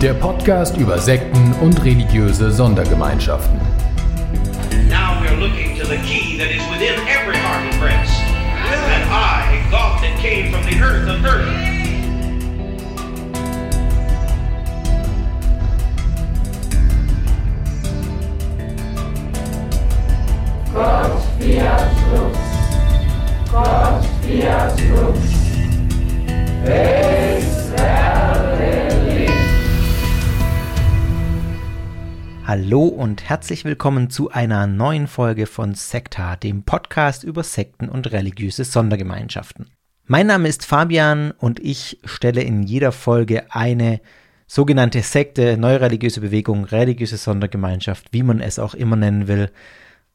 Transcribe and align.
Der 0.00 0.14
Podcast 0.14 0.78
über 0.78 0.98
Sekten 0.98 1.52
und 1.60 1.84
religiöse 1.84 2.50
Sondergemeinschaften. 2.50 3.60
Now 4.88 5.20
we're 5.20 5.38
looking 5.38 5.78
to 5.78 5.86
the 5.86 5.98
key 5.98 6.38
that 6.38 6.50
is 6.50 6.62
within 6.70 6.94
every 7.06 7.36
heart 7.36 7.70
and 7.70 7.78
breast. 7.78 8.18
And 8.22 9.04
I, 9.10 9.60
God 9.70 10.02
that 10.02 10.18
came 10.18 10.50
from 10.50 10.64
the 10.64 10.82
earth 10.82 11.06
of 11.06 11.22
earth. 11.26 11.70
Hallo 32.50 32.82
und 32.82 33.28
herzlich 33.28 33.64
willkommen 33.64 34.10
zu 34.10 34.32
einer 34.32 34.66
neuen 34.66 35.06
Folge 35.06 35.46
von 35.46 35.76
Sekta, 35.76 36.34
dem 36.34 36.64
Podcast 36.64 37.22
über 37.22 37.44
Sekten 37.44 37.88
und 37.88 38.10
religiöse 38.10 38.64
Sondergemeinschaften. 38.64 39.70
Mein 40.06 40.26
Name 40.26 40.48
ist 40.48 40.66
Fabian 40.66 41.30
und 41.30 41.60
ich 41.60 42.00
stelle 42.04 42.42
in 42.42 42.64
jeder 42.64 42.90
Folge 42.90 43.44
eine 43.54 44.00
sogenannte 44.48 45.00
Sekte, 45.02 45.56
neue 45.58 45.80
religiöse 45.80 46.22
Bewegung, 46.22 46.64
religiöse 46.64 47.18
Sondergemeinschaft, 47.18 48.08
wie 48.10 48.24
man 48.24 48.40
es 48.40 48.58
auch 48.58 48.74
immer 48.74 48.96
nennen 48.96 49.28
will. 49.28 49.52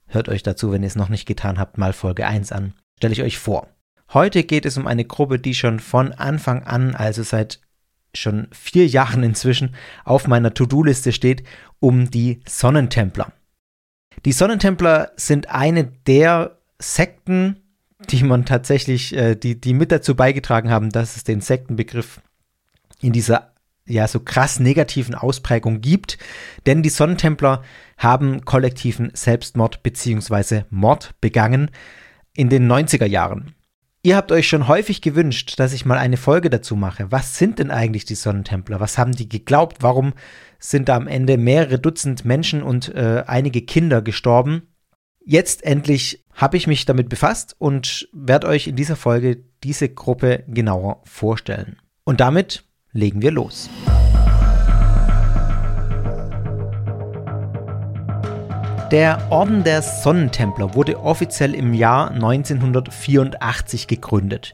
Hört 0.06 0.28
euch 0.28 0.44
dazu, 0.44 0.74
wenn 0.74 0.84
ihr 0.84 0.88
es 0.88 0.98
noch 0.98 1.08
nicht 1.08 1.26
getan 1.26 1.58
habt, 1.58 1.78
mal 1.78 1.94
Folge 1.94 2.28
1 2.28 2.52
an. 2.52 2.74
Stelle 2.98 3.14
ich 3.14 3.24
euch 3.24 3.38
vor. 3.38 3.70
Heute 4.14 4.44
geht 4.44 4.66
es 4.66 4.76
um 4.76 4.88
eine 4.88 5.06
Gruppe, 5.06 5.40
die 5.40 5.56
schon 5.56 5.80
von 5.80 6.12
Anfang 6.12 6.64
an, 6.64 6.96
also 6.96 7.24
seit 7.24 7.62
schon 8.16 8.48
vier 8.52 8.88
Jahren 8.88 9.24
inzwischen, 9.24 9.76
auf 10.04 10.28
meiner 10.28 10.54
To-Do-Liste 10.54 11.12
steht, 11.12 11.44
um 11.80 12.10
die 12.10 12.42
Sonnentempler. 12.48 13.32
Die 14.26 14.32
Sonnentempler 14.32 15.12
sind 15.16 15.50
eine 15.50 15.86
der 15.86 16.58
Sekten, 16.80 17.62
die 18.10 18.24
man 18.24 18.46
tatsächlich, 18.46 19.16
äh, 19.16 19.36
die, 19.36 19.60
die 19.60 19.74
mit 19.74 19.92
dazu 19.92 20.16
beigetragen 20.16 20.70
haben, 20.70 20.90
dass 20.90 21.16
es 21.16 21.24
den 21.24 21.42
Sektenbegriff 21.42 22.22
in 23.02 23.14
dieser 23.14 23.54
ja 23.88 24.08
so 24.08 24.20
krass 24.20 24.60
negativen 24.60 25.16
Ausprägung 25.16 25.82
gibt, 25.82 26.18
denn 26.66 26.82
die 26.82 26.90
Sonnentempler 26.90 27.64
haben 27.98 28.44
kollektiven 28.44 29.12
Selbstmord 29.14 29.84
bzw. 29.84 30.64
Mord 30.70 31.14
begangen 31.22 31.72
in 32.36 32.50
den 32.50 32.70
90er 32.72 33.06
Jahren. 33.06 33.55
Ihr 34.06 34.18
habt 34.18 34.32
euch 34.32 34.48
schon 34.48 34.68
häufig 34.68 35.02
gewünscht, 35.02 35.56
dass 35.58 35.74
ich 35.74 35.84
mal 35.84 35.98
eine 35.98 36.18
Folge 36.18 36.52
dazu 36.52 36.76
mache. 36.76 37.12
Was 37.12 37.40
sind 37.40 37.58
denn 37.58 37.72
eigentlich 37.72 38.06
die 38.06 38.14
Sonnentempler? 38.14 38.80
Was 38.80 39.00
haben 39.00 39.14
die 39.14 39.28
geglaubt? 39.28 39.78
Warum 39.82 40.14
sind 40.60 40.90
da 40.90 40.96
am 40.96 41.08
Ende 41.08 41.38
mehrere 41.40 41.80
Dutzend 41.80 42.24
Menschen 42.24 42.62
und 42.62 42.94
äh, 42.94 43.24
einige 43.26 43.64
Kinder 43.64 44.04
gestorben? 44.04 44.68
Jetzt 45.26 45.64
endlich 45.64 46.24
habe 46.36 46.56
ich 46.56 46.68
mich 46.68 46.86
damit 46.86 47.10
befasst 47.10 47.56
und 47.58 48.08
werde 48.14 48.46
euch 48.46 48.68
in 48.68 48.76
dieser 48.76 48.96
Folge 48.96 49.44
diese 49.64 49.90
Gruppe 49.90 50.44
genauer 50.50 51.02
vorstellen. 51.06 51.78
Und 52.04 52.20
damit 52.20 52.64
legen 52.92 53.24
wir 53.24 53.32
los. 53.32 53.72
Der 58.92 59.32
Orden 59.32 59.64
der 59.64 59.82
Sonnentempler 59.82 60.76
wurde 60.76 61.00
offiziell 61.00 61.56
im 61.56 61.74
Jahr 61.74 62.12
1984 62.12 63.88
gegründet. 63.88 64.54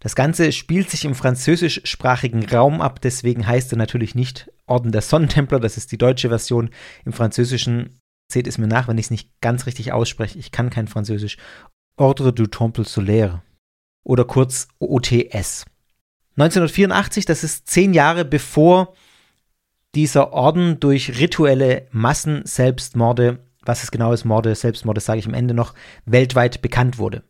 Das 0.00 0.16
Ganze 0.16 0.50
spielt 0.50 0.90
sich 0.90 1.04
im 1.04 1.14
französischsprachigen 1.14 2.44
Raum 2.48 2.80
ab, 2.80 3.00
deswegen 3.00 3.46
heißt 3.46 3.72
er 3.72 3.78
natürlich 3.78 4.16
nicht 4.16 4.50
Orden 4.66 4.90
der 4.90 5.02
Sonnentempler, 5.02 5.60
das 5.60 5.76
ist 5.76 5.92
die 5.92 5.98
deutsche 5.98 6.30
Version. 6.30 6.70
Im 7.04 7.12
Französischen 7.12 8.00
seht 8.30 8.48
es 8.48 8.58
mir 8.58 8.66
nach, 8.66 8.88
wenn 8.88 8.98
ich 8.98 9.06
es 9.06 9.10
nicht 9.10 9.30
ganz 9.40 9.66
richtig 9.66 9.92
ausspreche, 9.92 10.38
ich 10.38 10.50
kann 10.50 10.70
kein 10.70 10.88
Französisch. 10.88 11.36
Ordre 11.96 12.32
du 12.32 12.46
Temple 12.46 12.84
Solaire 12.84 13.42
oder 14.02 14.24
kurz 14.24 14.66
OTS. 14.80 15.64
1984, 16.36 17.24
das 17.24 17.44
ist 17.44 17.68
zehn 17.68 17.94
Jahre 17.94 18.24
bevor 18.24 18.94
dieser 19.94 20.32
Orden 20.32 20.80
durch 20.80 21.20
rituelle 21.20 21.86
Massenselbstmorde 21.92 23.44
was 23.64 23.82
es 23.82 23.90
genau 23.90 24.12
ist, 24.12 24.24
Morde, 24.24 24.54
Selbstmorde, 24.54 25.00
sage 25.00 25.18
ich 25.18 25.26
am 25.26 25.34
Ende 25.34 25.54
noch, 25.54 25.74
weltweit 26.06 26.62
bekannt 26.62 26.98
wurde. 26.98 27.22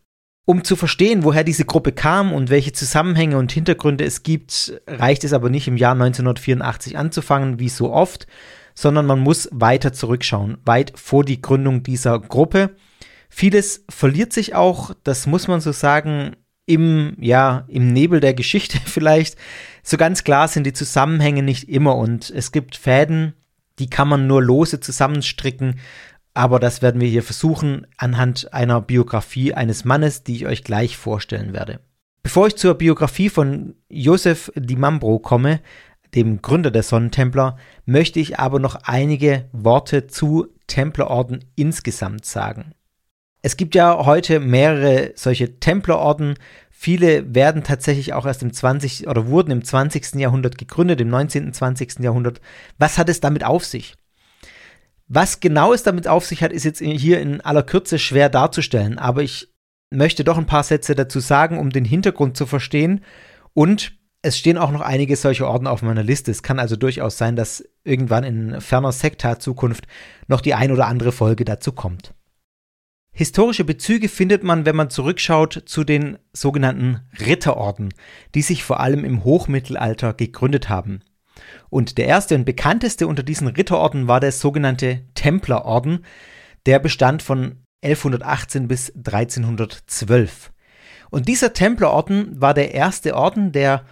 Um 0.47 0.65
zu 0.65 0.75
verstehen, 0.75 1.23
woher 1.23 1.45
diese 1.45 1.65
Gruppe 1.65 1.93
kam 1.93 2.33
und 2.33 2.51
welche 2.51 2.73
Zusammenhänge 2.73 3.37
und 3.37 3.53
Hintergründe 3.53 4.05
es 4.05 4.23
gibt, 4.23 4.81
reicht 4.87 5.23
es 5.23 5.33
aber 5.33 5.51
nicht 5.51 5.69
im 5.69 5.77
Jahr 5.77 5.93
1984 5.93 6.99
anzufangen, 6.99 7.61
wie 7.61 7.69
so 7.69 7.93
oft, 7.93 8.27
sondern 8.75 9.07
man 9.07 9.21
muss 9.21 9.49
weiter 9.53 9.93
zurückschauen, 9.93 10.59
weit 10.65 10.93
vor 10.97 11.25
die 11.25 11.41
Gründung 11.41 11.83
dieser 11.83 12.19
Gruppe. 12.19 12.75
Vieles 13.29 13.85
verliert 13.89 14.33
sich 14.33 14.55
auch, 14.55 14.93
das 15.05 15.27
muss 15.27 15.47
man 15.47 15.61
so 15.61 15.73
sagen, 15.73 16.37
im, 16.67 17.17
ja, 17.21 17.65
im 17.69 17.93
Nebel 17.93 18.21
der 18.21 18.35
Geschichte 18.35 18.79
vielleicht. 18.85 19.37
So 19.83 19.97
ganz 19.97 20.25
klar 20.25 20.49
sind 20.49 20.65
die 20.65 20.73
Zusammenhänge 20.73 21.43
nicht 21.43 21.69
immer 21.69 21.97
und 21.97 22.31
es 22.31 22.53
gibt 22.53 22.77
Fäden, 22.77 23.35
die 23.79 23.89
kann 23.89 24.09
man 24.09 24.27
nur 24.27 24.43
lose 24.43 24.81
zusammenstricken 24.81 25.81
aber 26.35 26.61
das 26.61 26.83
werden 26.83 27.01
wir 27.01 27.09
hier 27.09 27.23
versuchen 27.23 27.87
anhand 27.97 28.53
einer 28.53 28.81
Biografie 28.81 29.55
eines 29.55 29.85
Mannes, 29.85 30.23
die 30.23 30.37
ich 30.37 30.47
euch 30.47 30.65
gleich 30.65 30.97
vorstellen 30.97 31.53
werde. 31.53 31.81
Bevor 32.23 32.47
ich 32.47 32.57
zur 32.57 32.75
Biografie 32.75 33.31
von 33.31 33.75
Josef 33.89 34.53
Di 34.55 34.77
Mambro 34.77 35.19
komme, 35.19 35.61
dem 36.15 36.43
Gründer 36.43 36.71
der 36.71 36.83
Sonnentempler, 36.83 37.57
möchte 37.87 38.21
ich 38.21 38.39
aber 38.39 38.59
noch 38.59 38.75
einige 38.85 39.49
Worte 39.53 40.07
zu 40.07 40.49
Templerorden 40.67 41.45
insgesamt 41.57 42.25
sagen. 42.25 42.75
Es 43.43 43.57
gibt 43.57 43.75
ja 43.75 44.05
heute 44.05 44.39
mehrere 44.39 45.13
solche 45.15 45.59
Templerorden. 45.61 46.35
Viele 46.71 47.35
werden 47.35 47.63
tatsächlich 47.63 48.13
auch 48.13 48.27
erst 48.27 48.43
im 48.43 48.53
20. 48.53 49.09
oder 49.09 49.29
wurden 49.29 49.51
im 49.51 49.65
20. 49.65 50.17
Jahrhundert 50.17 50.59
gegründet, 50.59 51.01
im 51.01 51.09
19. 51.09 51.53
20. 51.53 52.01
Jahrhundert. 52.01 52.41
Was 52.79 52.99
hat 52.99 53.09
es 53.09 53.21
damit 53.21 53.45
auf 53.45 53.65
sich? 53.65 53.95
Was 55.13 55.41
genau 55.41 55.73
es 55.73 55.83
damit 55.83 56.07
auf 56.07 56.25
sich 56.25 56.41
hat, 56.41 56.53
ist 56.53 56.63
jetzt 56.63 56.79
hier 56.79 57.21
in 57.21 57.41
aller 57.41 57.65
Kürze 57.65 57.99
schwer 57.99 58.29
darzustellen, 58.29 58.97
aber 58.97 59.25
ich 59.25 59.53
möchte 59.91 60.23
doch 60.23 60.39
ein 60.39 60.47
paar 60.47 60.63
Sätze 60.63 60.95
dazu 60.95 61.19
sagen, 61.19 61.59
um 61.59 61.71
den 61.71 61.85
Hintergrund 61.85 62.37
zu 62.37 62.47
verstehen. 62.47 63.05
Und 63.53 63.99
es 64.23 64.39
stehen 64.39 64.57
auch 64.57 64.71
noch 64.71 64.83
einige 64.83 65.17
solche 65.17 65.49
Orden 65.49 65.67
auf 65.67 65.83
meiner 65.83 66.05
Liste. 66.05 66.31
Es 66.31 66.45
kann 66.45 66.61
also 66.61 66.77
durchaus 66.77 67.19
sein, 67.19 67.35
dass 67.35 67.65
irgendwann 67.83 68.23
in 68.23 68.61
ferner 68.61 68.93
Sektar-Zukunft 68.93 69.89
noch 70.29 70.41
die 70.41 70.55
ein 70.55 70.71
oder 70.71 70.87
andere 70.87 71.11
Folge 71.11 71.45
dazu 71.45 71.73
kommt. 71.73 72.15
Historische 73.13 73.65
Bezüge 73.65 74.09
findet 74.09 74.45
man, 74.45 74.65
wenn 74.65 74.77
man 74.77 74.91
zurückschaut, 74.91 75.65
zu 75.67 75.83
den 75.83 76.19
sogenannten 76.33 77.01
Ritterorden, 77.19 77.93
die 78.37 78.43
sich 78.43 78.63
vor 78.63 78.79
allem 78.79 79.05
im 79.05 79.25
Hochmittelalter 79.25 80.15
gegründet 80.15 80.69
haben. 80.69 81.01
Und 81.71 81.99
der 81.99 82.07
erste 82.07 82.35
und 82.35 82.45
bekannteste 82.45 83.07
unter 83.07 83.23
diesen 83.23 83.47
Ritterorden 83.47 84.09
war 84.09 84.21
der 84.21 84.33
sogenannte 84.33 85.03
Templerorden. 85.15 86.05
Der 86.67 86.79
bestand 86.79 87.23
von 87.23 87.63
1118 87.83 88.69
bis 88.69 88.95
1312. 88.95 90.53
Und 91.11 91.29
dieser 91.29 91.53
Templerorden 91.53 92.41
war 92.41 92.55
der 92.55 92.75
erste 92.75 93.17
Orden, 93.17 93.53
der, 93.53 93.85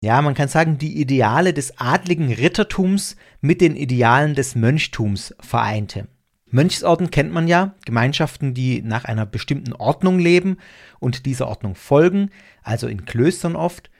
ja, 0.00 0.22
man 0.22 0.34
kann 0.34 0.48
sagen, 0.48 0.78
die 0.78 1.00
Ideale 1.00 1.52
des 1.52 1.78
adligen 1.78 2.32
Rittertums 2.32 3.16
mit 3.40 3.60
den 3.60 3.76
Idealen 3.76 4.34
des 4.34 4.54
Mönchtums 4.54 5.34
vereinte. 5.40 6.08
Mönchsorden 6.48 7.10
kennt 7.10 7.32
man 7.32 7.48
ja, 7.48 7.74
Gemeinschaften, 7.84 8.54
die 8.54 8.82
nach 8.82 9.04
einer 9.04 9.26
bestimmten 9.26 9.72
Ordnung 9.72 10.18
leben 10.18 10.58
und 11.00 11.26
dieser 11.26 11.48
Ordnung 11.48 11.74
folgen, 11.74 12.30
also 12.62 12.86
in 12.86 13.04
Klöstern 13.04 13.56
oft, 13.56 13.90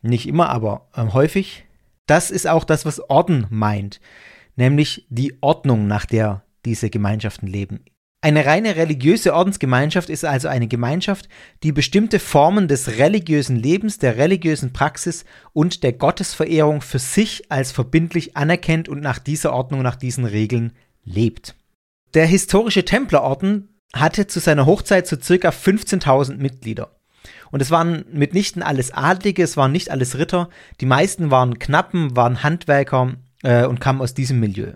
nicht 0.00 0.26
immer, 0.26 0.48
aber 0.48 0.88
äh, 0.94 1.06
häufig. 1.12 1.64
Das 2.12 2.30
ist 2.30 2.46
auch 2.46 2.64
das, 2.64 2.84
was 2.84 3.00
Orden 3.08 3.46
meint, 3.48 3.98
nämlich 4.54 5.06
die 5.08 5.38
Ordnung, 5.40 5.86
nach 5.86 6.04
der 6.04 6.42
diese 6.66 6.90
Gemeinschaften 6.90 7.46
leben. 7.46 7.86
Eine 8.20 8.44
reine 8.44 8.76
religiöse 8.76 9.32
Ordensgemeinschaft 9.32 10.10
ist 10.10 10.26
also 10.26 10.48
eine 10.48 10.68
Gemeinschaft, 10.68 11.30
die 11.62 11.72
bestimmte 11.72 12.18
Formen 12.18 12.68
des 12.68 12.98
religiösen 12.98 13.56
Lebens, 13.56 13.96
der 13.96 14.18
religiösen 14.18 14.74
Praxis 14.74 15.24
und 15.54 15.82
der 15.82 15.94
Gottesverehrung 15.94 16.82
für 16.82 16.98
sich 16.98 17.50
als 17.50 17.72
verbindlich 17.72 18.36
anerkennt 18.36 18.90
und 18.90 19.00
nach 19.00 19.18
dieser 19.18 19.54
Ordnung, 19.54 19.80
nach 19.80 19.96
diesen 19.96 20.26
Regeln 20.26 20.74
lebt. 21.06 21.54
Der 22.12 22.26
historische 22.26 22.84
Templerorden 22.84 23.70
hatte 23.94 24.26
zu 24.26 24.38
seiner 24.38 24.66
Hochzeit 24.66 25.06
so 25.06 25.16
circa 25.18 25.48
15.000 25.48 26.36
Mitglieder. 26.36 26.90
Und 27.52 27.62
es 27.62 27.70
waren 27.70 28.04
mitnichten 28.10 28.62
alles 28.62 28.90
Adlige, 28.92 29.44
es 29.44 29.56
waren 29.56 29.70
nicht 29.70 29.90
alles 29.90 30.18
Ritter, 30.18 30.48
die 30.80 30.86
meisten 30.86 31.30
waren 31.30 31.60
Knappen, 31.60 32.16
waren 32.16 32.42
Handwerker 32.42 33.14
äh, 33.44 33.66
und 33.66 33.80
kamen 33.80 34.00
aus 34.00 34.14
diesem 34.14 34.40
Milieu. 34.40 34.72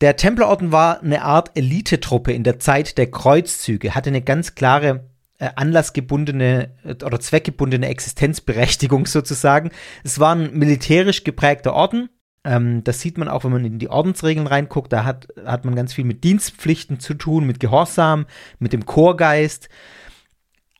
Der 0.00 0.16
Templerorden 0.16 0.72
war 0.72 1.02
eine 1.02 1.22
Art 1.22 1.50
Elitetruppe 1.54 2.32
in 2.32 2.44
der 2.44 2.58
Zeit 2.58 2.96
der 2.96 3.10
Kreuzzüge, 3.10 3.94
hatte 3.94 4.10
eine 4.10 4.22
ganz 4.22 4.54
klare 4.54 5.08
äh, 5.38 5.50
anlassgebundene 5.56 6.70
äh, 6.84 7.04
oder 7.04 7.18
zweckgebundene 7.18 7.88
Existenzberechtigung 7.88 9.06
sozusagen. 9.06 9.70
Es 10.04 10.20
war 10.20 10.36
ein 10.36 10.56
militärisch 10.56 11.24
geprägter 11.24 11.74
Orden. 11.74 12.08
Ähm, 12.44 12.84
das 12.84 13.00
sieht 13.00 13.18
man 13.18 13.28
auch, 13.28 13.42
wenn 13.42 13.52
man 13.52 13.64
in 13.64 13.80
die 13.80 13.90
Ordensregeln 13.90 14.46
reinguckt. 14.46 14.92
Da 14.92 15.04
hat, 15.04 15.26
hat 15.44 15.64
man 15.64 15.74
ganz 15.74 15.92
viel 15.94 16.04
mit 16.04 16.22
Dienstpflichten 16.22 17.00
zu 17.00 17.14
tun, 17.14 17.46
mit 17.46 17.58
Gehorsam, 17.58 18.26
mit 18.60 18.72
dem 18.72 18.86
Chorgeist. 18.86 19.68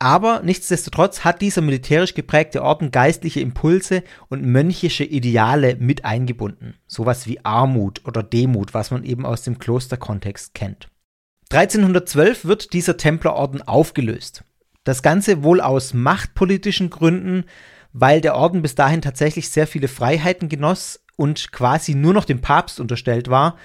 Aber 0.03 0.41
nichtsdestotrotz 0.43 1.23
hat 1.23 1.41
dieser 1.41 1.63
militärisch 1.63 2.15
geprägte 2.15 2.65
Orden 2.65 2.91
geistliche 2.91 3.39
Impulse 3.39 4.03
und 4.29 4.45
mönchische 4.45 5.05
Ideale 5.05 5.77
mit 5.77 6.05
eingebunden. 6.05 6.75
Sowas 6.89 7.29
wie 7.29 7.45
Armut 7.45 8.05
oder 8.05 8.25
Demut, 8.25 8.75
was 8.75 8.91
man 8.91 9.05
eben 9.05 9.25
aus 9.25 9.43
dem 9.43 9.61
Klosterkontext 9.61 10.55
kennt. 10.55 10.89
1312 11.53 12.47
wird 12.47 12.73
dieser 12.73 12.97
Templerorden 12.97 13.63
aufgelöst. 13.63 14.43
Das 14.83 15.05
Ganze 15.05 15.45
wohl 15.45 15.61
aus 15.61 15.95
machtpolitischen 15.95 16.91
Gründen, 16.91 17.45
weil 17.93 18.21
der 18.21 18.35
Orden 18.35 18.61
bis 18.61 18.75
dahin 18.75 19.03
tatsächlich 19.03 19.51
sehr 19.51 19.69
viele 19.69 19.87
Freiheiten 19.87 20.49
genoss 20.49 21.05
und 21.15 21.53
quasi 21.53 21.95
nur 21.95 22.13
noch 22.13 22.25
dem 22.25 22.41
Papst 22.41 22.81
unterstellt 22.81 23.29
war. 23.29 23.57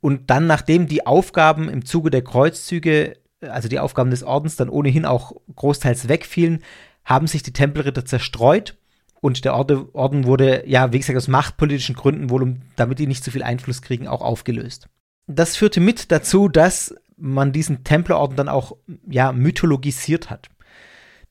Und 0.00 0.30
dann, 0.30 0.48
nachdem 0.48 0.88
die 0.88 1.06
Aufgaben 1.06 1.68
im 1.68 1.84
Zuge 1.84 2.10
der 2.10 2.24
Kreuzzüge 2.24 3.22
also 3.50 3.68
die 3.68 3.78
Aufgaben 3.78 4.10
des 4.10 4.22
Ordens 4.22 4.56
dann 4.56 4.68
ohnehin 4.68 5.04
auch 5.04 5.32
großteils 5.54 6.08
wegfielen, 6.08 6.62
haben 7.04 7.26
sich 7.26 7.42
die 7.42 7.52
Tempelritter 7.52 8.04
zerstreut 8.04 8.76
und 9.20 9.44
der 9.44 9.54
Orden 9.54 10.26
wurde, 10.26 10.64
ja, 10.66 10.92
wie 10.92 10.98
gesagt, 10.98 11.16
aus 11.16 11.28
machtpolitischen 11.28 11.94
Gründen, 11.94 12.28
wohl 12.28 12.42
um, 12.42 12.60
damit 12.76 12.98
die 12.98 13.06
nicht 13.06 13.24
so 13.24 13.30
viel 13.30 13.42
Einfluss 13.42 13.80
kriegen, 13.80 14.06
auch 14.06 14.20
aufgelöst. 14.20 14.88
Das 15.26 15.56
führte 15.56 15.80
mit 15.80 16.12
dazu, 16.12 16.48
dass 16.48 16.94
man 17.16 17.52
diesen 17.52 17.84
Templerorden 17.84 18.36
dann 18.36 18.50
auch, 18.50 18.76
ja, 19.08 19.32
mythologisiert 19.32 20.28
hat. 20.28 20.50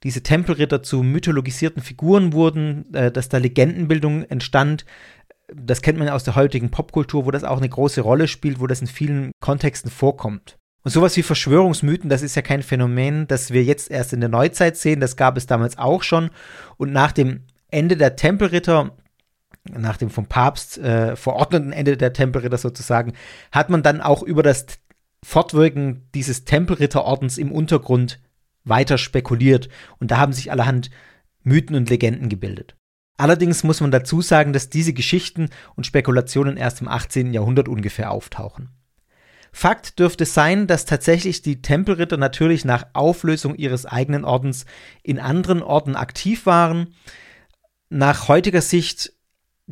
Diese 0.02 0.24
Tempelritter 0.24 0.82
zu 0.82 1.04
mythologisierten 1.04 1.84
Figuren 1.84 2.34
wurden, 2.34 2.92
äh, 2.96 3.12
dass 3.12 3.30
da 3.30 3.38
Legendenbildung 3.38 4.24
entstand. 4.24 4.86
Das 5.54 5.82
kennt 5.82 6.00
man 6.00 6.10
aus 6.10 6.24
der 6.24 6.36
heutigen 6.36 6.72
Popkultur, 6.72 7.26
wo 7.26 7.32
das 7.32 7.44
auch 7.44 7.58
eine 7.58 7.70
große 7.70 8.02
Rolle 8.02 8.28
spielt, 8.28 8.60
wo 8.60 8.66
das 8.66 8.82
in 8.82 8.88
vielen 8.88 9.32
Kontexten 9.40 9.92
vorkommt. 9.92 10.58
Und 10.84 10.92
sowas 10.92 11.16
wie 11.16 11.24
Verschwörungsmythen, 11.24 12.10
das 12.10 12.22
ist 12.22 12.36
ja 12.36 12.42
kein 12.42 12.62
Phänomen, 12.62 13.26
das 13.28 13.52
wir 13.52 13.64
jetzt 13.64 13.90
erst 13.90 14.12
in 14.12 14.20
der 14.20 14.30
Neuzeit 14.30 14.76
sehen, 14.76 15.00
das 15.00 15.16
gab 15.16 15.38
es 15.38 15.48
damals 15.48 15.78
auch 15.78 16.04
schon. 16.04 16.30
Und 16.78 16.92
nach 16.92 17.14
dem 17.14 17.46
Ende 17.72 17.96
der 17.96 18.18
Tempelritter, 18.18 18.92
nach 19.70 19.96
dem 19.96 20.10
vom 20.10 20.28
Papst 20.28 20.78
äh, 20.78 21.16
verordneten 21.16 21.72
Ende 21.72 21.96
der 21.96 22.12
Tempelritter 22.12 22.58
sozusagen, 22.58 23.14
hat 23.52 23.70
man 23.70 23.82
dann 23.82 24.02
auch 24.02 24.24
über 24.24 24.44
das 24.44 24.66
Fortwirken 25.24 26.10
dieses 26.14 26.44
Tempelritterordens 26.44 27.38
im 27.38 27.54
Untergrund 27.54 28.20
weiter 28.66 28.98
spekuliert. 28.98 29.70
Und 30.00 30.12
da 30.12 30.18
haben 30.18 30.34
sich 30.34 30.52
allerhand 30.52 30.90
Mythen 31.44 31.78
und 31.78 31.90
Legenden 31.90 32.28
gebildet. 32.28 32.76
Allerdings 33.18 33.64
muss 33.64 33.80
man 33.80 33.92
dazu 33.92 34.22
sagen, 34.22 34.52
dass 34.52 34.70
diese 34.70 34.92
Geschichten 34.92 35.50
und 35.76 35.86
Spekulationen 35.86 36.58
erst 36.58 36.82
im 36.82 36.90
18. 36.90 37.32
Jahrhundert 37.32 37.70
ungefähr 37.70 38.12
auftauchen. 38.12 38.70
Fakt 39.56 40.00
dürfte 40.00 40.26
sein, 40.26 40.66
dass 40.66 40.86
tatsächlich 40.86 41.44
die 41.44 41.62
Tempelritter 41.62 42.18
natürlich 42.18 42.66
nach 42.66 42.88
Auflösung 42.94 43.56
ihres 43.56 43.86
eigenen 43.86 44.26
Ordens 44.26 44.66
in 45.04 45.20
anderen 45.20 45.62
Orden 45.62 45.96
aktiv 45.96 46.48
waren. 46.48 46.96
Nach 47.90 48.28
heutiger 48.28 48.62
Sicht 48.62 49.14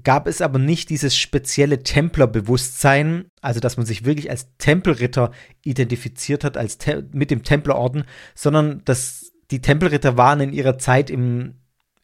gab 0.04 0.28
es 0.28 0.40
aber 0.40 0.60
nicht 0.60 0.92
dieses 0.92 1.18
spezielle 1.18 1.82
Templerbewusstsein, 1.82 3.26
also 3.42 3.60
dass 3.60 3.76
man 3.76 3.88
sich 3.88 4.06
wirklich 4.06 4.30
als 4.30 4.56
Tempelritter 4.60 5.32
identifiziert 5.66 6.44
hat, 6.44 6.58
als 6.58 6.78
Te 6.78 7.10
mit 7.12 7.32
dem 7.32 7.44
Templerorden, 7.44 8.06
sondern 8.36 8.84
dass 8.86 9.32
die 9.50 9.62
Tempelritter 9.62 10.16
waren 10.16 10.42
in 10.42 10.54
ihrer 10.54 10.78
Zeit 10.78 11.10
im, 11.10 11.56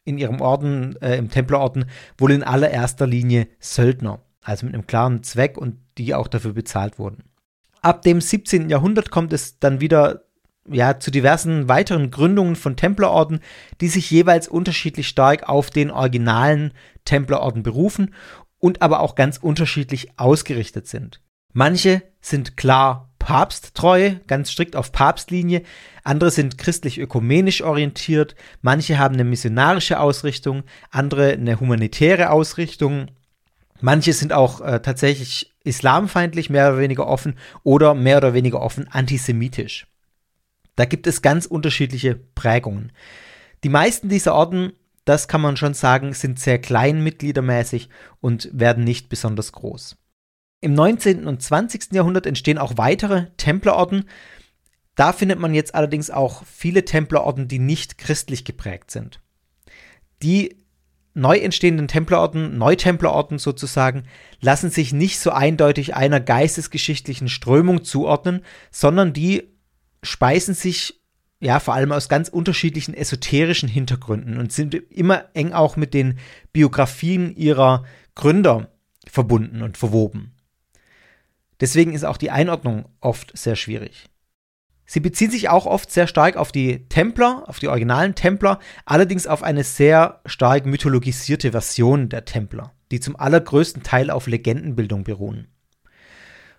in 0.04 0.18
ihrem 0.18 0.40
Orden, 0.40 1.00
äh, 1.00 1.16
im 1.16 1.30
Templerorden, 1.30 1.84
wohl 2.18 2.32
in 2.32 2.42
allererster 2.42 3.06
Linie 3.06 3.46
Söldner, 3.60 4.20
also 4.42 4.66
mit 4.66 4.74
einem 4.74 4.88
klaren 4.88 5.22
Zweck 5.22 5.56
und 5.56 5.76
die 5.96 6.12
auch 6.12 6.26
dafür 6.26 6.52
bezahlt 6.52 6.98
wurden. 6.98 7.27
Ab 7.82 8.02
dem 8.02 8.20
17. 8.20 8.68
Jahrhundert 8.68 9.10
kommt 9.10 9.32
es 9.32 9.58
dann 9.58 9.80
wieder 9.80 10.24
ja, 10.70 10.98
zu 11.00 11.10
diversen 11.10 11.68
weiteren 11.68 12.10
Gründungen 12.10 12.56
von 12.56 12.76
Templerorden, 12.76 13.40
die 13.80 13.88
sich 13.88 14.10
jeweils 14.10 14.48
unterschiedlich 14.48 15.08
stark 15.08 15.48
auf 15.48 15.70
den 15.70 15.90
originalen 15.90 16.72
Templerorden 17.04 17.62
berufen 17.62 18.14
und 18.58 18.82
aber 18.82 19.00
auch 19.00 19.14
ganz 19.14 19.38
unterschiedlich 19.38 20.18
ausgerichtet 20.18 20.86
sind. 20.86 21.20
Manche 21.52 22.02
sind 22.20 22.56
klar 22.56 23.08
papsttreue, 23.18 24.20
ganz 24.26 24.50
strikt 24.50 24.76
auf 24.76 24.92
Papstlinie, 24.92 25.62
andere 26.04 26.30
sind 26.30 26.58
christlich-ökumenisch 26.58 27.62
orientiert, 27.62 28.36
manche 28.62 28.98
haben 28.98 29.14
eine 29.14 29.24
missionarische 29.24 30.00
Ausrichtung, 30.00 30.62
andere 30.90 31.32
eine 31.32 31.60
humanitäre 31.60 32.30
Ausrichtung, 32.30 33.08
manche 33.80 34.12
sind 34.12 34.32
auch 34.32 34.60
äh, 34.60 34.80
tatsächlich 34.80 35.54
islamfeindlich, 35.68 36.50
mehr 36.50 36.70
oder 36.70 36.78
weniger 36.78 37.06
offen 37.06 37.36
oder 37.62 37.94
mehr 37.94 38.16
oder 38.16 38.34
weniger 38.34 38.60
offen 38.60 38.88
antisemitisch. 38.88 39.86
Da 40.76 40.84
gibt 40.84 41.06
es 41.06 41.22
ganz 41.22 41.46
unterschiedliche 41.46 42.14
Prägungen. 42.14 42.92
Die 43.64 43.68
meisten 43.68 44.08
dieser 44.08 44.34
Orden, 44.34 44.72
das 45.04 45.28
kann 45.28 45.40
man 45.40 45.56
schon 45.56 45.74
sagen, 45.74 46.12
sind 46.12 46.38
sehr 46.38 46.60
klein 46.60 47.02
mitgliedermäßig 47.02 47.88
und 48.20 48.48
werden 48.52 48.84
nicht 48.84 49.08
besonders 49.08 49.52
groß. 49.52 49.96
Im 50.60 50.74
19. 50.74 51.26
und 51.26 51.42
20. 51.42 51.92
Jahrhundert 51.92 52.26
entstehen 52.26 52.58
auch 52.58 52.76
weitere 52.76 53.26
Templerorden. 53.36 54.04
Da 54.96 55.12
findet 55.12 55.38
man 55.38 55.54
jetzt 55.54 55.74
allerdings 55.74 56.10
auch 56.10 56.44
viele 56.44 56.84
Templerorden, 56.84 57.46
die 57.46 57.60
nicht 57.60 57.98
christlich 57.98 58.44
geprägt 58.44 58.90
sind. 58.90 59.20
Die 60.22 60.56
neu 61.18 61.38
entstehenden 61.38 61.88
Templerorden, 61.88 62.56
Neutemplerorden 62.58 63.38
sozusagen, 63.38 64.04
lassen 64.40 64.70
sich 64.70 64.92
nicht 64.92 65.18
so 65.18 65.30
eindeutig 65.30 65.94
einer 65.94 66.20
geistesgeschichtlichen 66.20 67.28
Strömung 67.28 67.84
zuordnen, 67.84 68.42
sondern 68.70 69.12
die 69.12 69.54
speisen 70.02 70.54
sich 70.54 71.00
ja 71.40 71.60
vor 71.60 71.74
allem 71.74 71.92
aus 71.92 72.08
ganz 72.08 72.28
unterschiedlichen 72.28 72.94
esoterischen 72.94 73.68
Hintergründen 73.68 74.38
und 74.38 74.52
sind 74.52 74.74
immer 74.74 75.24
eng 75.34 75.52
auch 75.52 75.76
mit 75.76 75.94
den 75.94 76.18
Biografien 76.52 77.34
ihrer 77.36 77.84
Gründer 78.14 78.72
verbunden 79.06 79.62
und 79.62 79.76
verwoben. 79.76 80.34
Deswegen 81.60 81.92
ist 81.92 82.04
auch 82.04 82.16
die 82.16 82.30
Einordnung 82.30 82.86
oft 83.00 83.36
sehr 83.36 83.56
schwierig. 83.56 84.07
Sie 84.90 85.00
beziehen 85.00 85.30
sich 85.30 85.50
auch 85.50 85.66
oft 85.66 85.92
sehr 85.92 86.06
stark 86.06 86.36
auf 86.36 86.50
die 86.50 86.88
Templer, 86.88 87.44
auf 87.46 87.58
die 87.58 87.68
originalen 87.68 88.14
Templer, 88.14 88.58
allerdings 88.86 89.26
auf 89.26 89.42
eine 89.42 89.62
sehr 89.62 90.22
stark 90.24 90.64
mythologisierte 90.64 91.52
Version 91.52 92.08
der 92.08 92.24
Templer, 92.24 92.72
die 92.90 92.98
zum 92.98 93.14
allergrößten 93.14 93.82
Teil 93.82 94.10
auf 94.10 94.26
Legendenbildung 94.26 95.04
beruhen. 95.04 95.48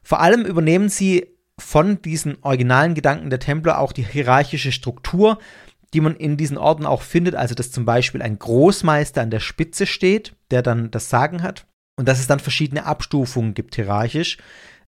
Vor 0.03 0.19
allem 0.19 0.45
übernehmen 0.45 0.89
sie 0.89 1.25
von 1.57 2.03
diesen 2.03 2.37
originalen 2.41 2.93
Gedanken 2.93 3.31
der 3.31 3.39
Templer 3.39 3.79
auch 3.79 3.93
die 3.93 4.05
hierarchische 4.05 4.71
Struktur, 4.71 5.39
die 5.95 5.99
man 5.99 6.15
in 6.15 6.37
diesen 6.37 6.59
Orden 6.59 6.85
auch 6.85 7.01
findet, 7.01 7.33
also 7.33 7.55
dass 7.55 7.71
zum 7.71 7.83
Beispiel 7.83 8.21
ein 8.21 8.37
Großmeister 8.37 9.23
an 9.23 9.31
der 9.31 9.39
Spitze 9.39 9.87
steht, 9.87 10.35
der 10.51 10.61
dann 10.61 10.91
das 10.91 11.09
Sagen 11.09 11.41
hat, 11.41 11.65
und 11.95 12.07
dass 12.07 12.19
es 12.19 12.27
dann 12.27 12.39
verschiedene 12.39 12.85
Abstufungen 12.85 13.55
gibt 13.55 13.73
hierarchisch, 13.73 14.37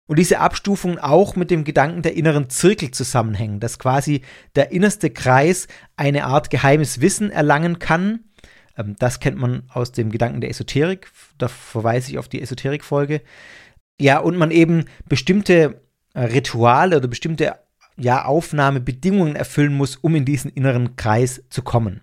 und 0.07 0.19
diese 0.19 0.41
Abstufungen 0.41 0.99
auch 0.99 1.35
mit 1.35 1.51
dem 1.51 1.65
Gedanken 1.65 2.03
der 2.03 2.15
inneren 2.15 2.51
Zirkel 2.51 2.91
zusammenhängen, 2.91 3.61
dass 3.61 3.79
quasi 3.79 4.23
der 4.55 4.71
innerste 4.71 5.11
Kreis 5.11 5.67
eine 5.97 6.25
Art 6.25 6.51
geheimes 6.51 7.01
Wissen 7.01 7.31
erlangen 7.31 7.79
kann. 7.79 8.21
Ähm, 8.77 8.97
das 8.99 9.21
kennt 9.21 9.39
man 9.39 9.63
aus 9.71 9.93
dem 9.93 10.11
Gedanken 10.11 10.41
der 10.41 10.51
Esoterik, 10.51 11.11
da 11.39 11.49
verweise 11.49 12.11
ich 12.11 12.19
auf 12.19 12.29
die 12.29 12.43
Esoterik-Folge. 12.43 13.23
Ja, 13.99 14.19
und 14.19 14.37
man 14.37 14.51
eben 14.51 14.85
bestimmte 15.09 15.81
äh, 16.13 16.21
Rituale 16.21 16.97
oder 16.97 17.09
bestimmte 17.09 17.55
ja, 17.97 18.25
Aufnahmebedingungen 18.25 19.37
erfüllen 19.37 19.75
muss, 19.75 19.97
um 19.97 20.15
in 20.17 20.25
diesen 20.25 20.51
inneren 20.51 20.97
Kreis 20.97 21.45
zu 21.49 21.63
kommen. 21.63 22.01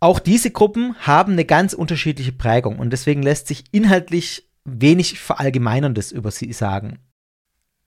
Auch 0.00 0.18
diese 0.18 0.50
Gruppen 0.50 0.96
haben 0.98 1.32
eine 1.32 1.44
ganz 1.44 1.74
unterschiedliche 1.74 2.32
Prägung 2.32 2.78
und 2.78 2.90
deswegen 2.90 3.22
lässt 3.22 3.46
sich 3.46 3.64
inhaltlich 3.70 4.49
wenig 4.80 5.18
Verallgemeinerndes 5.18 6.12
über 6.12 6.30
sie 6.30 6.52
sagen. 6.52 6.98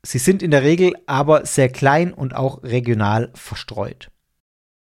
Sie 0.05 0.17
sind 0.17 0.43
in 0.43 0.51
der 0.51 0.63
Regel 0.63 0.93
aber 1.05 1.45
sehr 1.45 1.69
klein 1.69 2.13
und 2.13 2.35
auch 2.35 2.63
regional 2.63 3.31
verstreut. 3.33 4.09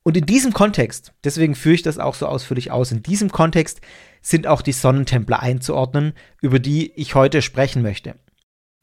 Und 0.04 0.16
in 0.16 0.26
diesem 0.26 0.52
Kontext, 0.52 1.12
deswegen 1.24 1.54
führe 1.54 1.74
ich 1.74 1.82
das 1.82 1.98
auch 1.98 2.14
so 2.14 2.26
ausführlich 2.26 2.70
aus, 2.70 2.92
in 2.92 3.02
diesem 3.02 3.30
Kontext 3.30 3.80
sind 4.22 4.46
auch 4.46 4.62
die 4.62 4.72
Sonnentempler 4.72 5.40
einzuordnen, 5.40 6.12
über 6.40 6.58
die 6.60 6.92
ich 6.92 7.14
heute 7.14 7.42
sprechen 7.42 7.82
möchte. 7.82 8.14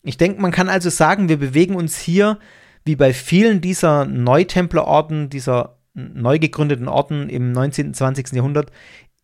Ich 0.04 0.18
denke, 0.18 0.42
man 0.42 0.52
kann 0.52 0.70
also 0.70 0.90
sagen, 0.90 1.30
wir 1.30 1.38
bewegen 1.38 1.76
uns 1.76 1.98
hier, 1.98 2.38
wie 2.84 2.96
bei 2.96 3.14
vielen 3.14 3.62
dieser 3.62 4.06
Neutemplerorden, 4.06 5.30
dieser 5.30 5.80
neu 5.96 6.38
gegründeten 6.38 6.88
Orden 6.88 7.30
im 7.30 7.52
19. 7.54 7.88
und 7.88 7.96
20. 7.96 8.34
Jahrhundert, 8.34 8.72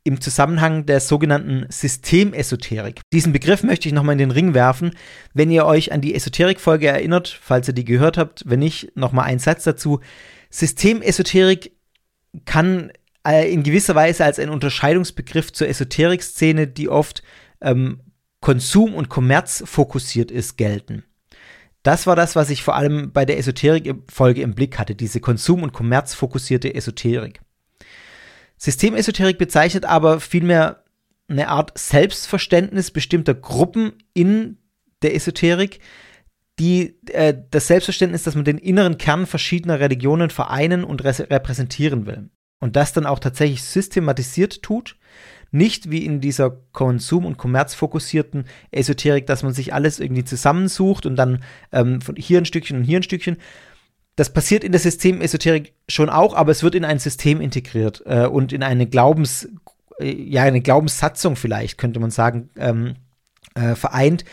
im 0.03 0.20
Zusammenhang 0.20 0.86
der 0.86 1.00
sogenannten 1.00 1.65
Systemesoterik. 1.70 3.01
Diesen 3.13 3.34
Begriff 3.34 3.63
möchte 3.63 3.88
ich 3.88 3.93
nochmal 3.93 4.13
in 4.13 4.20
den 4.20 4.31
Ring 4.31 4.53
werfen. 4.53 4.91
Wenn 5.34 5.51
ihr 5.51 5.65
euch 5.65 5.91
an 5.91 6.01
die 6.01 6.15
Esoterik-Folge 6.15 6.88
erinnert, 6.88 7.27
falls 7.27 7.67
ihr 7.67 7.74
die 7.74 7.86
gehört 7.86 8.17
habt, 8.17 8.43
wenn 8.48 8.60
nicht, 8.60 8.96
nochmal 8.96 9.25
ein 9.25 9.39
Satz 9.39 9.63
dazu. 9.63 10.00
Systemesoterik 10.50 11.74
kann 12.46 12.91
äh, 13.25 13.51
in 13.51 13.63
gewisser 13.63 13.93
Weise 13.93 14.25
als 14.25 14.39
ein 14.39 14.50
Unterscheidungsbegriff 14.50 15.53
zur 15.53 15.67
Esoterik-Szene, 15.67 16.67
die 16.67 16.89
oft 16.89 17.22
ähm, 17.62 18.01
Konsum- 18.41 18.96
und 18.96 19.10
Kommerz 19.10 19.63
fokussiert 19.65 20.31
ist, 20.31 20.58
gelten. 20.58 21.03
Das 21.84 22.08
war 22.08 22.15
das, 22.15 22.36
was 22.36 22.50
ich 22.50 22.63
vor 22.63 22.75
allem 22.75 23.12
bei 23.12 23.25
der 23.25 23.38
Esoterik-Folge 23.38 24.41
im 24.41 24.55
Blick 24.55 24.79
hatte, 24.79 24.96
diese 24.96 25.20
Konsum- 25.20 25.63
und 25.63 25.74
Kommerz 25.74 26.13
fokussierte 26.13 26.74
Esoterik. 26.74 27.41
Systemesoterik 28.62 29.39
bezeichnet 29.39 29.86
aber 29.86 30.20
vielmehr 30.20 30.84
eine 31.27 31.48
Art 31.48 31.75
Selbstverständnis 31.75 32.91
bestimmter 32.91 33.34
Gruppen 33.34 33.94
in 34.13 34.60
der 35.01 35.15
Esoterik, 35.15 35.80
die 36.60 36.96
äh, 37.08 37.34
das 37.50 37.65
Selbstverständnis, 37.65 38.22
dass 38.22 38.36
man 38.36 38.46
den 38.46 38.60
inneren 38.60 39.00
Kern 39.00 39.25
verschiedener 39.25 39.80
Religionen 39.80 40.30
vereinen 40.30 40.84
und 40.84 41.03
repräsentieren 41.03 42.06
will. 42.06 42.30
Und 42.60 42.75
das 42.75 42.94
dann 42.94 43.08
auch 43.08 43.18
tatsächlich 43.18 43.63
systematisiert 43.63 44.62
tut. 44.62 44.96
Nicht 45.50 45.89
wie 45.89 46.06
in 46.06 46.22
dieser 46.22 46.51
konsum- 46.72 47.25
und 47.25 47.39
kommerzfokussierten 47.39 48.46
Esoterik, 48.70 49.25
dass 49.25 49.41
man 49.41 49.53
sich 49.53 49.74
alles 49.74 50.00
irgendwie 50.00 50.24
zusammensucht 50.24 51.08
und 51.08 51.15
dann 51.15 51.44
ähm, 51.72 52.00
von 52.00 52.15
hier 52.15 52.38
ein 52.38 52.46
Stückchen 52.46 52.77
und 52.77 52.84
hier 52.84 53.00
ein 53.00 53.03
Stückchen. 53.03 53.38
Das 54.15 54.34
passiert 54.34 54.63
in 54.63 54.72
der 54.72 54.82
Systemesoterik 54.82 55.74
schon 55.88 56.10
auch, 56.10 56.34
aber 56.36 56.51
es 56.51 56.63
wird 56.63 56.75
in 56.75 56.86
ein 56.86 57.00
System 57.00 57.41
integriert 57.41 58.03
äh, 58.06 58.25
und 58.25 58.53
in 58.53 58.63
eine 58.63 58.88
Glaubens, 58.88 59.50
äh, 60.00 60.12
ja, 60.12 60.44
eine 60.44 60.62
Glaubenssatzung 60.62 61.36
vielleicht, 61.36 61.77
könnte 61.77 62.00
man 62.00 62.12
sagen, 62.12 62.50
ähm, 62.58 62.96
äh, 63.56 63.75
vereint 63.75 64.25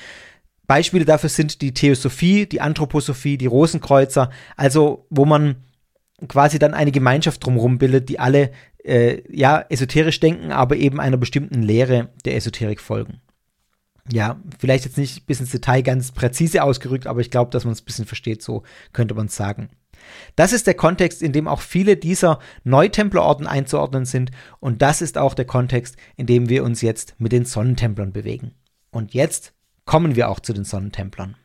Beispiele 0.68 1.06
dafür 1.06 1.30
sind 1.30 1.62
die 1.62 1.72
Theosophie, 1.72 2.46
die 2.46 2.60
Anthroposophie, 2.60 3.38
die 3.38 3.46
Rosenkreuzer, 3.46 4.30
also 4.54 5.06
wo 5.08 5.24
man 5.24 5.56
quasi 6.28 6.58
dann 6.58 6.74
eine 6.74 6.92
Gemeinschaft 6.92 7.44
drumherum 7.44 7.78
bildet, 7.78 8.10
die 8.10 8.20
alle 8.20 8.52
äh, 8.84 9.22
ja 9.34 9.64
esoterisch 9.70 10.20
denken, 10.20 10.52
aber 10.52 10.76
eben 10.76 11.00
einer 11.00 11.16
bestimmten 11.16 11.62
Lehre 11.62 12.10
der 12.26 12.36
Esoterik 12.36 12.80
folgen. 12.80 13.22
Ja, 14.10 14.40
vielleicht 14.58 14.84
jetzt 14.84 14.98
nicht 14.98 15.26
bis 15.26 15.40
ins 15.40 15.50
Detail 15.50 15.82
ganz 15.82 16.12
präzise 16.12 16.62
ausgerückt, 16.62 17.06
aber 17.06 17.20
ich 17.20 17.30
glaube, 17.30 17.50
dass 17.50 17.64
man 17.64 17.72
es 17.72 17.82
ein 17.82 17.84
bisschen 17.84 18.06
versteht, 18.06 18.42
so 18.42 18.62
könnte 18.92 19.14
man 19.14 19.26
es 19.26 19.36
sagen. 19.36 19.68
Das 20.36 20.52
ist 20.52 20.66
der 20.66 20.74
Kontext, 20.74 21.22
in 21.22 21.32
dem 21.32 21.48
auch 21.48 21.60
viele 21.60 21.96
dieser 21.96 22.38
Neutemplerorden 22.64 23.46
einzuordnen 23.46 24.04
sind 24.04 24.30
und 24.60 24.80
das 24.80 25.02
ist 25.02 25.18
auch 25.18 25.34
der 25.34 25.44
Kontext, 25.44 25.96
in 26.16 26.26
dem 26.26 26.48
wir 26.48 26.64
uns 26.64 26.80
jetzt 26.80 27.14
mit 27.18 27.32
den 27.32 27.44
Sonnentemplern 27.44 28.12
bewegen. 28.12 28.54
Und 28.90 29.12
jetzt 29.12 29.52
kommen 29.84 30.16
wir 30.16 30.28
auch 30.28 30.40
zu 30.40 30.52
den 30.52 30.64
Sonnentemplern. 30.64 31.36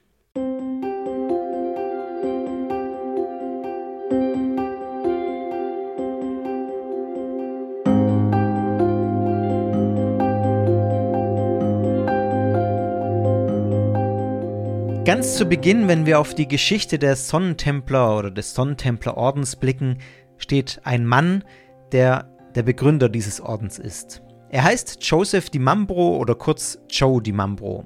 Ganz 15.24 15.38
zu 15.38 15.46
Beginn, 15.46 15.88
wenn 15.88 16.06
wir 16.06 16.20
auf 16.20 16.36
die 16.36 16.50
Geschichte 16.50 17.00
der 17.00 17.16
Sonnentempler 17.16 18.18
oder 18.18 18.30
des 18.30 18.54
Sonnentemplerordens 18.54 19.56
blicken, 19.56 20.00
steht 20.36 20.82
ein 20.84 21.06
Mann, 21.06 21.46
der 21.94 22.30
der 22.56 22.64
Begründer 22.64 23.08
dieses 23.08 23.40
Ordens 23.40 23.80
ist. 23.80 24.22
Er 24.50 24.66
heißt 24.66 24.98
Joseph 25.00 25.50
Di 25.50 25.60
Mambro 25.60 26.18
oder 26.18 26.36
kurz 26.36 26.78
Joe 26.90 27.22
Di 27.22 27.32
Mambro 27.32 27.86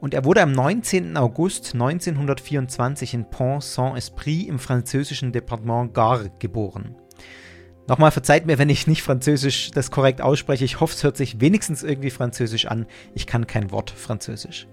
und 0.00 0.12
er 0.12 0.24
wurde 0.24 0.42
am 0.42 0.50
19. 0.50 1.16
August 1.16 1.74
1924 1.74 3.14
in 3.14 3.30
Pont-Saint-Esprit 3.30 4.48
im 4.48 4.58
französischen 4.58 5.30
Departement 5.30 5.94
Gard 5.94 6.40
geboren. 6.40 6.96
Nochmal 7.86 8.10
verzeiht 8.10 8.44
mir, 8.44 8.58
wenn 8.58 8.70
ich 8.70 8.88
nicht 8.88 9.04
Französisch 9.04 9.70
das 9.70 9.92
korrekt 9.92 10.20
ausspreche. 10.20 10.64
Ich 10.64 10.80
hoffe, 10.80 10.94
es 10.96 11.04
hört 11.04 11.16
sich 11.16 11.40
wenigstens 11.40 11.84
irgendwie 11.84 12.10
Französisch 12.10 12.66
an. 12.66 12.86
Ich 13.14 13.28
kann 13.28 13.46
kein 13.46 13.70
Wort 13.70 13.92
Französisch. 13.92 14.66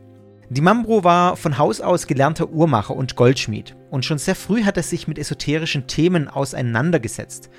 Di 0.53 0.61
Mambro 0.61 1.03
war 1.03 1.35
von 1.35 1.57
Haus 1.57 1.81
aus 1.81 2.05
gelernter 2.05 2.51
Uhrmacher 2.51 2.95
und 2.95 3.15
Goldschmied 3.15 3.75
und 3.89 4.05
schon 4.05 4.19
sehr 4.19 4.35
früh 4.35 4.63
hat 4.63 4.77
er 4.77 4.83
sich 4.83 5.07
mit 5.07 5.17
esoterischen 5.17 5.87
Themen 5.87 6.27
auseinandergesetzt 6.27 7.49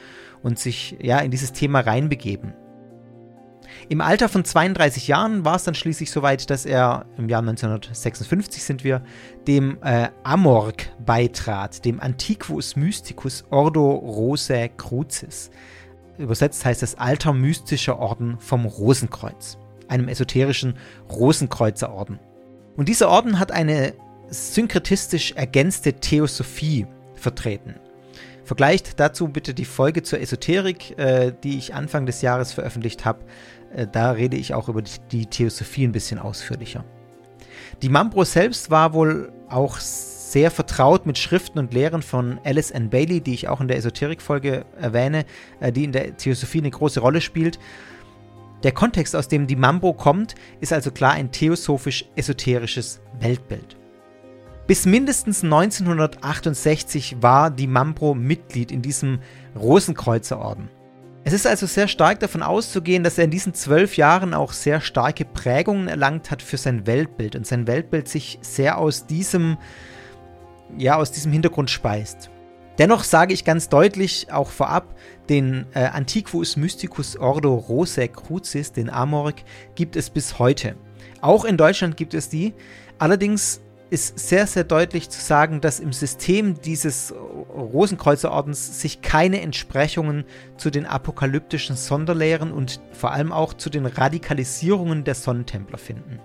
und 0.45 0.61
sich 0.61 0.97
ja 1.03 1.19
in 1.19 1.33
dieses 1.33 1.51
Thema 1.51 1.81
reinbegeben. 1.81 2.55
Im 3.89 4.01
Alter 4.01 4.29
von 4.29 4.45
32 4.45 5.09
Jahren 5.09 5.45
war 5.45 5.57
es 5.57 5.65
dann 5.65 5.75
schließlich 5.75 6.13
soweit, 6.13 6.49
dass 6.51 6.67
er 6.67 7.07
im 7.19 7.29
Jahr 7.29 7.41
1956 7.41 8.63
sind 8.63 8.85
wir 8.85 9.03
dem 9.49 9.79
äh, 9.83 10.11
Amorg 10.23 10.93
beitrat, 11.05 11.85
dem 11.85 11.99
Antiquus 11.99 12.77
Mysticus 12.77 13.43
Ordo 13.51 13.91
Rosae 13.91 14.69
Crucis. 14.69 15.51
Übersetzt 16.17 16.65
heißt 16.65 16.85
es 16.85 16.95
Alter 16.95 17.33
mystischer 17.33 17.99
Orden 17.99 18.39
vom 18.39 18.67
Rosenkreuz, 18.67 19.59
einem 19.89 20.07
esoterischen 20.07 20.75
Rosenkreuzerorden. 21.11 22.21
Und 22.77 22.89
dieser 22.89 23.09
Orden 23.09 23.39
hat 23.39 23.53
eine 23.53 23.95
synkretistisch 24.29 25.33
ergänzte 25.33 25.95
Theosophie 25.95 26.87
vertreten. 27.15 27.77
Vergleicht 28.45 29.01
dazu 29.01 29.29
bitte 29.29 29.55
die 29.55 29.65
Folge 29.65 30.03
zur 30.03 30.21
Esoterik, 30.21 30.99
äh, 30.99 31.33
die 31.43 31.57
ich 31.57 31.75
Anfang 31.75 32.05
des 32.05 32.21
Jahres 32.21 32.53
veröffentlicht 32.53 33.05
habe. 33.05 33.21
Äh, 33.75 33.87
da 33.91 34.11
rede 34.11 34.37
ich 34.37 34.53
auch 34.53 34.69
über 34.69 34.83
die, 34.83 35.27
Theosophie 35.27 35.87
ein 35.87 35.93
bisschen 35.93 36.19
ausführlicher. 36.19 36.85
Die 37.81 37.89
Mambro 37.89 38.25
selbst 38.25 38.71
war 38.71 38.93
wohl 38.93 39.33
auch 39.49 39.79
sehr 39.79 40.51
vertraut 40.51 41.07
mit 41.07 41.17
Schriften 41.17 41.59
und 41.59 41.73
Lehren 41.73 42.03
von 42.03 42.39
Alice 42.45 42.71
N. 42.71 42.91
Bailey, 42.91 43.21
die 43.21 43.35
ich 43.35 43.49
auch 43.49 43.61
in 43.61 43.69
der 43.69 43.79
Esoterik-Folge 43.79 44.67
erwähne, 44.79 45.25
äh, 45.61 45.73
die 45.73 45.85
in 45.85 45.93
der 45.93 46.17
Theosophie 46.17 46.59
eine 46.59 46.71
große 46.71 47.01
Rolle 47.01 47.23
spielt. 47.23 47.59
Der 48.65 48.73
Kontext, 48.73 49.15
aus 49.15 49.29
dem 49.29 49.47
die 49.47 49.57
Mambo 49.57 49.93
kommt, 49.93 50.35
ist 50.61 50.73
also 50.73 50.91
klar 50.91 51.13
ein 51.13 51.31
theosophisch-esoterisches 51.31 53.03
Weltbild. 53.21 53.77
Bis 54.67 54.87
mindestens 54.87 55.45
1968 55.45 57.19
war 57.21 57.51
die 57.51 57.67
Mambro 57.67 58.15
Mitglied 58.15 58.73
in 58.73 58.81
diesem 58.81 59.19
Rosenkreuzerorden. 59.55 60.71
Es 61.25 61.35
ist 61.35 61.47
also 61.47 61.67
sehr 61.67 61.89
stark 61.89 62.21
davon 62.21 62.43
auszugehen, 62.43 63.05
dass 63.05 63.19
er 63.19 63.25
in 63.25 63.31
diesen 63.31 63.53
zwölf 63.53 63.99
Jahren 63.99 64.33
auch 64.33 64.53
sehr 64.53 64.81
starke 64.81 65.27
Prägungen 65.27 65.87
erlangt 65.87 66.31
hat 66.31 66.41
für 66.41 66.57
sein 66.57 66.87
Weltbild 66.87 67.37
und 67.37 67.47
sein 67.47 67.67
Weltbild 67.67 68.09
sich 68.09 68.39
sehr 68.41 68.79
aus 68.79 69.07
diesem, 69.07 69.59
ja, 70.79 70.97
aus 70.97 71.13
diesem 71.13 71.33
Hintergrund 71.33 71.71
speist. 71.71 72.31
Dennoch 72.79 73.05
sage 73.05 73.33
ich 73.33 73.45
ganz 73.45 73.69
deutlich 73.69 74.33
auch 74.33 74.51
vorab, 74.51 74.97
den 75.29 75.67
äh, 75.75 75.85
Antiquus 75.85 76.57
Mysticus 76.57 77.17
Ordo 77.17 77.55
Rosae 77.55 78.09
Crucis, 78.09 78.73
den 78.73 78.91
Amorg, 78.91 79.37
gibt 79.77 79.95
es 79.95 80.11
bis 80.11 80.39
heute. 80.39 80.75
Auch 81.21 81.45
in 81.45 81.57
Deutschland 81.57 81.97
gibt 81.97 82.15
es 82.15 82.29
die. 82.29 82.53
Allerdings 82.99 83.61
ist 83.91 84.19
sehr, 84.19 84.49
sehr 84.49 84.65
deutlich 84.65 85.09
zu 85.09 85.21
sagen, 85.21 85.61
dass 85.61 85.79
im 85.79 85.93
System 85.93 86.61
dieses 86.61 87.15
Rosenkreuzerordens 87.15 88.81
sich 88.81 89.03
keine 89.03 89.41
Entsprechungen 89.41 90.25
zu 90.57 90.71
den 90.71 90.85
apokalyptischen 90.85 91.77
Sonderlehren 91.77 92.51
und 92.51 92.81
vor 92.93 93.13
allem 93.13 93.31
auch 93.31 93.55
zu 93.55 93.71
den 93.71 93.87
Radikalisierungen 93.87 95.05
der 95.05 95.15
Sonnentempler 95.15 95.79
finden. 95.79 96.19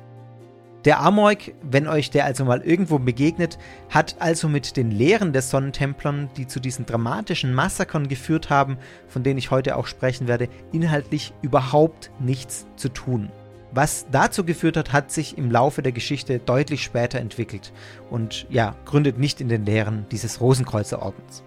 Der 0.85 1.01
Amorg, 1.01 1.53
wenn 1.61 1.87
euch 1.87 2.09
der 2.09 2.23
also 2.23 2.45
mal 2.45 2.61
irgendwo 2.61 2.99
begegnet, 2.99 3.57
hat 3.89 4.15
also 4.19 4.47
mit 4.47 4.77
den 4.77 4.91
Lehren 4.91 5.33
der 5.33 5.41
Sonnentemplern, 5.41 6.29
die 6.37 6.47
zu 6.47 6.61
diesen 6.61 6.85
dramatischen 6.85 7.53
Massakern 7.53 8.07
geführt 8.07 8.49
haben, 8.49 8.77
von 9.07 9.21
denen 9.21 9.37
ich 9.37 9.51
heute 9.51 9.75
auch 9.75 9.87
sprechen 9.87 10.29
werde, 10.29 10.47
inhaltlich 10.71 11.33
überhaupt 11.41 12.11
nichts 12.19 12.65
zu 12.77 12.87
tun. 12.87 13.29
Was 13.71 14.07
dazu 14.09 14.45
geführt 14.45 14.77
hat, 14.77 14.93
hat 14.93 15.11
sich 15.11 15.37
im 15.37 15.51
Laufe 15.51 15.81
der 15.81 15.91
Geschichte 15.91 16.39
deutlich 16.39 16.81
später 16.81 17.19
entwickelt 17.19 17.73
und 18.09 18.47
ja, 18.49 18.73
gründet 18.85 19.19
nicht 19.19 19.41
in 19.41 19.49
den 19.49 19.65
Lehren 19.65 20.05
dieses 20.11 20.39
Rosenkreuzerordens. 20.39 21.43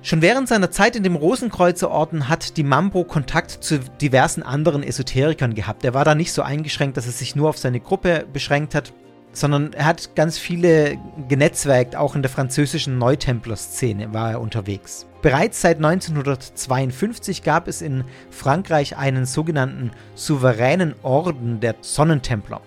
Schon 0.00 0.22
während 0.22 0.48
seiner 0.48 0.70
Zeit 0.70 0.94
in 0.94 1.02
dem 1.02 1.16
Rosenkreuzerorden 1.16 2.28
hat 2.28 2.56
die 2.56 2.62
Mambo 2.62 3.04
Kontakt 3.04 3.50
zu 3.50 3.80
diversen 4.00 4.42
anderen 4.42 4.82
Esoterikern 4.82 5.54
gehabt. 5.54 5.84
Er 5.84 5.92
war 5.92 6.04
da 6.04 6.14
nicht 6.14 6.32
so 6.32 6.42
eingeschränkt, 6.42 6.96
dass 6.96 7.06
er 7.06 7.12
sich 7.12 7.34
nur 7.34 7.48
auf 7.48 7.58
seine 7.58 7.80
Gruppe 7.80 8.24
beschränkt 8.32 8.76
hat, 8.76 8.92
sondern 9.32 9.72
er 9.72 9.86
hat 9.86 10.14
ganz 10.14 10.38
viele 10.38 10.98
genetzwerkt, 11.28 11.96
auch 11.96 12.14
in 12.14 12.22
der 12.22 12.30
französischen 12.30 12.98
Neutempler-Szene 12.98 14.14
war 14.14 14.32
er 14.32 14.40
unterwegs. 14.40 15.06
Bereits 15.20 15.60
seit 15.60 15.78
1952 15.78 17.42
gab 17.42 17.66
es 17.66 17.82
in 17.82 18.04
Frankreich 18.30 18.96
einen 18.96 19.26
sogenannten 19.26 19.90
souveränen 20.14 20.94
Orden 21.02 21.58
der 21.58 21.74
Sonnentempler, 21.80 22.60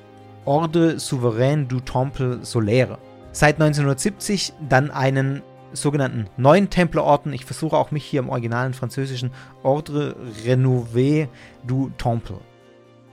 Ordre 0.44 1.00
Souverain 1.00 1.68
du 1.68 1.80
Temple 1.80 2.40
Solaire. 2.42 2.98
Seit 3.32 3.56
1970 3.56 4.54
dann 4.68 4.92
einen 4.92 5.42
sogenannten 5.74 6.28
neuen 6.38 6.70
Templerorden. 6.70 7.34
Ich 7.34 7.46
versuche 7.46 7.78
auch 7.78 7.92
mich 7.92 8.06
hier 8.06 8.20
im 8.20 8.30
originalen 8.30 8.74
französischen 8.74 9.32
Ordre 9.64 10.16
Renouvé 10.46 11.28
du 11.66 11.92
Temple. 11.98 12.40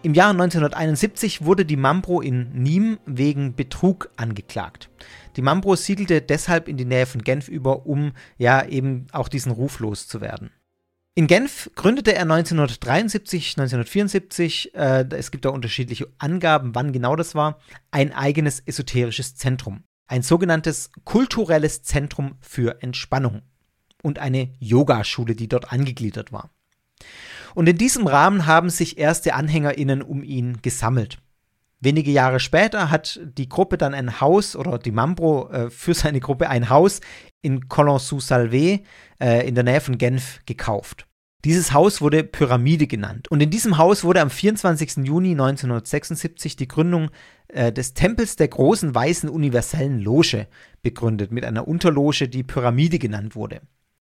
Im 0.03 0.15
Jahr 0.15 0.31
1971 0.31 1.45
wurde 1.45 1.65
die 1.65 1.77
Mambro 1.77 2.21
in 2.21 2.53
Nîmes 2.53 2.99
wegen 3.05 3.57
Betrug 3.57 4.11
angeklagt. 4.17 4.91
Die 5.37 5.43
Mambro 5.43 5.75
siedelte 5.75 6.23
deshalb 6.23 6.69
in 6.69 6.77
die 6.77 6.85
Nähe 6.85 7.07
von 7.07 7.23
Genf 7.23 7.49
über, 7.49 7.85
um 7.85 8.13
ja 8.37 8.65
eben 8.65 9.09
auch 9.11 9.29
diesen 9.29 9.51
Ruf 9.51 9.81
loszuwerden. 9.81 10.51
In 11.17 11.27
Genf 11.27 11.69
gründete 11.75 12.15
er 12.15 12.23
1973, 12.23 13.57
1974, 13.59 14.73
äh, 14.77 15.05
es 15.11 15.33
gibt 15.33 15.45
da 15.45 15.49
unterschiedliche 15.49 16.07
Angaben, 16.19 16.77
wann 16.77 16.93
genau 16.93 17.17
das 17.17 17.35
war, 17.35 17.59
ein 17.91 18.13
eigenes 18.13 18.61
esoterisches 18.61 19.35
Zentrum. 19.35 19.83
Ein 20.09 20.23
sogenanntes 20.23 20.91
kulturelles 21.05 21.83
Zentrum 21.83 22.37
für 22.41 22.83
Entspannung 22.83 23.43
und 24.03 24.19
eine 24.19 24.53
Yogaschule, 24.59 25.37
die 25.37 25.49
dort 25.49 25.73
angegliedert 25.73 26.33
war. 26.33 26.51
Und 27.55 27.69
in 27.69 27.79
diesem 27.79 28.07
Rahmen 28.07 28.47
haben 28.47 28.71
sich 28.71 28.99
erste 28.99 29.35
AnhängerInnen 29.35 30.03
um 30.03 30.23
ihn 30.23 30.61
gesammelt. 30.63 31.19
Wenige 31.81 32.11
Jahre 32.11 32.41
später 32.41 32.91
hat 32.91 33.21
die 33.23 33.49
Gruppe 33.49 33.79
dann 33.79 33.95
ein 33.95 34.21
Haus 34.21 34.57
oder 34.57 34.79
die 34.79 34.91
Mambro 34.91 35.49
äh, 35.51 35.71
für 35.71 35.95
seine 35.95 36.21
Gruppe 36.21 36.49
ein 36.49 36.71
Haus 36.71 37.01
in 37.41 37.69
Colon-sous-Salvé 37.69 38.85
äh, 39.21 39.47
in 39.47 39.55
der 39.55 39.65
Nähe 39.65 39.81
von 39.81 39.97
Genf 39.97 40.41
gekauft. 40.45 41.08
Dieses 41.45 41.73
Haus 41.73 42.01
wurde 42.01 42.25
Pyramide 42.25 42.89
genannt. 42.89 43.29
Und 43.31 43.41
in 43.41 43.51
diesem 43.51 43.79
Haus 43.79 44.03
wurde 44.03 44.21
am 44.21 44.31
24. 44.31 45.07
Juni 45.07 45.31
1976 45.33 46.57
die 46.57 46.67
Gründung 46.67 47.11
äh, 47.47 47.73
des 47.73 47.95
Tempels 47.95 48.35
der 48.35 48.49
großen 48.49 48.93
weißen 48.93 49.29
universellen 49.29 50.01
Loge 50.01 50.49
begründet, 50.83 51.31
mit 51.31 51.45
einer 51.45 51.69
Unterloge, 51.69 52.29
die 52.29 52.43
Pyramide 52.43 52.99
genannt 52.99 53.37
wurde. 53.37 53.61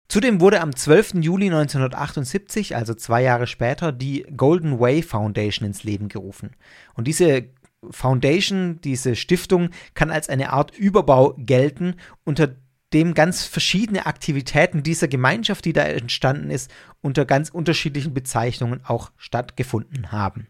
Zudem 0.07 0.41
wurde 0.41 0.59
am 0.61 0.75
12. 0.75 1.15
Juli 1.21 1.45
1978, 1.45 2.75
also 2.75 2.95
zwei 2.95 3.21
Jahre 3.21 3.45
später, 3.45 3.91
die 3.91 4.25
Golden 4.35 4.79
Way 4.79 5.03
Foundation 5.03 5.67
ins 5.67 5.83
Leben 5.83 6.09
gerufen. 6.09 6.55
Und 6.95 7.05
diese 7.05 7.45
Foundation, 7.91 8.81
diese 8.81 9.15
Stiftung, 9.15 9.69
kann 9.93 10.09
als 10.09 10.27
eine 10.27 10.51
Art 10.51 10.75
Überbau 10.75 11.35
gelten, 11.37 11.93
unter 12.23 12.55
dem 12.93 13.13
ganz 13.13 13.45
verschiedene 13.45 14.05
Aktivitäten 14.05 14.83
dieser 14.83 15.07
Gemeinschaft, 15.07 15.65
die 15.65 15.73
da 15.73 15.83
entstanden 15.83 16.49
ist, 16.49 16.71
unter 17.01 17.25
ganz 17.25 17.49
unterschiedlichen 17.49 18.13
Bezeichnungen 18.13 18.81
auch 18.83 19.11
stattgefunden 19.17 20.11
haben. 20.11 20.47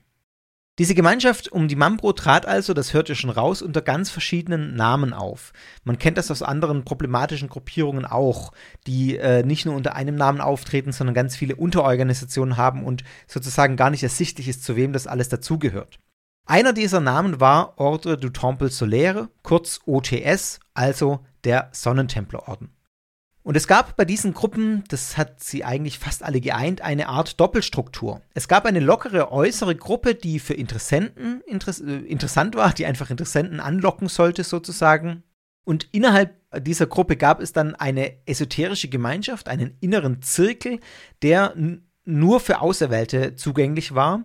Diese 0.80 0.96
Gemeinschaft 0.96 1.52
um 1.52 1.68
die 1.68 1.76
Mambro 1.76 2.14
trat 2.14 2.46
also, 2.46 2.74
das 2.74 2.94
hört 2.94 3.10
ihr 3.10 3.16
schon 3.16 3.30
raus, 3.30 3.62
unter 3.62 3.82
ganz 3.82 4.10
verschiedenen 4.10 4.76
Namen 4.76 5.12
auf. 5.12 5.52
Man 5.84 6.00
kennt 6.00 6.18
das 6.18 6.32
aus 6.32 6.42
anderen 6.42 6.86
problematischen 6.86 7.50
Gruppierungen 7.50 8.06
auch, 8.06 8.54
die 8.88 9.18
äh, 9.18 9.44
nicht 9.44 9.66
nur 9.66 9.76
unter 9.76 9.98
einem 9.98 10.16
Namen 10.16 10.40
auftreten, 10.40 10.94
sondern 10.94 11.14
ganz 11.14 11.36
viele 11.36 11.58
Unterorganisationen 11.58 12.56
haben 12.56 12.86
und 12.86 13.04
sozusagen 13.28 13.76
gar 13.76 13.90
nicht 13.90 14.04
ersichtlich 14.04 14.48
ist, 14.48 14.64
zu 14.64 14.78
wem 14.78 14.94
das 14.94 15.06
alles 15.06 15.28
dazugehört. 15.28 16.00
Einer 16.46 16.72
dieser 16.72 17.02
Namen 17.02 17.42
war 17.42 17.78
Ordre 17.78 18.18
du 18.18 18.30
Temple 18.30 18.70
Solaire, 18.70 19.28
kurz 19.44 19.82
OTS, 19.86 20.62
also 20.74 21.20
der 21.44 21.70
Sonnentemplerorden. 21.72 22.70
Und 23.42 23.56
es 23.56 23.68
gab 23.68 23.96
bei 23.96 24.06
diesen 24.06 24.34
Gruppen, 24.34 24.84
das 24.90 25.18
hat 25.18 25.42
sie 25.42 25.64
eigentlich 25.64 25.98
fast 25.98 26.24
alle 26.24 26.42
geeint, 26.42 26.82
eine 26.82 27.08
Art 27.08 27.40
Doppelstruktur. 27.40 28.22
Es 28.34 28.48
gab 28.48 28.66
eine 28.66 28.80
lockere 28.80 29.32
äußere 29.32 29.76
Gruppe, 29.76 30.14
die 30.14 30.40
für 30.40 30.54
Interessenten 30.54 31.42
interess 31.48 31.80
äh, 31.80 31.96
interessant 31.96 32.56
war, 32.56 32.74
die 32.74 32.86
einfach 32.86 33.10
Interessenten 33.10 33.60
anlocken 33.60 34.08
sollte 34.08 34.44
sozusagen. 34.44 35.24
Und 35.64 35.88
innerhalb 35.92 36.36
dieser 36.62 36.88
Gruppe 36.88 37.16
gab 37.16 37.42
es 37.42 37.54
dann 37.54 37.76
eine 37.76 38.26
esoterische 38.28 38.90
Gemeinschaft, 38.90 39.48
einen 39.48 39.78
inneren 39.80 40.22
Zirkel, 40.22 40.80
der 41.22 41.54
nur 42.06 42.40
für 42.40 42.62
Auserwählte 42.62 43.36
zugänglich 43.36 43.96
war 43.96 44.24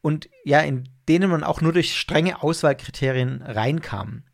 und 0.00 0.28
ja, 0.44 0.60
in 0.60 0.88
denen 1.08 1.30
man 1.30 1.44
auch 1.44 1.60
nur 1.60 1.72
durch 1.72 1.98
strenge 1.98 2.42
Auswahlkriterien 2.42 3.42
reinkam. 3.42 4.24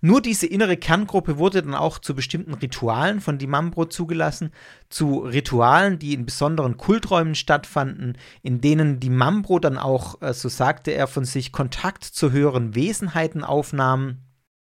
Nur 0.00 0.22
diese 0.22 0.46
innere 0.46 0.76
Kerngruppe 0.76 1.38
wurde 1.38 1.62
dann 1.62 1.74
auch 1.74 1.98
zu 1.98 2.14
bestimmten 2.14 2.54
Ritualen 2.54 3.20
von 3.20 3.38
Dimambro 3.38 3.86
zugelassen, 3.86 4.52
zu 4.88 5.18
Ritualen, 5.18 5.98
die 5.98 6.14
in 6.14 6.24
besonderen 6.24 6.76
Kulträumen 6.76 7.34
stattfanden, 7.34 8.16
in 8.42 8.60
denen 8.60 9.00
Dimambro 9.00 9.58
dann 9.58 9.76
auch, 9.76 10.22
äh, 10.22 10.32
so 10.32 10.48
sagte 10.48 10.92
er 10.92 11.08
von 11.08 11.24
sich, 11.24 11.50
Kontakt 11.50 12.04
zu 12.04 12.30
höheren 12.30 12.74
Wesenheiten 12.74 13.42
aufnahm. 13.42 14.18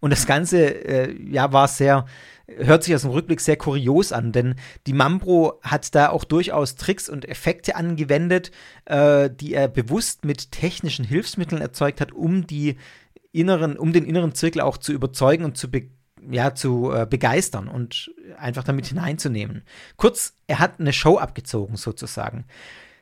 Und 0.00 0.11
das 0.11 0.26
Ganze, 0.26 0.87
äh, 0.87 1.20
ja, 1.28 1.52
war 1.52 1.66
sehr, 1.66 2.07
hört 2.46 2.85
sich 2.85 2.94
aus 2.94 3.02
dem 3.02 3.11
Rückblick 3.11 3.40
sehr 3.40 3.57
kurios 3.57 4.12
an, 4.12 4.31
denn 4.31 4.54
die 4.87 4.92
Mambro 4.92 5.59
hat 5.62 5.92
da 5.96 6.11
auch 6.11 6.22
durchaus 6.22 6.76
Tricks 6.76 7.09
und 7.09 7.28
Effekte 7.28 7.74
angewendet, 7.74 8.52
äh, 8.85 9.28
die 9.28 9.54
er 9.54 9.66
bewusst 9.66 10.24
mit 10.24 10.52
technischen 10.52 11.04
Hilfsmitteln 11.04 11.61
erzeugt 11.61 12.00
hat, 12.00 12.12
um 12.12 12.46
die 12.46 12.76
inneren, 13.33 13.77
um 13.77 13.93
den 13.93 14.05
inneren 14.05 14.35
Zirkel 14.35 14.61
auch 14.61 14.79
zu 14.79 14.93
überzeugen 14.93 15.45
und 15.45 15.57
zu, 15.57 15.71
be, 15.71 15.91
ja, 16.31 16.55
zu 16.55 16.93
äh, 16.93 17.07
begeistern 17.09 17.69
und 17.69 18.11
einfach 18.38 18.64
damit 18.64 18.87
hineinzunehmen. 18.87 19.62
Kurz, 19.97 20.35
er 20.47 20.59
hat 20.59 20.81
eine 20.81 20.93
Show 20.93 21.19
abgezogen 21.19 21.77
sozusagen. 21.77 22.45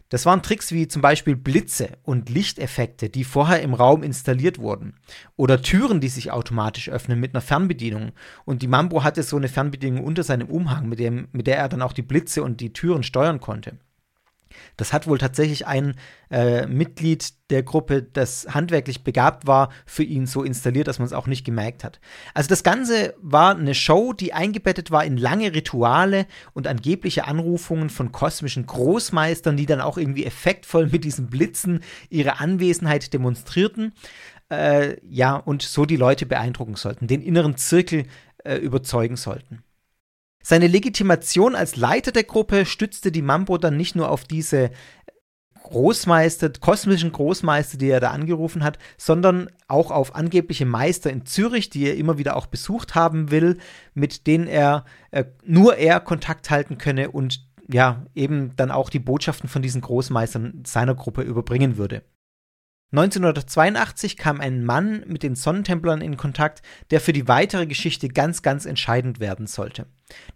Das 0.09 0.25
waren 0.25 0.43
Tricks 0.43 0.71
wie 0.71 0.87
zum 0.87 1.03
Beispiel 1.03 1.35
Blitze 1.35 1.99
und 2.05 2.29
Lichteffekte, 2.31 3.09
die 3.09 3.25
vorher 3.25 3.61
im 3.63 3.75
Raum 3.75 4.05
installiert 4.05 4.59
wurden. 4.59 4.95
Oder 5.35 5.63
Türen, 5.63 6.01
die 6.01 6.09
sich 6.09 6.31
automatisch 6.31 6.89
öffnen 6.89 7.19
mit 7.19 7.35
einer 7.35 7.41
Fernbedienung. 7.41 8.13
Und 8.45 8.63
die 8.63 8.69
Mambo 8.69 9.03
hatte 9.03 9.25
so 9.25 9.37
eine 9.37 9.49
Fernbedienung 9.49 10.05
unter 10.05 10.23
seinem 10.23 10.49
Umhang, 10.49 10.89
mit, 10.89 11.01
dem, 11.01 11.27
mit 11.33 11.49
der 11.49 11.59
er 11.59 11.69
dann 11.69 11.83
auch 11.83 11.93
die 11.93 12.03
Blitze 12.03 12.45
und 12.45 12.61
die 12.61 12.73
Türen 12.73 13.03
steuern 13.03 13.41
konnte. 13.41 13.79
Das 14.77 14.93
hat 14.93 15.07
wohl 15.07 15.19
tatsächlich 15.19 15.67
ein 15.67 15.95
äh, 16.31 16.67
Mitglied 16.67 17.35
der 17.51 17.63
Gruppe, 17.63 18.03
das 18.03 18.47
handwerklich 18.51 19.05
begabt 19.05 19.47
war, 19.47 19.71
für 19.87 20.03
ihn 20.03 20.27
so 20.27 20.43
installiert, 20.43 20.89
dass 20.89 20.99
man 20.99 21.07
es 21.07 21.13
auch 21.13 21.27
nicht 21.27 21.45
gemerkt 21.45 21.85
hat. 21.85 22.01
Also 22.35 22.49
das 22.49 22.63
Ganze 22.63 23.15
war 23.21 23.57
eine 23.57 23.75
Show, 23.75 24.13
die 24.13 24.33
eingebettet 24.33 24.91
war 24.91 25.05
in 25.05 25.17
lange 25.17 25.55
Rituale 25.55 26.27
und 26.53 26.67
angebliche 26.67 27.27
Anrufungen 27.27 27.91
von 27.91 28.13
kosmischen 28.13 28.67
Großmeistern, 28.67 29.57
die 29.57 29.67
dann 29.67 29.81
auch 29.81 29.97
irgendwie 29.97 30.25
effektvoll 30.25 30.89
mit 30.89 31.05
diesen 31.05 31.29
Blitzen 31.29 31.81
ihre 32.11 32.41
Anwesenheit 32.41 33.13
demonstrierten. 33.13 33.93
Äh, 34.51 34.97
ja, 35.09 35.37
und 35.37 35.63
so 35.63 35.87
die 35.87 35.97
Leute 35.97 36.27
beeindrucken 36.27 36.77
sollten, 36.77 37.07
den 37.07 37.23
inneren 37.23 37.57
Zirkel 37.57 38.05
äh, 38.45 38.57
überzeugen 38.57 39.17
sollten. 39.17 39.65
Seine 40.49 40.69
Legitimation 40.69 41.57
als 41.57 41.75
Leiter 41.75 42.13
der 42.13 42.23
Gruppe 42.23 42.67
stützte 42.67 43.11
die 43.11 43.21
Mambo 43.21 43.59
dann 43.59 43.77
nicht 43.77 43.97
nur 43.97 44.09
auf 44.09 44.23
diese 44.23 44.71
Großmeister, 45.65 46.51
kosmischen 46.61 47.11
Großmeister, 47.11 47.79
die 47.79 47.89
er 47.89 47.99
da 47.99 48.13
angerufen 48.13 48.63
hat, 48.63 48.79
sondern 48.97 49.51
auch 49.67 49.91
auf 49.91 50.15
angebliche 50.15 50.65
Meister 50.65 51.11
in 51.11 51.27
Zürich, 51.27 51.69
die 51.69 51.89
er 51.89 51.97
immer 51.97 52.17
wieder 52.17 52.37
auch 52.37 52.47
besucht 52.47 52.95
haben 52.95 53.33
will, 53.33 53.59
mit 53.93 54.29
denen 54.29 54.47
er 54.47 54.85
äh, 55.11 55.25
nur 55.45 55.79
er 55.79 55.99
Kontakt 55.99 56.49
halten 56.49 56.79
könne 56.79 57.11
und 57.11 57.45
ja, 57.69 58.07
eben 58.15 58.55
dann 58.55 58.71
auch 58.71 58.89
die 58.89 59.01
Botschaften 59.01 59.49
von 59.49 59.63
diesen 59.63 59.81
Großmeistern 59.81 60.63
seiner 60.65 60.95
Gruppe 60.95 61.23
überbringen 61.23 61.77
würde. 61.77 62.05
1982 62.93 64.17
kam 64.17 64.41
ein 64.41 64.65
Mann 64.65 65.03
mit 65.07 65.23
den 65.23 65.35
Sonnentemplern 65.35 66.01
in 66.01 66.17
Kontakt, 66.17 66.63
der 66.91 67.01
für 67.01 67.13
die 67.13 67.27
weitere 67.27 67.67
Geschichte 67.67 68.09
ganz, 68.09 68.43
ganz 68.43 68.65
entscheidend 68.65 69.19
werden 69.19 69.47
sollte. 69.47 69.87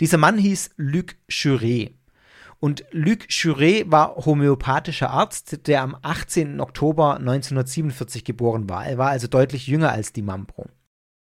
Dieser 0.00 0.18
Mann 0.18 0.36
hieß 0.36 0.70
Luc 0.76 1.14
Churet. 1.28 1.94
Und 2.58 2.84
Luc 2.90 3.28
Churet 3.28 3.90
war 3.90 4.16
homöopathischer 4.16 5.10
Arzt, 5.10 5.66
der 5.66 5.82
am 5.82 5.96
18. 6.02 6.60
Oktober 6.60 7.16
1947 7.16 8.24
geboren 8.24 8.68
war. 8.68 8.84
Er 8.84 8.98
war 8.98 9.10
also 9.10 9.28
deutlich 9.28 9.66
jünger 9.66 9.92
als 9.92 10.12
die 10.12 10.22
Mambro. 10.22 10.66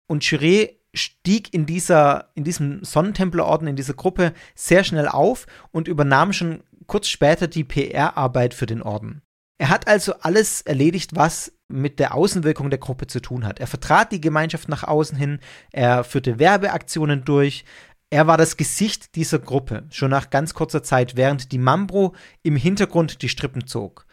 Und 0.06 0.22
Churet 0.22 0.80
stieg 0.94 1.52
in, 1.52 1.66
dieser, 1.66 2.30
in 2.34 2.44
diesem 2.44 2.84
Sonnentemplerorden, 2.84 3.68
in 3.68 3.76
dieser 3.76 3.94
Gruppe 3.94 4.32
sehr 4.54 4.84
schnell 4.84 5.08
auf 5.08 5.46
und 5.72 5.88
übernahm 5.88 6.32
schon 6.32 6.62
kurz 6.86 7.08
später 7.08 7.48
die 7.48 7.64
PR-Arbeit 7.64 8.54
für 8.54 8.66
den 8.66 8.80
Orden. 8.80 9.22
Er 9.58 9.70
hat 9.70 9.88
also 9.88 10.14
alles 10.20 10.60
erledigt, 10.62 11.16
was 11.16 11.52
mit 11.68 11.98
der 11.98 12.14
Außenwirkung 12.14 12.70
der 12.70 12.78
Gruppe 12.78 13.06
zu 13.06 13.20
tun 13.20 13.44
hat. 13.44 13.58
Er 13.58 13.66
vertrat 13.66 14.12
die 14.12 14.20
Gemeinschaft 14.20 14.68
nach 14.68 14.84
außen 14.84 15.16
hin, 15.16 15.40
er 15.72 16.04
führte 16.04 16.38
Werbeaktionen 16.38 17.24
durch, 17.24 17.64
er 18.10 18.26
war 18.28 18.36
das 18.36 18.56
Gesicht 18.56 19.16
dieser 19.16 19.40
Gruppe, 19.40 19.84
schon 19.90 20.10
nach 20.10 20.30
ganz 20.30 20.54
kurzer 20.54 20.82
Zeit, 20.82 21.16
während 21.16 21.50
die 21.50 21.58
Mambro 21.58 22.14
im 22.42 22.54
Hintergrund 22.56 23.22
die 23.22 23.28
Strippen 23.28 23.66
zog. 23.66 24.06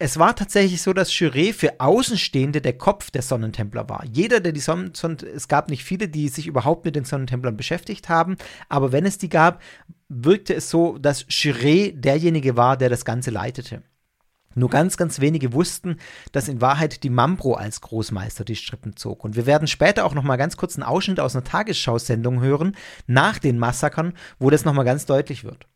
es 0.00 0.18
war 0.18 0.34
tatsächlich 0.34 0.82
so, 0.82 0.92
dass 0.92 1.12
Juré 1.12 1.54
für 1.54 1.80
Außenstehende 1.80 2.60
der 2.60 2.76
Kopf 2.76 3.10
der 3.12 3.22
Sonnentempler 3.22 3.88
war. 3.88 4.04
Jeder, 4.12 4.40
der 4.40 4.52
die 4.52 4.60
Sonnen, 4.60 4.92
es 5.34 5.46
gab 5.48 5.70
nicht 5.70 5.84
viele, 5.84 6.08
die 6.08 6.28
sich 6.28 6.46
überhaupt 6.48 6.84
mit 6.84 6.96
den 6.96 7.04
Sonnentemplern 7.04 7.56
beschäftigt 7.56 8.08
haben, 8.08 8.36
aber 8.68 8.90
wenn 8.92 9.06
es 9.06 9.18
die 9.18 9.28
gab, 9.28 9.62
wirkte 10.08 10.54
es 10.54 10.68
so, 10.70 10.98
dass 10.98 11.26
Juré 11.28 11.92
derjenige 11.92 12.56
war, 12.56 12.76
der 12.76 12.88
das 12.88 13.04
Ganze 13.04 13.30
leitete. 13.30 13.82
Nur 14.54 14.70
ganz, 14.70 14.96
ganz 14.96 15.20
wenige 15.20 15.52
wussten, 15.52 15.98
dass 16.32 16.48
in 16.48 16.60
Wahrheit 16.60 17.02
die 17.02 17.10
Mambro 17.10 17.54
als 17.54 17.80
Großmeister 17.80 18.44
die 18.44 18.56
Strippen 18.56 18.96
zog. 18.96 19.24
Und 19.24 19.36
wir 19.36 19.46
werden 19.46 19.68
später 19.68 20.04
auch 20.04 20.14
noch 20.14 20.22
mal 20.22 20.36
ganz 20.36 20.56
kurz 20.56 20.76
einen 20.76 20.84
Ausschnitt 20.84 21.20
aus 21.20 21.34
einer 21.34 21.44
Tagesschau-Sendung 21.44 22.40
hören, 22.40 22.76
nach 23.06 23.38
den 23.38 23.58
Massakern, 23.58 24.14
wo 24.38 24.50
das 24.50 24.64
noch 24.64 24.74
mal 24.74 24.84
ganz 24.84 25.06
deutlich 25.06 25.44
wird. 25.44 25.66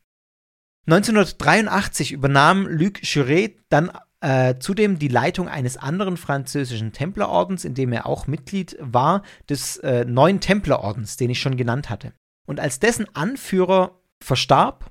1983 0.86 2.12
übernahm 2.12 2.66
Luc 2.66 3.02
Juret 3.02 3.58
dann 3.68 3.90
äh, 4.20 4.58
zudem 4.58 4.98
die 4.98 5.08
Leitung 5.08 5.48
eines 5.48 5.76
anderen 5.76 6.16
französischen 6.16 6.92
Templerordens, 6.92 7.64
in 7.64 7.74
dem 7.74 7.92
er 7.92 8.06
auch 8.06 8.26
Mitglied 8.26 8.76
war, 8.80 9.22
des 9.48 9.76
äh, 9.78 10.04
neuen 10.04 10.40
Templerordens, 10.40 11.16
den 11.16 11.30
ich 11.30 11.40
schon 11.40 11.56
genannt 11.56 11.90
hatte. 11.90 12.14
Und 12.46 12.58
als 12.58 12.80
dessen 12.80 13.06
Anführer 13.14 14.00
verstarb, 14.22 14.90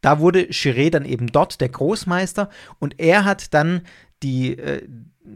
da 0.00 0.20
wurde 0.20 0.42
Chiré 0.50 0.90
dann 0.90 1.04
eben 1.04 1.26
dort 1.28 1.60
der 1.60 1.68
Großmeister 1.68 2.50
und 2.78 2.98
er 3.00 3.24
hat 3.24 3.54
dann 3.54 3.82
die, 4.22 4.58
äh, 4.58 4.86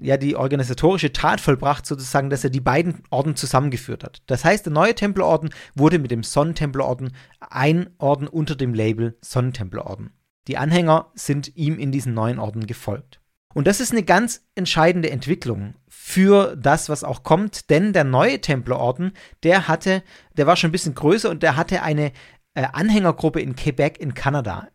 ja, 0.03 0.17
die 0.17 0.37
organisatorische 0.37 1.13
Tat 1.13 1.41
vollbracht, 1.41 1.87
sozusagen, 1.87 2.31
dass 2.31 2.45
er 2.45 2.51
die 2.51 2.61
beiden 2.61 3.03
Orden 3.11 3.37
zusammengeführt 3.37 4.05
hat. 4.05 4.23
Das 4.27 4.45
heißt, 4.45 4.67
der 4.67 4.73
neue 4.73 4.95
Templerorden 4.95 5.51
wurde 5.75 5.99
mit 5.99 6.11
dem 6.11 6.23
Sonnentemplerorden 6.23 7.13
ein 7.41 7.91
Orden 7.99 8.29
unter 8.29 8.55
dem 8.55 8.75
Label 8.75 9.17
Sonnentemplerorden. 9.21 10.11
Die 10.49 10.57
Anhänger 10.57 11.11
sind 11.15 11.57
ihm 11.57 11.79
in 11.79 11.93
diesen 11.93 12.15
neuen 12.15 12.39
Orden 12.39 12.67
gefolgt. 12.67 13.21
Und 13.53 13.67
das 13.67 13.81
ist 13.81 13.91
eine 13.91 14.05
ganz 14.05 14.45
entscheidende 14.55 15.11
Entwicklung 15.11 15.75
für 15.89 16.57
das, 16.57 16.89
was 16.89 17.03
auch 17.03 17.25
kommt, 17.25 17.69
denn 17.69 17.93
der 17.93 18.05
neue 18.05 18.41
Templerorden, 18.41 19.13
der 19.43 19.67
hatte, 19.67 20.05
der 20.37 20.47
war 20.47 20.57
schon 20.57 20.69
ein 20.69 20.73
bisschen 20.73 20.95
größer 20.95 21.29
und 21.29 21.43
der 21.43 21.57
hatte 21.57 21.83
eine 21.83 22.13
äh, 22.55 22.67
Anhängergruppe 22.73 23.41
in 23.41 23.57
Quebec 23.57 24.01
in 24.01 24.15
Kanada. 24.15 24.69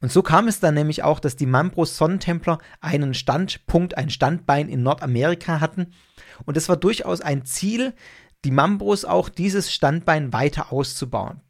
Und 0.00 0.10
so 0.10 0.22
kam 0.22 0.48
es 0.48 0.58
dann 0.58 0.74
nämlich 0.74 1.04
auch, 1.04 1.20
dass 1.20 1.36
die 1.36 1.46
Mambros 1.46 1.96
Sonnentempler 1.96 2.58
einen 2.80 3.14
Standpunkt, 3.14 3.96
ein 3.96 4.10
Standbein 4.10 4.68
in 4.68 4.82
Nordamerika 4.82 5.60
hatten. 5.60 5.92
Und 6.44 6.56
es 6.56 6.68
war 6.68 6.76
durchaus 6.76 7.20
ein 7.20 7.44
Ziel, 7.44 7.94
die 8.44 8.50
Mambros 8.50 9.04
auch 9.04 9.28
dieses 9.28 9.72
Standbein 9.72 10.32
weiter 10.32 10.72
auszubauen. 10.72 11.40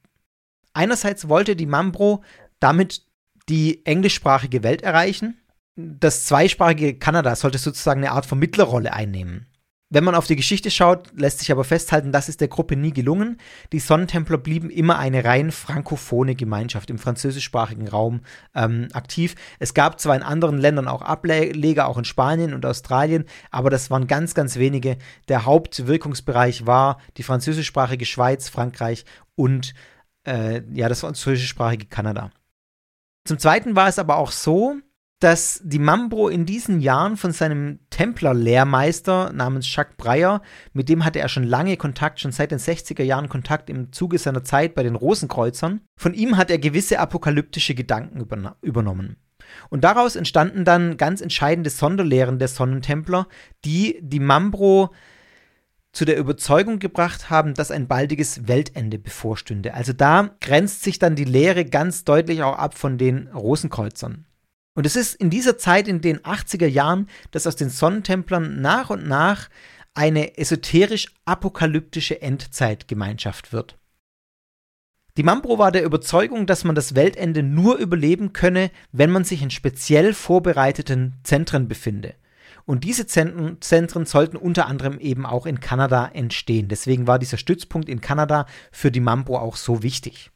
Einerseits 0.75 1.29
wollte 1.29 1.57
die 1.57 1.67
Mambro 1.67 2.23
damit 2.61 3.07
die 3.49 3.85
englischsprachige 3.87 4.63
Welt 4.63 4.83
erreichen. 4.83 5.41
Das 5.77 6.27
zweisprachige 6.27 6.99
Kanada 6.99 7.35
sollte 7.35 7.59
sozusagen 7.59 8.01
eine 8.03 8.13
Art 8.13 8.27
Vermittlerrolle 8.27 8.93
einnehmen. 8.93 9.47
Wenn 9.95 10.05
man 10.05 10.15
auf 10.15 10.27
die 10.27 10.37
Geschichte 10.37 10.71
schaut, 10.71 11.11
lässt 11.15 11.41
sich 11.41 11.53
aber 11.53 11.65
festhalten, 11.65 12.13
das 12.13 12.31
ist 12.31 12.41
der 12.41 12.49
Gruppe 12.49 12.77
nie 12.77 12.95
gelungen. 12.95 13.37
Die 13.73 13.79
Sonnentempler 13.79 14.39
blieben 14.39 14.71
immer 14.71 14.99
eine 14.99 15.23
rein 15.23 15.53
frankophone 15.53 16.35
Gemeinschaft 16.35 16.89
im 16.89 16.99
französischsprachigen 16.99 17.89
Raum 17.89 18.23
ähm, 18.55 18.89
aktiv. 18.95 19.35
Es 19.59 19.75
gab 19.75 20.01
zwar 20.01 20.17
in 20.17 20.23
anderen 20.23 20.57
Ländern 20.57 20.89
auch 20.89 21.03
Ableger, 21.03 21.89
auch 21.89 21.99
in 21.99 22.07
Spanien 22.07 22.55
und 22.55 22.65
Australien, 22.65 23.27
aber 23.51 23.69
das 23.69 23.91
waren 23.91 24.07
ganz, 24.07 24.33
ganz 24.33 24.57
wenige. 24.57 24.97
Der 25.29 25.45
Hauptwirkungsbereich 25.45 26.65
war 26.65 26.99
die 27.19 27.23
französischsprachige 27.23 28.07
Schweiz, 28.07 28.49
Frankreich 28.49 29.05
und 29.35 29.75
äh, 30.27 30.63
ja, 30.73 30.89
das 30.89 31.01
französischsprachige 31.01 31.85
Kanada. 31.85 32.31
Zum 33.27 33.39
Zweiten 33.39 33.77
war 33.77 33.89
es 33.89 33.99
aber 33.99 34.17
auch 34.17 34.31
so, 34.31 34.77
dass 35.23 35.61
die 35.63 35.79
Mambro 35.79 36.29
in 36.29 36.47
diesen 36.47 36.81
Jahren 36.81 37.17
von 37.17 37.33
seinem 37.33 37.79
Templer-Lehrmeister 37.91 39.33
namens 39.33 39.73
Jacques 39.73 39.97
Breyer, 39.97 40.43
mit 40.73 40.89
dem 40.89 41.05
hatte 41.05 41.21
er 41.21 41.29
schon 41.29 41.45
lange 41.45 41.77
Kontakt, 41.77 42.19
schon 42.19 42.33
seit 42.33 42.51
den 42.51 42.59
60er 42.59 43.05
Jahren 43.05 43.29
Kontakt 43.29 43.71
im 43.71 43.93
Zuge 43.93 44.19
seiner 44.19 44.43
Zeit 44.43 44.75
bei 44.75 44.83
den 44.83 44.97
Rosenkreuzern, 44.97 45.81
von 45.97 46.15
ihm 46.15 46.37
hat 46.37 46.51
er 46.51 46.59
gewisse 46.59 46.99
apokalyptische 46.99 47.75
Gedanken 47.77 48.27
übernommen. 48.63 49.17
Und 49.71 49.85
daraus 49.85 50.17
entstanden 50.17 50.65
dann 50.65 50.97
ganz 50.97 51.21
entscheidende 51.21 51.71
Sonderlehren 51.71 52.39
der 52.39 52.49
Sonnentempler, 52.49 53.29
die 53.65 53.99
die 54.03 54.21
Mambro 54.21 54.93
zu 55.93 56.05
der 56.05 56.19
Überzeugung 56.19 56.79
gebracht 56.79 57.31
haben, 57.31 57.55
dass 57.55 57.71
ein 57.71 57.87
baldiges 57.87 58.49
Weltende 58.49 58.99
bevorstünde. 58.99 59.75
Also 59.75 59.93
da 59.93 60.31
grenzt 60.41 60.83
sich 60.83 60.99
dann 60.99 61.15
die 61.15 61.25
Lehre 61.25 61.65
ganz 61.65 62.05
deutlich 62.05 62.43
auch 62.43 62.57
ab 62.57 62.77
von 62.77 62.99
den 62.99 63.29
Rosenkreuzern. 63.29 64.25
Und 64.75 64.87
es 64.87 64.97
ist 64.97 65.15
in 65.15 65.31
dieser 65.31 65.59
Zeit, 65.59 65.87
in 65.87 66.01
den 66.01 66.21
80er 66.21 66.67
Jahren, 66.67 67.09
dass 67.31 67.47
aus 67.47 67.57
den 67.57 67.69
Sonnentemplern 67.69 68.61
nach 68.61 68.91
und 68.91 69.07
nach 69.07 69.49
eine 69.95 70.39
esoterisch-apokalyptische 70.39 72.23
Endzeitgemeinschaft 72.23 73.53
wird. 73.53 73.77
Die 75.19 75.23
Mambro 75.23 75.59
war 75.59 75.73
der 75.73 75.85
Überzeugung, 75.85 76.47
dass 76.47 76.65
man 76.65 76.75
das 76.75 76.95
Weltende 76.95 77.43
nur 77.43 77.77
überleben 77.77 78.33
könne, 78.33 78.71
wenn 78.93 79.11
man 79.11 79.25
sich 79.25 79.43
in 79.43 79.51
speziell 79.51 80.15
vorbereiteten 80.15 81.17
Zentren 81.23 81.69
befinde. 81.69 82.15
Und 82.65 82.85
diese 82.85 83.07
Zentren, 83.07 83.61
Zentren, 83.61 84.07
sollten 84.07 84.39
unter 84.39 84.67
anderem 84.67 84.99
eben 84.99 85.27
auch 85.27 85.45
in 85.45 85.61
Kanada 85.61 86.07
entstehen. 86.15 86.69
Deswegen 86.69 87.07
war 87.07 87.19
dieser 87.19 87.37
Stützpunkt 87.37 87.91
in 87.91 88.01
Kanada 88.01 88.47
für 88.71 88.91
die 88.91 89.01
Mambro 89.01 89.37
auch 89.37 89.57
so 89.57 89.83
wichtig. 89.83 90.32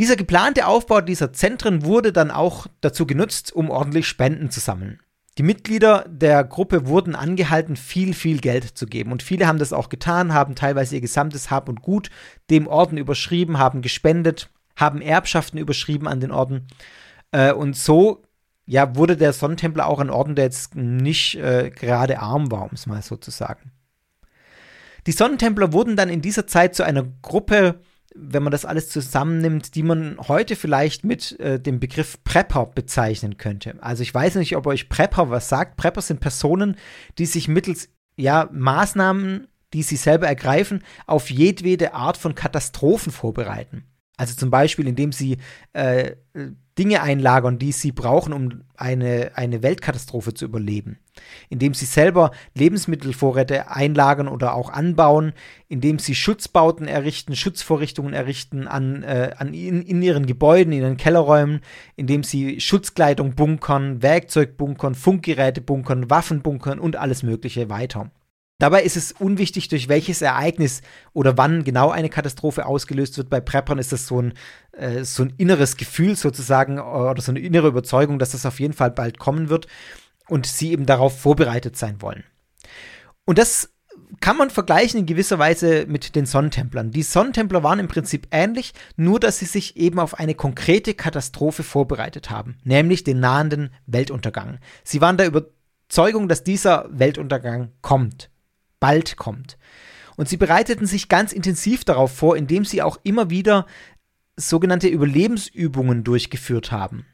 Dieser 0.00 0.16
geplante 0.16 0.66
Aufbau 0.66 1.02
dieser 1.02 1.34
Zentren 1.34 1.84
wurde 1.84 2.10
dann 2.10 2.30
auch 2.30 2.66
dazu 2.80 3.06
genutzt, 3.06 3.52
um 3.52 3.68
ordentlich 3.68 4.08
Spenden 4.08 4.50
zu 4.50 4.58
sammeln. 4.58 4.98
Die 5.36 5.42
Mitglieder 5.42 6.06
der 6.08 6.42
Gruppe 6.42 6.86
wurden 6.86 7.14
angehalten, 7.14 7.76
viel, 7.76 8.14
viel 8.14 8.40
Geld 8.40 8.64
zu 8.64 8.86
geben. 8.86 9.12
Und 9.12 9.22
viele 9.22 9.46
haben 9.46 9.58
das 9.58 9.74
auch 9.74 9.90
getan, 9.90 10.32
haben 10.32 10.54
teilweise 10.54 10.94
ihr 10.94 11.02
gesamtes 11.02 11.50
Hab 11.50 11.68
und 11.68 11.82
Gut 11.82 12.08
dem 12.48 12.66
Orden 12.66 12.96
überschrieben, 12.96 13.58
haben 13.58 13.82
gespendet, 13.82 14.48
haben 14.74 15.02
Erbschaften 15.02 15.58
überschrieben 15.58 16.08
an 16.08 16.20
den 16.20 16.32
Orden. 16.32 16.66
Äh, 17.30 17.52
und 17.52 17.76
so 17.76 18.22
ja, 18.64 18.96
wurde 18.96 19.18
der 19.18 19.34
Sonnentempler 19.34 19.86
auch 19.86 19.98
ein 20.00 20.08
Orden, 20.08 20.34
der 20.34 20.46
jetzt 20.46 20.76
nicht 20.76 21.34
äh, 21.34 21.70
gerade 21.70 22.20
arm 22.20 22.50
war, 22.50 22.62
um 22.62 22.70
es 22.72 22.86
mal 22.86 23.02
so 23.02 23.16
zu 23.16 23.30
sagen. 23.30 23.70
Die 25.06 25.12
Sonnentempler 25.12 25.74
wurden 25.74 25.94
dann 25.94 26.08
in 26.08 26.22
dieser 26.22 26.46
Zeit 26.46 26.74
zu 26.74 26.84
einer 26.84 27.04
Gruppe 27.20 27.82
wenn 28.14 28.42
man 28.42 28.50
das 28.50 28.64
alles 28.64 28.88
zusammennimmt, 28.88 29.74
die 29.74 29.82
man 29.82 30.16
heute 30.26 30.56
vielleicht 30.56 31.04
mit 31.04 31.38
äh, 31.38 31.60
dem 31.60 31.78
Begriff 31.78 32.22
Prepper 32.24 32.66
bezeichnen 32.66 33.36
könnte. 33.36 33.76
Also 33.80 34.02
ich 34.02 34.12
weiß 34.12 34.34
nicht, 34.36 34.56
ob 34.56 34.66
euch 34.66 34.88
Prepper 34.88 35.30
was 35.30 35.48
sagt. 35.48 35.76
Prepper 35.76 36.02
sind 36.02 36.20
Personen, 36.20 36.76
die 37.18 37.26
sich 37.26 37.46
mittels 37.48 37.88
ja, 38.16 38.48
Maßnahmen, 38.52 39.48
die 39.72 39.82
sie 39.82 39.96
selber 39.96 40.26
ergreifen, 40.26 40.82
auf 41.06 41.30
jedwede 41.30 41.94
Art 41.94 42.16
von 42.16 42.34
Katastrophen 42.34 43.12
vorbereiten. 43.12 43.84
Also 44.16 44.34
zum 44.34 44.50
Beispiel, 44.50 44.86
indem 44.86 45.12
sie 45.12 45.38
äh, 45.72 46.16
Dinge 46.78 47.02
einlagern, 47.02 47.58
die 47.58 47.72
sie 47.72 47.92
brauchen, 47.92 48.32
um 48.32 48.62
eine, 48.76 49.32
eine 49.34 49.62
Weltkatastrophe 49.62 50.34
zu 50.34 50.44
überleben. 50.44 50.98
Indem 51.48 51.74
sie 51.74 51.84
selber 51.84 52.30
Lebensmittelvorräte 52.54 53.70
einlagern 53.70 54.28
oder 54.28 54.54
auch 54.54 54.70
anbauen, 54.70 55.32
indem 55.68 55.98
sie 55.98 56.14
Schutzbauten 56.14 56.86
errichten, 56.86 57.36
Schutzvorrichtungen 57.36 58.14
errichten 58.14 58.66
an, 58.66 59.02
äh, 59.02 59.32
an 59.36 59.52
in, 59.52 59.82
in, 59.82 60.00
ihren 60.00 60.26
Gebäuden, 60.26 60.72
in 60.72 60.80
ihren 60.80 60.96
Kellerräumen, 60.96 61.60
indem 61.96 62.22
sie 62.22 62.60
Schutzkleidung 62.60 63.34
bunkern, 63.34 64.02
Werkzeug 64.02 64.56
bunkern, 64.56 64.94
Funkgeräte 64.94 65.60
bunkern, 65.60 66.08
Waffen 66.08 66.40
bunkern 66.40 66.78
und 66.78 66.96
alles 66.96 67.22
Mögliche 67.22 67.68
weiter. 67.68 68.10
Dabei 68.60 68.82
ist 68.82 68.96
es 68.96 69.12
unwichtig, 69.12 69.68
durch 69.68 69.88
welches 69.88 70.20
Ereignis 70.20 70.82
oder 71.14 71.38
wann 71.38 71.64
genau 71.64 71.90
eine 71.90 72.10
Katastrophe 72.10 72.66
ausgelöst 72.66 73.16
wird. 73.16 73.30
Bei 73.30 73.40
Preppern 73.40 73.78
ist 73.78 73.90
das 73.90 74.06
so 74.06 74.20
ein, 74.20 74.34
äh, 74.72 75.02
so 75.02 75.24
ein 75.24 75.32
inneres 75.38 75.78
Gefühl 75.78 76.14
sozusagen 76.14 76.78
oder 76.78 77.20
so 77.22 77.32
eine 77.32 77.40
innere 77.40 77.68
Überzeugung, 77.68 78.18
dass 78.18 78.32
das 78.32 78.46
auf 78.46 78.60
jeden 78.60 78.74
Fall 78.74 78.90
bald 78.90 79.18
kommen 79.18 79.48
wird 79.48 79.66
und 80.28 80.46
sie 80.46 80.72
eben 80.72 80.84
darauf 80.84 81.18
vorbereitet 81.18 81.76
sein 81.76 82.02
wollen. 82.02 82.22
Und 83.24 83.38
das 83.38 83.70
kann 84.20 84.36
man 84.36 84.50
vergleichen 84.50 85.00
in 85.00 85.06
gewisser 85.06 85.38
Weise 85.38 85.86
mit 85.86 86.14
den 86.14 86.26
Sonnentemplern. 86.26 86.90
Die 86.90 87.02
Sonnentempler 87.02 87.62
waren 87.62 87.78
im 87.78 87.88
Prinzip 87.88 88.28
ähnlich, 88.30 88.74
nur 88.96 89.20
dass 89.20 89.38
sie 89.38 89.46
sich 89.46 89.78
eben 89.78 89.98
auf 89.98 90.18
eine 90.18 90.34
konkrete 90.34 90.92
Katastrophe 90.92 91.62
vorbereitet 91.62 92.28
haben, 92.28 92.58
nämlich 92.62 93.04
den 93.04 93.20
nahenden 93.20 93.72
Weltuntergang. 93.86 94.58
Sie 94.84 95.00
waren 95.00 95.16
der 95.16 95.28
Überzeugung, 95.28 96.28
dass 96.28 96.44
dieser 96.44 96.86
Weltuntergang 96.90 97.72
kommt 97.80 98.30
bald 98.80 99.16
kommt. 99.16 99.58
Und 100.16 100.28
sie 100.28 100.36
bereiteten 100.36 100.86
sich 100.86 101.08
ganz 101.08 101.32
intensiv 101.32 101.84
darauf 101.84 102.14
vor, 102.14 102.36
indem 102.36 102.64
sie 102.64 102.82
auch 102.82 102.98
immer 103.04 103.30
wieder 103.30 103.66
sogenannte 104.36 104.88
Überlebensübungen 104.88 106.04
durchgeführt 106.04 106.72
haben. 106.72 107.06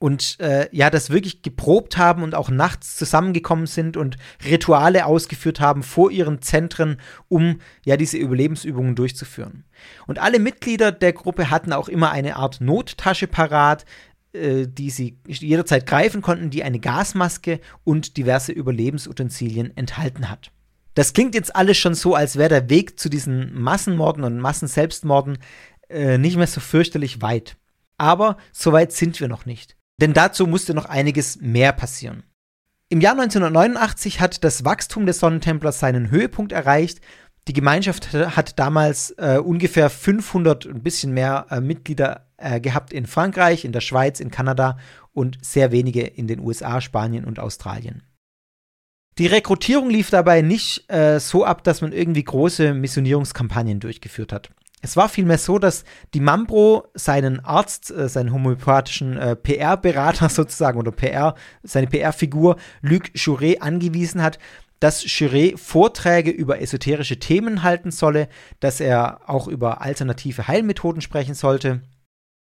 Und 0.00 0.38
äh, 0.38 0.68
ja, 0.70 0.90
das 0.90 1.10
wirklich 1.10 1.42
geprobt 1.42 1.98
haben 1.98 2.22
und 2.22 2.36
auch 2.36 2.50
nachts 2.50 2.96
zusammengekommen 2.96 3.66
sind 3.66 3.96
und 3.96 4.16
Rituale 4.44 5.06
ausgeführt 5.06 5.58
haben 5.58 5.82
vor 5.82 6.12
ihren 6.12 6.40
Zentren, 6.40 7.00
um 7.26 7.60
ja 7.84 7.96
diese 7.96 8.16
Überlebensübungen 8.16 8.94
durchzuführen. 8.94 9.64
Und 10.06 10.20
alle 10.20 10.38
Mitglieder 10.38 10.92
der 10.92 11.12
Gruppe 11.12 11.50
hatten 11.50 11.72
auch 11.72 11.88
immer 11.88 12.12
eine 12.12 12.36
Art 12.36 12.60
Nottasche 12.60 13.26
parat, 13.26 13.84
äh, 14.32 14.68
die 14.68 14.90
sie 14.90 15.18
jederzeit 15.26 15.84
greifen 15.84 16.22
konnten, 16.22 16.50
die 16.50 16.62
eine 16.62 16.78
Gasmaske 16.78 17.60
und 17.82 18.16
diverse 18.16 18.52
Überlebensutensilien 18.52 19.76
enthalten 19.76 20.30
hat. 20.30 20.52
Das 20.98 21.12
klingt 21.12 21.36
jetzt 21.36 21.54
alles 21.54 21.78
schon 21.78 21.94
so, 21.94 22.16
als 22.16 22.34
wäre 22.34 22.48
der 22.48 22.70
Weg 22.70 22.98
zu 22.98 23.08
diesen 23.08 23.54
Massenmorden 23.54 24.24
und 24.24 24.40
Massenselbstmorden 24.40 25.38
äh, 25.88 26.18
nicht 26.18 26.36
mehr 26.36 26.48
so 26.48 26.58
fürchterlich 26.58 27.22
weit. 27.22 27.56
Aber 27.98 28.36
so 28.50 28.72
weit 28.72 28.90
sind 28.90 29.20
wir 29.20 29.28
noch 29.28 29.46
nicht. 29.46 29.76
Denn 30.00 30.12
dazu 30.12 30.48
musste 30.48 30.74
noch 30.74 30.86
einiges 30.86 31.40
mehr 31.40 31.72
passieren. 31.72 32.24
Im 32.88 33.00
Jahr 33.00 33.12
1989 33.12 34.18
hat 34.18 34.42
das 34.42 34.64
Wachstum 34.64 35.06
des 35.06 35.20
Sonnentemplers 35.20 35.78
seinen 35.78 36.10
Höhepunkt 36.10 36.50
erreicht. 36.50 37.00
Die 37.46 37.52
Gemeinschaft 37.52 38.12
hat 38.12 38.58
damals 38.58 39.10
äh, 39.18 39.38
ungefähr 39.38 39.90
500, 39.90 40.66
ein 40.66 40.82
bisschen 40.82 41.12
mehr 41.12 41.46
äh, 41.50 41.60
Mitglieder 41.60 42.26
äh, 42.38 42.58
gehabt 42.58 42.92
in 42.92 43.06
Frankreich, 43.06 43.64
in 43.64 43.70
der 43.70 43.82
Schweiz, 43.82 44.18
in 44.18 44.32
Kanada 44.32 44.78
und 45.12 45.38
sehr 45.42 45.70
wenige 45.70 46.02
in 46.02 46.26
den 46.26 46.40
USA, 46.40 46.80
Spanien 46.80 47.24
und 47.24 47.38
Australien. 47.38 48.02
Die 49.18 49.26
Rekrutierung 49.26 49.90
lief 49.90 50.10
dabei 50.10 50.42
nicht 50.42 50.88
äh, 50.88 51.18
so 51.18 51.44
ab, 51.44 51.64
dass 51.64 51.80
man 51.80 51.92
irgendwie 51.92 52.22
große 52.22 52.72
Missionierungskampagnen 52.72 53.80
durchgeführt 53.80 54.32
hat. 54.32 54.50
Es 54.80 54.96
war 54.96 55.08
vielmehr 55.08 55.38
so, 55.38 55.58
dass 55.58 55.82
die 56.14 56.20
Mambro 56.20 56.86
seinen 56.94 57.44
Arzt, 57.44 57.90
äh, 57.90 58.08
seinen 58.08 58.32
homöopathischen 58.32 59.16
äh, 59.16 59.34
PR-Berater 59.34 60.28
sozusagen 60.28 60.78
oder 60.78 60.92
PR, 60.92 61.34
seine 61.64 61.88
PR-Figur 61.88 62.56
Luc 62.80 63.10
Jouret 63.14 63.60
angewiesen 63.60 64.22
hat, 64.22 64.38
dass 64.78 65.02
Jouret 65.18 65.58
Vorträge 65.58 66.30
über 66.30 66.60
esoterische 66.60 67.18
Themen 67.18 67.64
halten 67.64 67.90
solle, 67.90 68.28
dass 68.60 68.78
er 68.78 69.28
auch 69.28 69.48
über 69.48 69.80
alternative 69.80 70.46
Heilmethoden 70.46 71.00
sprechen 71.00 71.34
sollte 71.34 71.82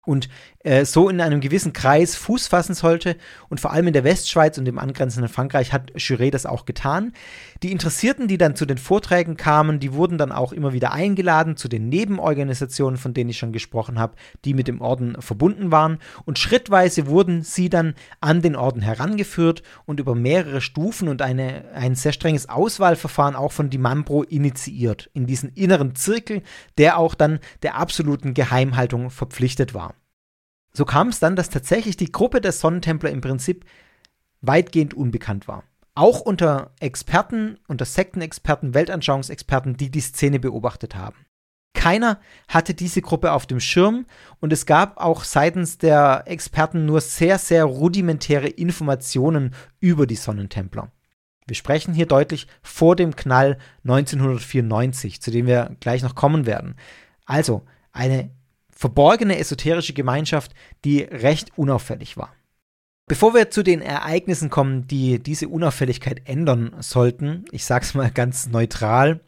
und 0.05 0.29
äh, 0.61 0.85
so 0.85 1.09
in 1.09 1.21
einem 1.21 1.41
gewissen 1.41 1.73
Kreis 1.73 2.17
Fuß 2.17 2.49
fassen 2.49 2.75
sollte. 2.75 3.17
Und 3.49 3.61
vor 3.61 3.73
allem 3.73 3.87
in 3.87 3.93
der 3.93 4.05
Westschweiz 4.05 4.59
und 4.59 4.67
im 4.67 4.79
angrenzenden 4.79 5.33
Frankreich 5.33 5.73
hat 5.73 5.93
Juret 5.97 6.35
das 6.35 6.47
auch 6.47 6.65
getan. 6.65 7.13
Die 7.63 7.73
Interessierten, 7.73 8.27
die 8.27 8.39
dann 8.39 8.57
zu 8.57 8.65
den 8.65 8.79
Vorträgen 8.79 9.37
kamen, 9.37 9.81
die 9.81 9.93
wurden 9.93 10.17
dann 10.17 10.33
auch 10.33 10.53
immer 10.53 10.73
wieder 10.73 10.93
eingeladen 10.93 11.59
zu 11.59 11.69
den 11.69 11.91
Nebenorganisationen, 11.91 12.97
von 12.97 13.13
denen 13.13 13.29
ich 13.29 13.37
schon 13.37 13.53
gesprochen 13.53 13.99
habe, 13.99 14.17
die 14.47 14.55
mit 14.55 14.67
dem 14.67 14.81
Orden 14.81 15.21
verbunden 15.21 15.71
waren. 15.71 15.99
Und 16.25 16.39
schrittweise 16.39 17.07
wurden 17.07 17.43
sie 17.43 17.69
dann 17.69 17.95
an 18.23 18.41
den 18.41 18.57
Orden 18.57 18.81
herangeführt 18.81 19.63
und 19.85 20.01
über 20.01 20.15
mehrere 20.15 20.63
Stufen 20.63 21.09
und 21.09 21.21
eine, 21.21 21.71
ein 21.75 21.97
sehr 21.97 22.13
strenges 22.13 22.49
Auswahlverfahren 22.49 23.37
auch 23.37 23.53
von 23.53 23.69
Dimambro 23.69 24.23
initiiert. 24.23 25.11
In 25.13 25.27
diesen 25.27 25.51
inneren 25.51 25.95
Zirkel, 25.95 26.43
der 26.79 26.97
auch 26.97 27.15
dann 27.15 27.41
der 27.63 27.75
absoluten 27.75 28.33
Geheimhaltung 28.33 29.11
verpflichtet 29.11 29.75
war. 29.75 29.95
So 30.73 30.87
kam 30.87 31.09
es 31.09 31.19
dann, 31.19 31.37
dass 31.37 31.51
tatsächlich 31.51 31.99
die 31.99 32.11
Gruppe 32.11 32.41
der 32.41 32.53
Sonnentempler 32.53 33.11
im 33.11 33.21
Prinzip 33.21 33.67
weitgehend 34.41 34.95
unbekannt 34.95 35.47
war. 35.47 35.65
Auch 35.95 36.21
unter 36.21 36.73
Experten, 36.81 37.59
unter 37.69 37.85
Sektenexperten, 37.85 38.75
Weltanschauungsexperten, 38.75 39.77
die 39.77 39.91
die 39.91 40.01
Szene 40.01 40.39
beobachtet 40.39 40.95
haben. 40.95 41.27
Keiner 41.75 42.21
hatte 42.49 42.75
diese 42.75 43.01
Gruppe 43.01 43.33
auf 43.33 43.47
dem 43.47 43.61
Schirm 43.61 44.07
und 44.41 44.53
es 44.53 44.67
gab 44.67 44.99
auch 44.99 45.25
seitens 45.25 45.79
der 45.79 46.25
Experten 46.27 46.85
nur 46.85 47.01
sehr, 47.01 47.39
sehr 47.39 47.65
rudimentäre 47.65 48.49
Informationen 48.49 49.55
über 49.79 50.07
die 50.07 50.17
Sonnentempler. 50.17 50.91
Wir 51.47 51.57
sprechen 51.57 51.95
hier 51.95 52.07
deutlich 52.07 52.47
vor 52.63 52.97
dem 52.97 53.17
Knall 53.17 53.59
1994, 53.85 55.21
zu 55.21 55.31
dem 55.31 55.47
wir 55.47 55.75
gleich 55.81 56.03
noch 56.03 56.15
kommen 56.15 56.47
werden. 56.47 56.77
Also 57.25 57.65
eine 57.93 58.31
verborgene 58.71 59.39
esoterische 59.39 59.93
Gemeinschaft, 59.93 60.55
die 60.85 61.01
recht 61.01 61.57
unauffällig 61.57 62.17
war. 62.17 62.33
Bevor 63.11 63.35
wir 63.35 63.51
zu 63.51 63.65
den 63.65 63.83
Ereignissen 63.83 64.51
kommen, 64.51 64.87
die 64.87 65.19
diese 65.19 65.49
Unauffälligkeit 65.49 66.23
ändern 66.27 66.77
sollten, 66.79 67.45
ich 67.51 67.65
sage 67.65 67.85
es 67.85 67.95
mal 67.95 68.09
ganz 68.09 68.47
neutral, 68.47 69.19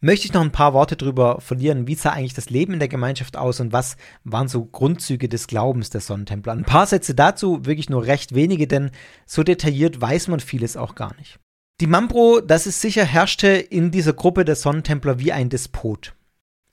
möchte 0.00 0.26
ich 0.26 0.32
noch 0.32 0.40
ein 0.40 0.52
paar 0.52 0.72
Worte 0.72 0.94
darüber 0.94 1.40
verlieren, 1.40 1.88
wie 1.88 1.96
sah 1.96 2.10
eigentlich 2.10 2.34
das 2.34 2.48
Leben 2.48 2.74
in 2.74 2.78
der 2.78 2.86
Gemeinschaft 2.86 3.36
aus 3.36 3.58
und 3.58 3.72
was 3.72 3.96
waren 4.22 4.46
so 4.46 4.64
Grundzüge 4.64 5.28
des 5.28 5.48
Glaubens 5.48 5.90
der 5.90 6.00
Sonnentempler. 6.00 6.52
Ein 6.52 6.62
paar 6.62 6.86
Sätze 6.86 7.16
dazu, 7.16 7.66
wirklich 7.66 7.90
nur 7.90 8.06
recht 8.06 8.36
wenige, 8.36 8.68
denn 8.68 8.92
so 9.26 9.42
detailliert 9.42 10.00
weiß 10.00 10.28
man 10.28 10.38
vieles 10.38 10.76
auch 10.76 10.94
gar 10.94 11.16
nicht. 11.16 11.40
Die 11.80 11.88
Mambro, 11.88 12.40
das 12.40 12.68
ist 12.68 12.80
sicher, 12.80 13.04
herrschte 13.04 13.48
in 13.48 13.90
dieser 13.90 14.12
Gruppe 14.12 14.44
der 14.44 14.54
Sonnentempler 14.54 15.18
wie 15.18 15.32
ein 15.32 15.48
Despot. 15.48 16.14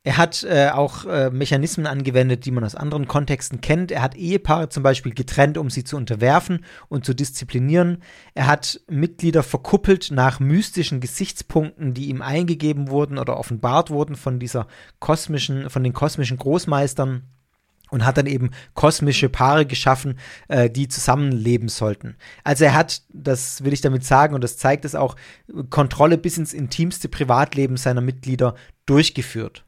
Er 0.04 0.18
hat 0.18 0.44
äh, 0.44 0.70
auch 0.70 1.06
äh, 1.06 1.30
Mechanismen 1.30 1.86
angewendet, 1.86 2.46
die 2.46 2.52
man 2.52 2.64
aus 2.64 2.74
anderen 2.74 3.08
Kontexten 3.08 3.62
kennt. 3.62 3.92
Er 3.92 4.02
hat 4.02 4.16
Ehepaare 4.16 4.70
zum 4.70 4.82
Beispiel 4.82 5.14
getrennt, 5.14 5.60
um 5.60 5.70
sie 5.70 5.84
zu 5.84 5.96
unterwerfen 5.96 6.66
und 6.90 7.06
zu 7.06 7.14
disziplinieren. 7.14 8.02
Er 8.34 8.48
hat 8.48 8.82
Mitglieder 8.90 9.44
verkuppelt 9.44 10.10
nach 10.10 10.40
mystischen 10.40 11.02
Gesichtspunkten, 11.02 11.94
die 11.94 12.10
ihm 12.10 12.24
eingegeben 12.24 12.90
wurden 12.90 13.20
oder 13.20 13.38
offenbart 13.38 13.92
wurden 13.92 14.16
von 14.16 14.40
dieser 14.40 14.66
kosmischen, 15.00 15.70
von 15.70 15.84
den 15.84 15.94
kosmischen 15.94 16.38
Großmeistern 16.38 17.22
und 17.92 18.04
hat 18.04 18.18
dann 18.18 18.26
eben 18.26 18.50
kosmische 18.74 19.30
Paare 19.30 19.68
geschaffen, 19.68 20.18
äh, 20.48 20.68
die 20.68 20.88
zusammenleben 20.88 21.70
sollten. 21.70 22.16
Also 22.44 22.64
er 22.64 22.74
hat, 22.74 23.04
das 23.14 23.64
will 23.64 23.74
ich 23.74 23.82
damit 23.82 24.04
sagen, 24.04 24.34
und 24.34 24.44
das 24.44 24.58
zeigt 24.58 24.84
es 24.84 24.96
auch, 24.96 25.16
Kontrolle 25.70 26.18
bis 26.18 26.40
ins 26.40 26.54
intimste 26.54 27.08
Privatleben 27.08 27.78
seiner 27.78 28.02
Mitglieder 28.02 28.56
durchgeführt. 28.88 29.64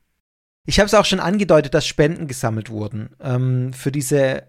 Ich 0.66 0.80
habe 0.80 0.88
es 0.88 0.94
auch 0.94 1.06
schon 1.06 1.20
angedeutet, 1.20 1.74
dass 1.74 1.86
Spenden 1.86 2.28
gesammelt 2.28 2.70
wurden 2.70 3.10
ähm, 3.22 3.74
für 3.74 3.92
diese 3.92 4.44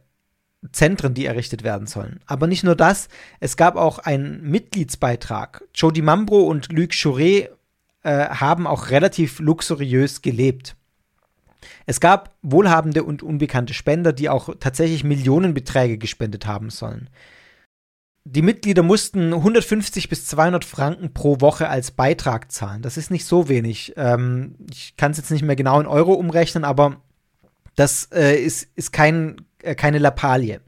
Zentren, 0.73 1.13
die 1.15 1.27
errichtet 1.27 1.65
werden 1.65 1.87
sollen. 1.87 2.21
Aber 2.27 2.47
nicht 2.47 2.65
nur 2.65 2.77
das, 2.77 3.09
es 3.41 3.57
gab 3.57 3.77
auch 3.77 3.99
einen 3.99 4.43
Mitgliedsbeitrag. 4.43 5.65
Jody 5.75 6.03
Mambro 6.03 6.43
und 6.43 6.73
Luc 6.73 6.93
Chouret 6.93 7.51
äh, 8.03 8.29
haben 8.29 8.67
auch 8.67 8.91
relativ 8.91 9.41
luxuriös 9.41 10.23
gelebt. 10.23 10.77
Es 11.87 12.01
gab 12.01 12.35
wohlhabende 12.43 13.03
und 13.05 13.23
unbekannte 13.23 13.75
Spender, 13.75 14.13
die 14.13 14.29
auch 14.29 14.55
tatsächlich 14.61 15.05
Millionenbeträge 15.05 15.99
gespendet 15.99 16.47
haben 16.47 16.71
sollen 16.71 17.11
die 18.25 18.43
Mitglieder 18.43 18.83
mussten 18.83 19.35
150 19.35 20.09
bis 20.09 20.27
200 20.27 20.65
Franken 20.65 21.13
pro 21.13 21.41
Woche 21.41 21.69
als 21.69 21.91
Beitrag 21.91 22.51
zahlen. 22.51 22.81
Das 22.81 22.97
ist 22.97 23.11
nicht 23.11 23.27
so 23.27 23.49
wenig. 23.49 23.93
Ähm, 23.97 24.57
ich 24.71 24.97
kann 24.97 25.13
es 25.13 25.19
jetzt 25.19 25.31
nicht 25.31 25.43
mehr 25.43 25.57
genau 25.57 25.79
in 25.79 25.87
Euro 25.87 26.15
umrechnen, 26.15 26.65
aber 26.65 27.03
das 27.77 28.09
äh, 28.13 28.37
ist, 28.37 28.69
ist 28.77 28.93
kein, 28.93 29.37
äh, 29.63 29.75
keine 29.75 29.99
Lappalie. 29.99 30.61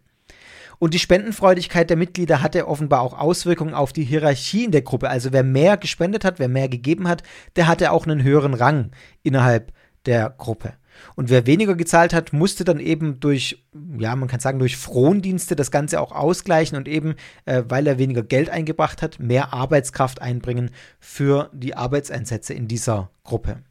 Und 0.78 0.92
die 0.92 0.98
Spendenfreudigkeit 0.98 1.88
der 1.88 1.96
Mitglieder 1.96 2.42
hatte 2.42 2.68
offenbar 2.68 3.00
auch 3.00 3.18
Auswirkungen 3.18 3.72
auf 3.72 3.94
die 3.94 4.04
Hierarchie 4.04 4.64
in 4.64 4.72
der 4.72 4.82
Gruppe. 4.82 5.08
Also 5.08 5.32
wer 5.32 5.42
mehr 5.42 5.78
gespendet 5.78 6.26
hat, 6.26 6.38
wer 6.38 6.48
mehr 6.48 6.68
gegeben 6.68 7.08
hat, 7.08 7.22
der 7.56 7.66
hatte 7.66 7.90
auch 7.90 8.06
einen 8.06 8.22
höheren 8.22 8.52
Rang 8.52 8.90
innerhalb 9.22 9.72
der 10.04 10.28
Gruppe. 10.36 10.74
Und 11.14 11.30
wer 11.30 11.46
weniger 11.46 11.74
gezahlt 11.74 12.12
hat, 12.12 12.32
musste 12.32 12.64
dann 12.64 12.80
eben 12.80 13.20
durch, 13.20 13.64
ja, 13.98 14.14
man 14.16 14.28
kann 14.28 14.40
sagen, 14.40 14.58
durch 14.58 14.76
Frondienste 14.76 15.56
das 15.56 15.70
Ganze 15.70 16.00
auch 16.00 16.12
ausgleichen 16.12 16.76
und 16.76 16.88
eben, 16.88 17.14
äh, 17.44 17.62
weil 17.68 17.86
er 17.86 17.98
weniger 17.98 18.22
Geld 18.22 18.50
eingebracht 18.50 19.02
hat, 19.02 19.18
mehr 19.18 19.52
Arbeitskraft 19.52 20.20
einbringen 20.20 20.70
für 21.00 21.50
die 21.52 21.74
Arbeitseinsätze 21.74 22.54
in 22.54 22.68
dieser 22.68 23.10
Gruppe. 23.24 23.62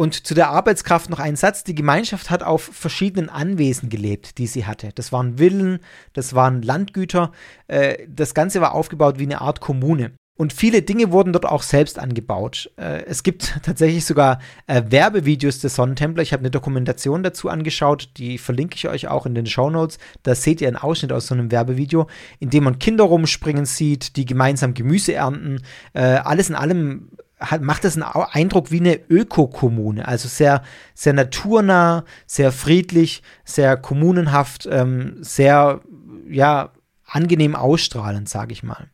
Und 0.00 0.26
zu 0.26 0.32
der 0.32 0.48
Arbeitskraft 0.48 1.10
noch 1.10 1.18
ein 1.18 1.36
Satz. 1.36 1.62
Die 1.62 1.74
Gemeinschaft 1.74 2.30
hat 2.30 2.42
auf 2.42 2.62
verschiedenen 2.62 3.28
Anwesen 3.28 3.90
gelebt, 3.90 4.38
die 4.38 4.46
sie 4.46 4.64
hatte. 4.64 4.92
Das 4.94 5.12
waren 5.12 5.36
Villen, 5.36 5.80
das 6.14 6.34
waren 6.34 6.62
Landgüter. 6.62 7.32
Äh, 7.66 8.06
das 8.08 8.32
Ganze 8.32 8.62
war 8.62 8.72
aufgebaut 8.72 9.18
wie 9.18 9.24
eine 9.24 9.42
Art 9.42 9.60
Kommune. 9.60 10.12
Und 10.36 10.54
viele 10.54 10.80
Dinge 10.80 11.12
wurden 11.12 11.34
dort 11.34 11.44
auch 11.44 11.62
selbst 11.62 11.98
angebaut. 11.98 12.70
Äh, 12.76 13.04
es 13.04 13.22
gibt 13.22 13.58
tatsächlich 13.62 14.06
sogar 14.06 14.38
äh, 14.66 14.82
Werbevideos 14.88 15.58
des 15.58 15.74
Sonnentempler. 15.74 16.22
Ich 16.22 16.32
habe 16.32 16.40
eine 16.40 16.50
Dokumentation 16.50 17.22
dazu 17.22 17.50
angeschaut, 17.50 18.08
die 18.16 18.38
verlinke 18.38 18.76
ich 18.76 18.88
euch 18.88 19.08
auch 19.08 19.26
in 19.26 19.34
den 19.34 19.44
Show 19.44 19.68
Notes. 19.68 19.98
Da 20.22 20.34
seht 20.34 20.62
ihr 20.62 20.68
einen 20.68 20.78
Ausschnitt 20.78 21.12
aus 21.12 21.26
so 21.26 21.34
einem 21.34 21.50
Werbevideo, 21.50 22.06
in 22.38 22.48
dem 22.48 22.64
man 22.64 22.78
Kinder 22.78 23.04
rumspringen 23.04 23.66
sieht, 23.66 24.16
die 24.16 24.24
gemeinsam 24.24 24.72
Gemüse 24.72 25.12
ernten. 25.12 25.60
Äh, 25.92 26.00
alles 26.00 26.48
in 26.48 26.54
allem 26.54 27.10
hat, 27.40 27.62
macht 27.62 27.84
es 27.84 27.96
einen 27.96 28.04
Eindruck 28.04 28.70
wie 28.70 28.80
eine 28.80 29.00
Ökokommune, 29.08 30.06
also 30.06 30.28
sehr, 30.28 30.62
sehr 30.94 31.12
naturnah, 31.12 32.04
sehr 32.26 32.52
friedlich, 32.52 33.22
sehr 33.44 33.76
kommunenhaft, 33.76 34.68
ähm, 34.70 35.16
sehr, 35.20 35.80
ja, 36.28 36.72
angenehm 37.06 37.56
ausstrahlend, 37.56 38.28
sage 38.28 38.52
ich 38.52 38.62
mal. 38.62 38.88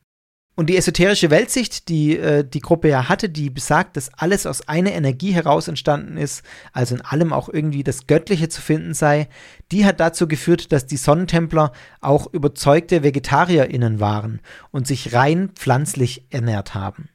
Und 0.58 0.70
die 0.70 0.76
esoterische 0.78 1.28
Weltsicht, 1.30 1.88
die 1.90 2.16
äh, 2.16 2.42
die 2.42 2.60
Gruppe 2.60 2.88
ja 2.88 3.10
hatte, 3.10 3.28
die 3.28 3.50
besagt, 3.50 3.96
dass 3.96 4.12
alles 4.14 4.46
aus 4.46 4.66
einer 4.66 4.92
Energie 4.92 5.32
heraus 5.32 5.68
entstanden 5.68 6.16
ist, 6.16 6.42
also 6.72 6.94
in 6.94 7.02
allem 7.02 7.34
auch 7.34 7.50
irgendwie 7.50 7.84
das 7.84 8.06
Göttliche 8.06 8.48
zu 8.48 8.62
finden 8.62 8.94
sei, 8.94 9.28
die 9.70 9.84
hat 9.84 10.00
dazu 10.00 10.26
geführt, 10.26 10.72
dass 10.72 10.86
die 10.86 10.96
Sonnentempler 10.96 11.72
auch 12.00 12.32
überzeugte 12.32 13.02
VegetarierInnen 13.02 14.00
waren 14.00 14.40
und 14.70 14.86
sich 14.86 15.12
rein 15.12 15.50
pflanzlich 15.50 16.24
ernährt 16.30 16.74
haben. 16.74 17.10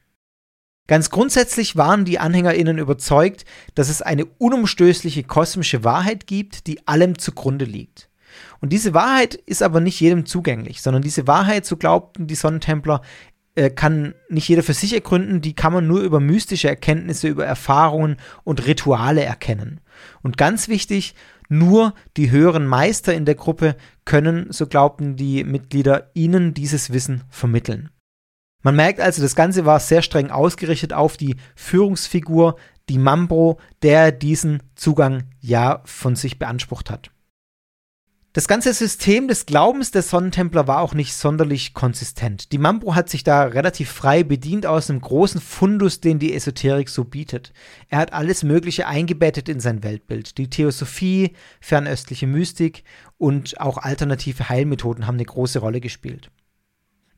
Ganz 0.86 1.10
grundsätzlich 1.10 1.74
waren 1.74 2.04
die 2.04 2.20
AnhängerInnen 2.20 2.78
überzeugt, 2.78 3.44
dass 3.74 3.88
es 3.88 4.02
eine 4.02 4.24
unumstößliche 4.24 5.24
kosmische 5.24 5.82
Wahrheit 5.82 6.28
gibt, 6.28 6.68
die 6.68 6.86
allem 6.86 7.18
zugrunde 7.18 7.64
liegt. 7.64 8.08
Und 8.60 8.72
diese 8.72 8.94
Wahrheit 8.94 9.34
ist 9.34 9.62
aber 9.62 9.80
nicht 9.80 10.00
jedem 10.00 10.26
zugänglich, 10.26 10.82
sondern 10.82 11.02
diese 11.02 11.26
Wahrheit, 11.26 11.66
so 11.66 11.76
glaubten 11.76 12.26
die 12.26 12.34
Sonnentempler, 12.34 13.02
äh, 13.54 13.70
kann 13.70 14.14
nicht 14.28 14.48
jeder 14.48 14.62
für 14.62 14.72
sich 14.72 14.94
ergründen, 14.94 15.40
die 15.40 15.54
kann 15.54 15.72
man 15.72 15.86
nur 15.86 16.00
über 16.00 16.20
mystische 16.20 16.68
Erkenntnisse, 16.68 17.28
über 17.28 17.44
Erfahrungen 17.44 18.16
und 18.44 18.66
Rituale 18.66 19.22
erkennen. 19.22 19.80
Und 20.22 20.36
ganz 20.38 20.68
wichtig, 20.68 21.14
nur 21.48 21.92
die 22.16 22.30
höheren 22.30 22.66
Meister 22.66 23.12
in 23.12 23.26
der 23.26 23.34
Gruppe 23.34 23.76
können, 24.04 24.46
so 24.50 24.66
glaubten 24.66 25.16
die 25.16 25.44
Mitglieder, 25.44 26.10
ihnen 26.14 26.54
dieses 26.54 26.92
Wissen 26.92 27.24
vermitteln. 27.28 27.90
Man 28.62 28.76
merkt 28.76 29.00
also, 29.00 29.20
das 29.20 29.34
Ganze 29.34 29.66
war 29.66 29.80
sehr 29.80 30.02
streng 30.02 30.30
ausgerichtet 30.30 30.92
auf 30.92 31.16
die 31.16 31.36
Führungsfigur, 31.56 32.56
die 32.88 32.98
Mambro, 32.98 33.58
der 33.82 34.12
diesen 34.12 34.62
Zugang 34.76 35.24
ja 35.40 35.82
von 35.84 36.16
sich 36.16 36.38
beansprucht 36.38 36.90
hat. 36.90 37.10
Das 38.34 38.48
ganze 38.48 38.72
System 38.72 39.28
des 39.28 39.44
Glaubens 39.44 39.90
der 39.90 40.00
Sonnentempler 40.00 40.66
war 40.66 40.80
auch 40.80 40.94
nicht 40.94 41.12
sonderlich 41.12 41.74
konsistent. 41.74 42.50
Die 42.52 42.56
Mambro 42.56 42.94
hat 42.94 43.10
sich 43.10 43.24
da 43.24 43.42
relativ 43.42 43.90
frei 43.92 44.22
bedient 44.22 44.64
aus 44.64 44.88
einem 44.88 45.02
großen 45.02 45.38
Fundus, 45.38 46.00
den 46.00 46.18
die 46.18 46.32
Esoterik 46.32 46.88
so 46.88 47.04
bietet. 47.04 47.52
Er 47.90 47.98
hat 47.98 48.14
alles 48.14 48.42
Mögliche 48.42 48.86
eingebettet 48.86 49.50
in 49.50 49.60
sein 49.60 49.82
Weltbild. 49.82 50.38
Die 50.38 50.48
Theosophie, 50.48 51.34
fernöstliche 51.60 52.26
Mystik 52.26 52.84
und 53.18 53.60
auch 53.60 53.76
alternative 53.76 54.48
Heilmethoden 54.48 55.06
haben 55.06 55.16
eine 55.16 55.26
große 55.26 55.58
Rolle 55.58 55.82
gespielt. 55.82 56.30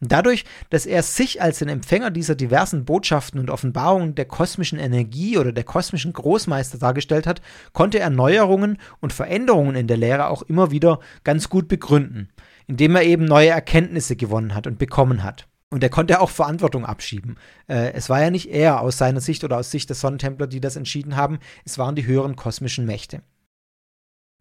Dadurch, 0.09 0.45
dass 0.71 0.87
er 0.87 1.03
sich 1.03 1.41
als 1.43 1.59
den 1.59 1.69
Empfänger 1.69 2.11
dieser 2.11 2.35
diversen 2.35 2.85
Botschaften 2.85 3.41
und 3.41 3.51
Offenbarungen 3.51 4.15
der 4.15 4.25
kosmischen 4.25 4.79
Energie 4.79 5.39
oder 5.39 5.53
der 5.53 5.65
kosmischen 5.65 6.13
Großmeister 6.13 6.79
dargestellt 6.79 7.27
hat, 7.27 7.41
konnte 7.73 7.99
er 7.99 8.11
Neuerungen 8.11 8.79
und 9.01 9.13
Veränderungen 9.13 9.77
in 9.77 9.87
der 9.87 9.97
Lehre 9.97 10.29
auch 10.29 10.43
immer 10.43 10.71
wieder 10.71 11.01
ganz 11.23 11.49
gut 11.49 11.69
begründen, 11.69 12.31
indem 12.67 12.97
er 12.97 13.03
eben 13.03 13.25
neue 13.25 13.51
Erkenntnisse 13.51 14.17
gewonnen 14.17 14.55
hat 14.55 14.67
und 14.67 14.79
bekommen 14.79 15.23
hat. 15.23 15.49
Und 15.71 15.83
er 15.83 15.91
konnte 15.91 16.21
auch 16.21 16.31
Verantwortung 16.31 16.85
abschieben. 16.87 17.37
Äh, 17.67 17.93
es 17.95 18.09
war 18.09 18.23
ja 18.23 18.31
nicht 18.31 18.49
er 18.49 18.81
aus 18.81 18.97
seiner 18.97 19.21
Sicht 19.21 19.43
oder 19.43 19.59
aus 19.59 19.73
Sicht 19.73 19.89
der 19.89 19.97
Sonnentempler, 19.97 20.47
die 20.47 20.61
das 20.61 20.77
entschieden 20.77 21.17
haben, 21.17 21.41
es 21.65 21.79
waren 21.79 21.97
die 21.97 22.07
höheren 22.07 22.37
kosmischen 22.37 22.87
Mächte. 22.87 23.23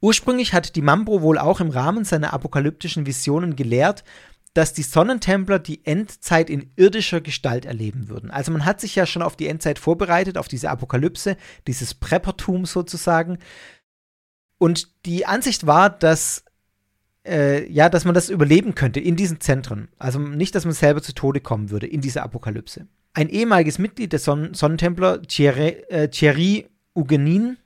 Ursprünglich 0.03 0.53
hat 0.53 0.75
die 0.75 0.81
Mambro 0.81 1.21
wohl 1.21 1.37
auch 1.37 1.61
im 1.61 1.69
Rahmen 1.69 2.03
seiner 2.03 2.33
apokalyptischen 2.33 3.05
Visionen 3.05 3.55
gelehrt, 3.55 4.03
dass 4.53 4.73
die 4.73 4.83
Sonnentempler 4.83 5.59
die 5.59 5.85
Endzeit 5.85 6.49
in 6.49 6.71
irdischer 6.75 7.21
Gestalt 7.21 7.65
erleben 7.65 8.07
würden. 8.09 8.29
Also 8.29 8.51
man 8.51 8.65
hat 8.65 8.79
sich 8.81 8.95
ja 8.95 9.05
schon 9.05 9.23
auf 9.23 9.35
die 9.35 9.47
Endzeit 9.47 9.79
vorbereitet, 9.79 10.37
auf 10.37 10.47
diese 10.47 10.69
Apokalypse, 10.69 11.37
dieses 11.67 11.93
Preppertum 11.95 12.65
sozusagen. 12.65 13.39
Und 14.59 15.05
die 15.05 15.25
Ansicht 15.25 15.65
war, 15.65 15.89
dass 15.89 16.45
äh, 17.25 17.69
ja, 17.71 17.89
dass 17.89 18.05
man 18.05 18.13
das 18.13 18.29
überleben 18.29 18.75
könnte 18.75 18.99
in 18.99 19.15
diesen 19.15 19.39
Zentren. 19.39 19.87
Also 19.97 20.19
nicht, 20.19 20.55
dass 20.55 20.65
man 20.65 20.73
selber 20.73 21.01
zu 21.01 21.13
Tode 21.13 21.39
kommen 21.39 21.69
würde 21.69 21.87
in 21.87 22.01
dieser 22.01 22.23
Apokalypse. 22.23 22.87
Ein 23.13 23.29
ehemaliges 23.29 23.79
Mitglied 23.79 24.13
des 24.13 24.25
Son 24.25 24.53
Sonnentempler, 24.53 25.21
Thierry, 25.21 25.83
äh, 25.89 26.09
Thierry 26.09 26.67
Huguenin, 26.95 27.57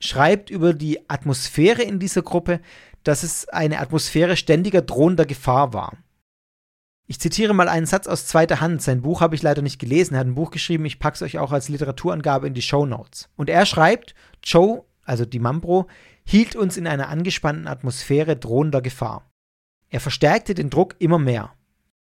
schreibt 0.00 0.50
über 0.50 0.74
die 0.74 1.08
Atmosphäre 1.08 1.82
in 1.82 1.98
dieser 1.98 2.22
Gruppe, 2.22 2.60
dass 3.04 3.22
es 3.22 3.48
eine 3.48 3.80
Atmosphäre 3.80 4.36
ständiger 4.36 4.82
drohender 4.82 5.26
Gefahr 5.26 5.72
war. 5.72 5.96
Ich 7.06 7.20
zitiere 7.20 7.52
mal 7.52 7.68
einen 7.68 7.86
Satz 7.86 8.06
aus 8.06 8.26
zweiter 8.26 8.60
Hand. 8.60 8.80
Sein 8.80 9.02
Buch 9.02 9.20
habe 9.20 9.34
ich 9.34 9.42
leider 9.42 9.60
nicht 9.60 9.78
gelesen. 9.78 10.14
Er 10.14 10.20
hat 10.20 10.26
ein 10.26 10.34
Buch 10.34 10.50
geschrieben. 10.50 10.86
Ich 10.86 10.98
packe 10.98 11.16
es 11.16 11.22
euch 11.22 11.38
auch 11.38 11.52
als 11.52 11.68
Literaturangabe 11.68 12.46
in 12.46 12.54
die 12.54 12.62
Show 12.62 12.86
Notes. 12.86 13.28
Und 13.36 13.50
er 13.50 13.66
schreibt, 13.66 14.14
Joe, 14.42 14.84
also 15.02 15.26
die 15.26 15.38
Mambro, 15.38 15.86
hielt 16.24 16.56
uns 16.56 16.78
in 16.78 16.86
einer 16.86 17.08
angespannten 17.08 17.66
Atmosphäre 17.66 18.36
drohender 18.36 18.80
Gefahr. 18.80 19.30
Er 19.90 20.00
verstärkte 20.00 20.54
den 20.54 20.70
Druck 20.70 20.96
immer 20.98 21.18
mehr. 21.18 21.52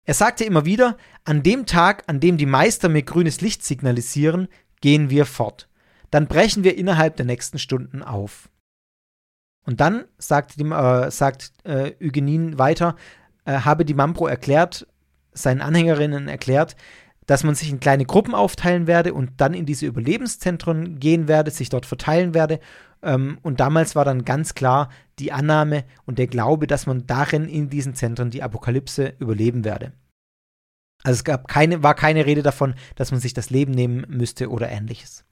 Er 0.03 0.13
sagte 0.13 0.43
immer 0.43 0.65
wieder, 0.65 0.97
an 1.23 1.41
dem 1.41 1.65
Tag, 1.65 2.03
an 2.07 2.19
dem 2.19 2.37
die 2.37 2.45
Meister 2.45 2.89
mir 2.89 3.03
grünes 3.03 3.39
Licht 3.39 3.63
signalisieren, 3.63 4.49
gehen 4.81 5.09
wir 5.09 5.25
fort. 5.25 5.69
Dann 6.09 6.27
brechen 6.27 6.65
wir 6.65 6.77
innerhalb 6.77 7.15
der 7.15 7.25
nächsten 7.25 7.59
Stunden 7.59 8.03
auf. 8.03 8.49
Und 9.63 9.79
dann 9.79 10.05
sagt, 10.17 10.59
äh, 10.59 11.11
sagt 11.11 11.53
äh, 11.63 11.93
Eugenin 12.01 12.57
weiter, 12.57 12.95
äh, 13.45 13.53
habe 13.59 13.85
die 13.85 13.93
Mambro 13.93 14.27
erklärt, 14.27 14.87
seinen 15.33 15.61
Anhängerinnen 15.61 16.27
erklärt, 16.27 16.75
dass 17.25 17.43
man 17.43 17.55
sich 17.55 17.69
in 17.69 17.79
kleine 17.79 18.05
Gruppen 18.05 18.35
aufteilen 18.35 18.87
werde 18.87 19.13
und 19.13 19.31
dann 19.37 19.53
in 19.53 19.65
diese 19.65 19.85
Überlebenszentren 19.85 20.99
gehen 20.99 21.27
werde, 21.27 21.51
sich 21.51 21.69
dort 21.69 21.85
verteilen 21.85 22.33
werde. 22.33 22.59
Ähm, 23.01 23.37
und 23.41 23.59
damals 23.59 23.95
war 23.95 24.05
dann 24.05 24.25
ganz 24.25 24.53
klar 24.53 24.89
die 25.19 25.31
Annahme 25.31 25.85
und 26.05 26.19
der 26.19 26.27
Glaube, 26.27 26.67
dass 26.67 26.87
man 26.87 27.07
darin 27.07 27.47
in 27.47 27.69
diesen 27.69 27.95
Zentren 27.95 28.31
die 28.31 28.43
Apokalypse 28.43 29.13
überleben 29.19 29.63
werde. 29.63 29.93
Also 31.03 31.17
es 31.17 31.23
gab 31.23 31.47
keine, 31.47 31.83
war 31.83 31.95
keine 31.95 32.25
Rede 32.25 32.43
davon, 32.43 32.75
dass 32.95 33.11
man 33.11 33.19
sich 33.19 33.33
das 33.33 33.49
Leben 33.49 33.71
nehmen 33.71 34.05
müsste 34.07 34.49
oder 34.49 34.69
ähnliches. 34.69 35.25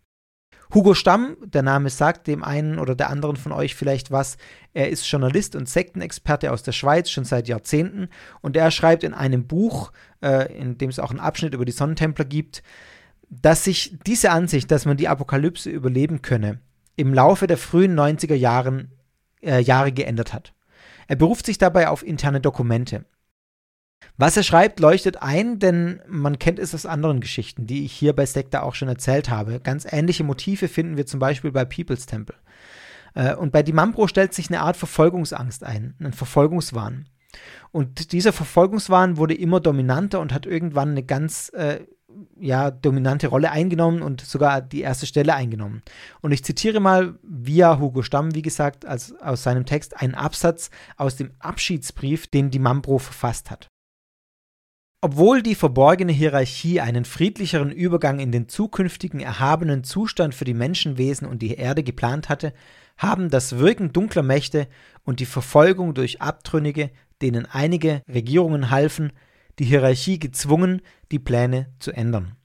Hugo 0.73 0.93
Stamm, 0.93 1.35
der 1.43 1.63
Name 1.63 1.89
sagt 1.89 2.27
dem 2.27 2.43
einen 2.43 2.77
oder 2.77 2.93
der 2.93 3.09
anderen 3.09 3.37
von 3.37 3.51
euch 3.51 3.73
vielleicht 3.73 4.11
was. 4.11 4.37
Er 4.73 4.89
ist 4.89 5.09
Journalist 5.09 5.55
und 5.55 5.67
Sektenexperte 5.67 6.51
aus 6.51 6.61
der 6.61 6.73
Schweiz 6.73 7.09
schon 7.09 7.25
seit 7.25 7.47
Jahrzehnten 7.47 8.09
und 8.41 8.55
er 8.55 8.69
schreibt 8.69 9.03
in 9.03 9.15
einem 9.15 9.47
Buch, 9.47 9.91
äh, 10.21 10.55
in 10.55 10.77
dem 10.77 10.91
es 10.91 10.99
auch 10.99 11.09
einen 11.09 11.19
Abschnitt 11.19 11.55
über 11.55 11.65
die 11.65 11.71
Sonnentempler 11.71 12.25
gibt, 12.25 12.61
dass 13.29 13.63
sich 13.63 13.97
diese 14.05 14.29
Ansicht, 14.29 14.69
dass 14.69 14.85
man 14.85 14.97
die 14.97 15.07
Apokalypse 15.07 15.71
überleben 15.71 16.21
könne, 16.21 16.59
im 16.95 17.15
Laufe 17.15 17.47
der 17.47 17.57
frühen 17.57 17.97
90er 17.97 18.35
Jahren, 18.35 18.91
äh, 19.41 19.61
Jahre 19.61 19.91
geändert 19.91 20.33
hat. 20.33 20.53
Er 21.07 21.15
beruft 21.15 21.47
sich 21.47 21.57
dabei 21.57 21.87
auf 21.89 22.05
interne 22.05 22.41
Dokumente. 22.41 23.05
Was 24.19 24.35
er 24.35 24.43
schreibt, 24.43 24.81
leuchtet 24.81 25.21
ein, 25.21 25.59
denn 25.59 26.01
man 26.05 26.39
kennt 26.39 26.59
es 26.59 26.75
aus 26.75 26.85
anderen 26.85 27.21
Geschichten, 27.21 27.67
die 27.67 27.85
ich 27.85 27.93
hier 27.93 28.13
bei 28.13 28.25
Sekta 28.25 28.63
auch 28.63 28.75
schon 28.75 28.89
erzählt 28.89 29.29
habe. 29.29 29.61
Ganz 29.61 29.87
ähnliche 29.89 30.25
Motive 30.25 30.67
finden 30.67 30.97
wir 30.97 31.05
zum 31.05 31.21
Beispiel 31.21 31.53
bei 31.53 31.63
People's 31.63 32.05
Temple. 32.05 32.35
Äh, 33.15 33.35
und 33.35 33.53
bei 33.53 33.63
Dimambro 33.63 34.07
stellt 34.07 34.33
sich 34.33 34.49
eine 34.49 34.59
Art 34.59 34.75
Verfolgungsangst 34.75 35.63
ein, 35.63 35.95
ein 36.01 36.11
Verfolgungswahn. 36.11 37.07
Und 37.71 38.11
dieser 38.11 38.33
Verfolgungswahn 38.33 39.15
wurde 39.15 39.35
immer 39.35 39.61
dominanter 39.61 40.19
und 40.19 40.33
hat 40.33 40.45
irgendwann 40.45 40.89
eine 40.89 41.03
ganz 41.03 41.47
äh, 41.55 41.79
ja, 42.37 42.71
dominante 42.71 43.27
Rolle 43.27 43.51
eingenommen 43.51 44.01
und 44.01 44.19
sogar 44.19 44.61
die 44.61 44.81
erste 44.81 45.05
Stelle 45.05 45.33
eingenommen. 45.33 45.81
Und 46.19 46.33
ich 46.33 46.43
zitiere 46.43 46.81
mal 46.81 47.17
via 47.23 47.79
Hugo 47.79 48.01
Stamm, 48.01 48.35
wie 48.35 48.41
gesagt, 48.41 48.85
als, 48.85 49.13
aus 49.21 49.43
seinem 49.43 49.65
Text 49.65 50.01
einen 50.01 50.15
Absatz 50.15 50.71
aus 50.97 51.15
dem 51.15 51.31
Abschiedsbrief, 51.39 52.27
den 52.27 52.51
die 52.51 52.59
Mambro 52.59 52.97
verfasst 52.97 53.49
hat. 53.49 53.69
Obwohl 55.01 55.41
die 55.41 55.55
verborgene 55.55 56.11
Hierarchie 56.11 56.81
einen 56.81 57.05
friedlicheren 57.05 57.71
Übergang 57.71 58.19
in 58.19 58.33
den 58.33 58.49
zukünftigen 58.49 59.21
erhabenen 59.21 59.85
Zustand 59.85 60.35
für 60.35 60.43
die 60.43 60.53
Menschenwesen 60.53 61.25
und 61.25 61.41
die 61.41 61.53
Erde 61.53 61.83
geplant 61.83 62.27
hatte, 62.27 62.53
haben 62.97 63.29
das 63.29 63.59
Wirken 63.59 63.93
dunkler 63.93 64.23
Mächte 64.23 64.67
und 65.05 65.21
die 65.21 65.25
Verfolgung 65.25 65.93
durch 65.93 66.21
Abtrünnige, 66.21 66.91
denen 67.21 67.45
einige 67.45 68.01
Regierungen 68.09 68.71
halfen, 68.71 69.13
die 69.57 69.63
Hierarchie 69.63 70.19
gezwungen, 70.19 70.81
die 71.13 71.19
Pläne 71.19 71.67
zu 71.79 71.93
ändern. 71.93 72.35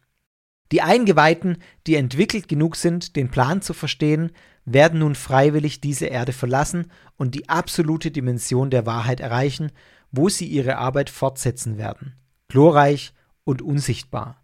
Die 0.71 0.81
Eingeweihten, 0.81 1.59
die 1.89 1.97
entwickelt 1.97 2.47
genug 2.47 2.77
sind, 2.77 3.17
den 3.17 3.33
Plan 3.33 3.63
zu 3.63 3.75
verstehen, 3.75 4.31
werden 4.65 5.01
nun 5.01 5.17
freiwillig 5.17 5.81
diese 5.81 6.07
Erde 6.07 6.33
verlassen 6.33 6.93
und 7.17 7.35
die 7.35 7.49
absolute 7.49 8.13
Dimension 8.13 8.71
der 8.71 8.87
Wahrheit 8.87 9.19
erreichen, 9.19 9.73
wo 10.13 10.29
sie 10.29 10.47
ihre 10.47 10.79
Arbeit 10.79 11.11
fortsetzen 11.11 11.79
werden 11.79 12.15
glorreich 12.49 13.13
und 13.45 13.63
unsichtbar. 13.63 14.43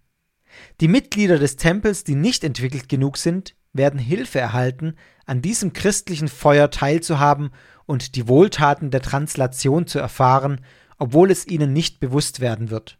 Die 0.81 0.89
Mitglieder 0.89 1.39
des 1.39 1.57
Tempels, 1.57 2.05
die 2.05 2.15
nicht 2.15 2.45
entwickelt 2.45 2.89
genug 2.89 3.17
sind, 3.17 3.55
werden 3.73 4.01
Hilfe 4.01 4.41
erhalten, 4.41 4.97
an 5.27 5.43
diesem 5.43 5.73
christlichen 5.73 6.29
Feuer 6.29 6.71
teilzuhaben 6.71 7.51
und 7.87 8.17
die 8.17 8.27
Wohltaten 8.27 8.91
der 8.91 9.03
Translation 9.03 9.87
zu 9.87 9.99
erfahren, 9.99 10.61
obwohl 10.99 11.31
es 11.31 11.47
ihnen 11.47 11.73
nicht 11.73 12.01
bewusst 12.01 12.41
werden 12.41 12.71
wird. 12.71 12.99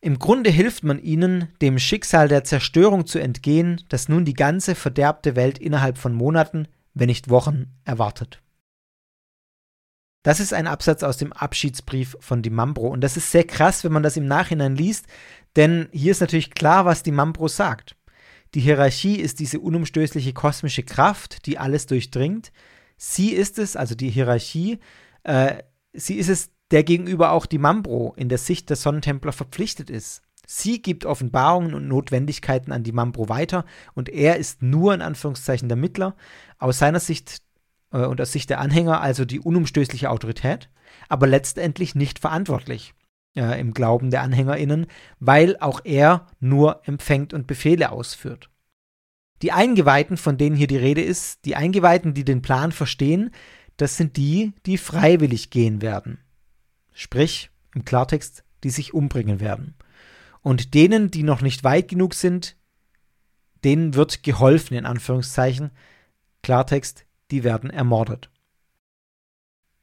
Im 0.00 0.18
Grunde 0.18 0.50
hilft 0.50 0.84
man 0.84 0.98
ihnen, 0.98 1.48
dem 1.60 1.78
Schicksal 1.78 2.28
der 2.28 2.44
Zerstörung 2.44 3.06
zu 3.06 3.18
entgehen, 3.18 3.82
das 3.88 4.08
nun 4.08 4.24
die 4.24 4.34
ganze 4.34 4.74
verderbte 4.74 5.36
Welt 5.36 5.58
innerhalb 5.58 5.98
von 5.98 6.14
Monaten, 6.14 6.68
wenn 6.94 7.08
nicht 7.08 7.28
Wochen, 7.28 7.72
erwartet. 7.84 8.40
Das 10.26 10.40
ist 10.40 10.52
ein 10.52 10.66
Absatz 10.66 11.04
aus 11.04 11.18
dem 11.18 11.32
Abschiedsbrief 11.32 12.16
von 12.18 12.42
Di 12.42 12.50
Mambro 12.50 12.88
und 12.88 13.00
das 13.00 13.16
ist 13.16 13.30
sehr 13.30 13.44
krass, 13.44 13.84
wenn 13.84 13.92
man 13.92 14.02
das 14.02 14.16
im 14.16 14.26
Nachhinein 14.26 14.74
liest, 14.74 15.06
denn 15.54 15.88
hier 15.92 16.10
ist 16.10 16.20
natürlich 16.20 16.50
klar, 16.50 16.84
was 16.84 17.04
Di 17.04 17.12
Mambro 17.12 17.46
sagt. 17.46 17.94
Die 18.52 18.58
Hierarchie 18.58 19.20
ist 19.20 19.38
diese 19.38 19.60
unumstößliche 19.60 20.32
kosmische 20.32 20.82
Kraft, 20.82 21.46
die 21.46 21.58
alles 21.58 21.86
durchdringt. 21.86 22.50
Sie 22.96 23.34
ist 23.34 23.60
es, 23.60 23.76
also 23.76 23.94
die 23.94 24.10
Hierarchie, 24.10 24.80
äh, 25.22 25.62
sie 25.92 26.16
ist 26.16 26.28
es, 26.28 26.50
der 26.72 26.82
gegenüber 26.82 27.30
auch 27.30 27.46
die 27.46 27.58
Mambro 27.58 28.12
in 28.16 28.28
der 28.28 28.38
Sicht 28.38 28.68
der 28.68 28.76
Sonnentempler 28.76 29.30
verpflichtet 29.30 29.90
ist. 29.90 30.22
Sie 30.44 30.82
gibt 30.82 31.04
Offenbarungen 31.04 31.72
und 31.72 31.86
Notwendigkeiten 31.86 32.72
an 32.72 32.82
die 32.82 32.90
Mambro 32.90 33.28
weiter 33.28 33.64
und 33.94 34.08
er 34.08 34.38
ist 34.38 34.60
nur 34.60 34.92
in 34.92 35.02
Anführungszeichen 35.02 35.68
der 35.68 35.76
Mittler. 35.76 36.16
Aus 36.58 36.80
seiner 36.80 36.98
Sicht 36.98 37.45
äh, 37.96 38.06
und 38.06 38.20
aus 38.20 38.32
Sicht 38.32 38.50
der 38.50 38.60
Anhänger 38.60 39.00
also 39.00 39.24
die 39.24 39.40
unumstößliche 39.40 40.10
Autorität, 40.10 40.68
aber 41.08 41.26
letztendlich 41.26 41.94
nicht 41.94 42.18
verantwortlich 42.18 42.94
äh, 43.36 43.58
im 43.58 43.74
Glauben 43.74 44.10
der 44.10 44.22
AnhängerInnen, 44.22 44.86
weil 45.18 45.56
auch 45.60 45.80
er 45.84 46.26
nur 46.40 46.82
empfängt 46.84 47.32
und 47.32 47.46
Befehle 47.46 47.90
ausführt. 47.90 48.50
Die 49.42 49.52
Eingeweihten, 49.52 50.16
von 50.16 50.38
denen 50.38 50.56
hier 50.56 50.66
die 50.66 50.78
Rede 50.78 51.02
ist, 51.02 51.44
die 51.44 51.56
Eingeweihten, 51.56 52.14
die 52.14 52.24
den 52.24 52.42
Plan 52.42 52.72
verstehen, 52.72 53.30
das 53.76 53.96
sind 53.96 54.16
die, 54.16 54.54
die 54.64 54.78
freiwillig 54.78 55.50
gehen 55.50 55.82
werden. 55.82 56.18
Sprich, 56.94 57.50
im 57.74 57.84
Klartext, 57.84 58.42
die 58.64 58.70
sich 58.70 58.94
umbringen 58.94 59.38
werden. 59.38 59.74
Und 60.40 60.72
denen, 60.72 61.10
die 61.10 61.22
noch 61.22 61.42
nicht 61.42 61.62
weit 61.64 61.88
genug 61.88 62.14
sind, 62.14 62.56
denen 63.64 63.94
wird 63.94 64.22
geholfen, 64.22 64.74
in 64.74 64.86
Anführungszeichen. 64.86 65.70
Klartext, 66.42 67.05
die 67.30 67.44
werden 67.44 67.70
ermordet. 67.70 68.30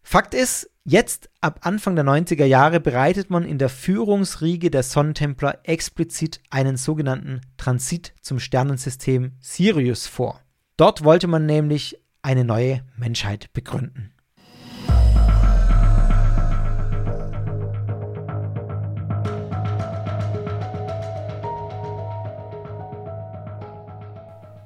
Fakt 0.01 0.33
ist, 0.33 0.69
jetzt 0.83 1.29
ab 1.39 1.61
Anfang 1.63 1.95
der 1.95 2.05
90er 2.05 2.45
Jahre 2.45 2.79
bereitet 2.79 3.29
man 3.29 3.45
in 3.45 3.57
der 3.57 3.69
Führungsriege 3.69 4.69
der 4.69 4.83
Sonnentempler 4.83 5.59
explizit 5.63 6.41
einen 6.49 6.77
sogenannten 6.77 7.41
Transit 7.57 8.13
zum 8.21 8.39
Sternensystem 8.39 9.33
Sirius 9.39 10.07
vor. 10.07 10.41
Dort 10.77 11.03
wollte 11.03 11.27
man 11.27 11.45
nämlich 11.45 12.01
eine 12.21 12.43
neue 12.43 12.83
Menschheit 12.97 13.51
begründen. 13.53 14.12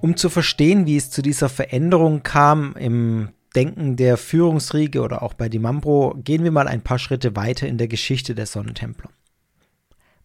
Um 0.08 0.16
zu 0.16 0.30
verstehen, 0.30 0.86
wie 0.86 0.96
es 0.96 1.10
zu 1.10 1.22
dieser 1.22 1.50
Veränderung 1.50 2.24
kam 2.24 2.78
im 2.78 3.34
Denken 3.56 3.98
der 3.98 4.16
Führungsriege 4.16 5.02
oder 5.02 5.22
auch 5.22 5.34
bei 5.34 5.50
Dimambro, 5.50 6.16
gehen 6.24 6.46
wir 6.46 6.52
mal 6.52 6.70
ein 6.70 6.82
paar 6.82 6.98
Schritte 6.98 7.36
weiter 7.36 7.68
in 7.68 7.78
der 7.78 7.90
Geschichte 7.90 8.34
der 8.34 8.46
Sonnentempler. 8.46 9.10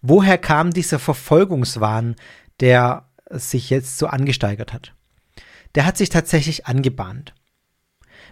Woher 0.00 0.38
kam 0.38 0.70
dieser 0.70 1.00
Verfolgungswahn, 1.00 2.14
der 2.60 3.08
sich 3.28 3.70
jetzt 3.70 3.98
so 3.98 4.06
angesteigert 4.06 4.72
hat? 4.72 4.94
Der 5.74 5.84
hat 5.84 5.96
sich 5.96 6.10
tatsächlich 6.10 6.66
angebahnt. 6.66 7.34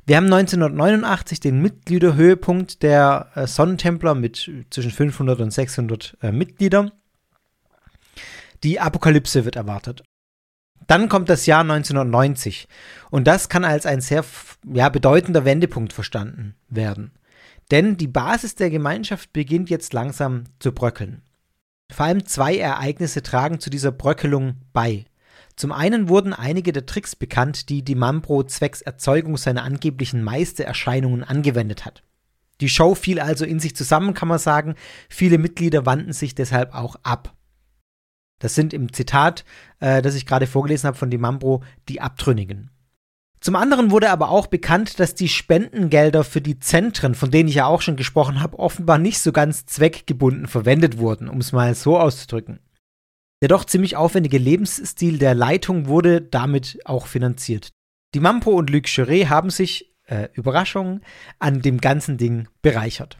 Wir 0.06 0.18
haben 0.18 0.26
1989 0.26 1.40
den 1.40 1.60
Mitgliederhöhepunkt 1.60 2.84
der 2.84 3.32
äh, 3.34 3.48
Sonnentempler 3.48 4.14
mit 4.14 4.48
zwischen 4.70 4.92
500 4.92 5.40
und 5.40 5.50
600 5.50 6.16
äh, 6.22 6.30
Mitgliedern. 6.30 6.92
Die 8.62 8.78
Apokalypse 8.78 9.44
wird 9.44 9.56
erwartet. 9.56 10.04
Dann 10.86 11.08
kommt 11.08 11.28
das 11.28 11.46
Jahr 11.46 11.60
1990 11.60 12.68
und 13.10 13.26
das 13.26 13.48
kann 13.48 13.64
als 13.64 13.86
ein 13.86 14.00
sehr 14.00 14.24
ja, 14.72 14.88
bedeutender 14.88 15.44
Wendepunkt 15.44 15.92
verstanden 15.92 16.54
werden. 16.68 17.12
Denn 17.70 17.96
die 17.96 18.08
Basis 18.08 18.56
der 18.56 18.70
Gemeinschaft 18.70 19.32
beginnt 19.32 19.70
jetzt 19.70 19.92
langsam 19.92 20.44
zu 20.58 20.72
bröckeln. 20.72 21.22
Vor 21.92 22.06
allem 22.06 22.26
zwei 22.26 22.56
Ereignisse 22.56 23.22
tragen 23.22 23.60
zu 23.60 23.70
dieser 23.70 23.92
Bröckelung 23.92 24.56
bei. 24.72 25.04
Zum 25.56 25.72
einen 25.72 26.08
wurden 26.08 26.32
einige 26.32 26.72
der 26.72 26.86
Tricks 26.86 27.14
bekannt, 27.14 27.68
die 27.68 27.82
die 27.82 27.94
Mambro 27.94 28.44
zwecks 28.44 28.80
Erzeugung 28.80 29.36
seiner 29.36 29.62
angeblichen 29.62 30.22
Meistererscheinungen 30.22 31.22
angewendet 31.22 31.84
hat. 31.84 32.02
Die 32.60 32.68
Show 32.68 32.94
fiel 32.94 33.20
also 33.20 33.44
in 33.44 33.60
sich 33.60 33.74
zusammen, 33.74 34.14
kann 34.14 34.28
man 34.28 34.38
sagen. 34.38 34.74
Viele 35.08 35.38
Mitglieder 35.38 35.86
wandten 35.86 36.12
sich 36.12 36.34
deshalb 36.34 36.74
auch 36.74 36.96
ab. 37.02 37.34
Das 38.40 38.56
sind 38.56 38.72
im 38.72 38.92
Zitat, 38.92 39.44
äh, 39.78 40.02
das 40.02 40.16
ich 40.16 40.26
gerade 40.26 40.48
vorgelesen 40.48 40.88
habe 40.88 40.98
von 40.98 41.10
Dimambro, 41.10 41.62
die 41.88 42.00
Abtrünnigen. 42.00 42.70
Zum 43.40 43.56
anderen 43.56 43.90
wurde 43.90 44.10
aber 44.10 44.28
auch 44.28 44.48
bekannt, 44.48 44.98
dass 44.98 45.14
die 45.14 45.28
Spendengelder 45.28 46.24
für 46.24 46.42
die 46.42 46.58
Zentren, 46.58 47.14
von 47.14 47.30
denen 47.30 47.48
ich 47.48 47.54
ja 47.54 47.66
auch 47.66 47.80
schon 47.80 47.96
gesprochen 47.96 48.42
habe, 48.42 48.58
offenbar 48.58 48.98
nicht 48.98 49.20
so 49.20 49.32
ganz 49.32 49.64
zweckgebunden 49.64 50.46
verwendet 50.46 50.98
wurden, 50.98 51.28
um 51.28 51.38
es 51.38 51.52
mal 51.52 51.74
so 51.74 51.98
auszudrücken. 51.98 52.60
Der 53.40 53.48
doch 53.48 53.64
ziemlich 53.64 53.96
aufwendige 53.96 54.36
Lebensstil 54.36 55.18
der 55.18 55.34
Leitung 55.34 55.86
wurde 55.86 56.20
damit 56.20 56.80
auch 56.84 57.06
finanziert. 57.06 57.70
Die 58.14 58.20
und 58.20 58.70
Luc 58.70 58.84
Cheret 58.84 59.30
haben 59.30 59.48
sich, 59.48 59.94
äh, 60.06 60.28
Überraschung, 60.34 61.00
an 61.38 61.62
dem 61.62 61.80
ganzen 61.80 62.18
Ding 62.18 62.48
bereichert. 62.60 63.18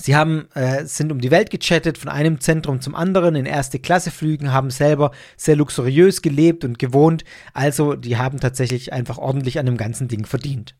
Sie 0.00 0.14
haben, 0.14 0.48
äh, 0.54 0.84
sind 0.84 1.10
um 1.10 1.20
die 1.20 1.32
Welt 1.32 1.50
gechattet, 1.50 1.98
von 1.98 2.08
einem 2.08 2.40
Zentrum 2.40 2.80
zum 2.80 2.94
anderen, 2.94 3.34
in 3.34 3.46
erste 3.46 3.80
Klasse 3.80 4.10
Flügen, 4.10 4.52
haben 4.52 4.70
selber 4.70 5.10
sehr 5.36 5.56
luxuriös 5.56 6.22
gelebt 6.22 6.64
und 6.64 6.78
gewohnt. 6.78 7.24
Also, 7.52 7.94
die 7.94 8.16
haben 8.16 8.38
tatsächlich 8.38 8.92
einfach 8.92 9.18
ordentlich 9.18 9.58
an 9.58 9.66
dem 9.66 9.76
ganzen 9.76 10.06
Ding 10.06 10.24
verdient. 10.24 10.76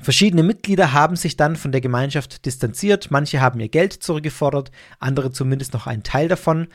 Verschiedene 0.00 0.42
Mitglieder 0.42 0.92
haben 0.92 1.16
sich 1.16 1.36
dann 1.36 1.56
von 1.56 1.72
der 1.72 1.80
Gemeinschaft 1.80 2.46
distanziert. 2.46 3.10
Manche 3.10 3.40
haben 3.40 3.60
ihr 3.60 3.68
Geld 3.68 3.92
zurückgefordert, 3.92 4.70
andere 4.98 5.32
zumindest 5.32 5.72
noch 5.72 5.86
einen 5.86 6.02
Teil 6.02 6.28
davon. 6.28 6.68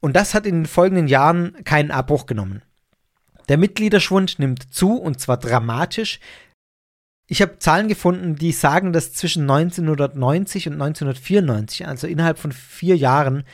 Und 0.00 0.16
das 0.16 0.34
hat 0.34 0.44
in 0.44 0.54
den 0.56 0.66
folgenden 0.66 1.08
Jahren 1.08 1.64
keinen 1.64 1.90
Abbruch 1.90 2.26
genommen. 2.26 2.62
Der 3.48 3.58
Mitgliederschwund 3.58 4.38
nimmt 4.38 4.74
zu 4.74 4.96
und 4.96 5.20
zwar 5.20 5.36
dramatisch. 5.36 6.18
Ich 7.26 7.40
habe 7.40 7.58
Zahlen 7.58 7.88
gefunden, 7.88 8.36
die 8.36 8.52
sagen, 8.52 8.92
dass 8.92 9.14
zwischen 9.14 9.42
1990 9.42 10.68
und 10.68 10.74
1994, 10.74 11.86
also 11.86 12.06
innerhalb 12.06 12.38
von 12.38 12.52
vier 12.52 12.96
Jahren, 12.96 13.44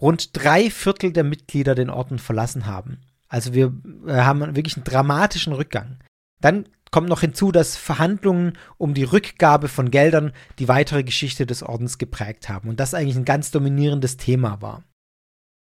rund 0.00 0.30
drei 0.32 0.70
Viertel 0.70 1.12
der 1.12 1.24
Mitglieder 1.24 1.74
den 1.74 1.90
Orden 1.90 2.18
verlassen 2.18 2.66
haben. 2.66 3.00
Also 3.28 3.52
wir 3.52 3.74
äh, 4.06 4.12
haben 4.12 4.56
wirklich 4.56 4.76
einen 4.76 4.84
dramatischen 4.84 5.52
Rückgang. 5.52 5.98
Dann 6.40 6.66
kommt 6.90 7.08
noch 7.10 7.20
hinzu, 7.20 7.52
dass 7.52 7.76
Verhandlungen 7.76 8.54
um 8.78 8.94
die 8.94 9.04
Rückgabe 9.04 9.68
von 9.68 9.90
Geldern 9.90 10.32
die 10.58 10.68
weitere 10.68 11.04
Geschichte 11.04 11.44
des 11.44 11.62
Ordens 11.62 11.98
geprägt 11.98 12.48
haben 12.48 12.70
und 12.70 12.80
das 12.80 12.94
eigentlich 12.94 13.16
ein 13.16 13.26
ganz 13.26 13.50
dominierendes 13.50 14.16
Thema 14.16 14.62
war. 14.62 14.84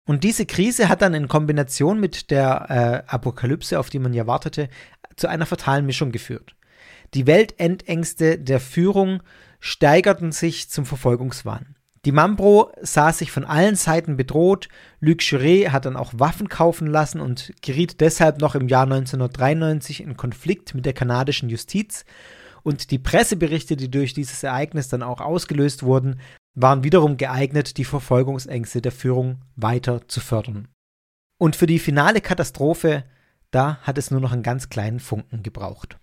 Und 0.08 0.24
diese 0.24 0.46
Krise 0.46 0.88
hat 0.88 1.02
dann 1.02 1.14
in 1.14 1.28
Kombination 1.28 2.00
mit 2.00 2.32
der 2.32 3.04
äh, 3.08 3.12
Apokalypse, 3.12 3.78
auf 3.78 3.90
die 3.90 4.00
man 4.00 4.14
ja 4.14 4.26
wartete, 4.26 4.70
zu 5.18 5.28
einer 5.28 5.46
fatalen 5.46 5.86
Mischung 5.86 6.14
geführt. 6.14 6.56
Die 7.14 7.28
Weltendängste 7.28 8.38
der 8.38 8.60
Führung 8.60 9.22
steigerten 9.60 10.32
sich 10.32 10.70
zum 10.70 10.86
Verfolgungswahn. 10.86 11.76
Die 12.06 12.12
Mambro 12.12 12.72
sah 12.82 13.12
sich 13.12 13.32
von 13.32 13.44
allen 13.44 13.76
Seiten 13.76 14.16
bedroht. 14.16 14.70
Luc 15.00 15.22
Juret 15.24 15.72
hat 15.72 15.86
dann 15.86 15.98
auch 15.98 16.14
Waffen 16.16 16.48
kaufen 16.48 16.88
lassen 16.88 17.20
und 17.20 17.52
geriet 17.62 18.00
deshalb 18.00 18.40
noch 18.40 18.56
im 18.56 18.70
Jahr 18.70 18.84
1993 18.84 20.04
in 20.04 20.16
Konflikt 20.16 20.74
mit 20.74 20.86
der 20.86 20.94
kanadischen 20.94 21.50
Justiz. 21.50 22.06
Und 22.64 22.92
die 22.92 23.00
Presseberichte, 23.00 23.76
die 23.76 23.92
durch 23.92 24.14
dieses 24.14 24.44
Ereignis 24.44 24.88
dann 24.88 25.04
auch 25.04 25.20
ausgelöst 25.20 25.84
wurden, 25.84 26.20
waren 26.54 26.84
wiederum 26.84 27.18
geeignet, 27.18 27.78
die 27.78 27.86
Verfolgungsängste 27.86 28.82
der 28.82 28.92
Führung 28.92 29.42
weiter 29.56 30.08
zu 30.08 30.22
fördern. 30.22 30.68
Und 31.38 31.56
für 31.56 31.68
die 31.68 31.80
finale 31.80 32.22
Katastrophe, 32.22 33.04
da 33.52 33.78
hat 33.84 33.98
es 33.98 34.12
nur 34.12 34.22
noch 34.22 34.32
einen 34.32 34.44
ganz 34.44 34.70
kleinen 34.70 35.00
Funken 35.00 35.44
gebraucht. 35.44 35.98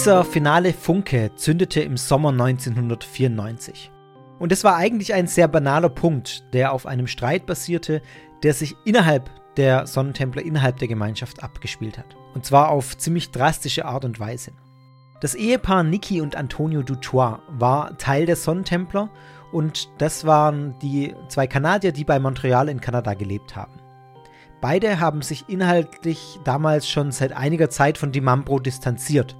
Dieser 0.00 0.24
finale 0.24 0.72
Funke 0.72 1.30
zündete 1.36 1.82
im 1.82 1.98
Sommer 1.98 2.30
1994. 2.30 3.92
Und 4.38 4.50
es 4.50 4.64
war 4.64 4.76
eigentlich 4.76 5.12
ein 5.12 5.26
sehr 5.26 5.46
banaler 5.46 5.90
Punkt, 5.90 6.42
der 6.54 6.72
auf 6.72 6.86
einem 6.86 7.06
Streit 7.06 7.44
basierte, 7.44 8.00
der 8.42 8.54
sich 8.54 8.76
innerhalb 8.86 9.28
der 9.58 9.86
Sonnentempler, 9.86 10.40
innerhalb 10.40 10.78
der 10.78 10.88
Gemeinschaft 10.88 11.42
abgespielt 11.42 11.98
hat. 11.98 12.16
Und 12.32 12.46
zwar 12.46 12.70
auf 12.70 12.96
ziemlich 12.96 13.30
drastische 13.30 13.84
Art 13.84 14.06
und 14.06 14.18
Weise. 14.18 14.52
Das 15.20 15.34
Ehepaar 15.34 15.82
Niki 15.82 16.22
und 16.22 16.34
Antonio 16.34 16.82
Dutois 16.82 17.40
war 17.48 17.98
Teil 17.98 18.24
der 18.24 18.36
Sonnentempler 18.36 19.10
und 19.52 19.90
das 19.98 20.24
waren 20.24 20.78
die 20.78 21.14
zwei 21.28 21.46
Kanadier, 21.46 21.92
die 21.92 22.04
bei 22.04 22.18
Montreal 22.18 22.70
in 22.70 22.80
Kanada 22.80 23.12
gelebt 23.12 23.54
haben. 23.54 23.74
Beide 24.62 24.98
haben 24.98 25.20
sich 25.20 25.46
inhaltlich 25.48 26.40
damals 26.44 26.88
schon 26.88 27.12
seit 27.12 27.32
einiger 27.32 27.68
Zeit 27.68 27.98
von 27.98 28.12
Dimambro 28.12 28.60
distanziert. 28.60 29.36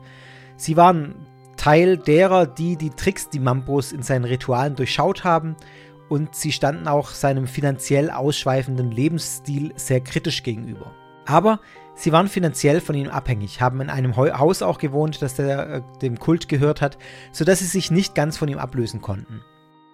Sie 0.57 0.77
waren 0.77 1.15
Teil 1.57 1.97
derer, 1.97 2.47
die 2.47 2.77
die 2.77 2.91
Tricks, 2.91 3.31
die 3.31 3.41
Mambros 3.41 3.93
in 3.93 4.03
seinen 4.03 4.25
Ritualen 4.25 4.77
durchschaut 4.77 5.25
haben 5.25 5.57
und 6.11 6.35
sie 6.35 6.53
standen 6.53 6.89
auch 6.89 7.11
seinem 7.11 7.47
finanziell 7.47 8.11
ausschweifenden 8.11 8.91
Lebensstil 8.91 9.73
sehr 9.77 10.01
kritisch 10.01 10.43
gegenüber. 10.43 10.93
Aber 11.27 11.61
Sie 12.01 12.13
waren 12.13 12.29
finanziell 12.29 12.81
von 12.81 12.95
ihm 12.95 13.09
abhängig, 13.09 13.61
haben 13.61 13.83
in 13.83 13.91
einem 13.91 14.17
Haus 14.17 14.63
auch 14.63 14.79
gewohnt, 14.79 15.21
das 15.21 15.35
der, 15.35 15.69
äh, 15.69 15.83
dem 16.01 16.19
Kult 16.19 16.49
gehört 16.49 16.81
hat, 16.81 16.97
sodass 17.31 17.59
sie 17.59 17.67
sich 17.67 17.91
nicht 17.91 18.15
ganz 18.15 18.39
von 18.39 18.49
ihm 18.49 18.57
ablösen 18.57 19.03
konnten. 19.03 19.43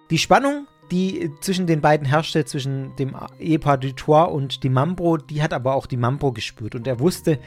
Die 0.09 0.17
Spannung, 0.17 0.67
die 0.89 1.31
zwischen 1.41 1.67
den 1.67 1.81
beiden 1.81 2.07
herrschte, 2.07 2.45
zwischen 2.45 2.95
dem 2.95 3.13
Ehepaar 3.39 3.77
Dutois 3.77 4.23
und 4.23 4.63
Dimambro, 4.63 5.17
die 5.17 5.41
hat 5.41 5.51
aber 5.51 5.75
auch 5.75 5.85
Dimambro 5.85 6.31
gespürt 6.31 6.75
und 6.75 6.87
er 6.87 7.01
wusste, 7.01 7.39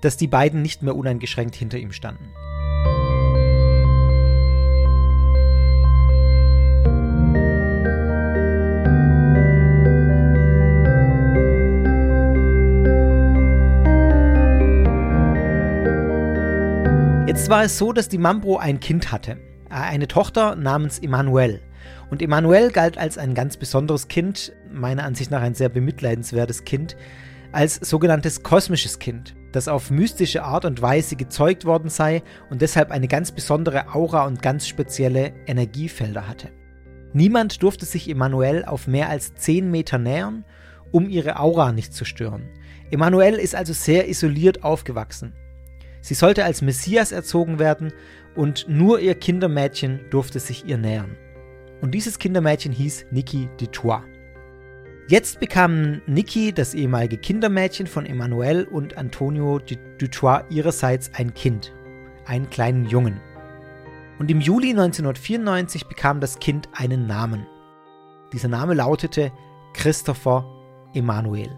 dass 0.00 0.16
die 0.16 0.26
beiden 0.26 0.60
nicht 0.60 0.82
mehr 0.82 0.96
uneingeschränkt 0.96 1.54
hinter 1.54 1.78
ihm 1.78 1.92
standen. 1.92 2.32
Jetzt 17.30 17.48
war 17.48 17.62
es 17.62 17.78
so, 17.78 17.92
dass 17.92 18.08
die 18.08 18.18
Mambro 18.18 18.56
ein 18.56 18.80
Kind 18.80 19.12
hatte, 19.12 19.38
äh, 19.70 19.74
eine 19.74 20.08
Tochter 20.08 20.56
namens 20.56 20.98
Emanuel. 20.98 21.62
Und 22.10 22.22
Emanuel 22.22 22.72
galt 22.72 22.98
als 22.98 23.18
ein 23.18 23.34
ganz 23.34 23.56
besonderes 23.56 24.08
Kind, 24.08 24.52
meiner 24.68 25.04
Ansicht 25.04 25.30
nach 25.30 25.40
ein 25.40 25.54
sehr 25.54 25.68
bemitleidenswertes 25.68 26.64
Kind, 26.64 26.96
als 27.52 27.76
sogenanntes 27.76 28.42
kosmisches 28.42 28.98
Kind, 28.98 29.36
das 29.52 29.68
auf 29.68 29.92
mystische 29.92 30.42
Art 30.42 30.64
und 30.64 30.82
Weise 30.82 31.14
gezeugt 31.14 31.64
worden 31.64 31.88
sei 31.88 32.24
und 32.50 32.62
deshalb 32.62 32.90
eine 32.90 33.06
ganz 33.06 33.30
besondere 33.30 33.94
Aura 33.94 34.26
und 34.26 34.42
ganz 34.42 34.66
spezielle 34.66 35.32
Energiefelder 35.46 36.26
hatte. 36.26 36.48
Niemand 37.12 37.62
durfte 37.62 37.86
sich 37.86 38.08
Emanuel 38.08 38.64
auf 38.64 38.88
mehr 38.88 39.08
als 39.08 39.36
10 39.36 39.70
Meter 39.70 39.98
nähern, 39.98 40.44
um 40.90 41.08
ihre 41.08 41.38
Aura 41.38 41.70
nicht 41.70 41.94
zu 41.94 42.04
stören. 42.04 42.48
Emanuel 42.90 43.34
ist 43.34 43.54
also 43.54 43.72
sehr 43.72 44.08
isoliert 44.08 44.64
aufgewachsen. 44.64 45.32
Sie 46.00 46.14
sollte 46.14 46.44
als 46.44 46.62
Messias 46.62 47.12
erzogen 47.12 47.58
werden 47.58 47.92
und 48.34 48.66
nur 48.68 49.00
ihr 49.00 49.14
Kindermädchen 49.14 50.00
durfte 50.10 50.40
sich 50.40 50.64
ihr 50.64 50.78
nähern. 50.78 51.16
Und 51.80 51.92
dieses 51.92 52.18
Kindermädchen 52.18 52.72
hieß 52.72 53.06
Niki 53.10 53.48
Dutois. 53.58 54.02
Jetzt 55.08 55.40
bekamen 55.40 56.02
Niki, 56.06 56.52
das 56.52 56.74
ehemalige 56.74 57.18
Kindermädchen 57.18 57.86
von 57.86 58.06
Emmanuel 58.06 58.64
und 58.64 58.96
Antonio 58.96 59.58
Dutois 59.58 60.44
ihrerseits 60.50 61.10
ein 61.14 61.34
Kind, 61.34 61.74
einen 62.26 62.48
kleinen 62.48 62.84
Jungen. 62.84 63.20
Und 64.20 64.30
im 64.30 64.40
Juli 64.40 64.70
1994 64.70 65.86
bekam 65.86 66.20
das 66.20 66.38
Kind 66.38 66.68
einen 66.72 67.06
Namen. 67.06 67.46
Dieser 68.32 68.48
Name 68.48 68.74
lautete 68.74 69.32
Christopher 69.72 70.44
Emanuel. 70.94 71.50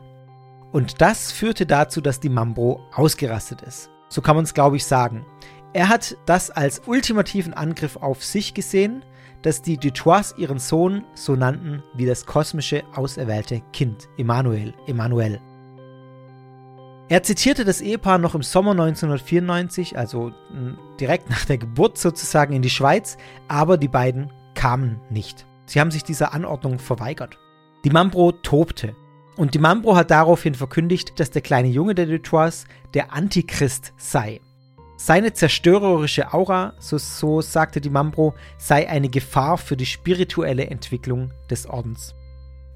Und 0.70 1.03
das 1.03 1.30
führte 1.30 1.66
dazu, 1.66 2.01
dass 2.01 2.20
die 2.20 2.30
Mambro 2.30 2.80
ausgerastet 2.95 3.61
ist. 3.62 3.91
So 4.13 4.21
kann 4.21 4.37
man 4.37 4.45
es, 4.45 4.53
glaube 4.53 4.77
ich, 4.77 4.85
sagen. 4.85 5.25
Er 5.73 5.89
hat 5.89 6.19
das 6.27 6.51
als 6.51 6.83
ultimativen 6.85 7.55
Angriff 7.55 7.97
auf 7.97 8.23
sich 8.23 8.53
gesehen, 8.53 9.07
dass 9.41 9.63
die 9.63 9.79
Dutois 9.79 10.35
ihren 10.37 10.59
Sohn 10.59 11.03
so 11.15 11.35
nannten 11.35 11.83
wie 11.95 12.05
das 12.05 12.27
kosmische 12.27 12.83
auserwählte 12.95 13.63
Kind, 13.73 14.11
Emmanuel, 14.19 14.75
Emmanuel. 14.87 15.41
Er 17.09 17.23
zitierte 17.23 17.65
das 17.65 17.81
Ehepaar 17.81 18.19
noch 18.19 18.35
im 18.35 18.43
Sommer 18.43 18.73
1994, 18.73 19.97
also 19.97 20.31
direkt 21.01 21.31
nach 21.31 21.47
der 21.47 21.57
Geburt 21.57 21.97
sozusagen, 21.97 22.53
in 22.53 22.61
die 22.61 22.69
Schweiz, 22.69 23.17
aber 23.49 23.79
die 23.79 23.89
beiden 23.89 24.31
kamen 24.55 25.01
nicht. 25.09 25.47
Sie 25.65 25.81
haben 25.81 25.91
sich 25.91 26.05
dieser 26.05 26.35
Anordnung 26.35 26.79
verweigert. 26.79 27.39
Die 27.83 27.91
Mambro 27.91 28.33
tobte. 28.33 28.95
Und 29.37 29.55
die 29.55 29.59
Mambro 29.59 29.97
hat 29.97 30.11
daraufhin 30.11 30.55
verkündigt, 30.55 31.18
dass 31.18 31.30
der 31.30 31.43
kleine 31.43 31.68
Junge 31.68 31.95
der 31.95 32.07
Dutois 32.07 32.64
der 32.95 33.12
Antichrist 33.12 33.93
sei. 33.97 34.41
Seine 34.99 35.33
zerstörerische 35.33 36.33
Aura, 36.33 36.74
so, 36.78 36.99
so 36.99 37.41
sagte 37.41 37.80
die 37.80 37.91
Mambro, 37.91 38.35
sei 38.59 38.89
eine 38.89 39.09
Gefahr 39.09 39.59
für 39.59 39.76
die 39.76 39.87
spirituelle 39.87 40.66
Entwicklung 40.66 41.33
des 41.51 41.66
Ordens. 41.66 42.14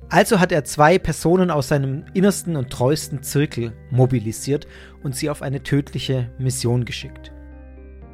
Also 0.09 0.41
hat 0.41 0.53
er 0.53 0.65
zwei 0.65 0.99
Personen 0.99 1.51
aus 1.51 1.69
seinem 1.69 2.05
innersten 2.15 2.57
und 2.57 2.71
treuesten 2.71 3.23
Zirkel 3.23 3.73
mobilisiert 3.91 4.67
und 5.03 5.17
sie 5.17 5.31
auf 5.31 5.43
eine 5.43 5.63
tödliche 5.63 6.31
Mission 6.39 6.85
geschickt. 6.85 7.33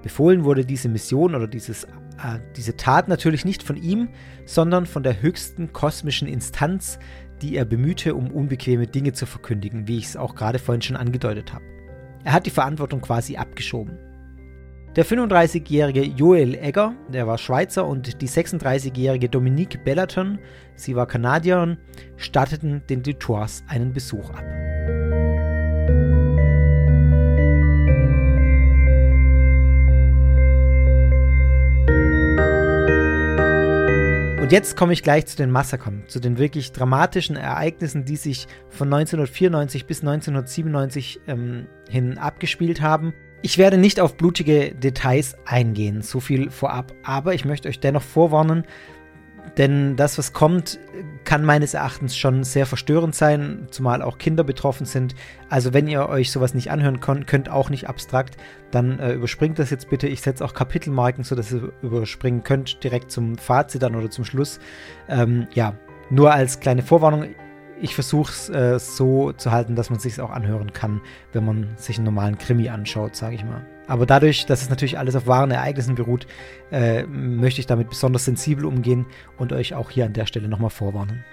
Befohlen 0.02 0.44
wurde 0.44 0.64
diese 0.64 0.88
Mission 0.88 1.34
oder 1.34 1.46
dieses, 1.46 1.84
äh, 1.84 2.38
diese 2.56 2.76
Tat 2.76 3.08
natürlich 3.08 3.44
nicht 3.44 3.62
von 3.62 3.76
ihm, 3.76 4.08
sondern 4.46 4.86
von 4.86 5.02
der 5.02 5.22
höchsten 5.22 5.72
kosmischen 5.72 6.28
Instanz, 6.28 6.98
die 7.42 7.56
er 7.56 7.64
bemühte, 7.64 8.14
um 8.14 8.30
unbequeme 8.30 8.86
Dinge 8.86 9.12
zu 9.12 9.26
verkündigen, 9.26 9.88
wie 9.88 9.98
ich 9.98 10.06
es 10.06 10.16
auch 10.16 10.34
gerade 10.34 10.58
vorhin 10.58 10.82
schon 10.82 10.96
angedeutet 10.96 11.52
habe. 11.52 11.64
Er 12.24 12.32
hat 12.32 12.46
die 12.46 12.50
Verantwortung 12.50 13.00
quasi 13.00 13.36
abgeschoben. 13.36 13.98
Der 14.94 15.06
35-jährige 15.06 16.02
Joel 16.02 16.54
Egger, 16.54 16.94
der 17.08 17.26
war 17.26 17.38
Schweizer, 17.38 17.86
und 17.86 18.20
die 18.20 18.28
36-jährige 18.28 19.28
Dominique 19.28 19.82
Bellaton, 19.84 20.38
sie 20.76 20.94
war 20.94 21.06
Kanadierin, 21.06 21.78
statteten 22.16 22.82
den 22.90 23.02
Dutours 23.02 23.64
einen 23.68 23.92
Besuch 23.92 24.28
ab. 24.30 24.44
Jetzt 34.52 34.76
komme 34.76 34.92
ich 34.92 35.02
gleich 35.02 35.24
zu 35.24 35.34
den 35.38 35.50
Massakern, 35.50 36.02
zu 36.08 36.20
den 36.20 36.36
wirklich 36.36 36.72
dramatischen 36.72 37.36
Ereignissen, 37.36 38.04
die 38.04 38.16
sich 38.16 38.46
von 38.68 38.92
1994 38.92 39.86
bis 39.86 40.00
1997 40.00 41.20
ähm, 41.26 41.68
hin 41.88 42.18
abgespielt 42.18 42.82
haben. 42.82 43.14
Ich 43.40 43.56
werde 43.56 43.78
nicht 43.78 43.98
auf 43.98 44.18
blutige 44.18 44.74
Details 44.74 45.38
eingehen, 45.46 46.02
so 46.02 46.20
viel 46.20 46.50
vorab, 46.50 46.92
aber 47.02 47.32
ich 47.32 47.46
möchte 47.46 47.70
euch 47.70 47.80
dennoch 47.80 48.02
vorwarnen, 48.02 48.64
denn 49.58 49.96
das, 49.96 50.18
was 50.18 50.32
kommt, 50.32 50.78
kann 51.24 51.44
meines 51.44 51.74
Erachtens 51.74 52.16
schon 52.16 52.42
sehr 52.44 52.66
verstörend 52.66 53.14
sein, 53.14 53.66
zumal 53.70 54.02
auch 54.02 54.18
Kinder 54.18 54.44
betroffen 54.44 54.86
sind. 54.86 55.14
Also 55.48 55.74
wenn 55.74 55.88
ihr 55.88 56.08
euch 56.08 56.30
sowas 56.32 56.54
nicht 56.54 56.70
anhören 56.70 57.00
könnt, 57.00 57.26
könnt 57.26 57.50
auch 57.50 57.68
nicht 57.68 57.88
abstrakt, 57.88 58.36
dann 58.70 58.98
äh, 58.98 59.12
überspringt 59.12 59.58
das 59.58 59.70
jetzt 59.70 59.90
bitte. 59.90 60.08
Ich 60.08 60.22
setze 60.22 60.44
auch 60.44 60.54
Kapitelmarken, 60.54 61.24
sodass 61.24 61.52
ihr 61.52 61.72
überspringen 61.82 62.42
könnt, 62.44 62.82
direkt 62.82 63.10
zum 63.10 63.36
Fazit 63.36 63.82
dann 63.82 63.94
oder 63.94 64.10
zum 64.10 64.24
Schluss. 64.24 64.58
Ähm, 65.08 65.46
ja, 65.52 65.74
nur 66.10 66.32
als 66.32 66.60
kleine 66.60 66.82
Vorwarnung. 66.82 67.26
Ich 67.80 67.94
versuche 67.94 68.30
es 68.30 68.48
äh, 68.48 68.78
so 68.78 69.32
zu 69.32 69.50
halten, 69.50 69.76
dass 69.76 69.90
man 69.90 69.96
es 69.96 70.04
sich 70.04 70.20
auch 70.20 70.30
anhören 70.30 70.72
kann, 70.72 71.00
wenn 71.32 71.44
man 71.44 71.68
sich 71.76 71.98
einen 71.98 72.04
normalen 72.06 72.38
Krimi 72.38 72.68
anschaut, 72.68 73.16
sage 73.16 73.34
ich 73.34 73.44
mal. 73.44 73.66
Aber 73.86 74.06
dadurch, 74.06 74.46
dass 74.46 74.62
es 74.62 74.70
natürlich 74.70 74.98
alles 74.98 75.16
auf 75.16 75.26
wahren 75.26 75.50
Ereignissen 75.50 75.94
beruht, 75.94 76.26
äh, 76.70 77.04
möchte 77.04 77.60
ich 77.60 77.66
damit 77.66 77.90
besonders 77.90 78.24
sensibel 78.24 78.64
umgehen 78.64 79.06
und 79.38 79.52
euch 79.52 79.74
auch 79.74 79.90
hier 79.90 80.06
an 80.06 80.12
der 80.12 80.26
Stelle 80.26 80.48
nochmal 80.48 80.70
vorwarnen. 80.70 81.24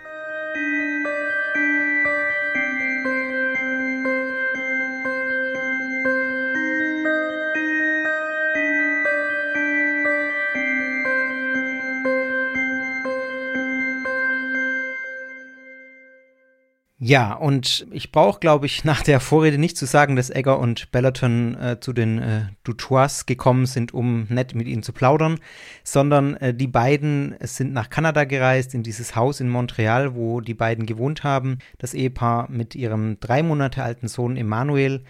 Ja, 17.10 17.34
und 17.34 17.88
ich 17.90 18.12
brauche, 18.12 18.40
glaube 18.40 18.68
ich, 18.68 18.84
nach 18.84 19.02
der 19.02 19.20
Vorrede 19.20 19.58
nicht 19.58 19.78
zu 19.78 19.88
sagen, 19.88 20.16
dass 20.16 20.30
Egger 20.30 20.60
und 20.60 20.92
Bellaton 20.92 21.56
äh, 21.56 21.80
zu 21.80 21.92
den 21.92 22.20
äh, 22.20 22.42
Dutois 22.64 23.26
gekommen 23.26 23.66
sind, 23.66 23.96
um 23.96 24.28
nett 24.30 24.54
mit 24.54 24.68
ihnen 24.68 24.84
zu 24.84 24.94
plaudern, 24.94 25.40
sondern 25.84 26.36
äh, 26.36 26.54
die 26.54 26.68
beiden 26.68 27.34
sind 27.40 27.74
nach 27.74 27.90
Kanada 27.90 28.26
gereist, 28.26 28.76
in 28.76 28.84
dieses 28.84 29.16
Haus 29.16 29.40
in 29.40 29.50
Montreal, 29.50 30.14
wo 30.14 30.40
die 30.40 30.54
beiden 30.54 30.86
gewohnt 30.86 31.24
haben. 31.24 31.58
Das 31.80 31.96
Ehepaar 31.96 32.48
mit 32.52 32.76
ihrem 32.76 33.20
drei 33.20 33.42
Monate 33.42 33.82
alten 33.82 34.08
Sohn 34.08 34.38
Emmanuel 34.38 35.04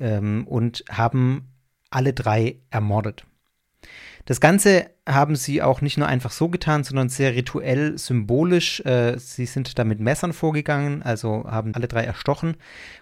ähm, 0.00 0.46
und 0.46 0.84
haben 0.88 1.50
alle 1.90 2.14
drei 2.14 2.60
ermordet. 2.70 3.26
Das 4.24 4.40
Ganze 4.40 4.86
haben 5.08 5.34
sie 5.34 5.62
auch 5.62 5.80
nicht 5.80 5.98
nur 5.98 6.06
einfach 6.06 6.30
so 6.30 6.48
getan, 6.48 6.84
sondern 6.84 7.08
sehr 7.08 7.34
rituell, 7.34 7.98
symbolisch. 7.98 8.80
Äh, 8.80 9.18
sie 9.18 9.46
sind 9.46 9.76
da 9.78 9.84
mit 9.84 9.98
Messern 9.98 10.32
vorgegangen, 10.32 11.02
also 11.02 11.44
haben 11.44 11.74
alle 11.74 11.88
drei 11.88 12.04
erstochen. 12.04 12.56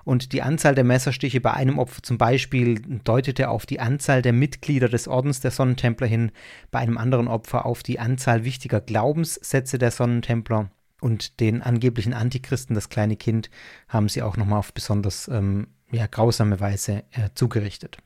Und 0.04 0.32
die 0.32 0.40
Anzahl 0.40 0.74
der 0.74 0.84
Messerstiche 0.84 1.42
bei 1.42 1.52
einem 1.52 1.78
Opfer 1.78 2.02
zum 2.02 2.16
Beispiel 2.16 2.80
deutete 3.04 3.50
auf 3.50 3.66
die 3.66 3.80
Anzahl 3.80 4.22
der 4.22 4.32
Mitglieder 4.32 4.88
des 4.88 5.08
Ordens 5.08 5.40
der 5.40 5.50
Sonnentempler 5.50 6.06
hin, 6.06 6.32
bei 6.70 6.78
einem 6.78 6.96
anderen 6.96 7.28
Opfer 7.28 7.66
auf 7.66 7.82
die 7.82 7.98
Anzahl 7.98 8.44
wichtiger 8.44 8.80
Glaubenssätze 8.80 9.78
der 9.78 9.90
Sonnentempler. 9.90 10.70
Und 11.02 11.40
den 11.40 11.62
angeblichen 11.62 12.14
Antichristen, 12.14 12.74
das 12.74 12.88
kleine 12.88 13.16
Kind, 13.16 13.50
haben 13.88 14.08
sie 14.08 14.22
auch 14.22 14.36
nochmal 14.36 14.58
auf 14.58 14.72
besonders 14.72 15.28
ähm, 15.28 15.68
ja, 15.90 16.06
grausame 16.06 16.60
Weise 16.60 17.04
äh, 17.10 17.30
zugerichtet. 17.34 17.98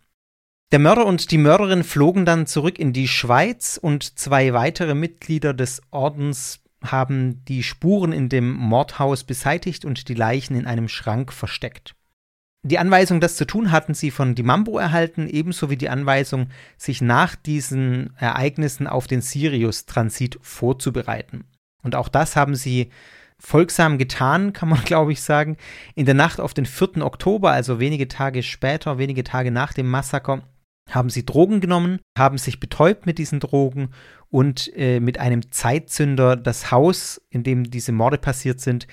Der 0.75 0.81
Mörder 0.81 1.07
und 1.07 1.31
die 1.31 1.39
Mörderin 1.39 1.85
flogen 1.85 2.25
dann 2.27 2.49
zurück 2.49 2.81
in 2.81 2.93
die 2.93 3.07
Schweiz 3.07 3.79
und 3.81 4.19
zwei 4.19 4.55
weitere 4.55 4.97
Mitglieder 4.97 5.55
des 5.55 5.81
Ordens 5.93 6.65
haben 6.83 7.45
die 7.45 7.63
Spuren 7.63 8.13
in 8.13 8.29
dem 8.29 8.51
Mordhaus 8.51 9.23
beseitigt 9.23 9.85
und 9.85 10.09
die 10.09 10.15
Leichen 10.15 10.57
in 10.57 10.67
einem 10.67 10.89
Schrank 10.89 11.33
versteckt. 11.33 11.95
Die 12.65 12.81
Anweisung, 12.81 13.21
das 13.21 13.37
zu 13.37 13.45
tun, 13.45 13.71
hatten 13.71 13.95
sie 13.95 14.11
von 14.11 14.35
Dimambo 14.35 14.77
erhalten, 14.77 15.29
ebenso 15.29 15.71
wie 15.71 15.77
die 15.77 15.91
Anweisung, 15.91 16.49
sich 16.77 17.01
nach 17.01 17.37
diesen 17.37 18.13
Ereignissen 18.17 18.89
auf 18.89 19.07
den 19.07 19.21
Sirius-Transit 19.21 20.41
vorzubereiten. 20.43 21.45
Und 21.85 21.95
auch 21.95 22.09
das 22.09 22.35
haben 22.35 22.57
sie 22.57 22.91
folgsam 23.39 23.97
getan, 23.97 24.53
kann 24.53 24.71
man 24.71 24.83
glaube 24.83 25.13
ich 25.13 25.23
sagen. 25.23 25.57
In 25.95 26.05
der 26.05 26.17
Nacht 26.17 26.41
auf 26.41 26.53
den 26.53 26.67
4. 26.67 26.97
Oktober, 27.07 27.53
also 27.53 27.79
wenige 27.79 28.09
Tage 28.09 28.43
später, 28.43 28.99
wenige 28.99 29.23
Tage 29.23 29.53
nach 29.53 29.73
dem 29.73 29.89
Massaker, 29.89 30.43
haben 30.91 31.11
sie 31.11 31.25
Drogen 31.25 31.61
genommen, 31.61 32.01
haben 32.17 32.39
sich 32.39 32.61
betäubt 32.61 33.07
mit 33.07 33.19
diesen 33.19 33.41
Drogen 33.41 33.91
und 34.31 34.71
äh, 34.77 35.01
mit 35.01 35.19
einem 35.19 35.51
Zeitzünder 35.51 36.37
das 36.37 36.71
Haus, 36.71 37.21
in 37.31 37.43
dem 37.43 37.71
diese 37.71 37.93
Morde 37.93 38.19
passiert 38.19 38.61
sind, 38.61 38.87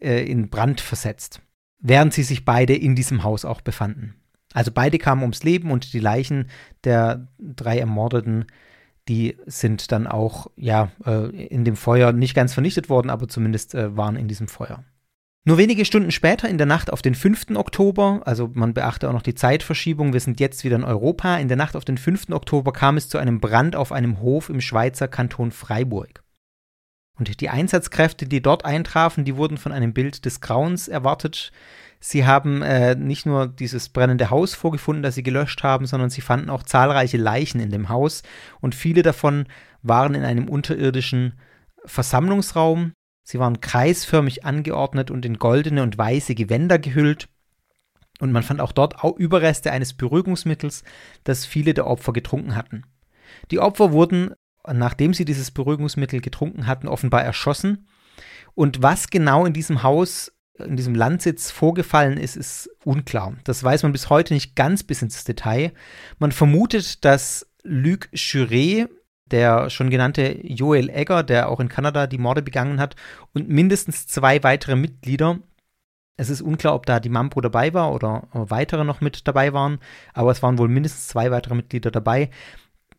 äh, 0.00 0.24
in 0.24 0.48
Brand 0.50 0.80
versetzt, 0.80 1.42
während 1.80 2.14
sie 2.14 2.22
sich 2.22 2.44
beide 2.44 2.74
in 2.74 2.94
diesem 2.94 3.24
Haus 3.24 3.44
auch 3.44 3.60
befanden. 3.60 4.14
Also 4.54 4.70
beide 4.72 4.98
kamen 4.98 5.22
ums 5.22 5.42
Leben 5.42 5.70
und 5.70 5.92
die 5.92 6.00
Leichen 6.00 6.48
der 6.84 7.28
drei 7.38 7.78
Ermordeten 7.78 8.46
die 9.08 9.36
sind 9.46 9.90
dann 9.90 10.06
auch 10.06 10.48
ja 10.56 10.90
äh, 11.04 11.46
in 11.46 11.64
dem 11.64 11.76
Feuer 11.76 12.12
nicht 12.12 12.34
ganz 12.34 12.52
vernichtet 12.52 12.88
worden, 12.88 13.10
aber 13.10 13.26
zumindest 13.26 13.74
äh, 13.74 13.96
waren 13.96 14.16
in 14.16 14.28
diesem 14.28 14.48
Feuer. 14.48 14.84
Nur 15.48 15.56
wenige 15.56 15.86
Stunden 15.86 16.10
später 16.10 16.46
in 16.46 16.58
der 16.58 16.66
Nacht 16.66 16.92
auf 16.92 17.00
den 17.00 17.14
5. 17.14 17.56
Oktober, 17.56 18.20
also 18.26 18.50
man 18.52 18.74
beachte 18.74 19.08
auch 19.08 19.14
noch 19.14 19.22
die 19.22 19.34
Zeitverschiebung, 19.34 20.12
wir 20.12 20.20
sind 20.20 20.40
jetzt 20.40 20.62
wieder 20.62 20.76
in 20.76 20.84
Europa, 20.84 21.38
in 21.38 21.48
der 21.48 21.56
Nacht 21.56 21.74
auf 21.74 21.86
den 21.86 21.96
5. 21.96 22.32
Oktober 22.32 22.70
kam 22.70 22.98
es 22.98 23.08
zu 23.08 23.16
einem 23.16 23.40
Brand 23.40 23.74
auf 23.74 23.90
einem 23.90 24.20
Hof 24.20 24.50
im 24.50 24.60
Schweizer 24.60 25.08
Kanton 25.08 25.50
Freiburg. 25.50 26.22
Und 27.18 27.40
die 27.40 27.48
Einsatzkräfte, 27.48 28.26
die 28.26 28.42
dort 28.42 28.66
eintrafen, 28.66 29.24
die 29.24 29.36
wurden 29.36 29.56
von 29.56 29.72
einem 29.72 29.94
Bild 29.94 30.26
des 30.26 30.42
Grauens 30.42 30.86
erwartet. 30.86 31.50
Sie 31.98 32.26
haben 32.26 32.60
äh, 32.60 32.94
nicht 32.94 33.24
nur 33.24 33.46
dieses 33.46 33.88
brennende 33.88 34.28
Haus 34.28 34.54
vorgefunden, 34.54 35.02
das 35.02 35.14
sie 35.14 35.22
gelöscht 35.22 35.62
haben, 35.62 35.86
sondern 35.86 36.10
sie 36.10 36.20
fanden 36.20 36.50
auch 36.50 36.62
zahlreiche 36.62 37.16
Leichen 37.16 37.58
in 37.58 37.70
dem 37.70 37.88
Haus 37.88 38.22
und 38.60 38.74
viele 38.74 39.00
davon 39.00 39.46
waren 39.80 40.14
in 40.14 40.24
einem 40.24 40.46
unterirdischen 40.46 41.40
Versammlungsraum. 41.86 42.92
Sie 43.30 43.38
waren 43.38 43.60
kreisförmig 43.60 44.46
angeordnet 44.46 45.10
und 45.10 45.26
in 45.26 45.38
goldene 45.38 45.82
und 45.82 45.98
weiße 45.98 46.34
Gewänder 46.34 46.78
gehüllt. 46.78 47.28
Und 48.20 48.32
man 48.32 48.42
fand 48.42 48.62
auch 48.62 48.72
dort 48.72 48.94
Überreste 49.18 49.70
eines 49.70 49.92
Beruhigungsmittels, 49.92 50.82
das 51.24 51.44
viele 51.44 51.74
der 51.74 51.86
Opfer 51.86 52.14
getrunken 52.14 52.56
hatten. 52.56 52.84
Die 53.50 53.58
Opfer 53.58 53.92
wurden, 53.92 54.32
nachdem 54.66 55.12
sie 55.12 55.26
dieses 55.26 55.50
Beruhigungsmittel 55.50 56.22
getrunken 56.22 56.66
hatten, 56.66 56.88
offenbar 56.88 57.22
erschossen. 57.22 57.86
Und 58.54 58.82
was 58.82 59.10
genau 59.10 59.44
in 59.44 59.52
diesem 59.52 59.82
Haus 59.82 60.32
in 60.58 60.76
diesem 60.76 60.94
Landsitz 60.94 61.50
vorgefallen 61.50 62.16
ist, 62.16 62.34
ist 62.34 62.70
unklar. 62.82 63.36
Das 63.44 63.62
weiß 63.62 63.82
man 63.82 63.92
bis 63.92 64.08
heute 64.08 64.32
nicht 64.32 64.56
ganz 64.56 64.82
bis 64.82 65.02
ins 65.02 65.22
Detail. 65.24 65.72
Man 66.18 66.32
vermutet, 66.32 67.04
dass 67.04 67.46
Luc 67.62 68.08
Juret, 68.12 68.88
der 69.32 69.70
schon 69.70 69.90
genannte 69.90 70.38
Joel 70.46 70.90
Egger, 70.90 71.22
der 71.22 71.48
auch 71.48 71.60
in 71.60 71.68
Kanada 71.68 72.06
die 72.06 72.18
Morde 72.18 72.42
begangen 72.42 72.80
hat, 72.80 72.96
und 73.34 73.48
mindestens 73.48 74.06
zwei 74.06 74.42
weitere 74.42 74.76
Mitglieder, 74.76 75.38
es 76.16 76.30
ist 76.30 76.40
unklar, 76.40 76.74
ob 76.74 76.84
da 76.84 76.98
die 76.98 77.08
Mampo 77.08 77.40
dabei 77.40 77.72
war 77.74 77.92
oder 77.94 78.26
weitere 78.32 78.84
noch 78.84 79.00
mit 79.00 79.28
dabei 79.28 79.52
waren, 79.52 79.78
aber 80.14 80.32
es 80.32 80.42
waren 80.42 80.58
wohl 80.58 80.68
mindestens 80.68 81.08
zwei 81.08 81.30
weitere 81.30 81.54
Mitglieder 81.54 81.92
dabei, 81.92 82.30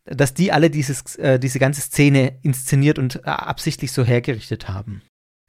dass 0.06 0.32
die 0.32 0.52
alle 0.52 0.70
dieses, 0.70 1.16
äh, 1.16 1.38
diese 1.38 1.58
ganze 1.58 1.82
Szene 1.82 2.38
inszeniert 2.42 2.98
und 2.98 3.16
äh, 3.16 3.20
absichtlich 3.28 3.92
so 3.92 4.04
hergerichtet 4.04 4.68
haben. 4.68 5.02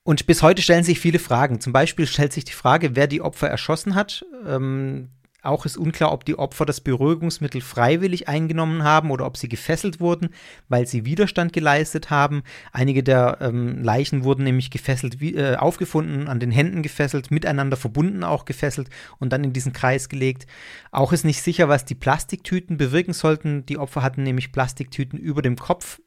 Und 0.03 0.25
bis 0.25 0.41
heute 0.41 0.61
stellen 0.61 0.83
sich 0.83 0.99
viele 0.99 1.19
Fragen. 1.19 1.61
Zum 1.61 1.73
Beispiel 1.73 2.07
stellt 2.07 2.33
sich 2.33 2.43
die 2.43 2.53
Frage, 2.53 2.95
wer 2.95 3.07
die 3.07 3.21
Opfer 3.21 3.49
erschossen 3.49 3.95
hat. 3.95 4.25
Ähm, 4.45 5.09
auch 5.41 5.65
ist 5.65 5.77
unklar, 5.77 6.11
ob 6.11 6.25
die 6.25 6.37
Opfer 6.37 6.65
das 6.65 6.81
Beruhigungsmittel 6.81 7.61
freiwillig 7.61 8.27
eingenommen 8.27 8.83
haben 8.83 9.09
oder 9.09 9.25
ob 9.25 9.37
sie 9.37 9.49
gefesselt 9.49 9.99
wurden, 9.99 10.29
weil 10.69 10.85
sie 10.85 11.05
Widerstand 11.05 11.51
geleistet 11.51 12.09
haben. 12.11 12.43
Einige 12.71 13.01
der 13.01 13.39
ähm, 13.41 13.83
Leichen 13.83 14.23
wurden 14.23 14.43
nämlich 14.43 14.69
gefesselt, 14.69 15.21
äh, 15.21 15.55
aufgefunden, 15.55 16.27
an 16.27 16.39
den 16.39 16.51
Händen 16.51 16.83
gefesselt, 16.83 17.31
miteinander 17.31 17.75
verbunden 17.75 18.23
auch 18.23 18.45
gefesselt 18.45 18.89
und 19.17 19.33
dann 19.33 19.43
in 19.43 19.53
diesen 19.53 19.73
Kreis 19.73 20.09
gelegt. 20.09 20.45
Auch 20.91 21.11
ist 21.11 21.25
nicht 21.25 21.41
sicher, 21.41 21.69
was 21.69 21.85
die 21.85 21.95
Plastiktüten 21.95 22.77
bewirken 22.77 23.13
sollten. 23.13 23.65
Die 23.65 23.77
Opfer 23.77 24.03
hatten 24.03 24.23
nämlich 24.23 24.51
Plastiktüten 24.51 25.17
über 25.17 25.41
dem 25.41 25.55
Kopf 25.55 25.99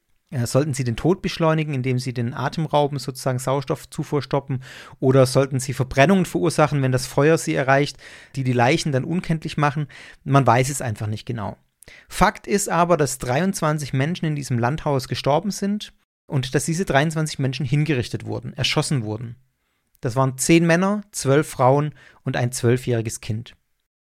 sollten 0.47 0.75
sie 0.75 0.85
den 0.85 0.97
Tod 0.97 1.23
beschleunigen, 1.23 1.75
indem 1.75 1.99
sie 1.99 2.13
den 2.13 2.35
Atem 2.35 2.67
rauben, 2.67 2.99
sozusagen 2.99 3.39
Sauerstoffzufuhr 3.39 4.23
stoppen, 4.23 4.63
oder 5.01 5.27
sollten 5.27 5.61
sie 5.61 5.73
Verbrennungen 5.73 6.27
verursachen, 6.27 6.83
wenn 6.83 6.93
das 6.93 7.07
Feuer 7.07 7.39
sie 7.39 7.55
erreicht, 7.55 7.99
die 8.37 8.45
die 8.45 8.53
Leichen 8.53 8.93
dann 8.93 9.05
unkenntlich 9.05 9.57
machen? 9.57 9.87
Man 10.25 10.47
weiß 10.47 10.69
es 10.69 10.83
einfach 10.83 11.07
nicht 11.07 11.27
genau. 11.27 11.57
Fakt 12.09 12.47
ist 12.47 12.69
aber, 12.69 12.97
dass 12.97 13.19
23 13.19 13.93
Menschen 13.93 14.27
in 14.27 14.37
diesem 14.37 14.59
Landhaus 14.59 15.09
gestorben 15.09 15.51
sind 15.51 15.93
und 16.27 16.55
dass 16.55 16.65
diese 16.65 16.85
23 16.85 17.39
Menschen 17.39 17.67
hingerichtet 17.67 18.25
wurden, 18.25 18.55
erschossen 18.55 19.05
wurden. 19.05 19.37
Das 20.01 20.17
waren 20.17 20.37
10 20.37 20.67
Männer, 20.67 21.03
12 21.13 21.49
Frauen 21.49 21.95
und 22.25 22.37
ein 22.37 22.53
zwölfjähriges 22.53 23.21
Kind. 23.21 23.55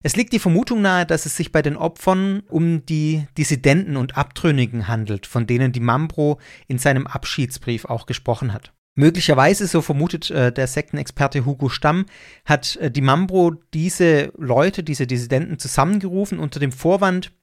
Es 0.02 0.16
liegt 0.16 0.32
die 0.32 0.40
Vermutung 0.40 0.82
nahe, 0.82 1.06
dass 1.06 1.26
es 1.26 1.36
sich 1.36 1.52
bei 1.52 1.62
den 1.62 1.76
Opfern 1.76 2.44
um 2.48 2.86
die 2.86 3.28
Dissidenten 3.38 3.98
und 3.98 4.16
Abtrünnigen 4.16 4.88
handelt, 4.88 5.26
von 5.28 5.46
denen 5.46 5.74
die 5.74 5.82
Mambro 5.82 6.40
in 6.68 6.78
seinem 6.78 7.06
Abschiedsbrief 7.06 7.84
auch 7.84 8.06
gesprochen 8.06 8.54
hat. 8.54 8.72
Möglicherweise, 8.96 9.68
so 9.68 9.82
vermutet 9.82 10.32
äh, 10.32 10.54
der 10.54 10.68
Sektenexperte 10.68 11.46
Hugo 11.46 11.68
Stamm, 11.68 12.06
hat 12.46 12.78
äh, 12.78 12.90
die 12.90 13.02
Mambro 13.02 13.56
diese 13.74 14.32
Leute, 14.38 14.84
diese 14.84 15.06
Dissidenten 15.06 15.60
zusammengerufen 15.60 16.40
unter 16.40 16.62
dem 16.62 16.72
Vorwand, 16.72 17.34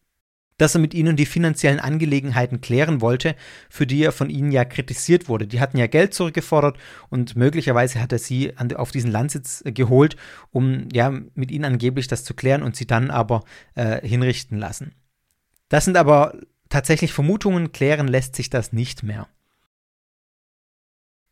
dass 0.59 0.75
er 0.75 0.81
mit 0.81 0.95
ihnen 0.95 1.17
die 1.17 1.27
finanziellen 1.27 1.81
Angelegenheiten 1.81 2.61
klären 2.61 3.01
wollte, 3.01 3.37
für 3.69 3.87
die 3.87 4.03
er 4.03 4.13
von 4.13 4.31
ihnen 4.31 4.53
ja 4.53 4.65
kritisiert 4.65 5.29
wurde. 5.29 5.47
Die 5.47 5.61
hatten 5.61 5.79
ja 5.79 5.87
Geld 5.87 6.15
zurückgefordert 6.15 6.79
und 7.11 7.37
möglicherweise 7.37 8.01
hat 8.01 8.13
er 8.13 8.19
sie 8.19 8.57
an, 8.57 8.73
auf 8.73 8.91
diesen 8.91 9.11
Landsitz 9.11 9.63
äh, 9.65 9.73
geholt, 9.73 10.17
um 10.51 10.89
ja 10.93 11.13
mit 11.35 11.51
ihnen 11.51 11.65
angeblich 11.65 12.09
das 12.09 12.25
zu 12.25 12.35
klären 12.35 12.63
und 12.63 12.77
sie 12.77 12.87
dann 12.87 13.11
aber 13.11 13.45
äh, 13.75 14.07
hinrichten 14.07 14.59
lassen. 14.59 14.95
Das 15.69 15.85
sind 15.85 15.97
aber 15.97 16.39
tatsächlich 16.69 17.13
Vermutungen, 17.13 17.73
klären 17.73 18.09
lässt 18.09 18.37
sich 18.37 18.51
das 18.51 18.73
nicht 18.73 19.03
mehr. 19.03 19.29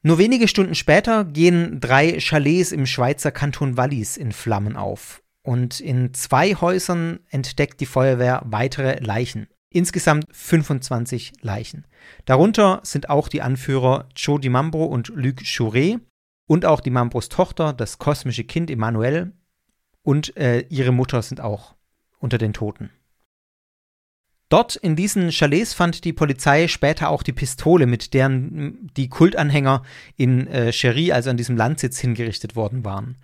Nur 0.02 0.18
wenige 0.18 0.48
Stunden 0.48 0.74
später 0.74 1.24
gehen 1.24 1.80
drei 1.80 2.18
Chalets 2.18 2.72
im 2.72 2.84
Schweizer 2.84 3.30
Kanton 3.30 3.78
Wallis 3.78 4.18
in 4.18 4.32
Flammen 4.32 4.76
auf 4.76 5.23
und 5.44 5.78
in 5.78 6.14
zwei 6.14 6.54
Häusern 6.54 7.20
entdeckt 7.28 7.80
die 7.80 7.86
Feuerwehr 7.86 8.42
weitere 8.46 8.98
Leichen. 9.00 9.46
Insgesamt 9.70 10.24
25 10.32 11.32
Leichen. 11.42 11.86
Darunter 12.24 12.80
sind 12.82 13.10
auch 13.10 13.28
die 13.28 13.42
Anführer 13.42 14.08
Joe 14.16 14.40
Di 14.40 14.48
Mambro 14.48 14.86
und 14.86 15.08
Luc 15.08 15.42
Chouret 15.44 16.00
und 16.46 16.64
auch 16.64 16.80
die 16.80 16.90
Mambros 16.90 17.28
Tochter, 17.28 17.72
das 17.72 17.98
kosmische 17.98 18.44
Kind 18.44 18.70
Emmanuel 18.70 19.32
und 20.02 20.36
äh, 20.36 20.60
ihre 20.70 20.92
Mutter 20.92 21.20
sind 21.22 21.40
auch 21.40 21.74
unter 22.20 22.38
den 22.38 22.52
Toten. 22.52 22.90
Dort 24.48 24.76
in 24.76 24.96
diesen 24.96 25.30
Chalets 25.30 25.74
fand 25.74 26.04
die 26.04 26.12
Polizei 26.12 26.68
später 26.68 27.10
auch 27.10 27.22
die 27.22 27.32
Pistole, 27.32 27.86
mit 27.86 28.14
deren 28.14 28.90
die 28.96 29.08
Kultanhänger 29.08 29.82
in 30.16 30.46
äh, 30.46 30.72
Cherie, 30.72 31.12
also 31.12 31.30
an 31.30 31.36
diesem 31.36 31.56
Landsitz, 31.56 31.98
hingerichtet 31.98 32.56
worden 32.56 32.84
waren. 32.84 33.16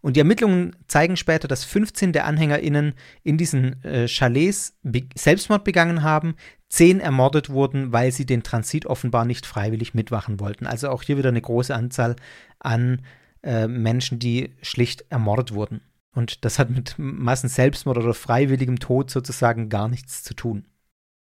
Und 0.00 0.16
die 0.16 0.20
Ermittlungen 0.20 0.76
zeigen 0.88 1.16
später, 1.16 1.46
dass 1.46 1.64
15 1.64 2.12
der 2.12 2.26
AnhängerInnen 2.26 2.94
in 3.22 3.36
diesen 3.36 3.82
äh, 3.84 4.06
Chalets 4.06 4.74
Be 4.82 5.02
Selbstmord 5.14 5.64
begangen 5.64 6.02
haben, 6.02 6.36
10 6.70 7.00
ermordet 7.00 7.50
wurden, 7.50 7.92
weil 7.92 8.12
sie 8.12 8.24
den 8.24 8.42
Transit 8.42 8.86
offenbar 8.86 9.24
nicht 9.24 9.44
freiwillig 9.44 9.92
mitmachen 9.92 10.40
wollten. 10.40 10.66
Also 10.66 10.88
auch 10.88 11.02
hier 11.02 11.18
wieder 11.18 11.28
eine 11.28 11.42
große 11.42 11.74
Anzahl 11.74 12.16
an 12.58 13.02
äh, 13.42 13.66
Menschen, 13.66 14.18
die 14.18 14.54
schlicht 14.62 15.04
ermordet 15.10 15.52
wurden. 15.52 15.82
Und 16.12 16.44
das 16.44 16.58
hat 16.58 16.70
mit 16.70 16.94
Massenselbstmord 16.98 17.98
oder 17.98 18.14
freiwilligem 18.14 18.78
Tod 18.78 19.10
sozusagen 19.10 19.68
gar 19.68 19.88
nichts 19.88 20.22
zu 20.22 20.34
tun. 20.34 20.64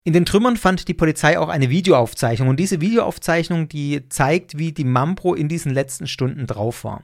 In 0.04 0.14
den 0.14 0.26
Trümmern 0.26 0.58
fand 0.58 0.88
die 0.88 0.94
Polizei 0.94 1.40
auch 1.40 1.50
eine 1.50 1.72
Videoaufzeichnung 1.72 2.50
und 2.50 2.60
diese 2.60 2.80
Videoaufzeichnung, 2.80 3.68
die 3.68 4.08
zeigt, 4.10 4.58
wie 4.58 4.72
die 4.72 4.84
Mambro 4.84 5.34
in 5.34 5.50
diesen 5.50 5.74
letzten 5.74 6.06
Stunden 6.06 6.46
drauf 6.46 6.84
war. 6.84 7.04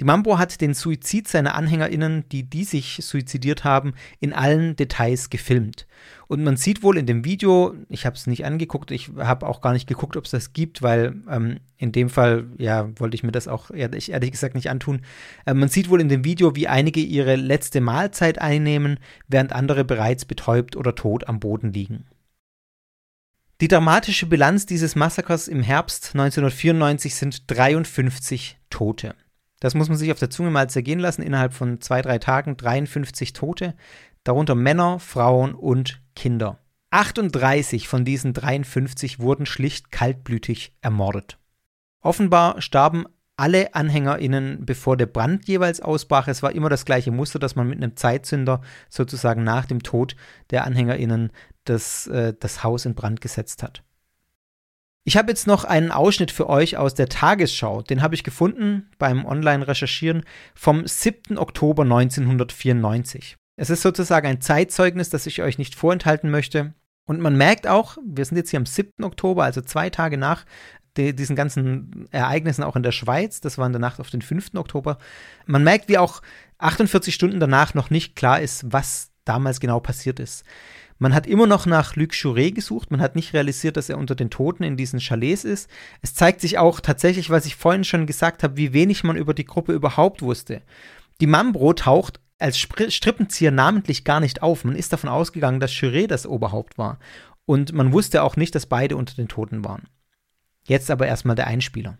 Die 0.00 0.04
Mambo 0.04 0.38
hat 0.38 0.60
den 0.60 0.74
Suizid 0.74 1.28
seiner 1.28 1.54
AnhängerInnen, 1.54 2.28
die 2.30 2.42
die 2.42 2.64
sich 2.64 3.00
suizidiert 3.02 3.64
haben, 3.64 3.94
in 4.18 4.32
allen 4.32 4.76
Details 4.76 5.30
gefilmt. 5.30 5.86
Und 6.28 6.42
man 6.42 6.56
sieht 6.56 6.82
wohl 6.82 6.96
in 6.96 7.06
dem 7.06 7.24
Video, 7.24 7.74
ich 7.88 8.06
habe 8.06 8.16
es 8.16 8.26
nicht 8.26 8.44
angeguckt, 8.44 8.90
ich 8.90 9.10
habe 9.16 9.46
auch 9.46 9.60
gar 9.60 9.72
nicht 9.72 9.86
geguckt, 9.86 10.16
ob 10.16 10.24
es 10.24 10.30
das 10.30 10.52
gibt, 10.52 10.80
weil 10.82 11.16
ähm, 11.28 11.58
in 11.76 11.92
dem 11.92 12.08
Fall, 12.08 12.46
ja, 12.58 12.88
wollte 12.98 13.14
ich 13.14 13.22
mir 13.22 13.32
das 13.32 13.48
auch 13.48 13.70
ehrlich, 13.70 14.12
ehrlich 14.12 14.30
gesagt 14.30 14.54
nicht 14.54 14.70
antun. 14.70 15.02
Äh, 15.44 15.54
man 15.54 15.68
sieht 15.68 15.90
wohl 15.90 16.00
in 16.00 16.08
dem 16.08 16.24
Video, 16.24 16.56
wie 16.56 16.68
einige 16.68 17.00
ihre 17.00 17.36
letzte 17.36 17.80
Mahlzeit 17.80 18.40
einnehmen, 18.40 18.98
während 19.28 19.52
andere 19.52 19.84
bereits 19.84 20.24
betäubt 20.24 20.76
oder 20.76 20.94
tot 20.94 21.28
am 21.28 21.40
Boden 21.40 21.72
liegen. 21.72 22.04
Die 23.60 23.68
dramatische 23.68 24.24
Bilanz 24.24 24.64
dieses 24.64 24.96
Massakers 24.96 25.46
im 25.46 25.62
Herbst 25.62 26.14
1994 26.14 27.14
sind 27.14 27.50
53 27.50 28.58
Tote. 28.70 29.14
Das 29.60 29.74
muss 29.74 29.88
man 29.88 29.98
sich 29.98 30.10
auf 30.10 30.18
der 30.18 30.30
Zunge 30.30 30.50
mal 30.50 30.68
zergehen 30.68 30.98
lassen. 30.98 31.22
Innerhalb 31.22 31.52
von 31.52 31.80
zwei, 31.80 32.02
drei 32.02 32.18
Tagen 32.18 32.56
53 32.56 33.32
Tote, 33.32 33.74
darunter 34.24 34.54
Männer, 34.54 34.98
Frauen 34.98 35.54
und 35.54 36.00
Kinder. 36.16 36.58
38 36.90 37.86
von 37.86 38.04
diesen 38.04 38.32
53 38.32 39.20
wurden 39.20 39.46
schlicht 39.46 39.92
kaltblütig 39.92 40.72
ermordet. 40.80 41.38
Offenbar 42.02 42.60
starben 42.60 43.04
alle 43.36 43.74
AnhängerInnen, 43.74 44.66
bevor 44.66 44.96
der 44.96 45.06
Brand 45.06 45.46
jeweils 45.46 45.80
ausbrach. 45.80 46.28
Es 46.28 46.42
war 46.42 46.52
immer 46.52 46.68
das 46.68 46.84
gleiche 46.84 47.10
Muster, 47.10 47.38
dass 47.38 47.56
man 47.56 47.68
mit 47.68 47.78
einem 47.78 47.96
Zeitzünder 47.96 48.60
sozusagen 48.88 49.44
nach 49.44 49.66
dem 49.66 49.82
Tod 49.82 50.16
der 50.50 50.64
AnhängerInnen 50.64 51.30
das, 51.64 52.06
äh, 52.08 52.34
das 52.38 52.64
Haus 52.64 52.84
in 52.84 52.94
Brand 52.94 53.20
gesetzt 53.20 53.62
hat. 53.62 53.82
Ich 55.04 55.16
habe 55.16 55.30
jetzt 55.30 55.46
noch 55.46 55.64
einen 55.64 55.92
Ausschnitt 55.92 56.30
für 56.30 56.48
euch 56.48 56.76
aus 56.76 56.94
der 56.94 57.08
Tagesschau. 57.08 57.82
Den 57.82 58.02
habe 58.02 58.14
ich 58.14 58.22
gefunden 58.22 58.90
beim 58.98 59.24
Online-Recherchieren 59.24 60.24
vom 60.54 60.86
7. 60.86 61.38
Oktober 61.38 61.84
1994. 61.84 63.36
Es 63.56 63.70
ist 63.70 63.82
sozusagen 63.82 64.26
ein 64.26 64.40
Zeitzeugnis, 64.40 65.08
das 65.08 65.26
ich 65.26 65.42
euch 65.42 65.58
nicht 65.58 65.74
vorenthalten 65.74 66.30
möchte. 66.30 66.74
Und 67.06 67.20
man 67.20 67.36
merkt 67.36 67.66
auch, 67.66 67.96
wir 68.06 68.24
sind 68.24 68.36
jetzt 68.36 68.50
hier 68.50 68.58
am 68.58 68.66
7. 68.66 69.02
Oktober, 69.02 69.44
also 69.44 69.62
zwei 69.62 69.90
Tage 69.90 70.18
nach 70.18 70.44
die, 70.96 71.14
diesen 71.14 71.36
ganzen 71.36 72.08
Ereignissen 72.10 72.64
auch 72.64 72.76
in 72.76 72.82
der 72.82 72.92
Schweiz, 72.92 73.40
das 73.40 73.58
war 73.58 73.66
in 73.66 73.72
der 73.72 73.80
Nacht 73.80 74.00
auf 74.00 74.10
den 74.10 74.22
5. 74.22 74.54
Oktober. 74.54 74.98
Man 75.46 75.64
merkt, 75.64 75.88
wie 75.88 75.98
auch 75.98 76.20
48 76.58 77.14
Stunden 77.14 77.40
danach 77.40 77.74
noch 77.74 77.90
nicht 77.90 78.16
klar 78.16 78.40
ist, 78.40 78.64
was 78.66 79.10
damals 79.24 79.60
genau 79.60 79.80
passiert 79.80 80.20
ist. 80.20 80.44
Man 81.00 81.14
hat 81.14 81.26
immer 81.26 81.46
noch 81.46 81.64
nach 81.64 81.96
Luc 81.96 82.12
Chouret 82.14 82.54
gesucht, 82.54 82.90
man 82.90 83.00
hat 83.00 83.16
nicht 83.16 83.32
realisiert, 83.32 83.78
dass 83.78 83.88
er 83.88 83.96
unter 83.96 84.14
den 84.14 84.28
Toten 84.28 84.62
in 84.62 84.76
diesen 84.76 85.00
Chalets 85.00 85.44
ist. 85.44 85.70
Es 86.02 86.14
zeigt 86.14 86.42
sich 86.42 86.58
auch 86.58 86.78
tatsächlich, 86.78 87.30
was 87.30 87.46
ich 87.46 87.56
vorhin 87.56 87.84
schon 87.84 88.06
gesagt 88.06 88.42
habe, 88.42 88.58
wie 88.58 88.74
wenig 88.74 89.02
man 89.02 89.16
über 89.16 89.32
die 89.32 89.46
Gruppe 89.46 89.72
überhaupt 89.72 90.20
wusste. 90.20 90.60
Die 91.22 91.26
Mambro 91.26 91.72
taucht 91.72 92.20
als 92.38 92.58
Strippenzieher 92.58 93.50
namentlich 93.50 94.04
gar 94.04 94.20
nicht 94.20 94.42
auf. 94.42 94.64
Man 94.64 94.76
ist 94.76 94.92
davon 94.92 95.08
ausgegangen, 95.08 95.58
dass 95.58 95.72
Chouret 95.72 96.10
das 96.10 96.26
Oberhaupt 96.26 96.76
war. 96.76 96.98
Und 97.46 97.72
man 97.72 97.94
wusste 97.94 98.22
auch 98.22 98.36
nicht, 98.36 98.54
dass 98.54 98.66
beide 98.66 98.98
unter 98.98 99.14
den 99.14 99.28
Toten 99.28 99.64
waren. 99.64 99.88
Jetzt 100.64 100.90
aber 100.90 101.06
erstmal 101.06 101.34
der 101.34 101.46
Einspieler. 101.46 101.96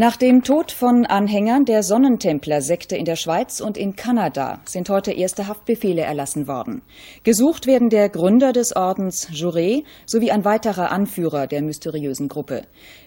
Nach 0.00 0.14
dem 0.14 0.44
Tod 0.44 0.70
von 0.70 1.06
Anhängern 1.06 1.64
der 1.64 1.82
Sonnentempler-Sekte 1.82 2.96
in 2.96 3.04
der 3.04 3.16
Schweiz 3.16 3.60
und 3.60 3.76
in 3.76 3.96
Kanada 3.96 4.60
sind 4.64 4.90
heute 4.90 5.10
erste 5.10 5.48
Haftbefehle 5.48 6.02
erlassen 6.02 6.46
worden. 6.46 6.82
Gesucht 7.24 7.66
werden 7.66 7.90
der 7.90 8.08
Gründer 8.08 8.52
des 8.52 8.76
Ordens 8.76 9.26
Jouret 9.32 9.82
sowie 10.06 10.30
ein 10.30 10.44
weiterer 10.44 10.92
Anführer 10.92 11.48
der 11.48 11.62
mysteriösen 11.62 12.28
Gruppe. 12.28 12.62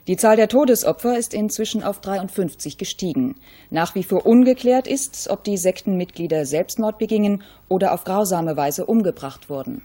Die 0.08 0.18
Zahl 0.18 0.36
der 0.36 0.50
Todesopfer 0.50 1.18
ist 1.18 1.34
inzwischen 1.34 1.82
auf 1.82 2.02
53 2.02 2.78
gestiegen. 2.78 3.36
Nach 3.70 3.96
wie 3.96 4.04
vor 4.04 4.26
ungeklärt 4.26 4.86
ist, 4.86 5.30
ob 5.30 5.46
die 5.46 5.56
Sektenmitglieder 5.56 6.46
Selbstmord 6.46 6.98
begingen 6.98 7.42
oder 7.70 7.94
auf 7.94 8.04
grausame 8.04 8.58
Weise 8.58 8.86
umgebracht 8.86 9.50
wurden. 9.50 9.82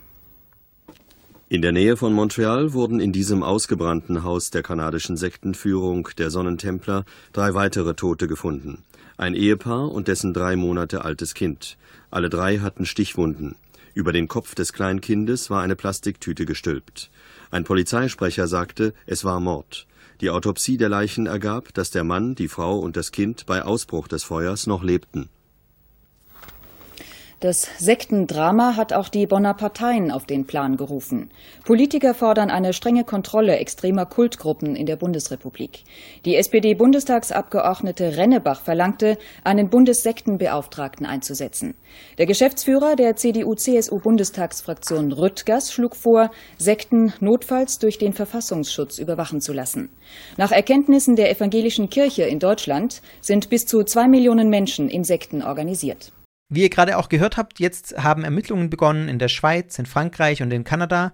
In 1.48 1.62
der 1.62 1.70
Nähe 1.70 1.96
von 1.96 2.12
Montreal 2.12 2.72
wurden 2.72 2.98
in 2.98 3.12
diesem 3.12 3.44
ausgebrannten 3.44 4.24
Haus 4.24 4.50
der 4.50 4.64
kanadischen 4.64 5.16
Sektenführung 5.16 6.08
der 6.18 6.30
Sonnentempler 6.30 7.04
drei 7.32 7.54
weitere 7.54 7.94
Tote 7.94 8.26
gefunden. 8.26 8.82
Ein 9.16 9.34
Ehepaar 9.34 9.92
und 9.92 10.08
dessen 10.08 10.34
drei 10.34 10.56
Monate 10.56 11.04
altes 11.04 11.34
Kind. 11.34 11.78
Alle 12.10 12.30
drei 12.30 12.58
hatten 12.58 12.84
Stichwunden. 12.84 13.54
Über 13.94 14.12
den 14.12 14.26
Kopf 14.26 14.56
des 14.56 14.72
Kleinkindes 14.72 15.48
war 15.48 15.62
eine 15.62 15.76
Plastiktüte 15.76 16.46
gestülpt. 16.46 17.12
Ein 17.52 17.62
Polizeisprecher 17.62 18.48
sagte, 18.48 18.92
es 19.06 19.24
war 19.24 19.38
Mord. 19.38 19.86
Die 20.20 20.30
Autopsie 20.30 20.78
der 20.78 20.88
Leichen 20.88 21.26
ergab, 21.26 21.72
dass 21.74 21.92
der 21.92 22.02
Mann, 22.02 22.34
die 22.34 22.48
Frau 22.48 22.80
und 22.80 22.96
das 22.96 23.12
Kind 23.12 23.46
bei 23.46 23.62
Ausbruch 23.62 24.08
des 24.08 24.24
Feuers 24.24 24.66
noch 24.66 24.82
lebten. 24.82 25.28
Das 27.40 27.68
Sektendrama 27.78 28.76
hat 28.76 28.94
auch 28.94 29.10
die 29.10 29.26
Bonner 29.26 29.52
Parteien 29.52 30.10
auf 30.10 30.24
den 30.24 30.46
Plan 30.46 30.78
gerufen. 30.78 31.30
Politiker 31.66 32.14
fordern 32.14 32.48
eine 32.48 32.72
strenge 32.72 33.04
Kontrolle 33.04 33.58
extremer 33.58 34.06
Kultgruppen 34.06 34.74
in 34.74 34.86
der 34.86 34.96
Bundesrepublik. 34.96 35.84
Die 36.24 36.34
SPD-Bundestagsabgeordnete 36.36 38.16
Rennebach 38.16 38.62
verlangte, 38.62 39.18
einen 39.44 39.68
Bundessektenbeauftragten 39.68 41.04
einzusetzen. 41.04 41.74
Der 42.16 42.24
Geschäftsführer 42.24 42.96
der 42.96 43.16
CDU-CSU-Bundestagsfraktion 43.16 45.12
Rüttgers 45.12 45.74
schlug 45.74 45.94
vor, 45.94 46.30
Sekten 46.56 47.12
notfalls 47.20 47.78
durch 47.78 47.98
den 47.98 48.14
Verfassungsschutz 48.14 48.98
überwachen 48.98 49.42
zu 49.42 49.52
lassen. 49.52 49.90
Nach 50.38 50.52
Erkenntnissen 50.52 51.16
der 51.16 51.30
evangelischen 51.30 51.90
Kirche 51.90 52.22
in 52.22 52.38
Deutschland 52.38 53.02
sind 53.20 53.50
bis 53.50 53.66
zu 53.66 53.84
zwei 53.84 54.08
Millionen 54.08 54.48
Menschen 54.48 54.88
in 54.88 55.04
Sekten 55.04 55.42
organisiert. 55.42 56.12
Wie 56.48 56.62
ihr 56.62 56.70
gerade 56.70 56.96
auch 56.96 57.08
gehört 57.08 57.36
habt, 57.36 57.58
jetzt 57.58 58.02
haben 58.02 58.22
Ermittlungen 58.22 58.70
begonnen 58.70 59.08
in 59.08 59.18
der 59.18 59.28
Schweiz, 59.28 59.78
in 59.78 59.86
Frankreich 59.86 60.42
und 60.42 60.52
in 60.52 60.64
Kanada. 60.64 61.12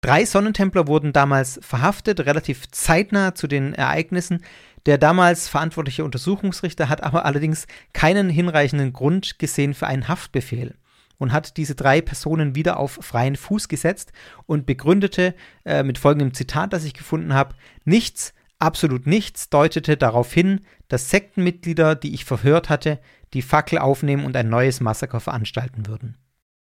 Drei 0.00 0.24
Sonnentempler 0.24 0.86
wurden 0.86 1.12
damals 1.12 1.58
verhaftet, 1.62 2.20
relativ 2.20 2.70
zeitnah 2.70 3.34
zu 3.34 3.48
den 3.48 3.74
Ereignissen. 3.74 4.44
Der 4.86 4.98
damals 4.98 5.48
verantwortliche 5.48 6.04
Untersuchungsrichter 6.04 6.88
hat 6.88 7.02
aber 7.02 7.24
allerdings 7.24 7.66
keinen 7.92 8.30
hinreichenden 8.30 8.92
Grund 8.92 9.38
gesehen 9.38 9.74
für 9.74 9.88
einen 9.88 10.08
Haftbefehl 10.08 10.76
und 11.18 11.32
hat 11.32 11.56
diese 11.56 11.74
drei 11.74 12.00
Personen 12.00 12.54
wieder 12.54 12.78
auf 12.78 12.98
freien 13.02 13.36
Fuß 13.36 13.68
gesetzt 13.68 14.12
und 14.46 14.64
begründete 14.64 15.34
äh, 15.64 15.82
mit 15.82 15.98
folgendem 15.98 16.34
Zitat, 16.34 16.72
das 16.72 16.84
ich 16.84 16.94
gefunden 16.94 17.34
habe, 17.34 17.54
nichts, 17.84 18.32
absolut 18.58 19.06
nichts 19.06 19.50
deutete 19.50 19.96
darauf 19.96 20.32
hin, 20.32 20.60
dass 20.88 21.10
Sektenmitglieder, 21.10 21.94
die 21.94 22.14
ich 22.14 22.24
verhört 22.24 22.68
hatte, 22.68 23.00
die 23.34 23.42
Fackel 23.42 23.78
aufnehmen 23.78 24.24
und 24.24 24.36
ein 24.36 24.48
neues 24.48 24.80
Massaker 24.80 25.20
veranstalten 25.20 25.86
würden. 25.86 26.16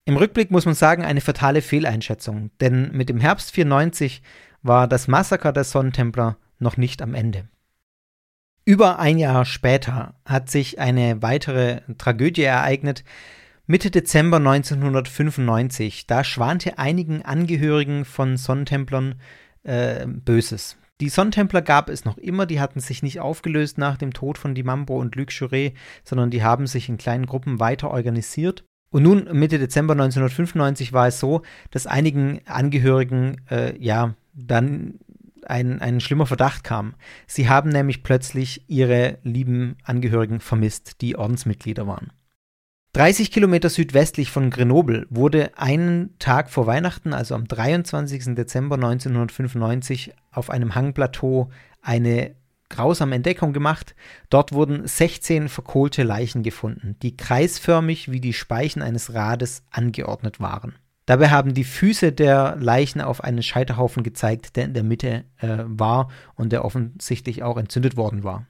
Im 0.05 0.17
Rückblick 0.17 0.51
muss 0.51 0.65
man 0.65 0.75
sagen, 0.75 1.05
eine 1.05 1.21
fatale 1.21 1.63
Fehleinschätzung, 1.63 2.51
denn 2.61 2.91
mit 2.93 3.09
dem 3.09 3.21
Herbst 3.21 3.53
94 3.53 4.23
war 4.63 4.89
das 4.89 5.09
Massaker 5.09 5.53
der 5.53 5.65
Sonnentempler 5.65 6.37
noch 6.59 6.77
nicht 6.77 7.03
am 7.03 7.15
Ende. 7.15 7.49
Über 8.65 8.99
ein 8.99 9.19
Jahr 9.19 9.45
später 9.45 10.15
hat 10.25 10.49
sich 10.49 10.79
eine 10.79 11.21
weitere 11.23 11.81
Tragödie 11.99 12.43
ereignet. 12.43 13.05
Mitte 13.67 13.91
Dezember 13.91 14.37
1995, 14.37 16.07
da 16.07 16.23
schwante 16.23 16.79
einigen 16.79 17.23
Angehörigen 17.23 18.05
von 18.05 18.37
Sonnentemplern 18.37 19.17
äh, 19.65 20.07
Böses. 20.07 20.77
Die 21.03 21.09
Sonnentempler 21.09 21.63
gab 21.63 21.89
es 21.89 22.05
noch 22.05 22.17
immer, 22.17 22.47
die 22.47 22.61
hatten 22.61 22.79
sich 22.79 23.03
nicht 23.03 23.19
aufgelöst 23.19 23.77
nach 23.77 23.97
dem 23.97 24.13
Tod 24.13 24.39
von 24.39 24.55
Dimambro 24.55 25.01
und 25.01 25.17
Luc 25.17 25.33
Chouret, 25.33 25.75
sondern 26.05 26.31
die 26.31 26.45
haben 26.45 26.69
sich 26.69 26.89
in 26.89 26.97
kleinen 26.97 27.27
Gruppen 27.27 27.59
weiter 27.59 27.91
organisiert. 27.91 28.63
Und 28.89 29.03
nun, 29.03 29.25
Mitte 29.33 29.59
Dezember 29.59 29.95
1995, 29.95 30.93
war 30.93 31.09
es 31.09 31.19
so, 31.19 31.43
dass 31.73 31.89
einigen 31.89 32.47
Angehörigen, 32.47 33.41
äh, 33.51 33.77
ja, 33.83 34.15
dann 34.33 35.01
ein, 35.45 35.81
ein 35.81 35.99
schlimmer 35.99 36.27
Verdacht 36.27 36.63
kam. 36.63 36.95
Sie 37.27 37.49
haben 37.49 37.71
nämlich 37.71 38.05
plötzlich 38.05 38.63
ihre 38.69 39.19
lieben 39.25 39.79
Angehörigen 39.83 40.39
vermisst, 40.39 41.01
die 41.01 41.17
Ordensmitglieder 41.17 41.85
waren. 41.85 42.13
30 42.95 43.31
Kilometer 43.31 43.71
südwestlich 43.71 44.31
von 44.31 44.51
Grenoble 44.51 45.07
wurde 45.09 45.53
einen 45.57 46.15
Tag 46.19 46.51
vor 46.51 46.67
Weihnachten, 46.67 47.15
also 47.15 47.35
am 47.35 47.49
23. 47.49 48.35
Dezember 48.35 48.75
1995, 48.75 50.13
auf 50.31 50.51
einem 50.51 50.75
Hangplateau 50.75 51.49
eine 51.81 52.35
grausame 52.69 53.15
Entdeckung 53.15 53.55
gemacht. 53.55 53.95
Dort 54.29 54.53
wurden 54.53 54.87
16 54.87 55.49
verkohlte 55.49 56.03
Leichen 56.03 56.43
gefunden, 56.43 56.97
die 57.03 57.17
kreisförmig 57.17 58.11
wie 58.11 58.21
die 58.21 58.35
Speichen 58.35 58.83
eines 58.83 59.15
Rades 59.15 59.63
angeordnet 59.71 60.39
waren. 60.39 60.75
Dabei 61.07 61.31
haben 61.31 61.55
die 61.55 61.65
Füße 61.65 62.13
der 62.13 62.57
Leichen 62.61 63.01
auf 63.01 63.25
einen 63.25 63.43
Scheiterhaufen 63.43 64.03
gezeigt, 64.03 64.57
der 64.57 64.67
in 64.67 64.75
der 64.75 64.85
Mitte 64.85 65.25
äh, 65.39 65.65
war 65.65 66.11
und 66.35 66.53
der 66.53 66.63
offensichtlich 66.63 67.43
auch 67.43 67.57
entzündet 67.57 67.97
worden 67.97 68.23
war. 68.23 68.47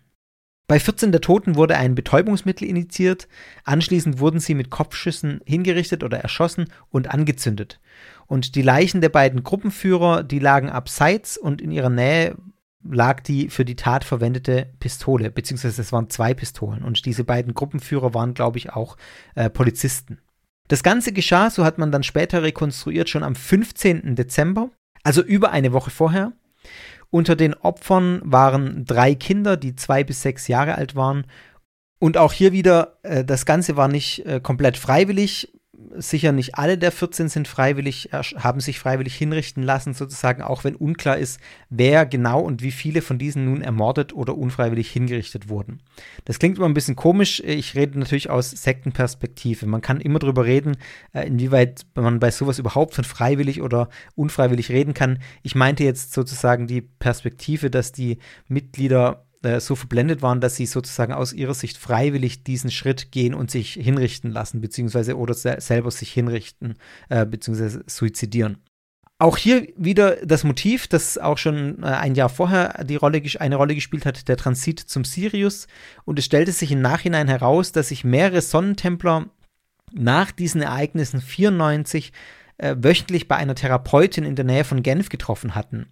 Bei 0.69 0.79
14 0.81 1.13
der 1.13 1.21
Toten 1.21 1.57
wurde 1.57 1.77
ein 1.77 1.95
Betäubungsmittel 1.95 2.67
initiiert, 2.67 3.29
anschließend 3.65 4.21
wurden 4.21 4.41
sie 4.41 4.55
mit 4.55 4.71
Kopfschüssen 4.71 5.41
hingerichtet 5.45 6.03
oder 6.03 6.19
erschossen 6.19 6.67
und 6.91 7.11
angezündet. 7.11 7.81
Und 8.27 8.55
die 8.55 8.63
Leichen 8.63 9.01
der 9.01 9.11
beiden 9.11 9.43
Gruppenführer, 9.43 10.23
die 10.23 10.39
lagen 10.39 10.71
abseits 10.71 11.37
und 11.37 11.61
in 11.61 11.73
ihrer 11.73 11.91
Nähe 11.91 12.37
lag 12.85 13.21
die 13.21 13.49
für 13.49 13.65
die 13.65 13.77
Tat 13.77 14.05
verwendete 14.05 14.73
Pistole, 14.81 15.31
beziehungsweise 15.31 15.83
es 15.83 15.93
waren 15.93 16.11
zwei 16.11 16.35
Pistolen 16.35 16.83
und 16.83 17.05
diese 17.07 17.25
beiden 17.25 17.55
Gruppenführer 17.55 18.15
waren, 18.15 18.35
glaube 18.35 18.59
ich, 18.59 18.73
auch 18.73 18.97
äh, 19.35 19.51
Polizisten. 19.51 20.19
Das 20.69 20.83
Ganze 20.83 21.13
geschah, 21.13 21.51
so 21.51 21.65
hat 21.65 21.79
man 21.79 21.93
dann 21.93 22.03
später 22.03 22.43
rekonstruiert, 22.43 23.09
schon 23.09 23.25
am 23.25 23.35
15. 23.35 24.17
Dezember, 24.17 24.71
also 25.03 25.23
über 25.23 25.51
eine 25.51 25.73
Woche 25.73 25.91
vorher. 25.91 26.33
Unter 27.15 27.37
den 27.37 27.53
Opfern 27.53 28.23
waren 28.25 28.87
drei 28.87 29.15
Kinder, 29.15 29.59
die 29.59 29.77
zwei 29.77 30.03
bis 30.03 30.23
sechs 30.23 30.49
Jahre 30.49 30.77
alt 30.77 30.97
waren. 30.97 31.27
Und 31.99 32.17
auch 32.17 32.33
hier 32.33 32.53
wieder, 32.53 32.97
äh, 33.03 33.23
das 33.23 33.45
Ganze 33.45 33.77
war 33.77 33.87
nicht 33.87 34.25
äh, 34.25 34.41
komplett 34.41 34.79
freiwillig 34.79 35.53
sicher 35.97 36.33
nicht 36.33 36.57
alle 36.57 36.79
der 36.79 36.93
14 36.93 37.29
sind 37.29 37.49
freiwillig, 37.49 38.11
haben 38.13 38.61
sich 38.61 38.79
freiwillig 38.79 39.15
hinrichten 39.15 39.63
lassen, 39.63 39.95
sozusagen, 39.95 40.43
auch 40.43 40.65
wenn 40.65 40.75
unklar 40.75 41.19
ist, 41.19 41.41
wer 41.71 42.07
genau 42.07 42.41
und 42.41 42.63
wie 42.63 42.71
viele 42.71 43.03
von 43.03 43.19
diesen 43.19 43.45
nun 43.45 43.63
ermordet 43.63 44.13
oder 44.13 44.37
unfreiwillig 44.37 44.91
hingerichtet 44.91 45.49
wurden. 45.49 45.81
Das 46.25 46.39
klingt 46.39 46.59
immer 46.59 46.69
ein 46.69 46.75
bisschen 46.75 46.97
komisch. 46.97 47.41
Ich 47.41 47.75
rede 47.75 47.99
natürlich 47.99 48.31
aus 48.31 48.51
Sektenperspektive. 48.51 49.67
Man 49.67 49.81
kann 49.81 50.01
immer 50.01 50.19
darüber 50.19 50.45
reden, 50.45 50.77
äh, 51.13 51.27
inwieweit 51.27 51.87
man 51.95 52.21
bei 52.21 52.31
sowas 52.31 52.59
überhaupt 52.59 52.95
von 52.95 53.05
freiwillig 53.05 53.63
oder 53.63 53.89
unfreiwillig 54.15 54.71
reden 54.71 54.95
kann. 54.95 55.19
Ich 55.43 55.55
meinte 55.55 55.85
jetzt 55.85 56.13
sozusagen 56.13 56.67
die 56.67 56.81
Perspektive, 56.81 57.71
dass 57.71 57.93
die 57.93 58.19
Mitglieder 58.49 59.25
äh, 59.43 59.61
so 59.61 59.75
verblendet 59.75 60.23
waren, 60.23 60.41
dass 60.41 60.57
sie 60.57 60.67
sozusagen 60.67 61.13
aus 61.13 61.33
ihrer 61.33 61.55
Sicht 61.55 61.77
freiwillig 61.77 62.45
diesen 62.45 62.71
Schritt 62.71 63.13
gehen 63.13 63.35
und 63.35 63.51
sich 63.51 63.75
hinrichten 63.75 64.31
lassen, 64.31 64.61
beziehungsweise 64.61 65.17
oder 65.17 65.35
se 65.35 65.57
selber 65.59 65.91
sich 65.91 66.13
hinrichten, 66.13 66.77
äh, 67.09 67.27
beziehungsweise 67.27 67.85
suizidieren. 67.87 68.59
Auch 69.19 69.37
hier 69.37 69.69
wieder 69.77 70.17
das 70.17 70.43
Motiv, 70.43 70.89
das 70.89 71.17
auch 71.17 71.39
schon 71.39 71.83
äh, 71.83 71.87
ein 71.87 72.17
Jahr 72.17 72.29
vorher 72.29 72.83
die 72.85 72.97
Rolle, 72.97 73.23
eine 73.39 73.55
Rolle 73.55 73.77
gespielt 73.77 74.05
hat, 74.05 74.27
der 74.27 74.37
Transit 74.37 74.81
zum 74.81 75.05
Sirius. 75.05 75.69
Und 76.05 76.19
es 76.19 76.25
stellte 76.25 76.51
sich 76.51 76.73
im 76.73 76.81
Nachhinein 76.81 77.29
heraus, 77.29 77.71
dass 77.71 77.89
sich 77.89 78.03
mehrere 78.03 78.41
Sonnentempler 78.41 79.27
nach 79.93 80.33
diesen 80.33 80.61
Ereignissen 80.61 81.21
94 81.21 82.13
äh, 82.59 82.75
wöchentlich 82.79 83.29
bei 83.29 83.37
einer 83.37 83.55
Therapeutin 83.55 84.25
in 84.25 84.35
der 84.35 84.45
Nähe 84.45 84.65
von 84.65 84.83
Genf 84.83 85.09
getroffen 85.09 85.55
hatten. 85.55 85.87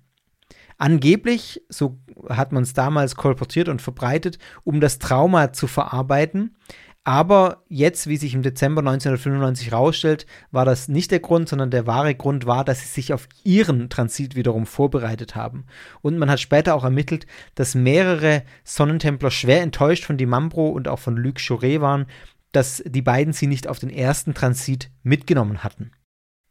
Angeblich, 0.80 1.62
so 1.68 2.00
hat 2.30 2.52
man 2.52 2.62
es 2.62 2.72
damals 2.72 3.14
kolportiert 3.14 3.68
und 3.68 3.82
verbreitet, 3.82 4.38
um 4.64 4.80
das 4.80 4.98
Trauma 4.98 5.52
zu 5.52 5.66
verarbeiten. 5.66 6.56
Aber 7.04 7.64
jetzt, 7.68 8.06
wie 8.06 8.16
sich 8.16 8.32
im 8.32 8.40
Dezember 8.40 8.80
1995 8.80 9.72
herausstellt, 9.72 10.24
war 10.50 10.64
das 10.64 10.88
nicht 10.88 11.10
der 11.10 11.20
Grund, 11.20 11.50
sondern 11.50 11.70
der 11.70 11.86
wahre 11.86 12.14
Grund 12.14 12.46
war, 12.46 12.64
dass 12.64 12.80
sie 12.80 12.88
sich 12.88 13.12
auf 13.12 13.28
ihren 13.44 13.90
Transit 13.90 14.36
wiederum 14.36 14.64
vorbereitet 14.64 15.34
haben. 15.34 15.66
Und 16.00 16.16
man 16.16 16.30
hat 16.30 16.40
später 16.40 16.74
auch 16.74 16.84
ermittelt, 16.84 17.26
dass 17.56 17.74
mehrere 17.74 18.42
Sonnentempler 18.64 19.30
schwer 19.30 19.60
enttäuscht 19.60 20.06
von 20.06 20.16
Dimambro 20.16 20.70
und 20.70 20.88
auch 20.88 20.98
von 20.98 21.14
Luc 21.14 21.40
Chauret 21.40 21.82
waren, 21.82 22.06
dass 22.52 22.82
die 22.86 23.02
beiden 23.02 23.34
sie 23.34 23.48
nicht 23.48 23.68
auf 23.68 23.78
den 23.78 23.90
ersten 23.90 24.32
Transit 24.32 24.90
mitgenommen 25.02 25.62
hatten. 25.62 25.92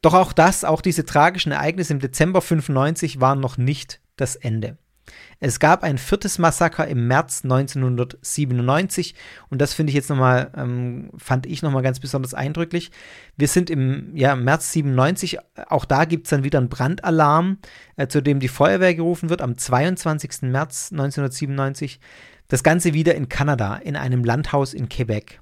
Doch 0.03 0.13
auch 0.13 0.33
das, 0.33 0.63
auch 0.63 0.81
diese 0.81 1.03
tragischen 1.03 1.51
Ereignisse 1.51 1.93
im 1.93 1.99
Dezember 1.99 2.41
95 2.41 3.19
waren 3.19 3.39
noch 3.39 3.57
nicht 3.57 4.01
das 4.21 4.35
Ende. 4.35 4.77
Es 5.39 5.59
gab 5.59 5.83
ein 5.83 5.97
viertes 5.97 6.37
Massaker 6.37 6.87
im 6.87 7.07
März 7.07 7.43
1997 7.43 9.15
und 9.49 9.61
das 9.61 9.73
finde 9.73 9.91
ich 9.91 9.95
jetzt 9.95 10.09
nochmal, 10.09 10.51
ähm, 10.55 11.11
fand 11.17 11.45
ich 11.45 11.61
nochmal 11.61 11.81
ganz 11.81 11.99
besonders 11.99 12.33
eindrücklich. 12.33 12.91
Wir 13.37 13.47
sind 13.47 13.69
im 13.69 14.15
ja, 14.15 14.35
März 14.35 14.71
97, 14.73 15.39
auch 15.67 15.85
da 15.85 16.05
gibt 16.05 16.27
es 16.27 16.31
dann 16.31 16.43
wieder 16.43 16.59
einen 16.59 16.69
Brandalarm, 16.69 17.57
äh, 17.95 18.07
zu 18.07 18.21
dem 18.21 18.39
die 18.39 18.47
Feuerwehr 18.47 18.93
gerufen 18.95 19.29
wird 19.29 19.41
am 19.41 19.57
22. 19.57 20.43
März 20.43 20.91
1997. 20.91 21.99
Das 22.47 22.63
Ganze 22.63 22.93
wieder 22.93 23.15
in 23.15 23.29
Kanada, 23.29 23.75
in 23.75 23.95
einem 23.95 24.23
Landhaus 24.23 24.73
in 24.73 24.89
Quebec. 24.89 25.39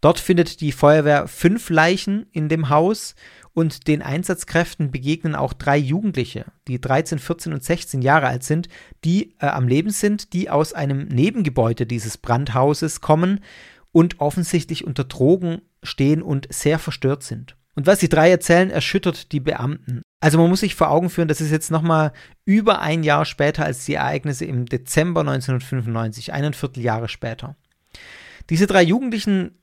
Dort 0.00 0.20
findet 0.20 0.60
die 0.60 0.72
Feuerwehr 0.72 1.26
fünf 1.26 1.70
Leichen 1.70 2.26
in 2.32 2.48
dem 2.48 2.68
Haus 2.68 3.14
und 3.52 3.88
den 3.88 4.02
Einsatzkräften 4.02 4.92
begegnen 4.92 5.34
auch 5.34 5.52
drei 5.52 5.76
Jugendliche, 5.76 6.46
die 6.68 6.80
13, 6.80 7.18
14 7.18 7.52
und 7.52 7.64
16 7.64 8.02
Jahre 8.02 8.28
alt 8.28 8.44
sind, 8.44 8.68
die 9.04 9.34
äh, 9.40 9.46
am 9.46 9.66
Leben 9.66 9.90
sind, 9.90 10.32
die 10.32 10.48
aus 10.48 10.72
einem 10.72 11.08
Nebengebäude 11.08 11.84
dieses 11.84 12.18
Brandhauses 12.18 13.00
kommen 13.00 13.40
und 13.90 14.20
offensichtlich 14.20 14.86
unter 14.86 15.02
Drogen 15.04 15.62
stehen 15.82 16.22
und 16.22 16.46
sehr 16.52 16.78
verstört 16.78 17.24
sind. 17.24 17.56
Und 17.74 17.86
was 17.86 17.98
die 17.98 18.08
drei 18.08 18.30
erzählen, 18.30 18.70
erschüttert 18.70 19.32
die 19.32 19.40
Beamten. 19.40 20.02
Also 20.20 20.38
man 20.38 20.50
muss 20.50 20.60
sich 20.60 20.74
vor 20.74 20.90
Augen 20.90 21.10
führen, 21.10 21.28
das 21.28 21.40
ist 21.40 21.50
jetzt 21.50 21.70
nochmal 21.70 22.12
über 22.44 22.80
ein 22.80 23.02
Jahr 23.02 23.24
später 23.24 23.64
als 23.64 23.84
die 23.84 23.94
Ereignisse 23.94 24.44
im 24.44 24.66
Dezember 24.66 25.20
1995, 25.20 26.32
einen 26.32 26.54
Vierteljahre 26.54 27.08
später. 27.08 27.56
Diese 28.50 28.66
drei 28.66 28.82
Jugendlichen 28.82 29.58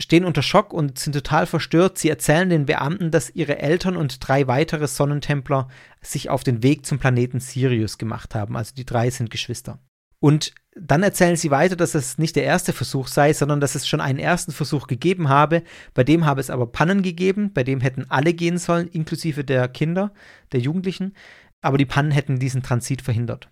stehen 0.00 0.24
unter 0.24 0.42
Schock 0.42 0.72
und 0.72 0.98
sind 0.98 1.12
total 1.12 1.46
verstört. 1.46 1.98
Sie 1.98 2.08
erzählen 2.08 2.48
den 2.48 2.66
Beamten, 2.66 3.10
dass 3.10 3.30
ihre 3.30 3.58
Eltern 3.58 3.96
und 3.96 4.26
drei 4.26 4.46
weitere 4.46 4.88
Sonnentempler 4.88 5.68
sich 6.00 6.30
auf 6.30 6.42
den 6.42 6.62
Weg 6.62 6.86
zum 6.86 6.98
Planeten 6.98 7.40
Sirius 7.40 7.98
gemacht 7.98 8.34
haben. 8.34 8.56
Also 8.56 8.74
die 8.74 8.86
drei 8.86 9.10
sind 9.10 9.30
Geschwister. 9.30 9.78
Und 10.18 10.52
dann 10.76 11.02
erzählen 11.02 11.36
sie 11.36 11.50
weiter, 11.50 11.76
dass 11.76 11.94
es 11.94 12.18
nicht 12.18 12.36
der 12.36 12.44
erste 12.44 12.72
Versuch 12.72 13.08
sei, 13.08 13.32
sondern 13.32 13.60
dass 13.60 13.74
es 13.74 13.88
schon 13.88 14.00
einen 14.00 14.18
ersten 14.18 14.52
Versuch 14.52 14.86
gegeben 14.86 15.28
habe. 15.28 15.62
Bei 15.94 16.04
dem 16.04 16.26
habe 16.26 16.40
es 16.40 16.50
aber 16.50 16.66
Pannen 16.66 17.02
gegeben, 17.02 17.52
bei 17.52 17.64
dem 17.64 17.80
hätten 17.80 18.10
alle 18.10 18.34
gehen 18.34 18.58
sollen, 18.58 18.88
inklusive 18.88 19.44
der 19.44 19.68
Kinder, 19.68 20.12
der 20.52 20.60
Jugendlichen. 20.60 21.14
Aber 21.60 21.78
die 21.78 21.86
Pannen 21.86 22.10
hätten 22.10 22.38
diesen 22.38 22.62
Transit 22.62 23.02
verhindert. 23.02 23.50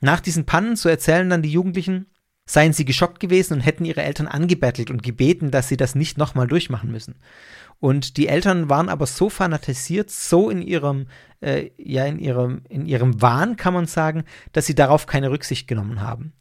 Nach 0.00 0.20
diesen 0.20 0.46
Pannen, 0.46 0.76
so 0.76 0.88
erzählen 0.88 1.28
dann 1.28 1.42
die 1.42 1.52
Jugendlichen, 1.52 2.06
seien 2.46 2.72
sie 2.72 2.84
geschockt 2.84 3.20
gewesen 3.20 3.54
und 3.54 3.60
hätten 3.60 3.84
ihre 3.84 4.02
Eltern 4.02 4.28
angebettelt 4.28 4.90
und 4.90 5.02
gebeten, 5.02 5.50
dass 5.50 5.68
sie 5.68 5.76
das 5.76 5.94
nicht 5.94 6.18
nochmal 6.18 6.46
durchmachen 6.46 6.90
müssen. 6.90 7.16
Und 7.80 8.16
die 8.16 8.28
Eltern 8.28 8.68
waren 8.68 8.88
aber 8.88 9.06
so 9.06 9.28
fanatisiert, 9.28 10.10
so 10.10 10.50
in 10.50 10.62
ihrem, 10.62 11.06
äh, 11.40 11.70
ja, 11.76 12.04
in 12.06 12.18
ihrem, 12.18 12.62
in 12.68 12.86
ihrem 12.86 13.20
Wahn, 13.20 13.56
kann 13.56 13.74
man 13.74 13.86
sagen, 13.86 14.24
dass 14.52 14.66
sie 14.66 14.74
darauf 14.74 15.06
keine 15.06 15.30
Rücksicht 15.30 15.66
genommen 15.68 16.00
haben. 16.00 16.32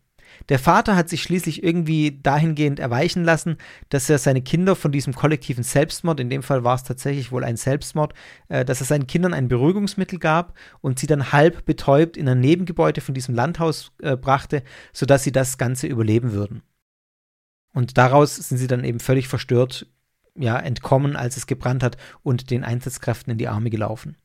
Der 0.50 0.60
Vater 0.60 0.96
hat 0.96 1.10
sich 1.10 1.24
schließlich 1.24 1.64
irgendwie 1.64 2.20
dahingehend 2.22 2.80
erweichen 2.80 3.24
lassen, 3.24 3.58
dass 3.90 4.10
er 4.10 4.18
seine 4.18 4.42
Kinder 4.42 4.76
von 4.76 4.92
diesem 4.92 5.14
kollektiven 5.14 5.64
Selbstmord, 5.64 6.20
in 6.20 6.30
dem 6.30 6.44
Fall 6.44 6.64
war 6.64 6.76
es 6.76 6.84
tatsächlich 6.84 7.32
wohl 7.32 7.44
ein 7.44 7.58
Selbstmord, 7.58 8.14
äh, 8.50 8.66
dass 8.66 8.82
er 8.82 8.86
seinen 8.86 9.08
Kindern 9.08 9.34
ein 9.34 9.48
Beruhigungsmittel 9.48 10.20
gab 10.20 10.58
und 10.82 11.00
sie 11.00 11.08
dann 11.08 11.32
halb 11.32 11.66
betäubt 11.66 12.18
in 12.18 12.28
ein 12.28 12.40
Nebengebäude 12.40 13.02
von 13.02 13.16
diesem 13.16 13.36
Landhaus 13.36 13.92
äh, 14.02 14.16
brachte, 14.16 14.64
sodass 14.92 15.24
sie 15.24 15.32
das 15.32 15.58
Ganze 15.58 15.88
überleben 15.88 16.34
würden. 16.34 16.62
Und 17.74 17.98
daraus 17.98 18.36
sind 18.36 18.58
sie 18.58 18.68
dann 18.68 18.84
eben 18.84 19.00
völlig 19.00 19.28
verstört, 19.28 19.88
ja, 20.36 20.58
entkommen, 20.58 21.16
als 21.16 21.38
es 21.38 21.48
gebrannt 21.48 21.84
hat 21.84 21.98
und 22.22 22.50
den 22.50 22.64
Einsatzkräften 22.64 23.32
in 23.32 23.38
die 23.38 23.48
Arme 23.48 23.70
gelaufen. 23.70 24.18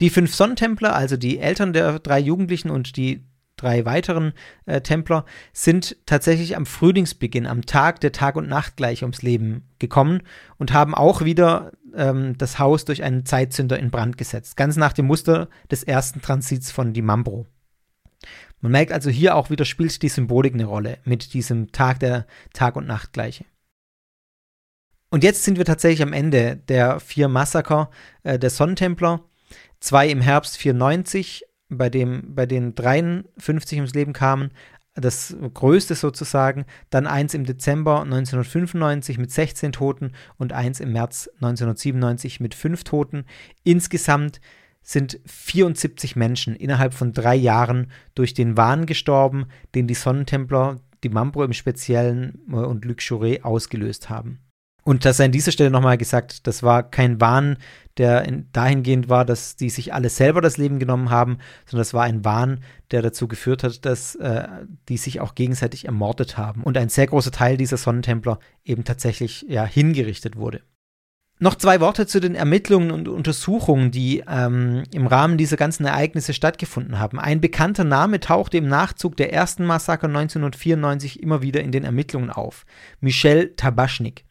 Die 0.00 0.10
fünf 0.10 0.34
Sonnentempler, 0.34 0.94
also 0.94 1.16
die 1.16 1.38
Eltern 1.38 1.72
der 1.72 1.98
drei 1.98 2.18
Jugendlichen 2.18 2.70
und 2.70 2.96
die 2.96 3.24
drei 3.62 3.84
weiteren 3.84 4.32
äh, 4.66 4.80
Templer 4.80 5.24
sind 5.52 5.96
tatsächlich 6.06 6.56
am 6.56 6.66
Frühlingsbeginn, 6.66 7.46
am 7.46 7.64
Tag 7.64 8.00
der 8.00 8.12
Tag 8.12 8.36
und 8.36 8.48
Nacht 8.48 8.76
gleich 8.76 9.02
ums 9.02 9.22
Leben 9.22 9.68
gekommen 9.78 10.22
und 10.58 10.72
haben 10.72 10.94
auch 10.94 11.22
wieder 11.24 11.72
ähm, 11.94 12.36
das 12.38 12.58
Haus 12.58 12.84
durch 12.84 13.02
einen 13.02 13.24
Zeitzünder 13.24 13.78
in 13.78 13.90
Brand 13.90 14.18
gesetzt. 14.18 14.56
Ganz 14.56 14.76
nach 14.76 14.92
dem 14.92 15.06
Muster 15.06 15.48
des 15.70 15.82
ersten 15.82 16.20
Transits 16.20 16.70
von 16.70 16.92
Dimambro. 16.92 17.46
Man 18.60 18.72
merkt 18.72 18.92
also 18.92 19.10
hier 19.10 19.36
auch 19.36 19.50
wieder 19.50 19.64
spielt 19.64 20.02
die 20.02 20.08
Symbolik 20.08 20.54
eine 20.54 20.66
Rolle 20.66 20.98
mit 21.04 21.34
diesem 21.34 21.72
Tag 21.72 22.00
der 22.00 22.26
Tag 22.52 22.76
und 22.76 22.86
Nacht 22.86 23.12
gleiche. 23.12 23.44
Und 25.10 25.24
jetzt 25.24 25.44
sind 25.44 25.58
wir 25.58 25.64
tatsächlich 25.64 26.02
am 26.02 26.14
Ende 26.14 26.56
der 26.56 26.98
vier 26.98 27.28
Massaker 27.28 27.90
äh, 28.22 28.38
der 28.38 28.50
Sonnentempler. 28.50 29.20
Zwei 29.78 30.08
im 30.08 30.20
Herbst 30.20 30.56
94 30.56 31.44
bei, 31.76 31.90
dem, 31.90 32.34
bei 32.34 32.46
den 32.46 32.74
53 32.74 33.78
ums 33.78 33.94
Leben 33.94 34.12
kamen, 34.12 34.50
das 34.94 35.34
größte 35.54 35.94
sozusagen, 35.94 36.66
dann 36.90 37.06
eins 37.06 37.34
im 37.34 37.44
Dezember 37.44 38.02
1995 38.02 39.18
mit 39.18 39.30
16 39.30 39.72
Toten 39.72 40.12
und 40.36 40.52
eins 40.52 40.80
im 40.80 40.92
März 40.92 41.30
1997 41.36 42.40
mit 42.40 42.54
5 42.54 42.84
Toten. 42.84 43.24
Insgesamt 43.64 44.40
sind 44.82 45.20
74 45.26 46.16
Menschen 46.16 46.56
innerhalb 46.56 46.92
von 46.92 47.12
drei 47.12 47.36
Jahren 47.36 47.90
durch 48.14 48.34
den 48.34 48.56
Wahn 48.56 48.84
gestorben, 48.84 49.46
den 49.74 49.86
die 49.86 49.94
Sonnentempler, 49.94 50.76
die 51.04 51.08
Mambro 51.08 51.44
im 51.44 51.52
Speziellen 51.52 52.40
äh, 52.50 52.56
und 52.56 52.84
Luc 52.84 53.00
ausgelöst 53.42 54.10
haben. 54.10 54.40
Und 54.84 55.04
das 55.04 55.20
an 55.20 55.30
dieser 55.30 55.52
Stelle 55.52 55.70
nochmal 55.70 55.96
gesagt, 55.96 56.46
das 56.46 56.62
war 56.62 56.82
kein 56.82 57.20
Wahn, 57.20 57.56
der 57.98 58.24
in, 58.24 58.48
dahingehend 58.52 59.08
war, 59.08 59.24
dass 59.24 59.56
die 59.56 59.70
sich 59.70 59.92
alle 59.92 60.08
selber 60.08 60.40
das 60.40 60.56
Leben 60.56 60.78
genommen 60.78 61.10
haben, 61.10 61.38
sondern 61.66 61.82
das 61.82 61.94
war 61.94 62.04
ein 62.04 62.24
Wahn, 62.24 62.60
der 62.90 63.02
dazu 63.02 63.28
geführt 63.28 63.62
hat, 63.64 63.84
dass 63.84 64.14
äh, 64.16 64.46
die 64.88 64.96
sich 64.96 65.20
auch 65.20 65.34
gegenseitig 65.34 65.86
ermordet 65.86 66.36
haben. 66.36 66.62
Und 66.62 66.76
ein 66.78 66.88
sehr 66.88 67.06
großer 67.06 67.30
Teil 67.32 67.56
dieser 67.56 67.76
Sonnentempler 67.76 68.38
eben 68.64 68.84
tatsächlich 68.84 69.44
ja, 69.48 69.64
hingerichtet 69.64 70.36
wurde. 70.36 70.62
Noch 71.42 71.56
zwei 71.56 71.80
Worte 71.80 72.06
zu 72.06 72.20
den 72.20 72.36
Ermittlungen 72.36 72.92
und 72.92 73.08
Untersuchungen, 73.08 73.90
die 73.90 74.22
ähm, 74.28 74.84
im 74.92 75.08
Rahmen 75.08 75.38
dieser 75.38 75.56
ganzen 75.56 75.84
Ereignisse 75.84 76.34
stattgefunden 76.34 77.00
haben. 77.00 77.18
Ein 77.18 77.40
bekannter 77.40 77.82
Name 77.82 78.20
tauchte 78.20 78.58
im 78.58 78.68
Nachzug 78.68 79.16
der 79.16 79.32
ersten 79.32 79.64
Massaker 79.64 80.06
1994 80.06 81.20
immer 81.20 81.42
wieder 81.42 81.60
in 81.60 81.72
den 81.72 81.82
Ermittlungen 81.82 82.30
auf. 82.30 82.64
Michel 83.00 83.54
Tabaschnik. 83.56 84.24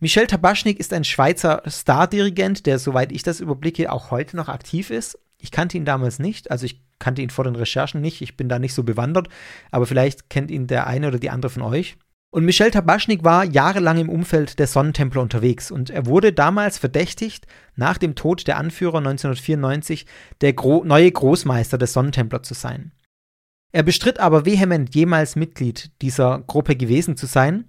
Michel 0.00 0.28
Tabaschnik 0.28 0.78
ist 0.78 0.92
ein 0.92 1.02
Schweizer 1.02 1.62
Stardirigent, 1.66 2.66
der, 2.66 2.78
soweit 2.78 3.10
ich 3.10 3.24
das 3.24 3.40
überblicke, 3.40 3.90
auch 3.90 4.12
heute 4.12 4.36
noch 4.36 4.48
aktiv 4.48 4.90
ist. 4.90 5.18
Ich 5.38 5.50
kannte 5.50 5.76
ihn 5.76 5.84
damals 5.84 6.20
nicht, 6.20 6.52
also 6.52 6.66
ich 6.66 6.80
kannte 7.00 7.20
ihn 7.20 7.30
vor 7.30 7.44
den 7.44 7.56
Recherchen 7.56 8.00
nicht, 8.00 8.22
ich 8.22 8.36
bin 8.36 8.48
da 8.48 8.60
nicht 8.60 8.74
so 8.74 8.84
bewandert, 8.84 9.28
aber 9.72 9.86
vielleicht 9.86 10.30
kennt 10.30 10.52
ihn 10.52 10.68
der 10.68 10.86
eine 10.86 11.08
oder 11.08 11.18
die 11.18 11.30
andere 11.30 11.50
von 11.50 11.62
euch. 11.62 11.96
Und 12.30 12.44
Michel 12.44 12.70
Tabaschnik 12.70 13.24
war 13.24 13.44
jahrelang 13.44 13.98
im 13.98 14.08
Umfeld 14.08 14.60
der 14.60 14.68
Sonnentempler 14.68 15.22
unterwegs 15.22 15.70
und 15.70 15.90
er 15.90 16.06
wurde 16.06 16.32
damals 16.32 16.78
verdächtigt, 16.78 17.48
nach 17.74 17.98
dem 17.98 18.14
Tod 18.14 18.46
der 18.46 18.58
Anführer 18.58 18.98
1994 18.98 20.06
der 20.42 20.52
Gro 20.52 20.84
neue 20.84 21.10
Großmeister 21.10 21.76
des 21.76 21.92
Sonnentempler 21.92 22.44
zu 22.44 22.54
sein. 22.54 22.92
Er 23.72 23.82
bestritt 23.82 24.20
aber 24.20 24.46
vehement 24.46 24.94
jemals 24.94 25.34
Mitglied 25.34 25.90
dieser 26.02 26.40
Gruppe 26.46 26.76
gewesen 26.76 27.16
zu 27.16 27.26
sein 27.26 27.64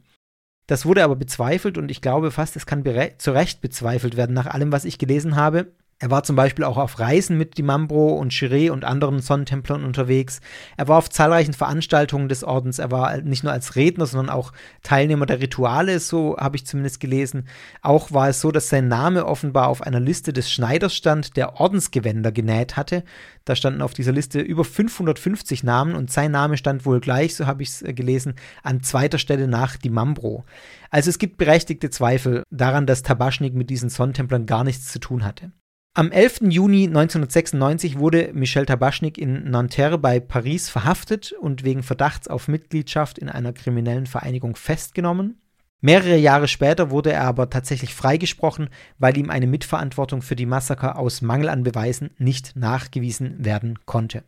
das 0.70 0.86
wurde 0.86 1.04
aber 1.04 1.16
bezweifelt 1.16 1.80
und 1.80 1.90
ich 1.90 2.00
glaube 2.00 2.30
fast, 2.30 2.56
es 2.56 2.68
kann 2.68 2.84
zu 3.18 3.32
Recht 3.32 3.60
bezweifelt 3.60 4.16
werden 4.18 4.36
nach 4.36 4.46
allem, 4.46 4.72
was 4.72 4.86
ich 4.86 5.00
gelesen 5.00 5.36
habe. 5.36 5.72
Er 6.02 6.10
war 6.10 6.24
zum 6.24 6.38
Beispiel 6.38 6.64
auch 6.64 6.78
auf 6.78 6.98
Reisen 7.00 7.38
mit 7.38 7.58
Dimambro 7.58 8.14
und 8.14 8.32
Chiré 8.32 8.72
und 8.72 8.86
anderen 8.86 9.20
Sonnentemplern 9.20 9.84
unterwegs. 9.84 10.40
Er 10.78 10.88
war 10.88 10.98
auf 10.98 11.10
zahlreichen 11.10 11.54
Veranstaltungen 11.54 12.30
des 12.30 12.46
Ordens. 12.46 12.80
Er 12.80 12.90
war 12.90 13.18
nicht 13.18 13.44
nur 13.44 13.52
als 13.52 13.76
Redner, 13.76 14.06
sondern 14.06 14.34
auch 14.34 14.54
Teilnehmer 14.82 15.26
der 15.26 15.42
Rituale, 15.42 16.00
so 16.00 16.38
habe 16.38 16.56
ich 16.56 16.66
zumindest 16.66 17.02
gelesen. 17.02 17.50
Auch 17.82 18.14
war 18.14 18.30
es 18.30 18.40
so, 18.40 18.50
dass 18.50 18.70
sein 18.70 18.88
Name 18.88 19.26
offenbar 19.26 19.68
auf 19.68 19.82
einer 19.82 20.00
Liste 20.00 20.32
des 20.32 20.50
Schneiders 20.50 20.96
stand, 20.96 21.36
der 21.36 21.60
Ordensgewänder 21.60 22.32
genäht 22.32 22.78
hatte. 22.78 23.04
Da 23.44 23.58
standen 23.58 23.82
auf 23.82 23.94
dieser 23.94 24.14
Liste 24.14 24.40
über 24.40 24.64
550 24.64 25.66
Namen 25.66 25.96
und 25.96 26.12
sein 26.12 26.32
Name 26.32 26.56
stand 26.56 26.86
wohl 26.86 27.02
gleich, 27.02 27.36
so 27.36 27.46
habe 27.46 27.62
ich 27.62 27.70
es 27.70 27.82
äh, 27.82 27.94
gelesen, 27.94 28.36
an 28.64 28.84
zweiter 28.84 29.18
Stelle 29.18 29.50
nach 29.50 29.76
Dimambro. 29.76 30.46
Also 30.92 31.10
es 31.10 31.20
gibt 31.20 31.38
berechtigte 31.38 31.90
Zweifel 31.90 32.44
daran, 32.50 32.86
dass 32.86 33.04
Tabaschnik 33.04 33.54
mit 33.54 33.70
diesen 33.70 33.90
Sonnentemplern 33.90 34.46
gar 34.46 34.64
nichts 34.64 34.94
zu 34.94 35.00
tun 35.00 35.26
hatte. 35.26 35.52
Am 36.00 36.14
11. 36.14 36.44
Juni 36.44 36.86
1996 36.86 38.00
wurde 38.00 38.32
Michel 38.32 38.66
Tabaschnik 38.66 39.18
in 39.18 39.52
Nanterre 39.52 39.98
bei 39.98 40.22
Paris 40.22 40.70
verhaftet 40.70 41.34
und 41.34 41.66
wegen 41.66 41.84
Verdachts 41.84 42.30
auf 42.30 42.48
Mitgliedschaft 42.48 43.20
in 43.20 43.28
einer 43.28 43.52
kriminellen 43.52 44.06
Vereinigung 44.06 44.56
festgenommen. 44.56 45.42
Mehrere 45.82 46.16
Jahre 46.16 46.48
später 46.48 46.90
wurde 46.90 47.12
er 47.12 47.26
aber 47.26 47.50
tatsächlich 47.50 47.94
freigesprochen, 47.94 48.70
weil 48.98 49.18
ihm 49.18 49.30
eine 49.30 49.46
Mitverantwortung 49.46 50.22
für 50.22 50.38
die 50.38 50.46
Massaker 50.46 50.98
aus 50.98 51.22
Mangel 51.22 51.50
an 51.50 51.64
Beweisen 51.64 52.12
nicht 52.18 52.56
nachgewiesen 52.56 53.44
werden 53.44 53.80
konnte. 53.86 54.24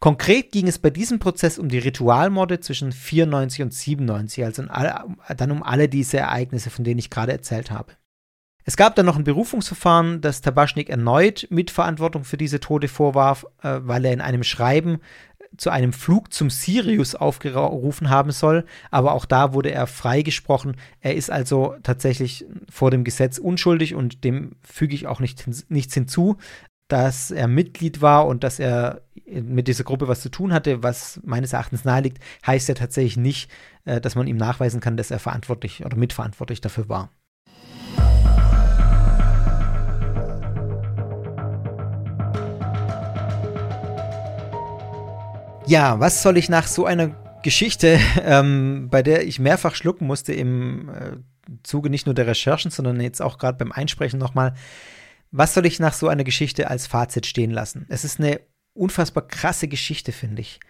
Konkret 0.00 0.52
ging 0.52 0.68
es 0.68 0.78
bei 0.78 0.90
diesem 0.90 1.18
Prozess 1.18 1.58
um 1.58 1.70
die 1.70 1.78
Ritualmorde 1.78 2.60
zwischen 2.60 2.92
94 2.92 3.62
und 3.62 3.72
97, 3.72 4.44
also 4.44 4.64
dann 4.64 5.50
um 5.50 5.62
alle 5.62 5.88
diese 5.88 6.18
Ereignisse, 6.18 6.68
von 6.68 6.84
denen 6.84 6.98
ich 6.98 7.08
gerade 7.08 7.32
erzählt 7.32 7.70
habe. 7.70 7.94
Es 8.68 8.76
gab 8.76 8.96
dann 8.96 9.06
noch 9.06 9.16
ein 9.16 9.22
Berufungsverfahren, 9.22 10.20
das 10.20 10.40
Tabaschnik 10.40 10.90
erneut 10.90 11.46
Mitverantwortung 11.50 12.24
für 12.24 12.36
diese 12.36 12.58
Tode 12.58 12.88
vorwarf, 12.88 13.46
äh, 13.62 13.78
weil 13.82 14.04
er 14.04 14.12
in 14.12 14.20
einem 14.20 14.42
Schreiben 14.42 14.98
zu 15.56 15.70
einem 15.70 15.92
Flug 15.92 16.32
zum 16.32 16.50
Sirius 16.50 17.14
aufgerufen 17.14 18.10
haben 18.10 18.32
soll, 18.32 18.66
aber 18.90 19.12
auch 19.12 19.24
da 19.24 19.54
wurde 19.54 19.70
er 19.70 19.86
freigesprochen. 19.86 20.76
Er 21.00 21.14
ist 21.14 21.30
also 21.30 21.76
tatsächlich 21.84 22.44
vor 22.68 22.90
dem 22.90 23.04
Gesetz 23.04 23.38
unschuldig 23.38 23.94
und 23.94 24.24
dem 24.24 24.56
füge 24.62 24.96
ich 24.96 25.06
auch 25.06 25.20
nicht, 25.20 25.48
nichts 25.70 25.94
hinzu, 25.94 26.36
dass 26.88 27.30
er 27.30 27.46
Mitglied 27.46 28.02
war 28.02 28.26
und 28.26 28.42
dass 28.42 28.58
er 28.58 29.02
mit 29.26 29.68
dieser 29.68 29.84
Gruppe 29.84 30.08
was 30.08 30.20
zu 30.20 30.28
tun 30.28 30.52
hatte, 30.52 30.82
was 30.82 31.20
meines 31.24 31.52
Erachtens 31.52 31.84
naheliegt, 31.84 32.18
heißt 32.44 32.68
ja 32.68 32.74
tatsächlich 32.74 33.16
nicht, 33.16 33.48
äh, 33.84 34.00
dass 34.00 34.16
man 34.16 34.26
ihm 34.26 34.36
nachweisen 34.36 34.80
kann, 34.80 34.96
dass 34.96 35.12
er 35.12 35.20
verantwortlich 35.20 35.86
oder 35.86 35.96
mitverantwortlich 35.96 36.60
dafür 36.60 36.88
war. 36.88 37.10
Ja, 45.66 45.98
was 45.98 46.22
soll 46.22 46.36
ich 46.36 46.48
nach 46.48 46.68
so 46.68 46.86
einer 46.86 47.08
Geschichte, 47.42 47.98
ähm, 48.22 48.88
bei 48.88 49.02
der 49.02 49.26
ich 49.26 49.40
mehrfach 49.40 49.74
schlucken 49.74 50.06
musste 50.06 50.32
im 50.32 50.88
äh, 50.88 51.16
Zuge 51.64 51.90
nicht 51.90 52.06
nur 52.06 52.14
der 52.14 52.28
Recherchen, 52.28 52.70
sondern 52.70 53.00
jetzt 53.00 53.20
auch 53.20 53.38
gerade 53.38 53.58
beim 53.58 53.72
Einsprechen 53.72 54.18
nochmal, 54.18 54.54
was 55.32 55.54
soll 55.54 55.66
ich 55.66 55.80
nach 55.80 55.92
so 55.92 56.06
einer 56.08 56.24
Geschichte 56.24 56.70
als 56.70 56.86
Fazit 56.86 57.26
stehen 57.26 57.50
lassen? 57.50 57.86
Es 57.88 58.04
ist 58.04 58.20
eine 58.20 58.40
unfassbar 58.74 59.26
krasse 59.26 59.66
Geschichte, 59.66 60.12
finde 60.12 60.42
ich. 60.42 60.60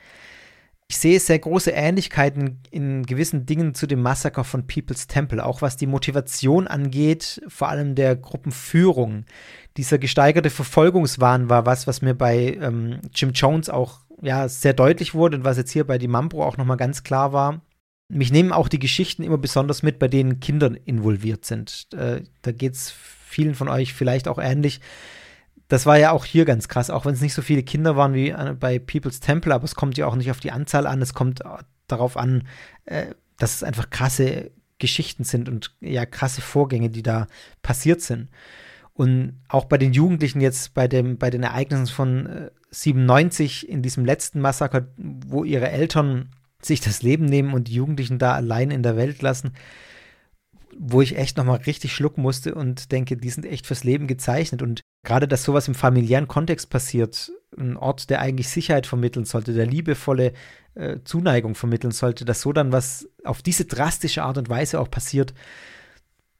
Ich 0.88 0.99
sehe 0.99 1.18
sehr 1.18 1.40
große 1.40 1.72
Ähnlichkeiten 1.72 2.61
in 2.70 3.05
gewissen 3.05 3.44
Dingen 3.44 3.74
zu 3.74 3.86
dem 3.86 4.01
Massaker 4.01 4.44
von 4.44 4.66
People's 4.66 5.09
Temple, 5.09 5.44
auch 5.44 5.61
was 5.61 5.76
die 5.76 5.88
Motivation 5.88 6.68
angeht, 6.68 7.42
vor 7.49 7.68
allem 7.68 7.97
der 7.97 8.14
Gruppenführung. 8.14 9.24
Dieser 9.76 9.99
gesteigerte 9.99 10.49
Verfolgungswahn 10.49 11.51
war 11.51 11.66
was, 11.66 11.86
was 11.86 12.03
mir 12.03 12.14
bei 12.14 12.57
ähm, 12.61 13.01
Jim 13.12 13.32
Jones 13.32 13.68
auch 13.68 14.06
ja, 14.23 14.49
sehr 14.49 14.73
deutlich 14.73 15.14
wurde 15.14 15.39
und 15.39 15.45
was 15.45 15.57
jetzt 15.57 15.71
hier 15.71 15.87
bei 15.87 15.99
die 15.99 16.09
Mambro 16.09 16.45
auch 16.45 16.57
nochmal 16.57 16.77
ganz 16.77 17.03
klar 17.03 17.33
war. 17.33 17.61
Mich 18.09 18.31
nehmen 18.31 18.53
auch 18.53 18.69
die 18.69 18.79
Geschichten 18.79 19.23
immer 19.23 19.39
besonders 19.39 19.83
mit, 19.83 19.99
bei 19.99 20.09
denen 20.09 20.41
Kinder 20.41 20.73
involviert 20.85 21.45
sind. 21.45 21.89
Äh, 21.93 22.23
da 22.43 22.53
geht 22.53 22.75
es 22.75 22.91
vielen 22.91 23.55
von 23.55 23.69
euch 23.69 23.95
vielleicht 23.95 24.29
auch 24.29 24.39
ähnlich. 24.39 24.81
Das 25.69 25.87
war 25.87 25.99
ja 25.99 26.12
auch 26.12 26.25
hier 26.25 26.45
ganz 26.45 26.69
krass, 26.69 26.91
auch 26.91 27.05
wenn 27.05 27.14
es 27.14 27.21
nicht 27.21 27.35
so 27.35 27.43
viele 27.43 27.64
Kinder 27.64 27.97
waren 27.97 28.14
wie 28.14 28.31
äh, 28.31 28.55
bei 28.59 28.79
People's 28.79 29.21
Temple, 29.21 29.53
aber 29.53 29.64
es 29.64 29.75
kommt 29.75 29.99
ja 29.99 30.07
auch 30.07 30.14
nicht 30.14 30.31
auf 30.31 30.41
die 30.41 30.53
Anzahl 30.53 30.87
an, 30.87 31.03
es 31.03 31.14
kommt 31.14 31.43
darauf 31.89 32.17
an, 32.17 32.47
äh, 32.85 33.07
dass 33.39 33.57
es 33.57 33.62
einfach 33.64 33.91
krasse 33.91 34.53
Geschichten 34.79 35.25
sind 35.25 35.49
und 35.49 35.75
ja 35.81 36.07
krasse 36.07 36.41
Vorgänge, 36.41 36.91
die 36.91 37.03
da 37.03 37.27
passiert 37.62 38.03
sind. 38.03 38.29
Und 38.97 39.40
auch 39.49 39.66
bei 39.66 39.76
den 39.76 39.92
Jugendlichen 39.92 40.40
jetzt 40.40 40.72
bei, 40.72 40.88
dem, 40.88 41.18
bei 41.18 41.28
den 41.28 41.42
Ereignissen 41.42 41.86
von 41.86 42.26
äh, 42.26 42.51
97 42.70 43.68
in 43.68 43.82
diesem 43.82 44.07
letzten 44.07 44.40
Massaker, 44.40 44.88
wo 44.97 45.44
ihre 45.44 45.68
Eltern 45.70 46.30
sich 46.62 46.80
das 46.80 47.03
Leben 47.03 47.26
nehmen 47.26 47.53
und 47.53 47.68
die 47.68 47.74
Jugendlichen 47.74 48.18
da 48.18 48.32
allein 48.32 48.70
in 48.70 48.82
der 48.82 48.97
Welt 48.97 49.20
lassen, 49.20 49.53
wo 50.78 51.03
ich 51.03 51.18
echt 51.18 51.36
nochmal 51.36 51.59
richtig 51.59 51.92
schlucken 51.92 52.22
musste 52.22 52.55
und 52.55 52.90
denke, 52.90 53.18
die 53.18 53.28
sind 53.28 53.44
echt 53.44 53.66
fürs 53.66 53.84
Leben 53.84 54.07
gezeichnet. 54.07 54.62
Und 54.62 54.80
gerade, 55.05 55.28
dass 55.28 55.44
sowas 55.44 55.68
im 55.68 55.74
familiären 55.74 56.26
Kontext 56.26 56.70
passiert, 56.70 57.30
ein 57.59 57.76
Ort, 57.76 58.09
der 58.09 58.20
eigentlich 58.20 58.49
Sicherheit 58.49 58.86
vermitteln 58.86 59.26
sollte, 59.26 59.53
der 59.53 59.66
liebevolle 59.66 60.32
äh, 60.74 60.99
Zuneigung 61.05 61.55
vermitteln 61.55 61.92
sollte, 61.92 62.24
dass 62.24 62.40
so 62.40 62.53
dann 62.53 62.72
was 62.72 63.09
auf 63.24 63.42
diese 63.42 63.66
drastische 63.66 64.22
Art 64.22 64.38
und 64.38 64.49
Weise 64.49 64.80
auch 64.80 64.90
passiert, 64.90 65.34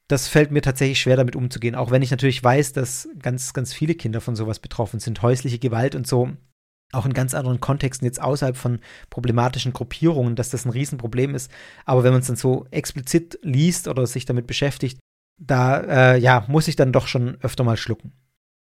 das 0.09 0.29
fällt 0.29 0.53
mir 0.53 0.63
tatsächlich 0.63 1.01
schwer, 1.01 1.17
damit 1.17 1.37
umzugehen. 1.37 1.75
Auch 1.75 1.91
wenn 1.91 2.03
ich 2.03 2.11
natürlich 2.11 2.43
weiß, 2.43 2.73
dass 2.73 3.09
ganz, 3.21 3.53
ganz 3.53 3.73
viele 3.73 3.95
Kinder 3.95 4.21
von 4.21 4.37
sowas 4.37 4.61
betroffen 4.61 5.01
sind. 5.01 5.23
Häusliche 5.23 5.59
Gewalt 5.59 5.95
und 5.95 6.07
so, 6.07 6.31
auch 6.93 7.07
in 7.07 7.13
ganz 7.13 7.35
anderen 7.35 7.61
Kontexten, 7.61 8.07
jetzt 8.07 8.23
außerhalb 8.23 8.57
von 8.57 8.81
problematischen 9.11 9.73
Gruppierungen, 9.73 10.37
dass 10.37 10.51
das 10.51 10.65
ein 10.65 10.71
Riesenproblem 10.71 11.35
ist. 11.35 11.51
Aber 11.85 12.05
wenn 12.05 12.13
man 12.13 12.21
es 12.21 12.29
dann 12.29 12.37
so 12.37 12.67
explizit 12.71 13.39
liest 13.43 13.89
oder 13.89 14.07
sich 14.07 14.25
damit 14.25 14.47
beschäftigt, 14.47 14.99
da 15.39 15.81
äh, 16.15 16.19
ja, 16.19 16.45
muss 16.49 16.69
ich 16.69 16.77
dann 16.77 16.93
doch 16.93 17.09
schon 17.09 17.37
öfter 17.43 17.65
mal 17.65 17.77
schlucken. 17.77 18.13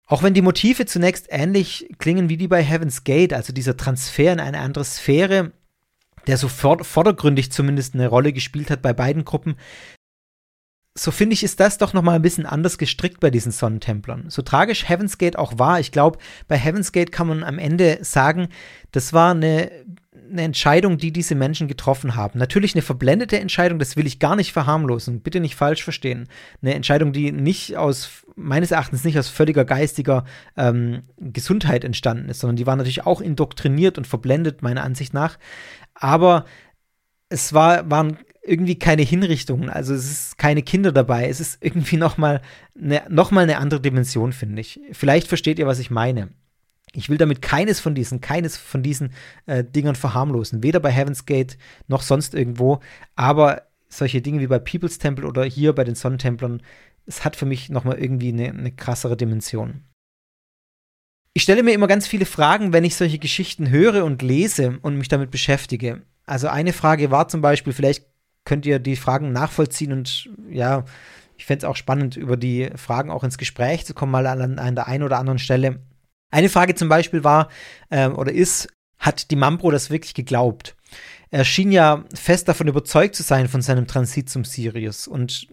Auch 0.06 0.24
wenn 0.24 0.34
die 0.34 0.42
Motive 0.42 0.86
zunächst 0.86 1.28
ähnlich 1.30 1.88
klingen 2.00 2.30
wie 2.30 2.38
die 2.38 2.48
bei 2.48 2.64
Heaven's 2.64 3.04
Gate, 3.04 3.32
also 3.32 3.54
dieser 3.54 3.78
Transfer 3.78 4.34
in 4.34 4.40
eine 4.40 4.60
andere 4.60 4.84
Sphäre, 4.84 5.52
der 6.28 6.38
so 6.38 6.48
vordergründig 6.48 7.52
zumindest 7.52 7.94
eine 7.94 8.08
Rolle 8.08 8.34
gespielt 8.34 8.70
hat 8.70 8.82
bei 8.82 8.92
beiden 8.92 9.24
Gruppen, 9.24 9.56
so 10.98 11.12
finde 11.12 11.34
ich, 11.34 11.44
ist 11.44 11.60
das 11.60 11.78
doch 11.78 11.94
noch 11.94 12.02
mal 12.02 12.16
ein 12.16 12.22
bisschen 12.22 12.46
anders 12.46 12.78
gestrickt 12.78 13.20
bei 13.20 13.30
diesen 13.30 13.52
Sonnentemplern. 13.52 14.26
So 14.30 14.42
tragisch 14.42 14.88
Heaven's 14.88 15.18
Gate 15.18 15.38
auch 15.38 15.58
war, 15.58 15.80
ich 15.80 15.92
glaube, 15.92 16.20
bei 16.48 16.58
Heaven's 16.58 16.92
Gate 16.92 17.12
kann 17.12 17.28
man 17.28 17.44
am 17.44 17.60
Ende 17.60 18.00
sagen, 18.02 18.50
das 18.92 19.14
war 19.14 19.32
eine, 19.32 19.72
eine 20.30 20.42
Entscheidung, 20.42 20.98
die 20.98 21.12
diese 21.12 21.36
Menschen 21.36 21.68
getroffen 21.68 22.16
haben. 22.16 22.40
Natürlich 22.40 22.74
eine 22.76 22.82
verblendete 22.82 23.40
Entscheidung, 23.40 23.80
das 23.80 23.96
will 23.96 24.08
ich 24.08 24.20
gar 24.20 24.36
nicht 24.36 24.52
verharmlosen, 24.52 25.22
bitte 25.22 25.40
nicht 25.40 25.56
falsch 25.56 25.84
verstehen. 25.84 26.28
Eine 26.62 26.74
Entscheidung, 26.74 27.14
die 27.14 27.32
nicht 27.32 27.78
aus, 27.78 28.26
meines 28.36 28.72
Erachtens 28.72 29.04
nicht 29.04 29.18
aus 29.18 29.30
völliger 29.30 29.66
geistiger 29.66 30.26
ähm, 30.58 31.04
Gesundheit 31.18 31.84
entstanden 31.84 32.30
ist, 32.30 32.40
sondern 32.40 32.58
die 32.58 32.68
war 32.68 32.76
natürlich 32.76 33.06
auch 33.06 33.22
indoktriniert 33.22 33.98
und 33.98 34.08
verblendet, 34.08 34.64
meiner 34.64 34.84
Ansicht 34.84 35.14
nach. 35.14 35.38
Aber 35.94 36.46
es 37.30 37.54
war, 37.54 37.90
waren 37.90 38.18
irgendwie 38.50 38.78
keine 38.80 39.04
Hinrichtungen, 39.04 39.70
also 39.70 39.94
es 39.94 40.10
ist 40.10 40.38
keine 40.38 40.64
Kinder 40.64 40.92
dabei, 40.92 41.30
es 41.30 41.40
ist 41.40 41.64
irgendwie 41.64 41.98
nochmal 41.98 42.42
eine, 42.80 43.04
noch 43.10 43.32
eine 43.32 43.58
andere 43.58 43.82
Dimension, 43.82 44.34
finde 44.34 44.62
ich. 44.62 44.80
Vielleicht 44.92 45.28
versteht 45.28 45.60
ihr, 45.60 45.68
was 45.68 45.80
ich 45.80 45.92
meine. 45.92 46.30
Ich 46.94 47.10
will 47.10 47.18
damit 47.18 47.44
keines 47.44 47.80
von 47.80 47.94
diesen, 47.94 48.20
keines 48.20 48.58
von 48.58 48.82
diesen 48.82 49.14
äh, 49.46 49.64
Dingern 49.64 49.96
verharmlosen, 49.96 50.64
weder 50.64 50.80
bei 50.80 50.92
Heaven's 50.92 51.26
Gate 51.26 51.58
noch 51.88 52.02
sonst 52.02 52.34
irgendwo, 52.34 52.80
aber 53.16 53.68
solche 53.90 54.22
Dinge 54.22 54.40
wie 54.40 54.48
bei 54.48 54.60
People's 54.60 54.98
Temple 54.98 55.28
oder 55.28 55.44
hier 55.44 55.74
bei 55.74 55.84
den 55.84 55.96
Sonnentemplern, 55.96 56.64
es 57.06 57.24
hat 57.24 57.36
für 57.36 57.46
mich 57.46 57.70
nochmal 57.70 58.00
irgendwie 58.00 58.30
eine, 58.30 58.50
eine 58.50 58.72
krassere 58.72 59.18
Dimension. 59.18 59.84
Ich 61.34 61.44
stelle 61.44 61.64
mir 61.64 61.74
immer 61.74 61.88
ganz 61.88 62.08
viele 62.08 62.26
Fragen, 62.26 62.74
wenn 62.74 62.84
ich 62.84 62.96
solche 62.96 63.20
Geschichten 63.20 63.70
höre 63.70 64.04
und 64.04 64.22
lese 64.22 64.80
und 64.82 64.98
mich 64.98 65.08
damit 65.08 65.30
beschäftige. 65.30 66.02
Also 66.26 66.48
eine 66.48 66.74
Frage 66.74 67.12
war 67.12 67.28
zum 67.28 67.42
Beispiel, 67.42 67.74
vielleicht 67.74 68.06
könnt 68.46 68.66
ihr 68.66 68.80
die 68.80 68.96
Fragen 68.96 69.32
nachvollziehen 69.32 69.92
und 69.92 70.30
ja, 70.50 70.86
ich 71.38 71.46
fände 71.46 71.66
es 71.66 71.70
auch 71.70 71.76
spannend, 71.76 72.18
über 72.18 72.36
die 72.36 72.70
Fragen 72.76 73.12
auch 73.12 73.24
ins 73.24 73.38
Gespräch 73.38 73.86
zu 73.86 73.94
kommen, 73.94 74.12
mal 74.12 74.28
an, 74.28 74.60
an 74.60 74.76
der 74.76 74.88
einen 74.88 75.04
oder 75.04 75.20
anderen 75.20 75.40
Stelle. 75.40 75.80
Eine 76.32 76.50
Frage 76.50 76.76
zum 76.76 76.90
Beispiel 76.90 77.24
war 77.24 77.50
äh, 77.90 78.08
oder 78.08 78.32
ist, 78.32 78.68
hat 78.98 79.32
die 79.32 79.36
Mambro 79.36 79.72
das 79.72 79.90
wirklich 79.90 80.14
geglaubt? 80.14 80.76
Er 81.32 81.46
schien 81.46 81.72
ja 81.72 82.04
fest 82.14 82.48
davon 82.48 82.68
überzeugt 82.68 83.16
zu 83.16 83.24
sein 83.24 83.48
von 83.48 83.62
seinem 83.62 83.88
Transit 83.88 84.30
zum 84.30 84.44
Sirius 84.44 85.08
und 85.08 85.48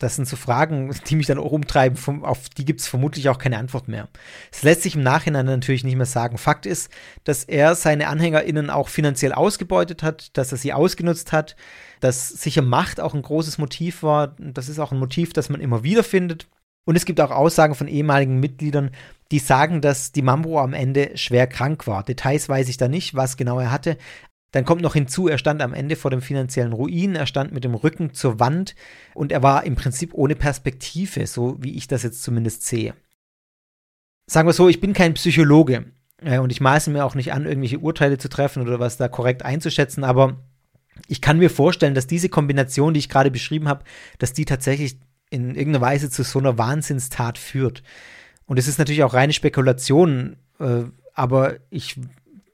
das 0.00 0.16
sind 0.16 0.26
so 0.26 0.34
Fragen, 0.34 0.92
die 1.08 1.14
mich 1.14 1.26
dann 1.26 1.38
auch 1.38 1.52
umtreiben, 1.52 2.24
auf 2.24 2.48
die 2.48 2.64
gibt 2.64 2.80
es 2.80 2.88
vermutlich 2.88 3.28
auch 3.28 3.36
keine 3.36 3.58
Antwort 3.58 3.86
mehr. 3.86 4.08
Es 4.50 4.62
lässt 4.62 4.82
sich 4.82 4.96
im 4.96 5.02
Nachhinein 5.02 5.44
natürlich 5.44 5.84
nicht 5.84 5.96
mehr 5.96 6.06
sagen. 6.06 6.38
Fakt 6.38 6.64
ist, 6.64 6.90
dass 7.24 7.44
er 7.44 7.74
seine 7.74 8.08
AnhängerInnen 8.08 8.70
auch 8.70 8.88
finanziell 8.88 9.34
ausgebeutet 9.34 10.02
hat, 10.02 10.36
dass 10.38 10.52
er 10.52 10.58
sie 10.58 10.72
ausgenutzt 10.72 11.32
hat, 11.32 11.54
dass 12.00 12.30
sicher 12.30 12.62
Macht 12.62 12.98
auch 12.98 13.12
ein 13.12 13.20
großes 13.20 13.58
Motiv 13.58 14.02
war. 14.02 14.28
Das 14.38 14.70
ist 14.70 14.78
auch 14.78 14.90
ein 14.90 14.98
Motiv, 14.98 15.34
das 15.34 15.50
man 15.50 15.60
immer 15.60 15.82
wieder 15.82 16.02
findet. 16.02 16.48
Und 16.86 16.96
es 16.96 17.04
gibt 17.04 17.20
auch 17.20 17.30
Aussagen 17.30 17.74
von 17.74 17.86
ehemaligen 17.86 18.40
Mitgliedern, 18.40 18.92
die 19.30 19.38
sagen, 19.38 19.82
dass 19.82 20.12
die 20.12 20.22
Mambro 20.22 20.60
am 20.60 20.72
Ende 20.72 21.16
schwer 21.16 21.46
krank 21.46 21.86
war. 21.86 22.02
Details 22.02 22.48
weiß 22.48 22.70
ich 22.70 22.78
da 22.78 22.88
nicht, 22.88 23.14
was 23.14 23.36
genau 23.36 23.60
er 23.60 23.70
hatte. 23.70 23.98
Dann 24.52 24.64
kommt 24.64 24.82
noch 24.82 24.94
hinzu, 24.94 25.28
er 25.28 25.38
stand 25.38 25.62
am 25.62 25.74
Ende 25.74 25.96
vor 25.96 26.10
dem 26.10 26.22
finanziellen 26.22 26.72
Ruin, 26.72 27.14
er 27.14 27.26
stand 27.26 27.52
mit 27.52 27.62
dem 27.62 27.74
Rücken 27.74 28.14
zur 28.14 28.40
Wand 28.40 28.74
und 29.14 29.30
er 29.30 29.42
war 29.42 29.64
im 29.64 29.76
Prinzip 29.76 30.12
ohne 30.14 30.34
Perspektive, 30.34 31.26
so 31.26 31.56
wie 31.60 31.76
ich 31.76 31.86
das 31.86 32.02
jetzt 32.02 32.22
zumindest 32.22 32.66
sehe. 32.66 32.94
Sagen 34.26 34.48
wir 34.48 34.52
so, 34.52 34.68
ich 34.68 34.80
bin 34.80 34.92
kein 34.92 35.14
Psychologe 35.14 35.92
äh, 36.22 36.38
und 36.38 36.50
ich 36.50 36.60
maße 36.60 36.90
mir 36.90 37.04
auch 37.04 37.14
nicht 37.14 37.32
an, 37.32 37.46
irgendwelche 37.46 37.78
Urteile 37.78 38.18
zu 38.18 38.28
treffen 38.28 38.62
oder 38.62 38.80
was 38.80 38.96
da 38.96 39.08
korrekt 39.08 39.44
einzuschätzen, 39.44 40.02
aber 40.02 40.36
ich 41.06 41.20
kann 41.20 41.38
mir 41.38 41.50
vorstellen, 41.50 41.94
dass 41.94 42.06
diese 42.06 42.28
Kombination, 42.28 42.94
die 42.94 43.00
ich 43.00 43.08
gerade 43.08 43.30
beschrieben 43.30 43.68
habe, 43.68 43.84
dass 44.18 44.32
die 44.32 44.44
tatsächlich 44.44 44.98
in 45.30 45.54
irgendeiner 45.54 45.84
Weise 45.84 46.10
zu 46.10 46.24
so 46.24 46.40
einer 46.40 46.58
Wahnsinnstat 46.58 47.38
führt. 47.38 47.82
Und 48.46 48.58
es 48.58 48.66
ist 48.66 48.78
natürlich 48.78 49.04
auch 49.04 49.14
reine 49.14 49.32
Spekulation, 49.32 50.36
äh, 50.58 50.82
aber 51.14 51.56
ich 51.70 51.96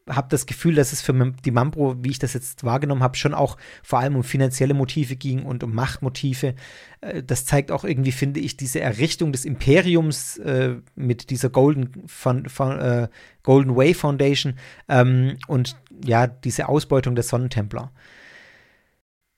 habe 0.09 0.29
das 0.31 0.47
Gefühl, 0.47 0.75
dass 0.75 0.93
es 0.93 1.03
für 1.03 1.33
die 1.45 1.51
Mambro, 1.51 1.97
wie 2.03 2.11
ich 2.11 2.19
das 2.19 2.35
jetzt 2.35 2.65
wahrgenommen 2.65 3.03
habe, 3.03 3.17
schon 3.17 3.35
auch 3.35 3.57
vor 3.83 3.99
allem 3.99 4.17
um 4.17 4.23
finanzielle 4.23 4.75
Motive 4.75 5.17
ging 5.17 5.43
und 5.45 5.65
um 5.65 5.75
Machtmotive. 5.75 6.55
Äh, 7.01 7.23
das 7.23 7.45
zeigt 7.45 7.73
auch 7.73 7.85
irgendwie, 7.85 8.13
finde 8.13 8.41
ich, 8.41 8.57
diese 8.57 8.81
Errichtung 8.81 9.33
des 9.33 9.45
Imperiums 9.45 10.37
äh, 10.39 10.77
mit 10.95 11.31
dieser 11.31 11.51
Golden, 11.51 12.05
von, 12.07 12.49
von, 12.49 12.79
äh, 12.79 13.09
Golden 13.43 13.77
Way 13.77 13.95
Foundation 13.95 14.55
ähm, 14.89 15.37
und 15.47 15.77
ja, 16.05 16.27
diese 16.27 16.69
Ausbeutung 16.69 17.15
der 17.15 17.25
Sonnentempler 17.25 17.93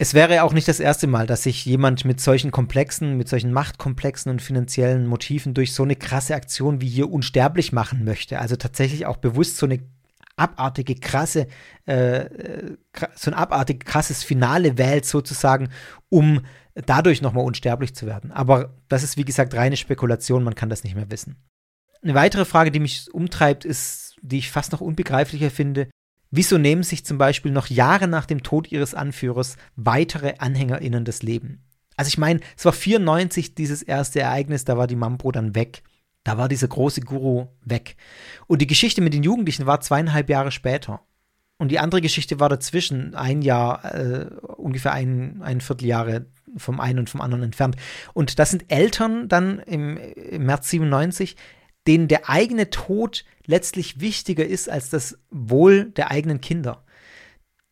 es 0.01 0.15
wäre 0.15 0.45
auch 0.45 0.53
nicht 0.53 0.69
das 0.69 0.79
erste 0.79 1.09
Mal, 1.09 1.27
dass 1.27 1.43
sich 1.43 1.67
jemand 1.67 2.05
mit 2.05 2.21
solchen 2.21 2.53
Komplexen, 2.53 3.17
mit 3.17 3.29
solchen 3.29 3.53
Machtkomplexen 3.53 4.31
und 4.31 4.41
finanziellen 4.41 5.09
Motiven 5.09 5.55
durch 5.55 5.75
so 5.75 5.83
eine 5.83 5.97
krasse 5.97 6.37
Aktion 6.37 6.81
wie 6.81 6.89
hier 6.89 7.11
unsterblich 7.11 7.73
machen 7.73 8.05
möchte. 8.05 8.39
Also 8.39 8.55
tatsächlich 8.55 9.07
auch 9.07 9.17
bewusst 9.17 9.57
so 9.57 9.67
eine 9.67 9.81
abartige, 10.39 10.95
krasse, 10.95 11.47
äh, 11.87 12.27
so 13.15 13.31
ein 13.31 13.35
abartig 13.35 13.85
krasses 13.85 14.23
Finale 14.23 14.79
wählt 14.79 15.05
sozusagen, 15.05 15.71
um 16.09 16.43
dadurch 16.75 17.23
nochmal 17.23 17.45
unsterblich 17.45 17.95
zu 17.95 18.07
werden. 18.07 18.31
Aber 18.31 18.75
das 18.89 19.03
ist 19.03 19.17
wie 19.17 19.25
gesagt 19.25 19.55
reine 19.55 19.77
Spekulation, 19.77 20.45
man 20.45 20.55
kann 20.55 20.71
das 20.71 20.85
nicht 20.85 20.95
mehr 20.95 21.11
wissen. 21.11 21.37
Eine 22.03 22.15
weitere 22.15 22.45
Frage, 22.45 22.71
die 22.71 22.81
mich 22.81 23.13
umtreibt, 23.13 23.65
ist, 23.65 24.17
die 24.23 24.39
ich 24.39 24.51
fast 24.51 24.73
noch 24.73 24.81
unbegreiflicher 24.81 25.51
finde, 25.51 25.89
Wieso 26.31 26.59
nehmen 26.59 26.83
sich 26.83 27.05
zum 27.05 27.17
Beispiel 27.17 27.53
noch 27.53 27.69
Jahre 27.69 28.07
nach 28.07 28.27
dem 28.27 28.43
Tod 28.43 28.71
ihres 28.71 28.95
Anführers 28.95 29.57
weitere 29.77 30.35
AnhängerInnen 30.39 31.05
das 31.05 31.23
Leben? 31.23 31.65
Also 31.97 32.09
ich 32.09 32.19
meine, 32.19 32.41
es 32.57 32.65
war 32.65 32.73
94 32.73 33.55
dieses 33.55 33.83
erste 33.83 34.21
Ereignis, 34.21 34.65
da 34.65 34.77
war 34.77 34.87
die 34.87 34.97
Mambro 34.97 35.33
dann 35.33 35.55
weg. 35.55 35.83
Da 36.29 36.37
war 36.37 36.51
dieser 36.51 36.69
große 36.69 37.01
Guru 37.01 37.47
weg. 37.65 37.97
Und 38.49 38.61
die 38.61 38.67
Geschichte 38.67 39.01
mit 39.01 39.15
den 39.15 39.23
Jugendlichen 39.23 39.65
war 39.65 39.81
zweieinhalb 39.81 40.29
Jahre 40.29 40.51
später. 40.51 41.01
Und 41.57 41.71
die 41.71 41.79
andere 41.79 42.03
Geschichte 42.03 42.39
war 42.39 42.51
dazwischen, 42.51 43.15
ein 43.15 43.41
Jahr, 43.41 43.83
äh, 43.95 44.27
ungefähr 44.59 44.93
ein, 44.93 45.41
ein 45.41 45.63
Vierteljahre 45.63 46.27
vom 46.59 46.81
einen 46.81 46.99
und 46.99 47.09
vom 47.09 47.23
anderen 47.23 47.45
entfernt. 47.45 47.77
Und 48.13 48.39
das 48.39 48.51
sind 48.51 48.71
Eltern 48.71 49.31
dann 49.31 49.61
im, 49.61 49.97
im 49.97 50.45
März 50.45 50.69
97, 50.69 51.35
denen 51.87 52.09
der 52.09 52.29
eigene 52.29 52.69
Tod 52.69 53.25
letztlich 53.47 54.03
wichtiger 54.03 54.45
ist 54.45 54.69
als 54.69 54.91
das 54.91 55.17
Wohl 55.31 55.93
der 55.93 56.11
eigenen 56.11 56.43
Kinder. 56.43 56.85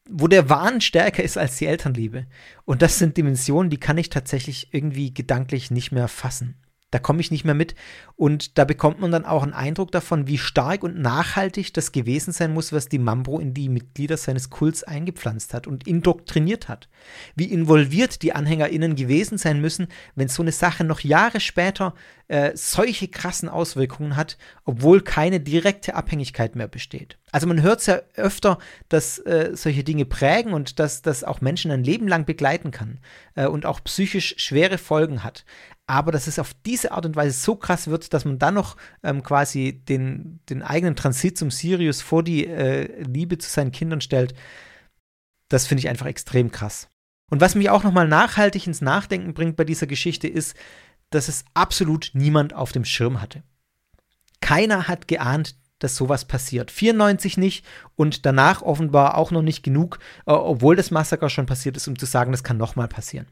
Wo 0.09 0.29
der 0.29 0.49
Wahn 0.49 0.81
stärker 0.81 1.23
ist 1.23 1.37
als 1.37 1.59
die 1.59 1.67
Elternliebe. 1.67 2.25
Und 2.65 2.81
das 2.81 2.99
sind 2.99 3.19
Dimensionen, 3.19 3.69
die 3.69 3.81
kann 3.81 3.99
ich 3.99 4.09
tatsächlich 4.09 4.73
irgendwie 4.73 5.13
gedanklich 5.13 5.71
nicht 5.71 5.93
mehr 5.93 6.09
fassen. 6.09 6.57
Da 6.97 7.01
komme 7.01 7.21
ich 7.21 7.31
nicht 7.31 7.45
mehr 7.45 7.53
mit. 7.53 7.75
Und 8.15 8.57
da 8.57 8.65
bekommt 8.65 9.01
man 9.01 9.11
dann 9.11 9.27
auch 9.27 9.43
einen 9.43 9.53
Eindruck 9.53 9.93
davon, 9.93 10.27
wie 10.29 10.39
stark 10.39 10.83
und 10.83 10.99
nachhaltig 10.99 11.75
das 11.75 11.93
gewesen 11.93 12.33
sein 12.33 12.55
muss, 12.55 12.73
was 12.73 12.89
die 12.89 12.99
Mambro 12.99 13.39
in 13.39 13.53
die 13.53 13.69
Mitglieder 13.69 14.17
seines 14.17 14.49
Kults 14.49 14.83
eingepflanzt 14.83 15.53
hat 15.53 15.67
und 15.67 15.87
indoktriniert 15.87 16.69
hat. 16.69 16.89
Wie 17.35 17.53
involviert 17.53 18.23
die 18.23 18.33
AnhängerInnen 18.33 18.97
gewesen 18.97 19.37
sein 19.37 19.61
müssen, 19.61 19.89
wenn 20.15 20.29
so 20.29 20.41
eine 20.41 20.53
Sache 20.53 20.85
noch 20.85 21.01
Jahre 21.01 21.41
später 21.41 21.93
äh, 22.29 22.53
solche 22.55 23.09
krassen 23.09 23.51
Auswirkungen 23.51 24.17
hat, 24.17 24.39
obwohl 24.65 25.03
keine 25.03 25.39
direkte 25.39 25.95
Abhängigkeit 25.95 26.57
mehr 26.57 26.67
besteht. 26.67 27.19
Also 27.31 27.47
man 27.47 27.61
hört 27.61 27.81
es 27.81 27.87
ja 27.87 28.01
öfter, 28.15 28.59
dass 28.89 29.19
äh, 29.19 29.51
solche 29.53 29.85
Dinge 29.85 30.07
prägen 30.07 30.55
und 30.55 30.79
dass 30.79 31.03
das 31.03 31.25
auch 31.25 31.43
Menschen 31.43 31.71
ein 31.71 31.85
Leben 31.85 32.09
lang 32.09 32.25
begleiten 32.25 32.71
kann 32.71 32.99
äh, 33.35 33.47
und 33.47 33.67
auch 33.67 33.85
psychisch 33.85 34.35
schwere 34.39 34.79
Folgen 34.79 35.23
hat 35.23 35.45
aber 35.87 36.13
dass 36.13 36.27
es 36.27 36.39
auf 36.39 36.53
diese 36.65 36.93
Art 36.93 37.07
und 37.07 37.17
Weise 37.17 37.39
so 37.39 37.55
krass 37.55 37.87
wird, 37.87 38.13
dass 38.13 38.25
man 38.25 38.39
dann 38.39 38.55
noch 38.55 38.77
ähm, 39.03 39.23
quasi 39.23 39.85
den, 39.89 40.41
den 40.49 40.63
eigenen 40.63 40.97
Transit 40.97 41.39
zum 41.39 41.51
Sirius 41.51 42.03
vor 42.03 42.23
die 42.23 42.47
äh, 42.47 43.03
Liebe 43.03 43.39
zu 43.39 43.49
seinen 43.49 43.73
Kindern 43.73 44.01
stellt, 44.01 44.35
das 45.49 45.67
finde 45.67 45.81
ich 45.81 45.89
einfach 45.89 46.07
extrem 46.07 46.51
krass. 46.51 46.89
Und 47.31 47.41
was 47.41 47.55
mich 47.55 47.71
auch 47.71 47.85
nochmal 47.85 48.09
nachhaltig 48.09 48.67
ins 48.67 48.81
Nachdenken 48.81 49.35
bringt 49.35 49.57
bei 49.57 49.65
dieser 49.65 49.87
Geschichte 49.87 50.29
ist, 50.29 50.57
dass 51.11 51.29
es 51.29 51.45
absolut 51.55 52.11
niemand 52.15 52.53
auf 52.53 52.73
dem 52.73 52.85
Schirm 52.85 53.21
hatte. 53.21 53.43
Keiner 54.41 54.89
hat 54.89 55.09
geahnt, 55.09 55.57
dass 55.79 55.97
sowas 55.97 56.25
passiert. 56.25 56.71
94 56.71 57.37
nicht 57.37 57.65
und 57.95 58.27
danach 58.27 58.63
offenbar 58.63 59.17
auch 59.17 59.31
noch 59.31 59.43
nicht 59.43 59.63
genug, 59.63 59.99
äh, 60.27 60.33
obwohl 60.33 60.75
das 60.75 60.91
Massaker 60.91 61.31
schon 61.31 61.47
passiert 61.47 61.77
ist, 61.77 61.87
um 61.87 61.99
zu 61.99 62.07
sagen, 62.07 62.33
das 62.33 62.45
kann 62.45 62.57
nochmal 62.57 62.89
passieren. 62.89 63.27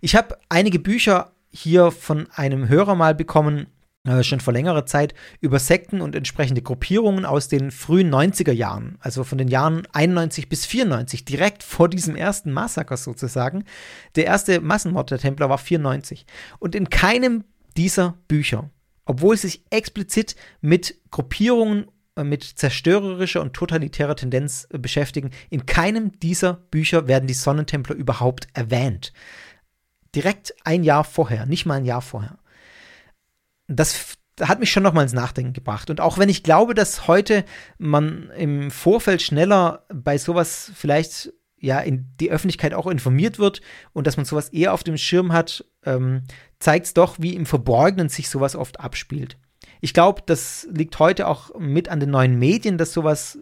Ich 0.00 0.14
habe 0.14 0.38
einige 0.48 0.78
Bücher 0.78 1.33
hier 1.54 1.90
von 1.90 2.28
einem 2.34 2.68
Hörer 2.68 2.94
mal 2.94 3.14
bekommen, 3.14 3.66
äh, 4.06 4.22
schon 4.22 4.40
vor 4.40 4.52
längerer 4.52 4.86
Zeit, 4.86 5.14
über 5.40 5.58
Sekten 5.58 6.00
und 6.00 6.14
entsprechende 6.14 6.62
Gruppierungen 6.62 7.24
aus 7.24 7.48
den 7.48 7.70
frühen 7.70 8.12
90er 8.12 8.52
Jahren, 8.52 8.98
also 9.00 9.24
von 9.24 9.38
den 9.38 9.48
Jahren 9.48 9.86
91 9.92 10.48
bis 10.48 10.66
94, 10.66 11.24
direkt 11.24 11.62
vor 11.62 11.88
diesem 11.88 12.16
ersten 12.16 12.52
Massaker 12.52 12.96
sozusagen. 12.96 13.64
Der 14.16 14.26
erste 14.26 14.60
Massenmord 14.60 15.10
der 15.10 15.18
Templer 15.18 15.48
war 15.48 15.58
94. 15.58 16.26
Und 16.58 16.74
in 16.74 16.90
keinem 16.90 17.44
dieser 17.76 18.18
Bücher, 18.28 18.70
obwohl 19.04 19.36
sie 19.36 19.48
sich 19.48 19.64
explizit 19.70 20.36
mit 20.60 20.96
Gruppierungen 21.10 21.86
äh, 22.16 22.24
mit 22.24 22.44
zerstörerischer 22.44 23.40
und 23.40 23.54
totalitärer 23.54 24.16
Tendenz 24.16 24.68
äh, 24.70 24.78
beschäftigen. 24.78 25.30
In 25.50 25.66
keinem 25.66 26.18
dieser 26.20 26.54
Bücher 26.54 27.08
werden 27.08 27.26
die 27.26 27.34
Sonnentempler 27.34 27.96
überhaupt 27.96 28.46
erwähnt. 28.54 29.12
Direkt 30.14 30.54
ein 30.64 30.84
Jahr 30.84 31.04
vorher, 31.04 31.46
nicht 31.46 31.66
mal 31.66 31.74
ein 31.74 31.84
Jahr 31.84 32.02
vorher. 32.02 32.38
Das 33.66 34.16
hat 34.40 34.60
mich 34.60 34.70
schon 34.70 34.82
noch 34.82 34.92
mal 34.92 35.02
ins 35.02 35.12
Nachdenken 35.12 35.52
gebracht. 35.52 35.90
Und 35.90 36.00
auch 36.00 36.18
wenn 36.18 36.28
ich 36.28 36.42
glaube, 36.42 36.74
dass 36.74 37.06
heute 37.06 37.44
man 37.78 38.30
im 38.36 38.70
Vorfeld 38.70 39.22
schneller 39.22 39.84
bei 39.92 40.18
sowas 40.18 40.72
vielleicht 40.74 41.32
ja 41.58 41.80
in 41.80 42.06
die 42.20 42.30
Öffentlichkeit 42.30 42.74
auch 42.74 42.86
informiert 42.86 43.38
wird 43.38 43.60
und 43.92 44.06
dass 44.06 44.16
man 44.16 44.26
sowas 44.26 44.50
eher 44.50 44.74
auf 44.74 44.84
dem 44.84 44.98
Schirm 44.98 45.32
hat, 45.32 45.64
ähm, 45.84 46.22
zeigt 46.58 46.86
es 46.86 46.94
doch, 46.94 47.16
wie 47.18 47.34
im 47.34 47.46
Verborgenen 47.46 48.08
sich 48.08 48.28
sowas 48.28 48.54
oft 48.54 48.80
abspielt. 48.80 49.38
Ich 49.80 49.94
glaube, 49.94 50.22
das 50.26 50.68
liegt 50.70 50.98
heute 50.98 51.26
auch 51.26 51.58
mit 51.58 51.88
an 51.88 52.00
den 52.00 52.10
neuen 52.10 52.38
Medien, 52.38 52.76
dass 52.76 52.92
sowas 52.92 53.38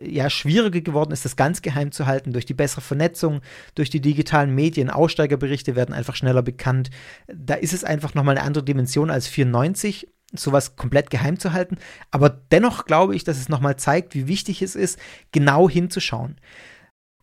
ja 0.00 0.30
schwieriger 0.30 0.80
geworden 0.80 1.12
ist, 1.12 1.24
das 1.24 1.36
ganz 1.36 1.62
geheim 1.62 1.92
zu 1.92 2.06
halten 2.06 2.32
durch 2.32 2.46
die 2.46 2.54
bessere 2.54 2.80
Vernetzung, 2.80 3.40
durch 3.74 3.90
die 3.90 4.00
digitalen 4.00 4.54
Medien. 4.54 4.90
Aussteigerberichte 4.90 5.76
werden 5.76 5.94
einfach 5.94 6.16
schneller 6.16 6.42
bekannt. 6.42 6.90
Da 7.26 7.54
ist 7.54 7.72
es 7.72 7.84
einfach 7.84 8.14
nochmal 8.14 8.36
eine 8.36 8.46
andere 8.46 8.64
Dimension 8.64 9.10
als 9.10 9.26
94 9.28 10.08
sowas 10.34 10.76
komplett 10.76 11.10
geheim 11.10 11.38
zu 11.38 11.52
halten. 11.52 11.78
Aber 12.10 12.30
dennoch 12.30 12.84
glaube 12.84 13.14
ich, 13.14 13.24
dass 13.24 13.38
es 13.38 13.48
nochmal 13.48 13.76
zeigt, 13.76 14.14
wie 14.14 14.26
wichtig 14.26 14.62
es 14.62 14.74
ist, 14.74 14.98
genau 15.32 15.68
hinzuschauen. 15.68 16.36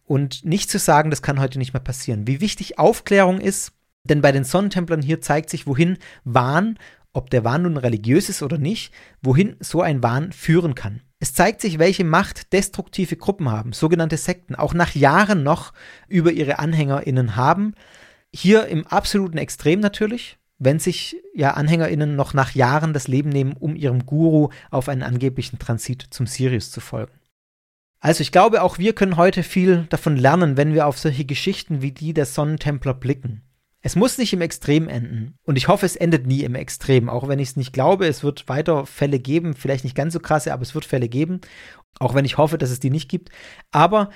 Und 0.05 0.45
nicht 0.45 0.69
zu 0.69 0.79
sagen, 0.79 1.09
das 1.09 1.21
kann 1.21 1.39
heute 1.39 1.59
nicht 1.59 1.73
mehr 1.73 1.81
passieren. 1.81 2.27
Wie 2.27 2.41
wichtig 2.41 2.79
Aufklärung 2.79 3.39
ist, 3.39 3.73
denn 4.03 4.21
bei 4.21 4.31
den 4.31 4.43
Sonnentemplern 4.43 5.01
hier 5.01 5.21
zeigt 5.21 5.49
sich, 5.49 5.65
wohin 5.67 5.97
Wahn, 6.23 6.77
ob 7.13 7.29
der 7.29 7.43
Wahn 7.43 7.63
nun 7.63 7.77
religiös 7.77 8.29
ist 8.29 8.43
oder 8.43 8.57
nicht, 8.57 8.93
wohin 9.21 9.55
so 9.59 9.81
ein 9.81 10.03
Wahn 10.03 10.31
führen 10.31 10.75
kann. 10.75 11.01
Es 11.23 11.33
zeigt 11.33 11.61
sich, 11.61 11.79
welche 11.79 12.03
Macht 12.03 12.51
destruktive 12.51 13.15
Gruppen 13.15 13.49
haben, 13.49 13.71
sogenannte 13.71 14.17
Sekten, 14.17 14.55
auch 14.55 14.73
nach 14.73 14.93
Jahren 14.93 15.41
noch 15.41 15.71
über 16.09 16.33
ihre 16.33 16.59
AnhängerInnen 16.59 17.37
haben. 17.37 17.75
Hier 18.33 18.65
im 18.65 18.85
absoluten 18.87 19.37
Extrem 19.37 19.79
natürlich, 19.79 20.37
wenn 20.57 20.79
sich 20.79 21.15
ja 21.33 21.51
AnhängerInnen 21.51 22.17
noch 22.17 22.33
nach 22.33 22.55
Jahren 22.55 22.91
das 22.91 23.07
Leben 23.07 23.29
nehmen, 23.29 23.53
um 23.53 23.77
ihrem 23.77 24.05
Guru 24.05 24.49
auf 24.69 24.89
einen 24.89 25.01
angeblichen 25.01 25.59
Transit 25.59 26.05
zum 26.09 26.27
Sirius 26.27 26.71
zu 26.71 26.81
folgen. 26.81 27.13
Also 28.01 28.19
ich 28.19 28.33
glaube, 28.33 28.61
auch 28.61 28.77
wir 28.77 28.91
können 28.91 29.15
heute 29.15 29.43
viel 29.43 29.85
davon 29.87 30.17
lernen, 30.17 30.57
wenn 30.57 30.73
wir 30.73 30.87
auf 30.87 30.99
solche 30.99 31.23
Geschichten 31.23 31.81
wie 31.81 31.93
die 31.93 32.13
der 32.13 32.25
Sonnentempler 32.25 32.93
blicken. 32.93 33.43
Es 33.85 33.97
muss 33.97 34.17
nicht 34.17 34.31
im 34.31 34.41
Extrem 34.41 34.87
enden. 34.87 35.35
Und 35.43 35.57
ich 35.57 35.67
hoffe, 35.67 35.85
es 35.85 35.97
endet 35.97 36.25
nie 36.25 36.43
im 36.43 36.55
Extrem. 36.55 37.09
Auch 37.09 37.27
wenn 37.27 37.39
ich 37.39 37.49
es 37.49 37.55
nicht 37.57 37.73
glaube, 37.73 38.07
es 38.07 38.23
wird 38.23 38.47
weiter 38.47 38.85
Fälle 38.85 39.19
geben. 39.19 39.55
Vielleicht 39.55 39.83
nicht 39.83 39.95
ganz 39.95 40.13
so 40.13 40.21
krasse, 40.21 40.53
aber 40.53 40.61
es 40.61 40.73
wird 40.73 40.85
Fälle 40.85 41.09
geben. 41.09 41.41
Auch 41.99 42.15
wenn 42.15 42.23
ich 42.23 42.37
hoffe, 42.37 42.57
dass 42.57 42.71
es 42.71 42.79
die 42.79 42.89
nicht 42.89 43.09
gibt. 43.09 43.29
Aber 43.71 44.09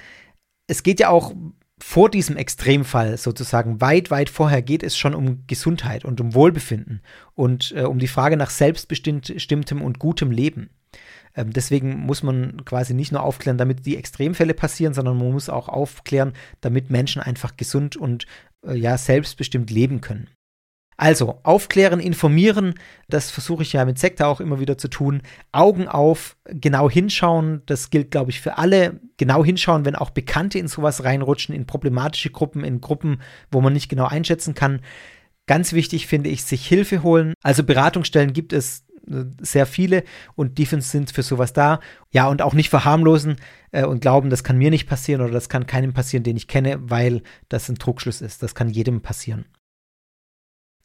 es 0.68 0.84
geht 0.84 1.02
ja 1.02 1.10
auch 1.10 1.34
vor 1.80 2.10
diesem 2.10 2.38
Extremfall 2.38 3.18
sozusagen, 3.18 3.82
weit, 3.82 4.10
weit 4.10 4.30
vorher, 4.30 4.62
geht 4.62 4.84
es 4.84 4.98
schon 4.98 5.14
um 5.14 5.46
Gesundheit 5.48 6.06
und 6.06 6.20
um 6.22 6.34
Wohlbefinden 6.34 7.02
und 7.36 7.74
äh, 7.76 7.84
um 7.84 8.00
die 8.00 8.08
Frage 8.08 8.38
nach 8.38 8.50
selbstbestimmtem 8.50 9.82
und 9.82 10.00
gutem 10.00 10.32
Leben. 10.32 10.70
Ähm, 11.38 11.54
deswegen 11.54 12.00
muss 12.00 12.24
man 12.24 12.66
quasi 12.66 12.94
nicht 12.94 13.14
nur 13.14 13.24
aufklären, 13.24 13.58
damit 13.58 13.86
die 13.86 13.96
Extremfälle 13.96 14.54
passieren, 14.54 14.94
sondern 14.94 15.18
man 15.18 15.32
muss 15.32 15.50
auch 15.50 15.70
aufklären, 15.70 16.34
damit 16.60 16.90
Menschen 16.90 17.22
einfach 17.22 17.56
gesund 17.56 17.96
und 17.96 18.26
äh, 18.66 18.76
ja 18.76 18.98
selbstbestimmt 18.98 19.70
leben 19.70 20.02
können. 20.02 20.28
Also, 21.00 21.40
aufklären, 21.44 22.00
informieren, 22.00 22.74
das 23.08 23.30
versuche 23.30 23.62
ich 23.62 23.72
ja 23.72 23.86
mit 23.86 24.00
Sekta 24.00 24.26
auch 24.26 24.42
immer 24.42 24.60
wieder 24.60 24.80
zu 24.80 24.88
tun. 24.88 25.22
Augen 25.52 25.88
auf, 25.88 26.38
genau 26.46 26.90
hinschauen, 26.90 27.62
das 27.68 27.92
gilt, 27.92 28.10
glaube 28.10 28.32
ich, 28.32 28.42
für 28.42 28.58
alle. 28.58 29.00
Genau 29.18 29.46
hinschauen, 29.46 29.86
wenn 29.86 29.96
auch 29.96 30.10
Bekannte 30.10 30.58
in 30.58 30.68
sowas 30.68 31.04
reinrutschen, 31.04 31.54
in 31.54 31.68
problematische 31.68 32.32
Gruppen, 32.32 32.64
in 32.64 32.82
Gruppen, 32.82 33.22
wo 33.52 33.62
man 33.62 33.74
nicht 33.74 33.90
genau 33.90 34.06
einschätzen 34.06 34.56
kann. 34.56 34.82
Ganz 35.46 35.72
wichtig 35.72 36.08
finde 36.08 36.32
ich, 36.32 36.44
sich 36.44 36.68
Hilfe 36.68 37.04
holen. 37.04 37.36
Also 37.44 37.64
Beratungsstellen 37.64 38.34
gibt 38.34 38.52
es 38.52 38.87
sehr 39.40 39.66
viele 39.66 40.04
und 40.36 40.58
die 40.58 40.66
sind 40.66 41.12
für 41.12 41.24
sowas 41.24 41.54
da. 41.54 41.80
Ja, 42.12 42.28
und 42.28 42.42
auch 42.42 42.54
nicht 42.54 42.70
verharmlosen 42.70 43.38
äh, 43.72 43.86
und 43.86 44.02
glauben, 44.02 44.30
das 44.30 44.44
kann 44.44 44.58
mir 44.58 44.70
nicht 44.70 44.88
passieren 44.88 45.22
oder 45.22 45.32
das 45.32 45.50
kann 45.50 45.68
keinem 45.68 45.94
passieren, 45.94 46.24
den 46.24 46.38
ich 46.38 46.48
kenne, 46.48 46.78
weil 46.82 47.22
das 47.50 47.70
ein 47.70 47.78
Trugschluss 47.78 48.22
ist. 48.22 48.44
Das 48.44 48.56
kann 48.56 48.70
jedem 48.70 49.02
passieren. 49.02 49.46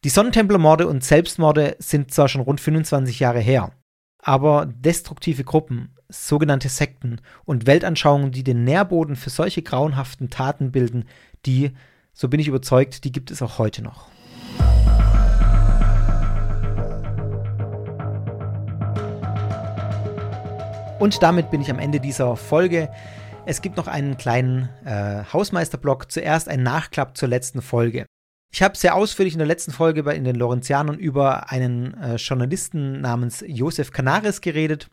Die 0.05 0.09
Sonnentemplermorde 0.09 0.89
und 0.89 1.05
Selbstmorde 1.05 1.77
sind 1.79 2.13
zwar 2.13 2.29
schon 2.29 2.41
rund 2.41 2.61
25 2.61 3.21
Jahre 3.21 3.39
her, 3.39 3.71
aber 4.19 4.67
destruktive 4.67 5.45
Gruppen, 5.45 5.95
sogenannte 6.09 6.69
Sekten 6.69 7.21
und 7.45 7.67
Weltanschauungen, 7.67 8.33
die 8.33 8.43
den 8.43 8.65
Nährboden 8.65 9.15
für 9.15 9.31
solche 9.31 9.63
grauenhaften 9.63 10.29
Taten 10.29 10.73
bilden, 10.73 11.05
die, 11.47 11.71
so 12.13 12.29
bin 12.29 12.41
ich 12.41 12.49
überzeugt, 12.49 13.05
die 13.05 13.13
gibt 13.13 13.31
es 13.31 13.43
auch 13.43 13.59
heute 13.59 13.83
noch. 13.83 14.09
Und 21.03 21.21
damit 21.21 21.51
bin 21.51 21.61
ich 21.61 21.69
am 21.69 21.81
Ende 21.81 21.99
dieser 21.99 22.37
Folge. 22.37 22.89
Es 23.45 23.61
gibt 23.61 23.77
noch 23.77 23.89
einen 23.89 24.17
kleinen 24.19 24.69
äh, 24.85 25.25
Hausmeisterblock. 25.33 26.13
Zuerst 26.13 26.49
ein 26.49 26.63
Nachklapp 26.63 27.17
zur 27.17 27.29
letzten 27.29 27.61
Folge. 27.61 28.07
Ich 28.53 28.63
habe 28.63 28.79
sehr 28.79 28.95
ausführlich 28.95 29.35
in 29.35 29.39
der 29.39 29.49
letzten 29.49 29.73
Folge 29.73 30.05
bei 30.05 30.15
in 30.15 30.23
den 30.23 30.37
Lorenzianern 30.37 30.97
über 30.97 31.51
einen 31.51 31.95
äh, 31.95 32.15
Journalisten 32.19 33.01
namens 33.01 33.43
Josef 33.45 33.91
Canaris 33.91 34.43
geredet. 34.43 34.91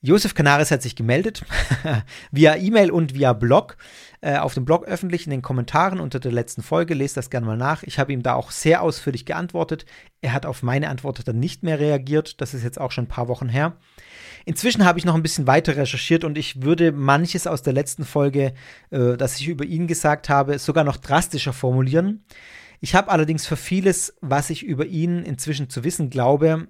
Josef 0.00 0.32
Canaris 0.32 0.70
hat 0.70 0.80
sich 0.80 0.96
gemeldet 0.96 1.44
via 2.30 2.56
E-Mail 2.56 2.90
und 2.90 3.12
via 3.12 3.34
Blog. 3.34 3.76
Äh, 4.22 4.38
auf 4.38 4.54
dem 4.54 4.64
Blog 4.64 4.86
öffentlich 4.86 5.26
in 5.26 5.32
den 5.32 5.42
Kommentaren 5.42 6.00
unter 6.00 6.18
der 6.18 6.32
letzten 6.32 6.62
Folge. 6.62 6.94
Lest 6.94 7.18
das 7.18 7.28
gerne 7.28 7.44
mal 7.44 7.58
nach. 7.58 7.82
Ich 7.82 7.98
habe 7.98 8.10
ihm 8.14 8.22
da 8.22 8.32
auch 8.32 8.50
sehr 8.50 8.80
ausführlich 8.80 9.26
geantwortet. 9.26 9.84
Er 10.22 10.32
hat 10.32 10.46
auf 10.46 10.62
meine 10.62 10.88
Antwort 10.88 11.28
dann 11.28 11.38
nicht 11.38 11.62
mehr 11.62 11.78
reagiert. 11.78 12.40
Das 12.40 12.54
ist 12.54 12.64
jetzt 12.64 12.80
auch 12.80 12.90
schon 12.90 13.04
ein 13.04 13.08
paar 13.08 13.28
Wochen 13.28 13.50
her. 13.50 13.76
Inzwischen 14.44 14.84
habe 14.84 14.98
ich 14.98 15.04
noch 15.04 15.14
ein 15.14 15.22
bisschen 15.22 15.46
weiter 15.46 15.76
recherchiert 15.76 16.24
und 16.24 16.38
ich 16.38 16.62
würde 16.62 16.92
manches 16.92 17.46
aus 17.46 17.62
der 17.62 17.72
letzten 17.72 18.04
Folge, 18.04 18.54
äh, 18.90 19.16
das 19.16 19.40
ich 19.40 19.48
über 19.48 19.64
ihn 19.64 19.86
gesagt 19.86 20.28
habe, 20.28 20.58
sogar 20.58 20.84
noch 20.84 20.96
drastischer 20.96 21.52
formulieren. 21.52 22.24
Ich 22.80 22.94
habe 22.94 23.10
allerdings 23.10 23.46
für 23.46 23.56
vieles, 23.56 24.16
was 24.20 24.50
ich 24.50 24.62
über 24.62 24.86
ihn 24.86 25.22
inzwischen 25.22 25.70
zu 25.70 25.82
wissen 25.84 26.10
glaube, 26.10 26.68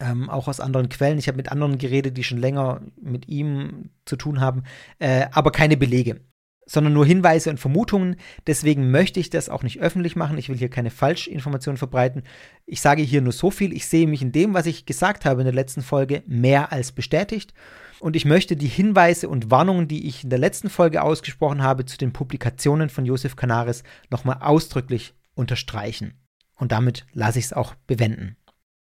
ähm, 0.00 0.28
auch 0.28 0.48
aus 0.48 0.60
anderen 0.60 0.88
Quellen, 0.88 1.18
ich 1.18 1.28
habe 1.28 1.36
mit 1.36 1.50
anderen 1.50 1.78
geredet, 1.78 2.16
die 2.16 2.24
schon 2.24 2.38
länger 2.38 2.82
mit 3.00 3.28
ihm 3.28 3.90
zu 4.04 4.16
tun 4.16 4.40
haben, 4.40 4.64
äh, 4.98 5.26
aber 5.32 5.52
keine 5.52 5.76
Belege, 5.76 6.20
sondern 6.66 6.92
nur 6.92 7.06
Hinweise 7.06 7.48
und 7.48 7.60
Vermutungen. 7.60 8.16
Deswegen 8.46 8.90
möchte 8.90 9.20
ich 9.20 9.30
das 9.30 9.48
auch 9.48 9.62
nicht 9.62 9.80
öffentlich 9.80 10.16
machen. 10.16 10.36
Ich 10.36 10.48
will 10.48 10.56
hier 10.56 10.68
keine 10.68 10.90
Falschinformationen 10.90 11.78
verbreiten. 11.78 12.24
Ich 12.66 12.80
sage 12.80 13.02
hier 13.02 13.22
nur 13.22 13.32
so 13.32 13.50
viel. 13.50 13.72
Ich 13.72 13.86
sehe 13.86 14.08
mich 14.08 14.20
in 14.20 14.32
dem, 14.32 14.52
was 14.52 14.66
ich 14.66 14.84
gesagt 14.84 15.24
habe 15.24 15.40
in 15.40 15.46
der 15.46 15.54
letzten 15.54 15.82
Folge, 15.82 16.22
mehr 16.26 16.72
als 16.72 16.92
bestätigt. 16.92 17.54
Und 18.00 18.16
ich 18.16 18.24
möchte 18.24 18.56
die 18.56 18.66
Hinweise 18.66 19.28
und 19.28 19.50
Warnungen, 19.50 19.88
die 19.88 20.06
ich 20.06 20.24
in 20.24 20.30
der 20.30 20.38
letzten 20.38 20.68
Folge 20.68 21.02
ausgesprochen 21.02 21.62
habe 21.62 21.86
zu 21.86 21.96
den 21.96 22.12
Publikationen 22.12 22.90
von 22.90 23.06
Josef 23.06 23.36
Canaris, 23.36 23.84
nochmal 24.10 24.38
ausdrücklich 24.40 25.14
unterstreichen. 25.34 26.14
Und 26.56 26.72
damit 26.72 27.06
lasse 27.12 27.38
ich 27.38 27.46
es 27.46 27.52
auch 27.52 27.74
bewenden. 27.86 28.36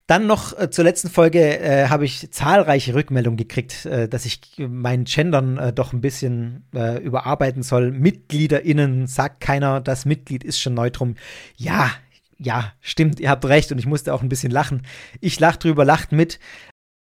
Dann 0.10 0.26
noch 0.26 0.58
äh, 0.58 0.72
zur 0.72 0.86
letzten 0.86 1.08
Folge 1.08 1.60
äh, 1.60 1.88
habe 1.88 2.04
ich 2.04 2.32
zahlreiche 2.32 2.96
Rückmeldungen 2.96 3.38
gekriegt, 3.38 3.86
äh, 3.86 4.10
dass 4.10 4.26
ich 4.26 4.42
mein 4.58 5.04
Gendern 5.04 5.60
äh, 5.60 5.72
doch 5.72 5.94
ein 5.94 6.02
bisschen 6.02 6.64
äh, 6.74 6.98
überarbeiten 6.98 7.62
soll. 7.62 7.92
MitgliederInnen 7.92 9.06
sagt 9.06 9.40
keiner, 9.40 9.82
das 9.82 10.06
Mitglied 10.06 10.44
ist 10.44 10.60
schon 10.60 10.74
neutrum. 10.74 11.14
Ja, 11.58 11.92
ja, 12.40 12.74
stimmt, 12.82 13.20
ihr 13.20 13.30
habt 13.30 13.46
recht 13.46 13.72
und 13.72 13.78
ich 13.78 13.86
musste 13.86 14.12
auch 14.16 14.24
ein 14.24 14.30
bisschen 14.30 14.52
lachen. 14.52 14.82
Ich 15.22 15.40
lach 15.40 15.58
drüber, 15.58 15.86
lacht 15.86 16.12
mit 16.12 16.40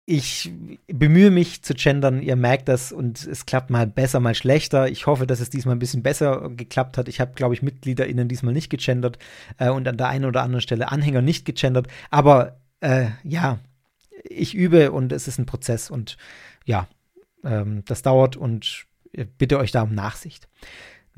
ich 0.08 0.52
bemühe 0.86 1.32
mich 1.32 1.62
zu 1.62 1.74
gendern, 1.74 2.22
ihr 2.22 2.36
merkt 2.36 2.68
das 2.68 2.92
und 2.92 3.24
es 3.26 3.44
klappt 3.44 3.70
mal 3.70 3.88
besser, 3.88 4.20
mal 4.20 4.36
schlechter. 4.36 4.88
Ich 4.88 5.06
hoffe, 5.06 5.26
dass 5.26 5.40
es 5.40 5.50
diesmal 5.50 5.74
ein 5.74 5.80
bisschen 5.80 6.04
besser 6.04 6.48
geklappt 6.50 6.96
hat. 6.96 7.08
Ich 7.08 7.20
habe, 7.20 7.32
glaube 7.34 7.54
ich, 7.54 7.62
MitgliederInnen 7.62 8.28
diesmal 8.28 8.54
nicht 8.54 8.70
gegendert 8.70 9.18
äh, 9.58 9.68
und 9.68 9.86
an 9.88 9.96
der 9.96 10.08
einen 10.08 10.24
oder 10.24 10.42
anderen 10.42 10.60
Stelle 10.60 10.92
Anhänger 10.92 11.22
nicht 11.22 11.44
gegendert. 11.44 11.88
Aber 12.10 12.56
äh, 12.81 13.07
ja, 13.23 13.59
ich 14.24 14.55
übe 14.55 14.93
und 14.93 15.12
es 15.12 15.28
ist 15.28 15.39
ein 15.39 15.47
Prozess 15.47 15.90
und 15.90 16.16
ja, 16.65 16.89
ähm, 17.44 17.85
das 17.86 18.03
dauert 18.03 18.36
und 18.36 18.86
bitte 19.39 19.59
euch 19.59 19.73
da 19.73 19.82
um 19.82 19.94
Nachsicht. 19.94 20.48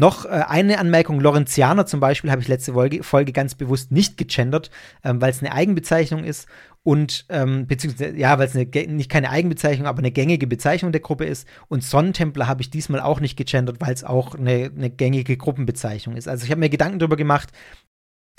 Noch 0.00 0.24
äh, 0.24 0.28
eine 0.28 0.78
Anmerkung, 0.78 1.20
Lorenzianer 1.20 1.84
zum 1.84 1.98
Beispiel 1.98 2.30
habe 2.30 2.40
ich 2.40 2.48
letzte 2.48 2.72
Folge, 2.72 3.02
Folge, 3.02 3.32
ganz 3.32 3.56
bewusst 3.56 3.90
nicht 3.90 4.16
gegendert, 4.16 4.70
ähm, 5.04 5.20
weil 5.20 5.30
es 5.30 5.40
eine 5.40 5.52
Eigenbezeichnung 5.52 6.22
ist 6.22 6.46
und 6.84 7.26
ähm, 7.28 7.66
beziehungsweise 7.66 8.16
ja, 8.16 8.38
weil 8.38 8.46
es 8.46 8.54
nicht 8.54 9.10
keine 9.10 9.30
Eigenbezeichnung, 9.30 9.88
aber 9.88 9.98
eine 9.98 10.12
gängige 10.12 10.46
Bezeichnung 10.46 10.92
der 10.92 11.00
Gruppe 11.00 11.24
ist. 11.24 11.48
Und 11.66 11.82
Sonnentempler 11.82 12.46
habe 12.46 12.62
ich 12.62 12.70
diesmal 12.70 13.00
auch 13.00 13.18
nicht 13.18 13.36
gegendert, 13.36 13.78
weil 13.80 13.92
es 13.92 14.04
auch 14.04 14.36
eine, 14.36 14.70
eine 14.74 14.88
gängige 14.88 15.36
Gruppenbezeichnung 15.36 16.16
ist. 16.16 16.28
Also 16.28 16.44
ich 16.44 16.50
habe 16.52 16.60
mir 16.60 16.70
Gedanken 16.70 17.00
darüber 17.00 17.16
gemacht, 17.16 17.50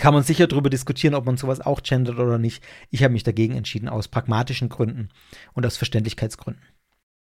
kann 0.00 0.14
man 0.14 0.24
sicher 0.24 0.48
darüber 0.48 0.70
diskutieren, 0.70 1.14
ob 1.14 1.26
man 1.26 1.36
sowas 1.36 1.60
auch 1.60 1.82
gendert 1.82 2.18
oder 2.18 2.38
nicht. 2.38 2.64
Ich 2.90 3.04
habe 3.04 3.12
mich 3.12 3.22
dagegen 3.22 3.54
entschieden, 3.54 3.88
aus 3.88 4.08
pragmatischen 4.08 4.68
Gründen 4.68 5.10
und 5.52 5.64
aus 5.64 5.76
Verständlichkeitsgründen. 5.76 6.62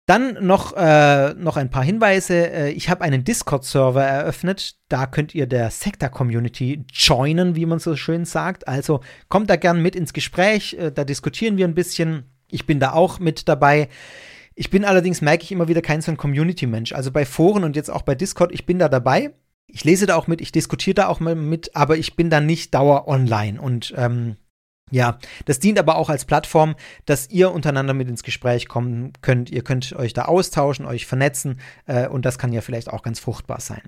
Dann 0.06 0.38
noch, 0.40 0.72
äh, 0.74 1.34
noch 1.34 1.58
ein 1.58 1.68
paar 1.68 1.84
Hinweise. 1.84 2.50
Äh, 2.50 2.70
ich 2.70 2.88
habe 2.88 3.02
einen 3.02 3.24
Discord-Server 3.24 4.02
eröffnet. 4.02 4.76
Da 4.88 5.04
könnt 5.04 5.34
ihr 5.34 5.46
der 5.46 5.70
Sektor-Community 5.70 6.86
joinen, 6.90 7.56
wie 7.56 7.66
man 7.66 7.78
so 7.78 7.94
schön 7.94 8.24
sagt. 8.24 8.66
Also 8.66 9.00
kommt 9.28 9.50
da 9.50 9.56
gern 9.56 9.82
mit 9.82 9.94
ins 9.94 10.14
Gespräch. 10.14 10.74
Äh, 10.78 10.92
da 10.92 11.04
diskutieren 11.04 11.58
wir 11.58 11.68
ein 11.68 11.74
bisschen. 11.74 12.24
Ich 12.50 12.64
bin 12.64 12.80
da 12.80 12.94
auch 12.94 13.18
mit 13.18 13.48
dabei. 13.48 13.90
Ich 14.54 14.70
bin 14.70 14.86
allerdings, 14.86 15.20
merke 15.20 15.44
ich 15.44 15.52
immer 15.52 15.68
wieder, 15.68 15.82
kein 15.82 16.00
so 16.00 16.10
ein 16.10 16.16
Community-Mensch. 16.16 16.92
Also 16.94 17.12
bei 17.12 17.26
Foren 17.26 17.64
und 17.64 17.76
jetzt 17.76 17.90
auch 17.90 18.02
bei 18.02 18.14
Discord, 18.14 18.50
ich 18.52 18.64
bin 18.64 18.78
da 18.78 18.88
dabei. 18.88 19.34
Ich 19.70 19.84
lese 19.84 20.06
da 20.06 20.16
auch 20.16 20.26
mit, 20.26 20.40
ich 20.40 20.50
diskutiere 20.50 20.94
da 20.94 21.08
auch 21.08 21.20
mal 21.20 21.34
mit, 21.34 21.76
aber 21.76 21.96
ich 21.96 22.16
bin 22.16 22.30
da 22.30 22.40
nicht 22.40 22.74
dauer 22.74 23.06
online. 23.06 23.60
Und 23.60 23.92
ähm, 23.96 24.36
ja, 24.90 25.18
das 25.44 25.58
dient 25.58 25.78
aber 25.78 25.96
auch 25.96 26.08
als 26.08 26.24
Plattform, 26.24 26.74
dass 27.04 27.28
ihr 27.30 27.52
untereinander 27.52 27.94
mit 27.94 28.08
ins 28.08 28.22
Gespräch 28.22 28.68
kommen 28.68 29.12
könnt. 29.20 29.50
Ihr 29.50 29.62
könnt 29.62 29.92
euch 29.94 30.14
da 30.14 30.24
austauschen, 30.24 30.86
euch 30.86 31.06
vernetzen 31.06 31.60
äh, 31.86 32.08
und 32.08 32.24
das 32.24 32.38
kann 32.38 32.52
ja 32.52 32.60
vielleicht 32.60 32.88
auch 32.90 33.02
ganz 33.02 33.20
fruchtbar 33.20 33.60
sein. 33.60 33.82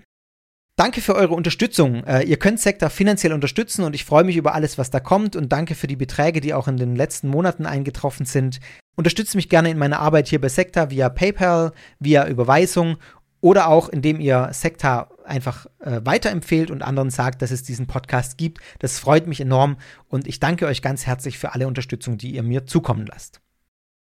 Danke 0.76 1.02
für 1.02 1.14
eure 1.14 1.34
Unterstützung. 1.34 2.04
Äh, 2.04 2.22
ihr 2.22 2.38
könnt 2.38 2.58
Sekta 2.58 2.88
finanziell 2.88 3.34
unterstützen 3.34 3.84
und 3.84 3.94
ich 3.94 4.06
freue 4.06 4.24
mich 4.24 4.36
über 4.36 4.54
alles, 4.54 4.78
was 4.78 4.90
da 4.90 4.98
kommt 4.98 5.36
und 5.36 5.52
danke 5.52 5.74
für 5.74 5.86
die 5.86 5.96
Beträge, 5.96 6.40
die 6.40 6.54
auch 6.54 6.68
in 6.68 6.78
den 6.78 6.96
letzten 6.96 7.28
Monaten 7.28 7.66
eingetroffen 7.66 8.24
sind. 8.24 8.60
Unterstützt 8.96 9.34
mich 9.34 9.50
gerne 9.50 9.70
in 9.70 9.76
meiner 9.76 10.00
Arbeit 10.00 10.28
hier 10.28 10.40
bei 10.40 10.48
Sekta 10.48 10.88
via 10.90 11.10
PayPal, 11.10 11.72
via 11.98 12.26
Überweisung 12.26 12.96
oder 13.42 13.68
auch 13.68 13.90
indem 13.90 14.20
ihr 14.20 14.48
Sekta 14.52 15.09
einfach 15.24 15.66
äh, 15.80 16.00
weiterempfehlt 16.04 16.70
und 16.70 16.82
anderen 16.82 17.10
sagt, 17.10 17.42
dass 17.42 17.50
es 17.50 17.62
diesen 17.62 17.86
Podcast 17.86 18.38
gibt. 18.38 18.58
Das 18.78 18.98
freut 18.98 19.26
mich 19.26 19.40
enorm 19.40 19.76
und 20.08 20.26
ich 20.26 20.40
danke 20.40 20.66
euch 20.66 20.82
ganz 20.82 21.06
herzlich 21.06 21.38
für 21.38 21.54
alle 21.54 21.66
Unterstützung, 21.66 22.18
die 22.18 22.34
ihr 22.34 22.42
mir 22.42 22.66
zukommen 22.66 23.06
lasst. 23.06 23.40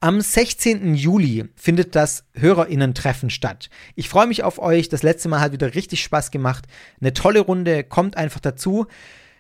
Am 0.02 0.22
16. 0.22 0.96
Juli 0.96 1.50
findet 1.56 1.94
das 1.94 2.24
Hörerinnen-Treffen 2.34 3.30
statt. 3.30 3.70
Ich 3.96 4.08
freue 4.08 4.28
mich 4.28 4.44
auf 4.44 4.58
euch. 4.58 4.88
Das 4.88 5.04
letzte 5.04 5.28
Mal 5.28 5.42
hat 5.42 5.52
wieder 5.52 5.76
richtig 5.76 6.02
Spaß 6.02 6.32
gemacht. 6.32 6.68
Eine 7.02 7.14
tolle 7.14 7.42
Runde, 7.42 7.84
kommt 7.84 8.16
einfach 8.16 8.40
dazu. 8.40 8.88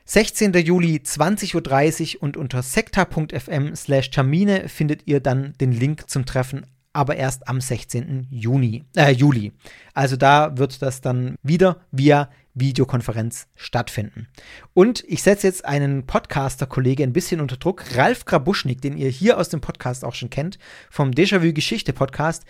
16. 0.03 0.51
Juli 0.53 0.97
20.30 0.97 2.15
Uhr 2.15 2.23
und 2.23 2.35
unter 2.35 2.61
sekta.fm 2.61 3.73
slash 3.73 4.09
Termine 4.09 4.67
findet 4.67 5.07
ihr 5.07 5.21
dann 5.21 5.53
den 5.61 5.71
Link 5.71 6.09
zum 6.09 6.25
Treffen 6.25 6.65
aber 6.93 7.15
erst 7.17 7.47
am 7.47 7.61
16. 7.61 8.27
Juni, 8.31 8.85
äh, 8.95 9.11
Juli. 9.11 9.53
Also 9.93 10.15
da 10.15 10.57
wird 10.57 10.81
das 10.81 11.01
dann 11.01 11.35
wieder 11.43 11.81
via 11.91 12.29
Videokonferenz 12.55 13.47
stattfinden. 13.55 14.27
Und 14.73 15.03
ich 15.07 15.23
setze 15.23 15.47
jetzt 15.47 15.65
einen 15.65 16.05
Podcaster-Kollege 16.05 17.03
ein 17.03 17.13
bisschen 17.13 17.41
unter 17.41 17.57
Druck, 17.57 17.83
Ralf 17.95 18.25
Grabuschnik, 18.25 18.81
den 18.81 18.97
ihr 18.97 19.09
hier 19.09 19.37
aus 19.37 19.49
dem 19.49 19.61
Podcast 19.61 20.03
auch 20.03 20.15
schon 20.15 20.29
kennt, 20.29 20.57
vom 20.89 21.11
Déjà-vu 21.11 21.53
Geschichte 21.53 21.93
Podcast. 21.93 22.43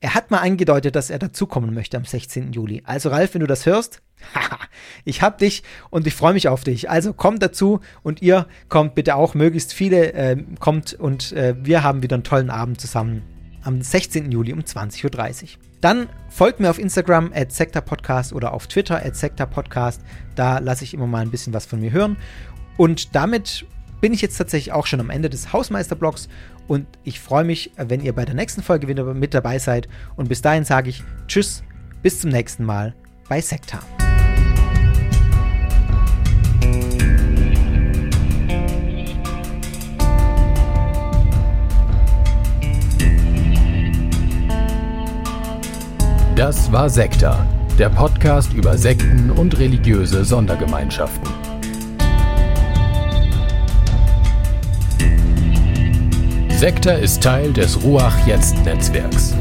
Er 0.00 0.14
hat 0.14 0.32
mal 0.32 0.38
angedeutet, 0.38 0.96
dass 0.96 1.10
er 1.10 1.20
dazukommen 1.20 1.74
möchte 1.74 1.96
am 1.96 2.04
16. 2.04 2.52
Juli. 2.52 2.82
Also 2.84 3.10
Ralf, 3.10 3.34
wenn 3.34 3.40
du 3.40 3.46
das 3.46 3.66
hörst, 3.66 4.02
ich 5.04 5.22
hab 5.22 5.38
dich 5.38 5.62
und 5.90 6.06
ich 6.08 6.14
freue 6.14 6.32
mich 6.32 6.48
auf 6.48 6.64
dich. 6.64 6.90
Also 6.90 7.12
kommt 7.12 7.40
dazu 7.42 7.80
und 8.02 8.20
ihr 8.20 8.48
kommt 8.68 8.96
bitte 8.96 9.14
auch, 9.14 9.34
möglichst 9.34 9.72
viele 9.72 10.12
äh, 10.12 10.36
kommt 10.58 10.94
und 10.94 11.32
äh, 11.32 11.54
wir 11.56 11.84
haben 11.84 12.02
wieder 12.02 12.14
einen 12.14 12.24
tollen 12.24 12.50
Abend 12.50 12.80
zusammen 12.80 13.22
am 13.62 13.82
16. 13.82 14.30
Juli 14.30 14.52
um 14.52 14.60
20.30 14.60 15.42
Uhr. 15.42 15.48
Dann 15.80 16.08
folgt 16.28 16.60
mir 16.60 16.70
auf 16.70 16.78
Instagram 16.78 17.32
at 17.34 17.84
Podcast 17.84 18.32
oder 18.32 18.52
auf 18.52 18.66
Twitter 18.66 19.04
at 19.04 19.50
Podcast. 19.50 20.00
Da 20.34 20.58
lasse 20.58 20.84
ich 20.84 20.94
immer 20.94 21.06
mal 21.06 21.22
ein 21.22 21.30
bisschen 21.30 21.52
was 21.52 21.66
von 21.66 21.80
mir 21.80 21.90
hören. 21.90 22.16
Und 22.76 23.14
damit 23.14 23.66
bin 24.00 24.12
ich 24.12 24.20
jetzt 24.20 24.36
tatsächlich 24.36 24.72
auch 24.72 24.86
schon 24.86 25.00
am 25.00 25.10
Ende 25.10 25.30
des 25.30 25.52
Hausmeisterblogs 25.52 26.28
und 26.68 26.86
ich 27.04 27.20
freue 27.20 27.44
mich, 27.44 27.72
wenn 27.76 28.00
ihr 28.00 28.12
bei 28.14 28.24
der 28.24 28.34
nächsten 28.34 28.62
Folge 28.62 28.88
wieder 28.88 29.14
mit 29.14 29.34
dabei 29.34 29.58
seid. 29.58 29.88
Und 30.16 30.28
bis 30.28 30.42
dahin 30.42 30.64
sage 30.64 30.90
ich 30.90 31.02
Tschüss, 31.26 31.62
bis 32.02 32.20
zum 32.20 32.30
nächsten 32.30 32.64
Mal 32.64 32.94
bei 33.28 33.40
Sekta. 33.40 33.80
Das 46.42 46.72
war 46.72 46.90
Sekta, 46.90 47.46
der 47.78 47.88
Podcast 47.88 48.52
über 48.52 48.76
Sekten 48.76 49.30
und 49.30 49.56
religiöse 49.60 50.24
Sondergemeinschaften. 50.24 51.30
Sekta 56.48 56.94
ist 56.94 57.22
Teil 57.22 57.52
des 57.52 57.80
Ruach 57.84 58.26
Jetzt 58.26 58.56
Netzwerks. 58.64 59.36